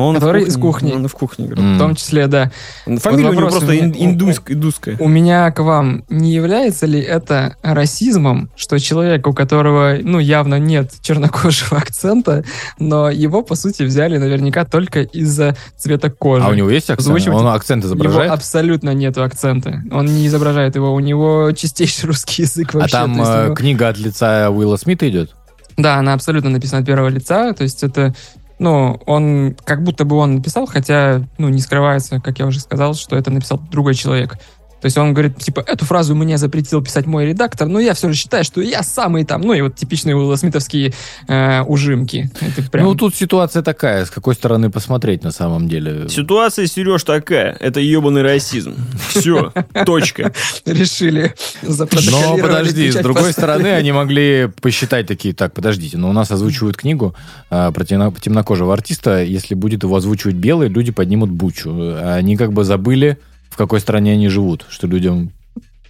Кухни. 0.00 0.08
Он 0.08 0.16
в 0.16 0.20
Который 0.20 0.42
из 0.44 0.56
кухни. 0.56 0.92
Он 0.92 1.08
в 1.08 1.12
кухне 1.14 1.46
играл. 1.46 1.64
М. 1.64 1.76
В 1.76 1.78
том 1.78 1.94
числе, 1.94 2.26
да. 2.26 2.50
Фамилия 2.86 3.30
у 3.30 3.32
него 3.32 3.48
просто 3.48 3.66
у 3.66 3.70
меня- 3.72 3.86
ин- 3.86 3.92
индуйск- 4.18 4.52
индусская. 4.52 4.96
У 4.98 5.08
меня 5.08 5.50
к 5.50 5.62
вам, 5.62 6.04
не 6.08 6.32
является 6.32 6.86
ли 6.86 7.00
это 7.00 7.56
расизмом, 7.62 8.50
что 8.56 8.78
человек, 8.78 9.26
у 9.26 9.32
которого, 9.32 9.96
ну, 10.02 10.18
явно 10.18 10.58
нет 10.58 10.92
чернокожего 11.00 11.76
акцента, 11.78 12.44
но 12.78 13.10
его, 13.10 13.42
по 13.42 13.54
сути, 13.54 13.82
взяли 13.82 14.18
наверняка 14.18 14.64
только 14.64 15.02
из-за 15.02 15.56
цвета 15.76 16.10
кожи. 16.10 16.44
А 16.44 16.48
у 16.48 16.54
него 16.54 16.70
есть 16.70 16.90
акцент? 16.90 17.08
Озвучивать- 17.16 17.36
Он 17.40 17.46
акцент 17.48 17.84
Его 17.84 17.94
изображает? 17.94 18.30
абсолютно 18.30 18.94
нету 18.94 19.22
акцента. 19.22 19.82
Он 19.90 20.06
не 20.06 20.26
изображает 20.26 20.74
его, 20.76 20.92
у 20.94 21.00
него 21.00 21.50
чистейший 21.52 22.06
русский 22.08 22.42
язык 22.42 22.74
А 22.74 22.78
вообще. 22.78 22.92
там 22.92 23.14
то 23.14 23.20
есть 23.20 23.30
э, 23.32 23.44
его- 23.46 23.54
книга 23.54 23.88
от 23.88 23.98
лица 23.98 24.50
Уилла 24.50 24.76
Смита 24.76 25.08
идет? 25.08 25.34
Да, 25.76 25.96
она 25.96 26.12
абсолютно 26.14 26.50
написана 26.50 26.80
от 26.80 26.86
первого 26.86 27.08
лица, 27.08 27.52
то 27.54 27.62
есть 27.62 27.82
это, 27.82 28.14
ну, 28.60 29.00
он, 29.06 29.56
как 29.64 29.82
будто 29.82 30.04
бы 30.04 30.16
он 30.16 30.36
написал, 30.36 30.66
хотя, 30.66 31.22
ну, 31.38 31.48
не 31.48 31.60
скрывается, 31.60 32.20
как 32.20 32.38
я 32.38 32.46
уже 32.46 32.60
сказал, 32.60 32.92
что 32.92 33.16
это 33.16 33.30
написал 33.30 33.58
другой 33.58 33.94
человек. 33.94 34.36
То 34.80 34.86
есть 34.86 34.96
он 34.96 35.12
говорит, 35.12 35.38
типа, 35.38 35.64
эту 35.66 35.84
фразу 35.84 36.14
мне 36.14 36.38
запретил 36.38 36.82
писать 36.82 37.06
мой 37.06 37.26
редактор, 37.26 37.68
но 37.68 37.80
я 37.80 37.94
все 37.94 38.08
же 38.08 38.14
считаю, 38.14 38.44
что 38.44 38.60
я 38.60 38.82
самый 38.82 39.24
там, 39.24 39.42
ну, 39.42 39.52
и 39.52 39.60
вот 39.60 39.76
типичные 39.76 40.16
уиллосмитовские 40.16 40.92
э, 41.28 41.62
ужимки. 41.62 42.30
Это 42.40 42.70
прям... 42.70 42.84
Ну, 42.84 42.94
тут 42.94 43.14
ситуация 43.14 43.62
такая, 43.62 44.04
с 44.04 44.10
какой 44.10 44.34
стороны 44.34 44.70
посмотреть 44.70 45.22
на 45.22 45.30
самом 45.32 45.68
деле. 45.68 46.08
Ситуация, 46.08 46.66
Сереж, 46.66 47.04
такая. 47.04 47.56
Это 47.60 47.80
ебаный 47.80 48.22
расизм. 48.22 48.74
Все. 49.08 49.52
Точка. 49.86 50.32
решили 50.64 51.34
Но 51.62 52.38
подожди, 52.38 52.90
с 52.90 52.96
другой 52.96 53.32
стороны, 53.32 53.68
они 53.68 53.92
могли 53.92 54.50
посчитать 54.60 55.06
такие, 55.06 55.34
так, 55.34 55.52
подождите, 55.52 55.98
но 55.98 56.10
у 56.10 56.12
нас 56.12 56.30
озвучивают 56.30 56.76
книгу 56.76 57.14
а, 57.50 57.70
про 57.72 57.84
темно- 57.84 58.14
темнокожего 58.20 58.72
артиста, 58.72 59.22
если 59.22 59.54
будет 59.54 59.82
его 59.82 59.96
озвучивать 59.96 60.36
белый, 60.36 60.68
люди 60.68 60.92
поднимут 60.92 61.30
бучу. 61.30 61.70
А 61.70 62.16
Они 62.16 62.36
как 62.36 62.52
бы 62.52 62.64
забыли, 62.64 63.18
в 63.50 63.56
какой 63.56 63.80
стране 63.80 64.12
они 64.12 64.28
живут, 64.28 64.64
что 64.70 64.86
людям 64.86 65.32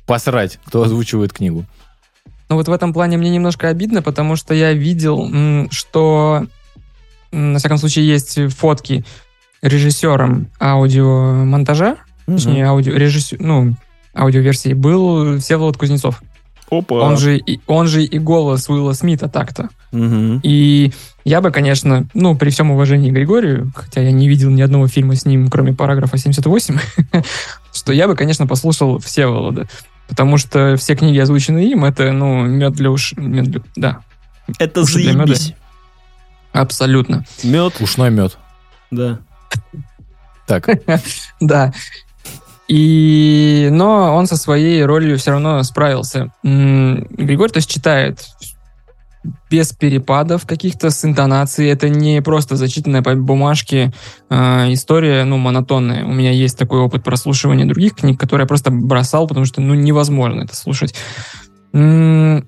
посрать, 0.06 0.58
кто 0.64 0.82
озвучивает 0.82 1.32
книгу. 1.32 1.64
Ну 2.48 2.56
вот 2.56 2.66
в 2.66 2.72
этом 2.72 2.92
плане 2.92 3.16
мне 3.16 3.30
немножко 3.30 3.68
обидно, 3.68 4.02
потому 4.02 4.34
что 4.34 4.54
я 4.54 4.72
видел, 4.72 5.68
что, 5.70 6.46
на 7.30 7.58
всяком 7.58 7.78
случае, 7.78 8.08
есть 8.08 8.38
фотки 8.56 9.04
режиссером 9.62 10.48
аудиомонтажа, 10.60 11.96
точнее, 12.26 12.66
аудио, 12.66 12.94
режиссер, 12.94 13.40
ну, 13.40 13.74
аудиоверсии, 14.14 14.72
был 14.72 15.38
Всеволод 15.38 15.76
Кузнецов. 15.76 16.22
Опа. 16.70 16.94
Он, 16.96 17.16
же, 17.18 17.36
и- 17.36 17.60
он 17.66 17.86
же 17.88 18.02
и 18.04 18.18
голос 18.18 18.68
Уилла 18.68 18.92
Смита 18.94 19.28
так-то. 19.28 19.68
Мгм. 19.92 20.40
И 20.44 20.92
я 21.24 21.40
бы, 21.40 21.50
конечно, 21.50 22.06
ну, 22.14 22.36
при 22.36 22.50
всем 22.50 22.70
уважении 22.70 23.10
к 23.10 23.14
Григорию, 23.14 23.72
хотя 23.74 24.00
я 24.02 24.12
не 24.12 24.28
видел 24.28 24.50
ни 24.50 24.62
одного 24.62 24.86
фильма 24.88 25.16
с 25.16 25.24
ним, 25.24 25.48
кроме 25.48 25.72
параграфа 25.72 26.16
78, 26.16 26.78
что 27.72 27.92
я 27.92 28.06
бы, 28.06 28.14
конечно, 28.16 28.46
послушал 28.46 28.98
Всеволода. 29.00 29.66
Потому 30.08 30.38
что 30.38 30.76
все 30.76 30.96
книги, 30.96 31.18
озвученные 31.18 31.70
им, 31.70 31.84
это, 31.84 32.10
ну, 32.12 32.42
мед 32.44 32.72
для 32.74 32.90
уш... 32.90 33.14
мед 33.16 33.46
для- 33.46 33.62
Да, 33.76 34.00
Это 34.58 34.80
Уши 34.82 34.94
заебись. 35.04 35.54
абсолютно. 36.52 37.24
Мед, 37.44 37.80
Ушной 37.80 38.10
мед. 38.10 38.36
да. 38.90 39.18
Так, 40.46 40.68
Да. 41.40 41.72
И... 42.68 43.68
Но 43.72 44.14
он 44.16 44.26
со 44.26 44.36
своей 44.36 44.84
ролью 44.84 45.18
все 45.18 45.32
равно 45.32 45.62
справился. 45.64 46.32
Григорий, 46.42 47.52
то 47.52 47.58
есть, 47.58 47.70
читает 47.70 48.24
без 49.50 49.72
перепадов 49.72 50.46
каких-то 50.46 50.90
с 50.90 51.04
интонацией. 51.04 51.70
Это 51.70 51.88
не 51.88 52.22
просто 52.22 52.56
зачитанная 52.56 53.02
по 53.02 53.14
бумажке 53.14 53.92
э, 54.30 54.72
история, 54.72 55.24
ну, 55.24 55.36
монотонная. 55.36 56.04
У 56.04 56.12
меня 56.12 56.30
есть 56.30 56.58
такой 56.58 56.80
опыт 56.80 57.04
прослушивания 57.04 57.66
других 57.66 57.96
книг, 57.96 58.18
которые 58.18 58.44
я 58.44 58.48
просто 58.48 58.70
бросал, 58.70 59.26
потому 59.26 59.44
что, 59.44 59.60
ну, 59.60 59.74
невозможно 59.74 60.42
это 60.42 60.56
слушать. 60.56 60.94
М, 61.72 62.46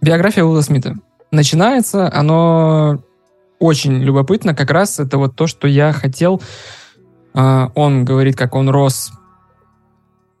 Биография 0.00 0.44
Уилла 0.44 0.60
Смита. 0.62 0.94
Начинается 1.30 2.12
оно 2.12 3.02
очень 3.58 4.02
любопытно. 4.02 4.54
Как 4.54 4.70
раз 4.70 5.00
это 5.00 5.18
вот 5.18 5.34
то, 5.36 5.46
что 5.46 5.66
я 5.66 5.92
хотел 5.92 6.42
а, 7.34 7.70
Он 7.74 8.04
говорит, 8.04 8.36
как 8.36 8.54
он 8.54 8.68
рос, 8.68 9.12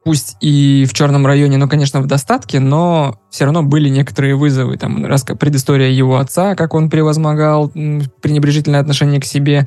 пусть 0.04 0.36
и 0.40 0.84
в 0.88 0.94
черном 0.94 1.26
районе, 1.26 1.58
но, 1.58 1.68
конечно, 1.68 2.00
в 2.00 2.06
достатке, 2.06 2.58
но 2.60 3.20
все 3.30 3.44
равно 3.44 3.62
были 3.62 3.88
некоторые 3.88 4.34
вызовы. 4.34 4.76
Там 4.76 5.04
раска- 5.06 5.36
предыстория 5.36 5.90
его 5.90 6.18
отца, 6.18 6.54
как 6.54 6.74
он 6.74 6.90
превозмогал 6.90 7.68
пренебрежительное 7.68 8.80
отношение 8.80 9.20
к 9.20 9.24
себе, 9.24 9.66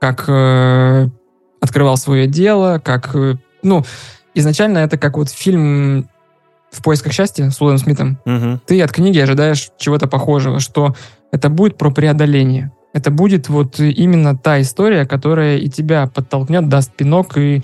как 0.00 0.24
э, 0.28 1.08
открывал 1.60 1.96
свое 1.96 2.26
дело, 2.26 2.80
как... 2.84 3.14
э, 3.14 3.36
ну, 3.62 3.84
изначально 4.34 4.78
это 4.78 4.96
как 4.98 5.16
вот 5.16 5.30
фильм 5.30 6.08
«В 6.70 6.82
поисках 6.82 7.12
счастья» 7.12 7.50
с 7.50 7.60
Уиллом 7.60 7.78
Смитом 7.78 8.18
Мгм. 8.24 8.60
ты 8.66 8.80
от 8.82 8.92
книги 8.92 9.18
ожидаешь 9.18 9.70
чего-то 9.78 10.06
похожего, 10.06 10.60
что 10.60 10.94
это 11.32 11.48
будет 11.48 11.78
про 11.78 11.90
преодоление. 11.90 12.70
Это 12.92 13.10
будет 13.10 13.48
вот 13.48 13.80
именно 13.80 14.36
та 14.36 14.60
история, 14.60 15.04
которая 15.04 15.56
и 15.58 15.68
тебя 15.68 16.06
подтолкнет, 16.06 16.68
даст 16.68 16.92
пинок 16.94 17.36
и, 17.36 17.62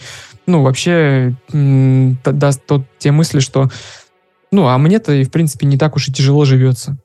ну, 0.51 0.63
вообще 0.63 1.35
даст 1.53 2.67
тот, 2.67 2.83
те 2.99 3.13
мысли, 3.13 3.41
что, 3.41 3.71
ну, 4.51 4.69
а 4.69 4.79
мне-то, 4.79 5.13
и, 5.13 5.25
в 5.25 5.31
принципе, 5.31 5.67
не 5.67 5.79
так 5.79 5.97
уж 5.97 6.09
и 6.09 6.13
тяжело 6.13 6.45
живется. 6.45 6.99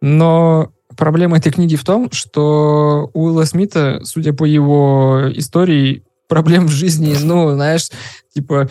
Но 0.00 0.70
проблема 0.96 1.38
этой 1.38 1.52
книги 1.52 1.76
в 1.76 1.84
том, 1.84 2.10
что 2.12 3.10
у 3.14 3.26
Уилла 3.26 3.44
Смита, 3.44 4.00
судя 4.04 4.32
по 4.32 4.44
его 4.44 5.24
истории, 5.34 6.04
проблем 6.28 6.66
в 6.66 6.70
жизни, 6.70 7.16
ну, 7.20 7.50
знаешь, 7.52 7.90
типа, 8.34 8.68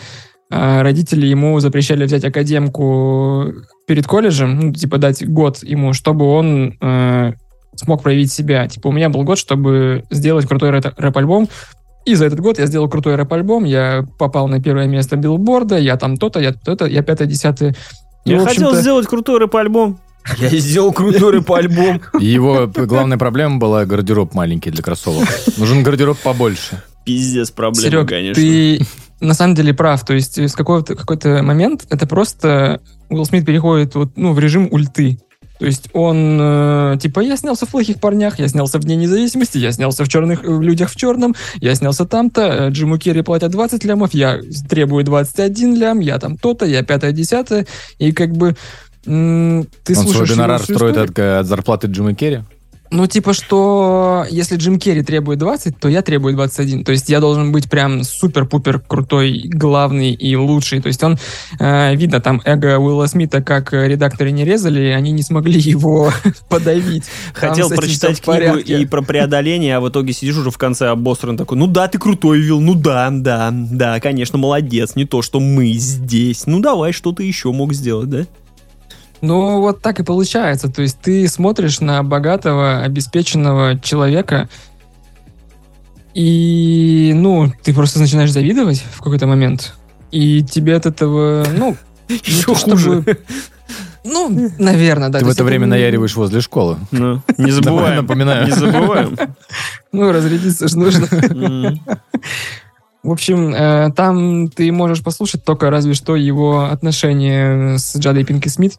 а, 0.50 0.82
родители 0.82 1.26
ему 1.26 1.60
запрещали 1.60 2.04
взять 2.04 2.24
академку 2.24 3.52
перед 3.86 4.06
колледжем, 4.06 4.58
ну, 4.58 4.72
типа 4.72 4.98
дать 4.98 5.26
год 5.28 5.62
ему, 5.62 5.92
чтобы 5.92 6.24
он 6.24 6.76
э, 6.80 7.32
смог 7.74 8.02
проявить 8.02 8.32
себя. 8.32 8.66
Типа 8.66 8.88
у 8.88 8.92
меня 8.92 9.08
был 9.08 9.24
год, 9.24 9.38
чтобы 9.38 10.04
сделать 10.10 10.46
крутой 10.46 10.70
рэп- 10.70 10.94
рэп-альбом, 10.96 11.48
и 12.08 12.14
за 12.14 12.26
этот 12.26 12.40
год 12.40 12.58
я 12.58 12.66
сделал 12.66 12.88
крутой 12.88 13.16
рэп-альбом, 13.16 13.64
я 13.64 14.06
попал 14.18 14.48
на 14.48 14.62
первое 14.62 14.86
место 14.86 15.16
билборда, 15.16 15.76
я 15.76 15.96
там 15.96 16.16
то-то, 16.16 16.40
я 16.40 16.52
то-то, 16.52 16.86
я 16.86 17.02
пятое-десятое. 17.02 17.76
Я 18.24 18.40
хотел 18.40 18.74
сделать 18.74 19.06
крутой 19.06 19.40
рэп-альбом. 19.40 20.00
Я 20.38 20.48
сделал 20.48 20.92
крутой 20.92 21.32
рэп-альбом. 21.32 22.00
его 22.20 22.66
главная 22.66 23.18
проблема 23.18 23.58
была 23.58 23.84
гардероб 23.84 24.34
маленький 24.34 24.70
для 24.70 24.82
кроссовок. 24.82 25.28
Нужен 25.58 25.82
гардероб 25.82 26.18
побольше. 26.18 26.82
Пиздец 27.04 27.50
проблема, 27.50 27.90
Серег, 27.90 28.08
конечно. 28.08 28.42
ты 28.42 28.80
на 29.20 29.34
самом 29.34 29.54
деле 29.54 29.74
прав. 29.74 30.04
То 30.04 30.14
есть 30.14 30.38
с 30.38 30.54
какого-то 30.54 30.94
какой-то 30.94 31.42
момент 31.42 31.86
это 31.90 32.06
просто 32.06 32.80
Уилл 33.10 33.24
Смит 33.26 33.44
переходит 33.44 33.94
вот, 33.94 34.12
ну, 34.16 34.32
в 34.32 34.38
режим 34.38 34.68
ульты. 34.70 35.18
То 35.58 35.66
есть 35.66 35.88
он, 35.92 36.38
э, 36.40 36.96
типа, 37.00 37.20
я 37.20 37.36
снялся 37.36 37.66
в 37.66 37.70
плохих 37.70 38.00
парнях, 38.00 38.38
я 38.38 38.48
снялся 38.48 38.78
в 38.78 38.84
Дне 38.84 38.96
независимости, 38.96 39.58
я 39.58 39.72
снялся 39.72 40.04
в 40.04 40.08
черных 40.08 40.42
в 40.44 40.60
людях 40.60 40.90
в 40.90 40.96
черном, 40.96 41.34
я 41.56 41.74
снялся 41.74 42.04
там-то, 42.04 42.42
э, 42.42 42.70
Джиму 42.70 42.98
Керри 42.98 43.22
платят 43.22 43.50
20 43.50 43.84
лямов, 43.84 44.14
я 44.14 44.40
требую 44.68 45.04
21 45.04 45.74
лям, 45.74 46.00
я 46.00 46.18
там 46.18 46.36
то-то, 46.36 46.64
я 46.64 46.82
пятое-десятое, 46.82 47.66
и 47.98 48.12
как 48.12 48.32
бы 48.32 48.56
м, 49.06 49.66
ты 49.84 49.96
Он 49.96 50.02
свой 50.02 50.12
слушаешь 50.12 50.30
его 50.30 50.36
гонорар 50.36 50.62
строит 50.62 50.96
от, 50.96 51.18
от 51.18 51.46
зарплаты 51.46 51.88
Джима 51.88 52.14
Керри? 52.14 52.40
Ну, 52.90 53.06
типа, 53.06 53.34
что 53.34 54.24
если 54.30 54.56
Джим 54.56 54.78
Керри 54.78 55.02
требует 55.02 55.38
20, 55.38 55.78
то 55.78 55.88
я 55.88 56.02
требую 56.02 56.34
21. 56.34 56.84
То 56.84 56.92
есть 56.92 57.08
я 57.08 57.20
должен 57.20 57.52
быть 57.52 57.68
прям 57.68 58.02
супер-пупер 58.02 58.80
крутой, 58.80 59.42
главный 59.44 60.12
и 60.12 60.36
лучший. 60.36 60.80
То 60.80 60.88
есть 60.88 61.02
он, 61.02 61.18
э, 61.58 61.94
видно, 61.96 62.20
там 62.20 62.40
эго 62.44 62.78
Уилла 62.78 63.06
Смита, 63.06 63.42
как 63.42 63.72
редакторы 63.72 64.30
не 64.30 64.44
резали, 64.44 64.88
они 64.88 65.12
не 65.12 65.22
смогли 65.22 65.60
его 65.60 66.12
подавить. 66.48 67.04
Хотел 67.34 67.68
прочитать 67.68 68.20
книгу 68.20 68.56
и 68.56 68.86
про 68.86 69.02
преодоление, 69.02 69.76
а 69.76 69.80
в 69.80 69.88
итоге 69.88 70.12
сидишь 70.12 70.36
уже 70.36 70.50
в 70.50 70.58
конце 70.58 70.88
обостран 70.88 71.36
такой, 71.36 71.58
ну 71.58 71.66
да, 71.66 71.88
ты 71.88 71.98
крутой, 71.98 72.40
Вил, 72.40 72.60
ну 72.60 72.74
да, 72.74 73.10
да, 73.10 73.50
да, 73.52 74.00
конечно, 74.00 74.38
молодец, 74.38 74.96
не 74.96 75.04
то, 75.04 75.22
что 75.22 75.40
мы 75.40 75.72
здесь. 75.72 76.46
Ну 76.46 76.60
давай, 76.60 76.92
что 76.92 77.12
ты 77.12 77.24
еще 77.24 77.52
мог 77.52 77.74
сделать, 77.74 78.08
да? 78.08 78.26
Ну, 79.20 79.60
вот 79.60 79.82
так 79.82 79.98
и 80.00 80.04
получается. 80.04 80.70
То 80.70 80.82
есть 80.82 80.98
ты 81.00 81.26
смотришь 81.28 81.80
на 81.80 82.02
богатого, 82.02 82.82
обеспеченного 82.82 83.78
человека, 83.80 84.48
и, 86.14 87.12
ну, 87.14 87.52
ты 87.62 87.74
просто 87.74 88.00
начинаешь 88.00 88.32
завидовать 88.32 88.84
в 88.94 88.98
какой-то 88.98 89.26
момент. 89.26 89.74
И 90.10 90.42
тебе 90.42 90.76
от 90.76 90.86
этого, 90.86 91.46
ну, 91.56 91.76
Еще 92.08 92.54
чтобы- 92.54 92.72
хуже. 92.72 93.18
Ну, 94.04 94.50
наверное, 94.58 95.10
да. 95.10 95.18
Ты 95.18 95.26
в 95.26 95.28
это 95.28 95.44
время 95.44 95.66
наяриваешь 95.66 96.16
возле 96.16 96.40
школы. 96.40 96.78
Ну, 96.92 97.20
не 97.36 97.50
забываем. 97.52 98.02
Напоминаю. 98.02 98.46
Не 98.46 98.52
забываем. 98.52 99.16
Ну, 99.92 100.12
разрядиться 100.12 100.68
же 100.68 100.78
нужно. 100.78 101.06
В 103.02 103.10
общем, 103.10 103.54
э, 103.54 103.90
там 103.96 104.48
ты 104.48 104.70
можешь 104.70 105.02
послушать 105.02 105.42
только 105.42 105.70
разве 105.70 105.94
что 105.94 106.14
его 106.14 106.64
отношения 106.66 107.78
с 107.78 107.96
Джадой 107.96 108.24
Пинки 108.24 108.48
Смит. 108.48 108.74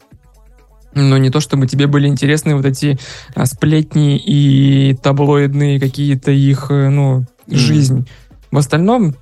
Но 0.93 1.17
не 1.17 1.29
то, 1.29 1.39
чтобы 1.39 1.67
тебе 1.67 1.87
были 1.87 2.07
интересны 2.07 2.55
вот 2.55 2.65
эти 2.65 2.97
а, 3.35 3.45
сплетни 3.45 4.17
и 4.17 4.95
таблоидные 4.95 5.79
какие-то 5.79 6.31
их, 6.31 6.67
э, 6.71 6.89
ну, 6.89 7.25
жизнь. 7.47 8.07
В 8.51 8.57
остальном, 8.57 9.15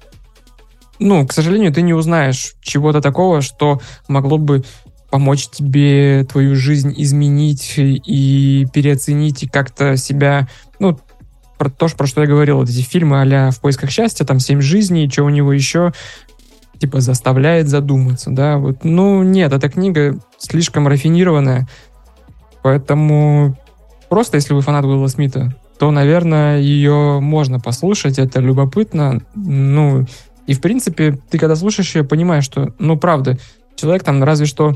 ну, 0.99 1.27
к 1.27 1.34
сожалению, 1.34 1.73
ты 1.73 1.81
не 1.81 1.94
узнаешь 1.94 2.56
чего-то 2.61 3.02
такого, 3.02 3.41
что 3.41 3.81
могло 4.07 4.38
бы 4.38 4.64
помочь 5.10 5.48
тебе 5.48 6.26
твою 6.26 6.56
жизнь 6.56 6.94
изменить 6.98 7.73
и 7.77 8.65
переоценить 8.73 9.44
и 9.44 9.48
как-то 9.48 9.98
себя, 9.98 10.48
ну, 10.80 10.99
про 11.57 11.69
то, 11.69 11.88
про 11.88 12.07
что 12.07 12.22
я 12.22 12.27
говорил, 12.27 12.57
вот 12.57 12.69
эти 12.69 12.81
фильмы 12.81 13.22
а 13.22 13.52
«В 13.52 13.60
поисках 13.60 13.89
счастья», 13.89 14.26
там 14.26 14.39
«Семь 14.39 14.61
жизней», 14.61 15.10
что 15.10 15.23
у 15.23 15.30
него 15.30 15.53
еще, 15.53 15.94
типа, 16.80 17.02
заставляет 17.02 17.68
задуматься, 17.68 18.32
да, 18.32 18.58
вот, 18.58 18.84
ну, 18.84 19.24
нет, 19.24 19.54
эта 19.54 19.70
книга 19.70 20.18
слишком 20.38 20.88
рафинированная, 20.88 21.68
поэтому 22.64 23.58
просто, 24.10 24.38
если 24.38 24.54
вы 24.54 24.62
фанат 24.62 24.86
Уилла 24.86 25.08
Смита, 25.08 25.56
то, 25.80 25.91
наверное, 25.91 26.60
ее 26.60 27.20
можно 27.20 27.60
послушать, 27.60 28.20
это 28.20 28.40
любопытно, 28.40 29.22
ну, 29.36 30.06
и, 30.48 30.54
в 30.54 30.62
принципе, 30.62 31.20
ты 31.30 31.38
когда 31.38 31.56
слушаешь 31.56 31.95
ее, 31.95 32.04
понимаешь, 32.04 32.45
что, 32.45 32.74
ну, 32.80 32.98
правда, 32.98 33.38
человек 33.76 34.04
там 34.04 34.24
разве 34.24 34.45
что 34.45 34.76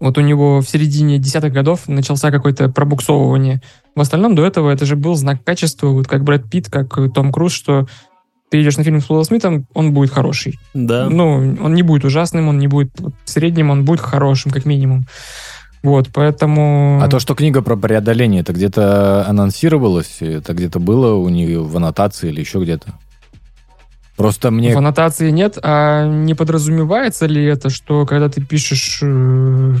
вот 0.00 0.16
у 0.16 0.22
него 0.22 0.62
в 0.62 0.68
середине 0.68 1.18
десятых 1.18 1.52
годов 1.52 1.86
начался 1.86 2.30
какое-то 2.30 2.70
пробуксовывание. 2.70 3.60
В 3.94 4.00
остальном 4.00 4.34
до 4.34 4.46
этого 4.46 4.70
это 4.70 4.86
же 4.86 4.96
был 4.96 5.14
знак 5.14 5.44
качества, 5.44 5.88
вот 5.88 6.08
как 6.08 6.24
Брэд 6.24 6.48
Питт, 6.48 6.70
как 6.70 7.12
Том 7.12 7.30
Круз, 7.30 7.52
что 7.52 7.86
ты 8.50 8.60
идешь 8.60 8.76
на 8.76 8.84
фильм 8.84 9.00
с 9.00 9.08
Уиллом 9.08 9.24
Смитом, 9.24 9.66
он 9.74 9.94
будет 9.94 10.10
хороший. 10.10 10.58
Да. 10.74 11.08
Ну, 11.08 11.56
он 11.60 11.74
не 11.74 11.82
будет 11.82 12.04
ужасным, 12.04 12.48
он 12.48 12.58
не 12.58 12.66
будет 12.66 12.90
средним, 13.24 13.70
он 13.70 13.84
будет 13.84 14.00
хорошим, 14.00 14.50
как 14.50 14.66
минимум. 14.66 15.06
Вот, 15.82 16.10
поэтому... 16.12 17.00
А 17.02 17.08
то, 17.08 17.20
что 17.20 17.34
книга 17.34 17.62
про 17.62 17.76
преодоление, 17.76 18.42
это 18.42 18.52
где-то 18.52 19.24
анонсировалось? 19.26 20.16
Это 20.20 20.52
где-то 20.52 20.78
было 20.78 21.14
у 21.14 21.28
нее 21.28 21.62
в 21.62 21.74
аннотации 21.76 22.28
или 22.28 22.40
еще 22.40 22.60
где-то? 22.60 22.92
Просто 24.16 24.50
мне... 24.50 24.74
В 24.74 24.78
аннотации 24.78 25.30
нет, 25.30 25.56
а 25.62 26.06
не 26.06 26.34
подразумевается 26.34 27.26
ли 27.26 27.42
это, 27.42 27.70
что 27.70 28.04
когда 28.04 28.28
ты 28.28 28.44
пишешь 28.44 28.98
э, 29.00 29.76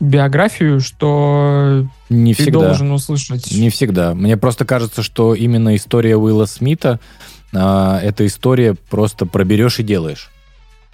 биографию, 0.00 0.80
что 0.80 1.86
Не 2.10 2.34
ты 2.34 2.42
всегда. 2.42 2.58
должен 2.60 2.90
услышать... 2.92 3.50
Не 3.52 3.70
всегда. 3.70 4.14
Мне 4.14 4.36
просто 4.36 4.66
кажется, 4.66 5.02
что 5.02 5.34
именно 5.34 5.76
история 5.76 6.18
Уилла 6.18 6.44
Смита 6.44 7.00
а, 7.52 8.00
это 8.00 8.26
история 8.26 8.74
просто 8.88 9.26
про 9.26 9.44
берешь 9.44 9.80
и 9.80 9.82
делаешь. 9.82 10.30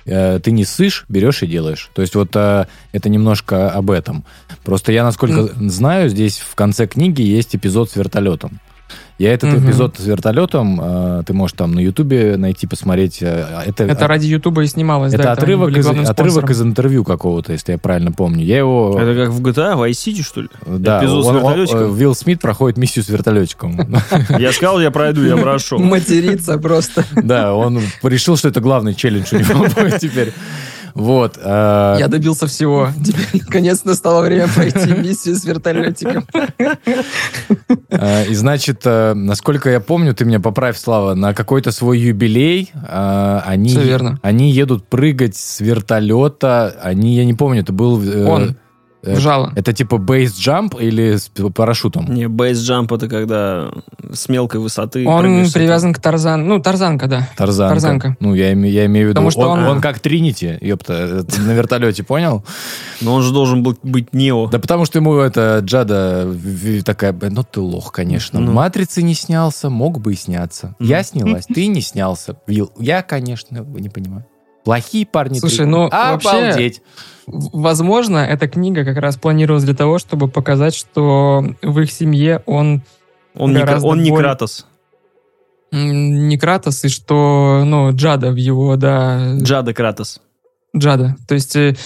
Э, 0.06 0.38
Ты 0.42 0.52
не 0.52 0.64
сышь, 0.64 1.04
берешь 1.08 1.42
и 1.42 1.46
делаешь. 1.46 1.90
То 1.94 2.02
есть 2.02 2.14
вот 2.14 2.34
а, 2.36 2.68
это 2.92 3.08
немножко 3.08 3.70
об 3.70 3.90
этом. 3.90 4.24
Просто 4.64 4.92
я, 4.92 5.04
насколько 5.04 5.52
знаю, 5.68 6.08
здесь 6.08 6.38
в 6.38 6.54
конце 6.54 6.86
книги 6.86 7.22
есть 7.22 7.54
эпизод 7.56 7.90
с 7.90 7.96
вертолетом. 7.96 8.60
Я 9.18 9.32
этот 9.32 9.50
Мгм. 9.54 9.64
эпизод 9.70 9.96
с 9.98 10.04
вертолетом, 10.04 10.78
а, 10.82 11.22
ты 11.22 11.32
можешь 11.32 11.56
там 11.56 11.72
на 11.72 11.80
Ютубе 11.80 12.36
найти, 12.36 12.66
посмотреть. 12.66 13.20
а, 13.22 13.62
Это, 13.64 13.84
Это 13.84 14.06
ради 14.06 14.26
Ютуба 14.26 14.62
и 14.62 14.66
снималось, 14.66 15.14
это 15.14 15.22
да, 15.22 15.32
это 15.32 15.40
отрывок, 15.42 15.74
из, 15.74 15.86
отрывок 15.86 16.50
из 16.50 16.60
интервью 16.60 17.02
какого-то, 17.02 17.52
если 17.52 17.72
я 17.72 17.78
правильно 17.78 18.12
помню. 18.12 18.44
Я 18.44 18.58
его... 18.58 18.98
Это 19.00 19.14
как 19.24 19.30
в 19.30 19.40
GTA, 19.42 19.74
Vice 19.78 19.92
City, 19.92 20.22
что 20.22 20.42
ли? 20.42 20.48
Да, 20.66 21.00
эпизод 21.00 21.24
с 21.24 21.28
он- 21.28 21.36
он- 21.36 21.42
вертолетиком? 21.44 21.94
э, 21.94 21.98
Вилл 21.98 22.14
Смит 22.14 22.40
проходит 22.42 22.76
миссию 22.76 23.04
с 23.04 23.08
вертолетчиком. 23.08 23.80
Я 24.38 24.52
сказал, 24.52 24.80
я 24.80 24.90
пройду, 24.90 25.22
я 25.24 25.36
прошел. 25.38 25.78
Материться 25.78 26.58
просто. 26.58 27.04
Да, 27.14 27.54
он 27.54 27.80
решил, 28.02 28.36
что 28.36 28.48
это 28.48 28.60
главный 28.60 28.94
челлендж 28.94 29.28
у 29.32 29.38
него 29.38 29.64
будет 29.80 29.98
теперь. 29.98 30.34
Вот. 30.96 31.38
э, 31.38 31.96
Я 31.98 32.08
добился 32.08 32.46
всего. 32.46 32.88
Теперь 33.04 33.42
наконец 33.44 33.84
настало 33.84 34.22
время 34.22 34.48
пройти 34.48 34.92
миссию 34.92 35.36
с 35.36 35.44
вертолетиком. 35.44 36.26
э, 37.90 38.26
И 38.28 38.34
значит, 38.34 38.80
э, 38.84 39.12
насколько 39.12 39.68
я 39.68 39.80
помню, 39.80 40.14
ты 40.14 40.24
меня 40.24 40.40
поправь, 40.40 40.78
Слава, 40.78 41.14
на 41.14 41.34
какой-то 41.34 41.70
свой 41.70 41.98
юбилей 41.98 42.70
э, 42.72 43.40
они, 43.44 43.74
они 44.22 44.50
едут 44.50 44.86
прыгать 44.88 45.36
с 45.36 45.60
вертолета. 45.60 46.74
Они, 46.82 47.14
я 47.14 47.26
не 47.26 47.34
помню, 47.34 47.60
это 47.60 47.72
был... 47.74 48.02
Он. 48.26 48.56
Э, 49.02 49.14
Вжало. 49.14 49.52
Это 49.56 49.72
типа 49.72 49.96
бейс-джамп 49.96 50.80
или 50.80 51.16
с 51.16 51.30
парашютом? 51.54 52.06
Не, 52.12 52.28
бейсджамп 52.28 52.92
это 52.92 53.08
когда 53.08 53.70
с 54.12 54.28
мелкой 54.28 54.60
высоты 54.60 55.06
Он 55.06 55.24
привязан 55.52 55.92
к 55.92 55.98
Тарзан. 56.00 56.46
Ну, 56.46 56.60
Тарзанка, 56.60 57.06
да. 57.06 57.28
Тарзанка. 57.36 57.74
Тарзанка. 57.74 58.16
Ну, 58.20 58.34
я, 58.34 58.52
име- 58.52 58.68
я 58.70 58.86
имею 58.86 59.06
в 59.06 59.10
виду, 59.10 59.14
Потому 59.14 59.30
что 59.30 59.48
он, 59.50 59.60
он- 59.60 59.66
он 59.66 59.80
как 59.80 60.00
Тринити, 60.00 60.58
ёпта, 60.60 60.92
это 61.28 61.40
на 61.40 61.52
вертолете, 61.52 62.02
понял? 62.02 62.44
Но 63.00 63.14
он 63.14 63.22
же 63.22 63.32
должен 63.32 63.62
был 63.62 63.76
быть 63.82 64.12
Нео. 64.12 64.48
Да 64.48 64.58
потому 64.58 64.84
что 64.84 64.98
ему 64.98 65.14
это 65.16 65.60
Джада 65.62 66.24
в- 66.26 66.36
в- 66.36 66.82
такая, 66.84 67.12
«Б, 67.12 67.28
ну 67.30 67.42
ты 67.44 67.60
лох, 67.60 67.92
конечно. 67.92 68.40
Ну. 68.40 68.50
В 68.50 68.54
«Матрице» 68.54 69.02
не 69.02 69.14
снялся, 69.14 69.70
мог 69.70 70.00
бы 70.00 70.12
и 70.12 70.16
сняться. 70.16 70.74
Я 70.80 71.02
снялась, 71.02 71.46
ты 71.46 71.66
не 71.66 71.80
снялся. 71.80 72.36
Вил, 72.46 72.70
я, 72.78 73.02
конечно, 73.02 73.64
не 73.78 73.88
понимаю. 73.88 74.24
Плохие 74.66 75.06
парни. 75.06 75.38
Слушай, 75.38 75.64
ну, 75.64 75.88
вообще- 75.88 76.28
Обалдеть. 76.28 76.82
В- 77.26 77.58
Возможно, 77.60 78.18
эта 78.18 78.46
книга 78.48 78.84
как 78.84 78.98
раз 78.98 79.16
планировалась 79.16 79.64
для 79.64 79.74
того, 79.74 79.98
чтобы 79.98 80.28
показать, 80.28 80.74
что 80.74 81.42
в 81.62 81.80
их 81.80 81.90
семье 81.90 82.42
он 82.46 82.82
Он 83.34 83.52
не, 83.54 83.60
он 83.84 84.02
не 84.02 84.10
Кратос. 84.10 84.66
не 85.72 86.38
Кратос, 86.38 86.84
и 86.84 86.88
что, 86.88 87.62
ну, 87.64 87.92
Джада 87.94 88.30
в 88.30 88.36
его, 88.36 88.76
да, 88.76 89.36
Джада 89.38 89.74
Кратос. 89.74 90.20
Джада. 90.76 91.16
То 91.26 91.34
есть, 91.34 91.56
э, 91.56 91.76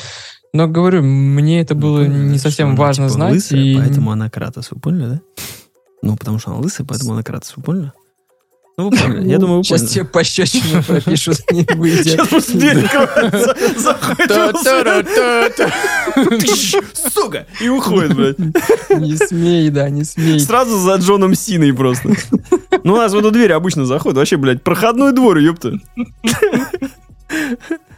но 0.52 0.66
говорю, 0.68 1.02
мне 1.02 1.60
это 1.60 1.74
было 1.74 2.04
не 2.06 2.38
совсем 2.38 2.70
Ну, 2.70 2.74
Что 2.74 2.82
она, 2.82 2.86
важно 2.88 3.04
типа, 3.08 3.14
знать. 3.14 3.32
лысая, 3.34 3.60
и- 3.60 3.76
поэтому 3.76 4.10
она 4.12 4.28
Кратос. 4.30 4.70
Вы 4.70 4.80
поняли, 4.80 5.04
да? 5.06 5.20
Ну, 6.02 6.16
потому 6.16 6.38
что 6.38 6.50
она 6.50 6.60
лысая, 6.60 6.86
поэтому 6.86 7.12
она 7.12 7.22
Кратос. 7.22 7.54
Вы 7.56 7.62
поняли? 7.62 7.92
Ну, 8.80 8.88
вы 8.88 8.96
поняли. 8.96 9.28
Я 9.28 9.36
думаю, 9.38 9.58
вы 9.58 9.64
Сейчас 9.64 9.80
поняли. 9.80 9.94
тебе 9.94 10.04
пощечину 10.06 10.82
пропишут, 10.82 11.38
не 11.52 11.66
выйдет. 11.74 12.04
Сейчас 12.04 12.28
просто 12.28 12.52
дверь 12.52 12.88
заходит 13.76 14.30
сука, 17.12 17.46
и 17.60 17.68
уходит, 17.68 18.14
блядь. 18.16 18.38
Не 18.38 19.16
смей, 19.16 19.68
да, 19.68 19.90
не 19.90 20.04
смей. 20.04 20.40
Сразу 20.40 20.78
за 20.78 20.94
Джоном 20.94 21.34
Синой 21.34 21.74
просто. 21.74 22.08
Ну, 22.82 22.94
у 22.94 22.96
нас 22.96 23.12
в 23.12 23.18
эту 23.18 23.30
дверь 23.30 23.52
обычно 23.52 23.84
заходит. 23.84 24.16
Вообще, 24.16 24.38
блядь, 24.38 24.62
проходной 24.62 25.12
двор, 25.12 25.36
ёпта. 25.36 25.74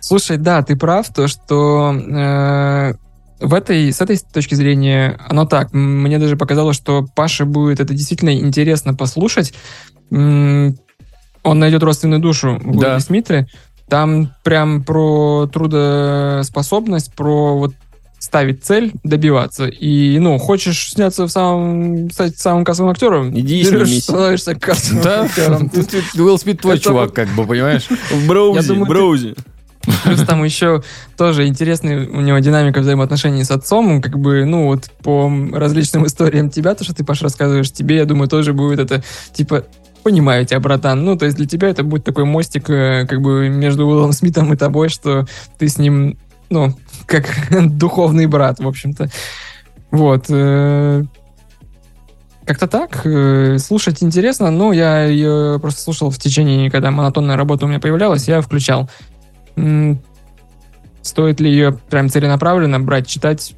Слушай, 0.01 0.37
да, 0.37 0.63
ты 0.63 0.75
прав, 0.77 1.09
то, 1.15 1.29
что 1.29 1.93
э, 1.95 2.95
в 3.43 3.55
этой, 3.55 3.93
с 3.93 4.01
этой 4.01 4.19
точки 4.19 4.55
зрения 4.55 5.19
оно 5.29 5.47
так. 5.47 5.73
Мне 5.73 6.19
даже 6.19 6.37
показалось, 6.37 6.77
что 6.77 7.07
Паше 7.15 7.45
будет 7.45 7.81
это 7.81 7.93
действительно 7.95 8.35
интересно 8.35 8.95
послушать. 8.95 9.53
Он 10.13 11.59
найдет 11.59 11.83
родственную 11.83 12.21
душу 12.21 12.61
в 12.63 12.79
Да. 12.79 13.01
Смите. 13.01 13.49
Там 13.89 14.33
прям 14.43 14.85
про 14.85 15.49
трудоспособность, 15.53 17.15
про 17.15 17.59
вот 17.59 17.75
ставить 18.19 18.65
цель 18.65 18.93
добиваться. 19.03 19.67
И, 19.67 20.19
ну, 20.21 20.39
хочешь 20.39 20.91
сняться 20.93 21.27
в 21.27 21.31
самом, 21.31 22.09
стать 22.11 22.39
самым 22.39 22.65
кассовым 22.65 22.93
актером, 22.93 23.37
Иди 23.37 23.65
снимись. 23.65 24.05
становишься 24.05 24.55
кассовым 24.55 25.03
Да, 25.03 25.23
актером. 25.25 25.71
Уилл 26.15 26.39
Смит 26.39 26.61
твой 26.61 26.79
чувак, 26.79 27.13
как 27.13 27.29
бы, 27.31 27.45
понимаешь? 27.45 27.89
В 28.13 28.29
броузе, 28.29 28.75
ты- 28.75 28.85
броузе. 28.85 29.35
Плюс 30.05 30.21
там 30.21 30.45
еще 30.45 30.85
тоже 31.17 31.49
интересная 31.49 32.07
у 32.09 32.21
него 32.21 32.39
динамика 32.39 32.79
взаимоотношений 32.81 33.43
с 33.43 33.51
отцом. 33.51 34.01
Как 34.01 34.17
бы, 34.17 34.45
ну, 34.45 34.67
вот 34.67 34.89
по 35.03 35.29
различным 35.53 36.07
историям 36.07 36.51
тебя, 36.51 36.77
то, 36.77 36.85
что 36.85 36.95
ты, 36.95 37.03
Паш, 37.05 37.21
рассказываешь, 37.23 37.73
тебе, 37.73 37.97
я 37.97 38.05
думаю, 38.05 38.29
тоже 38.29 38.53
будет 38.53 38.79
это, 38.79 39.03
типа, 39.35 39.65
понимаю 40.03 40.45
тебя, 40.47 40.61
братан. 40.61 41.05
Ну, 41.05 41.17
то 41.17 41.25
есть 41.25 41.37
для 41.37 41.47
тебя 41.47 41.69
это 41.69 41.83
будет 41.83 42.05
такой 42.05 42.25
мостик, 42.25 42.69
э, 42.71 43.07
как 43.07 43.21
бы, 43.21 43.49
между 43.49 43.87
Уиллом 43.87 44.13
Смитом 44.13 44.53
и 44.53 44.57
тобой, 44.57 44.89
что 44.89 45.27
ты 45.59 45.69
с 45.69 45.79
ним, 45.79 46.19
ну, 46.51 46.75
как 47.07 47.27
духовный 47.77 48.27
брат, 48.27 48.61
в 48.61 48.67
общем-то. 48.67 49.11
Вот. 49.91 50.27
э, 50.29 51.05
Как-то 52.45 52.67
так. 52.67 53.03
э, 53.05 53.59
Слушать 53.59 54.03
интересно, 54.03 54.51
но 54.51 54.73
я 54.73 55.05
ее 55.05 55.59
просто 55.61 55.81
слушал 55.83 56.11
в 56.11 56.19
течение, 56.19 56.71
когда 56.71 56.91
монотонная 56.91 57.37
работа 57.37 57.67
у 57.67 57.69
меня 57.69 57.81
появлялась, 57.81 58.29
я 58.29 58.41
включал. 58.41 58.91
Стоит 61.03 61.41
ли 61.41 61.51
ее 61.51 61.73
прям 61.91 62.09
целенаправленно 62.09 62.81
брать, 62.81 63.07
читать? 63.07 63.55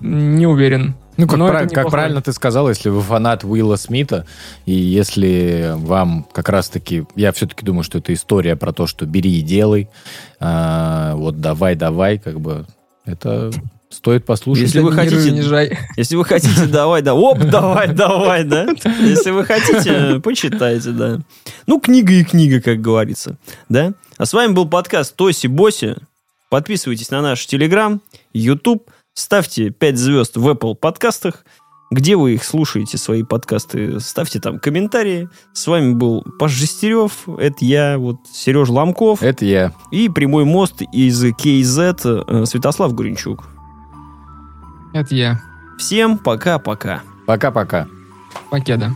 Не 0.00 0.46
уверен. 0.46 0.94
Ну, 1.16 1.26
как, 1.26 1.38
прав- 1.38 1.70
как 1.72 1.90
правильно 1.90 2.22
ты 2.22 2.32
сказал, 2.32 2.68
если 2.68 2.88
вы 2.88 3.02
фанат 3.02 3.44
Уилла 3.44 3.76
Смита, 3.76 4.26
и 4.66 4.72
если 4.72 5.72
вам 5.76 6.26
как 6.32 6.48
раз-таки, 6.48 7.04
я 7.16 7.32
все-таки 7.32 7.64
думаю, 7.64 7.82
что 7.84 7.98
это 7.98 8.12
история 8.14 8.56
про 8.56 8.72
то, 8.72 8.86
что 8.86 9.04
бери 9.06 9.38
и 9.38 9.42
делай, 9.42 9.88
а, 10.40 11.14
вот 11.16 11.40
давай, 11.40 11.74
давай, 11.74 12.18
как 12.18 12.40
бы, 12.40 12.66
это 13.04 13.50
стоит 13.90 14.24
послушать. 14.24 14.64
Если 14.64 14.80
вы 14.80 14.92
хотите- 14.92 15.30
унижай. 15.32 15.78
Если 15.98 16.16
вы 16.16 16.24
хотите, 16.24 16.64
давай, 16.66 17.02
да. 17.02 17.14
Оп, 17.14 17.40
давай, 17.40 17.88
давай, 17.92 18.42
да. 18.44 18.66
Если 19.00 19.30
вы 19.30 19.44
хотите, 19.44 20.18
почитайте, 20.20 20.90
да. 20.92 21.20
Ну, 21.66 21.78
книга 21.78 22.14
и 22.14 22.24
книга, 22.24 22.60
как 22.62 22.80
говорится, 22.80 23.36
да. 23.68 23.92
А 24.16 24.24
с 24.24 24.32
вами 24.32 24.52
был 24.52 24.66
подкаст 24.66 25.14
Тоси 25.14 25.46
Боси. 25.46 25.96
Подписывайтесь 26.48 27.10
на 27.10 27.20
наш 27.22 27.46
Телеграм, 27.46 28.00
YouTube, 28.32 28.90
ставьте 29.14 29.70
5 29.70 29.98
звезд 29.98 30.36
в 30.36 30.48
Apple 30.48 30.74
подкастах. 30.74 31.44
Где 31.90 32.16
вы 32.16 32.34
их 32.34 32.44
слушаете, 32.44 32.96
свои 32.96 33.22
подкасты, 33.22 34.00
ставьте 34.00 34.40
там 34.40 34.58
комментарии. 34.58 35.28
С 35.52 35.66
вами 35.66 35.92
был 35.92 36.22
Паш 36.38 36.50
Жестерев, 36.52 37.28
это 37.38 37.62
я, 37.66 37.98
вот 37.98 38.16
Сереж 38.32 38.70
Ломков 38.70 39.22
Это 39.22 39.44
я. 39.44 39.74
и 39.90 40.08
прямой 40.08 40.46
мост 40.46 40.80
из 40.90 41.22
KZ 41.22 42.24
э, 42.26 42.46
Святослав 42.46 42.94
Гуренчук. 42.94 43.44
Это 44.94 45.14
я. 45.14 45.42
Всем 45.78 46.16
пока-пока. 46.16 47.02
Пока-пока. 47.26 47.86
Покеда. 48.50 48.94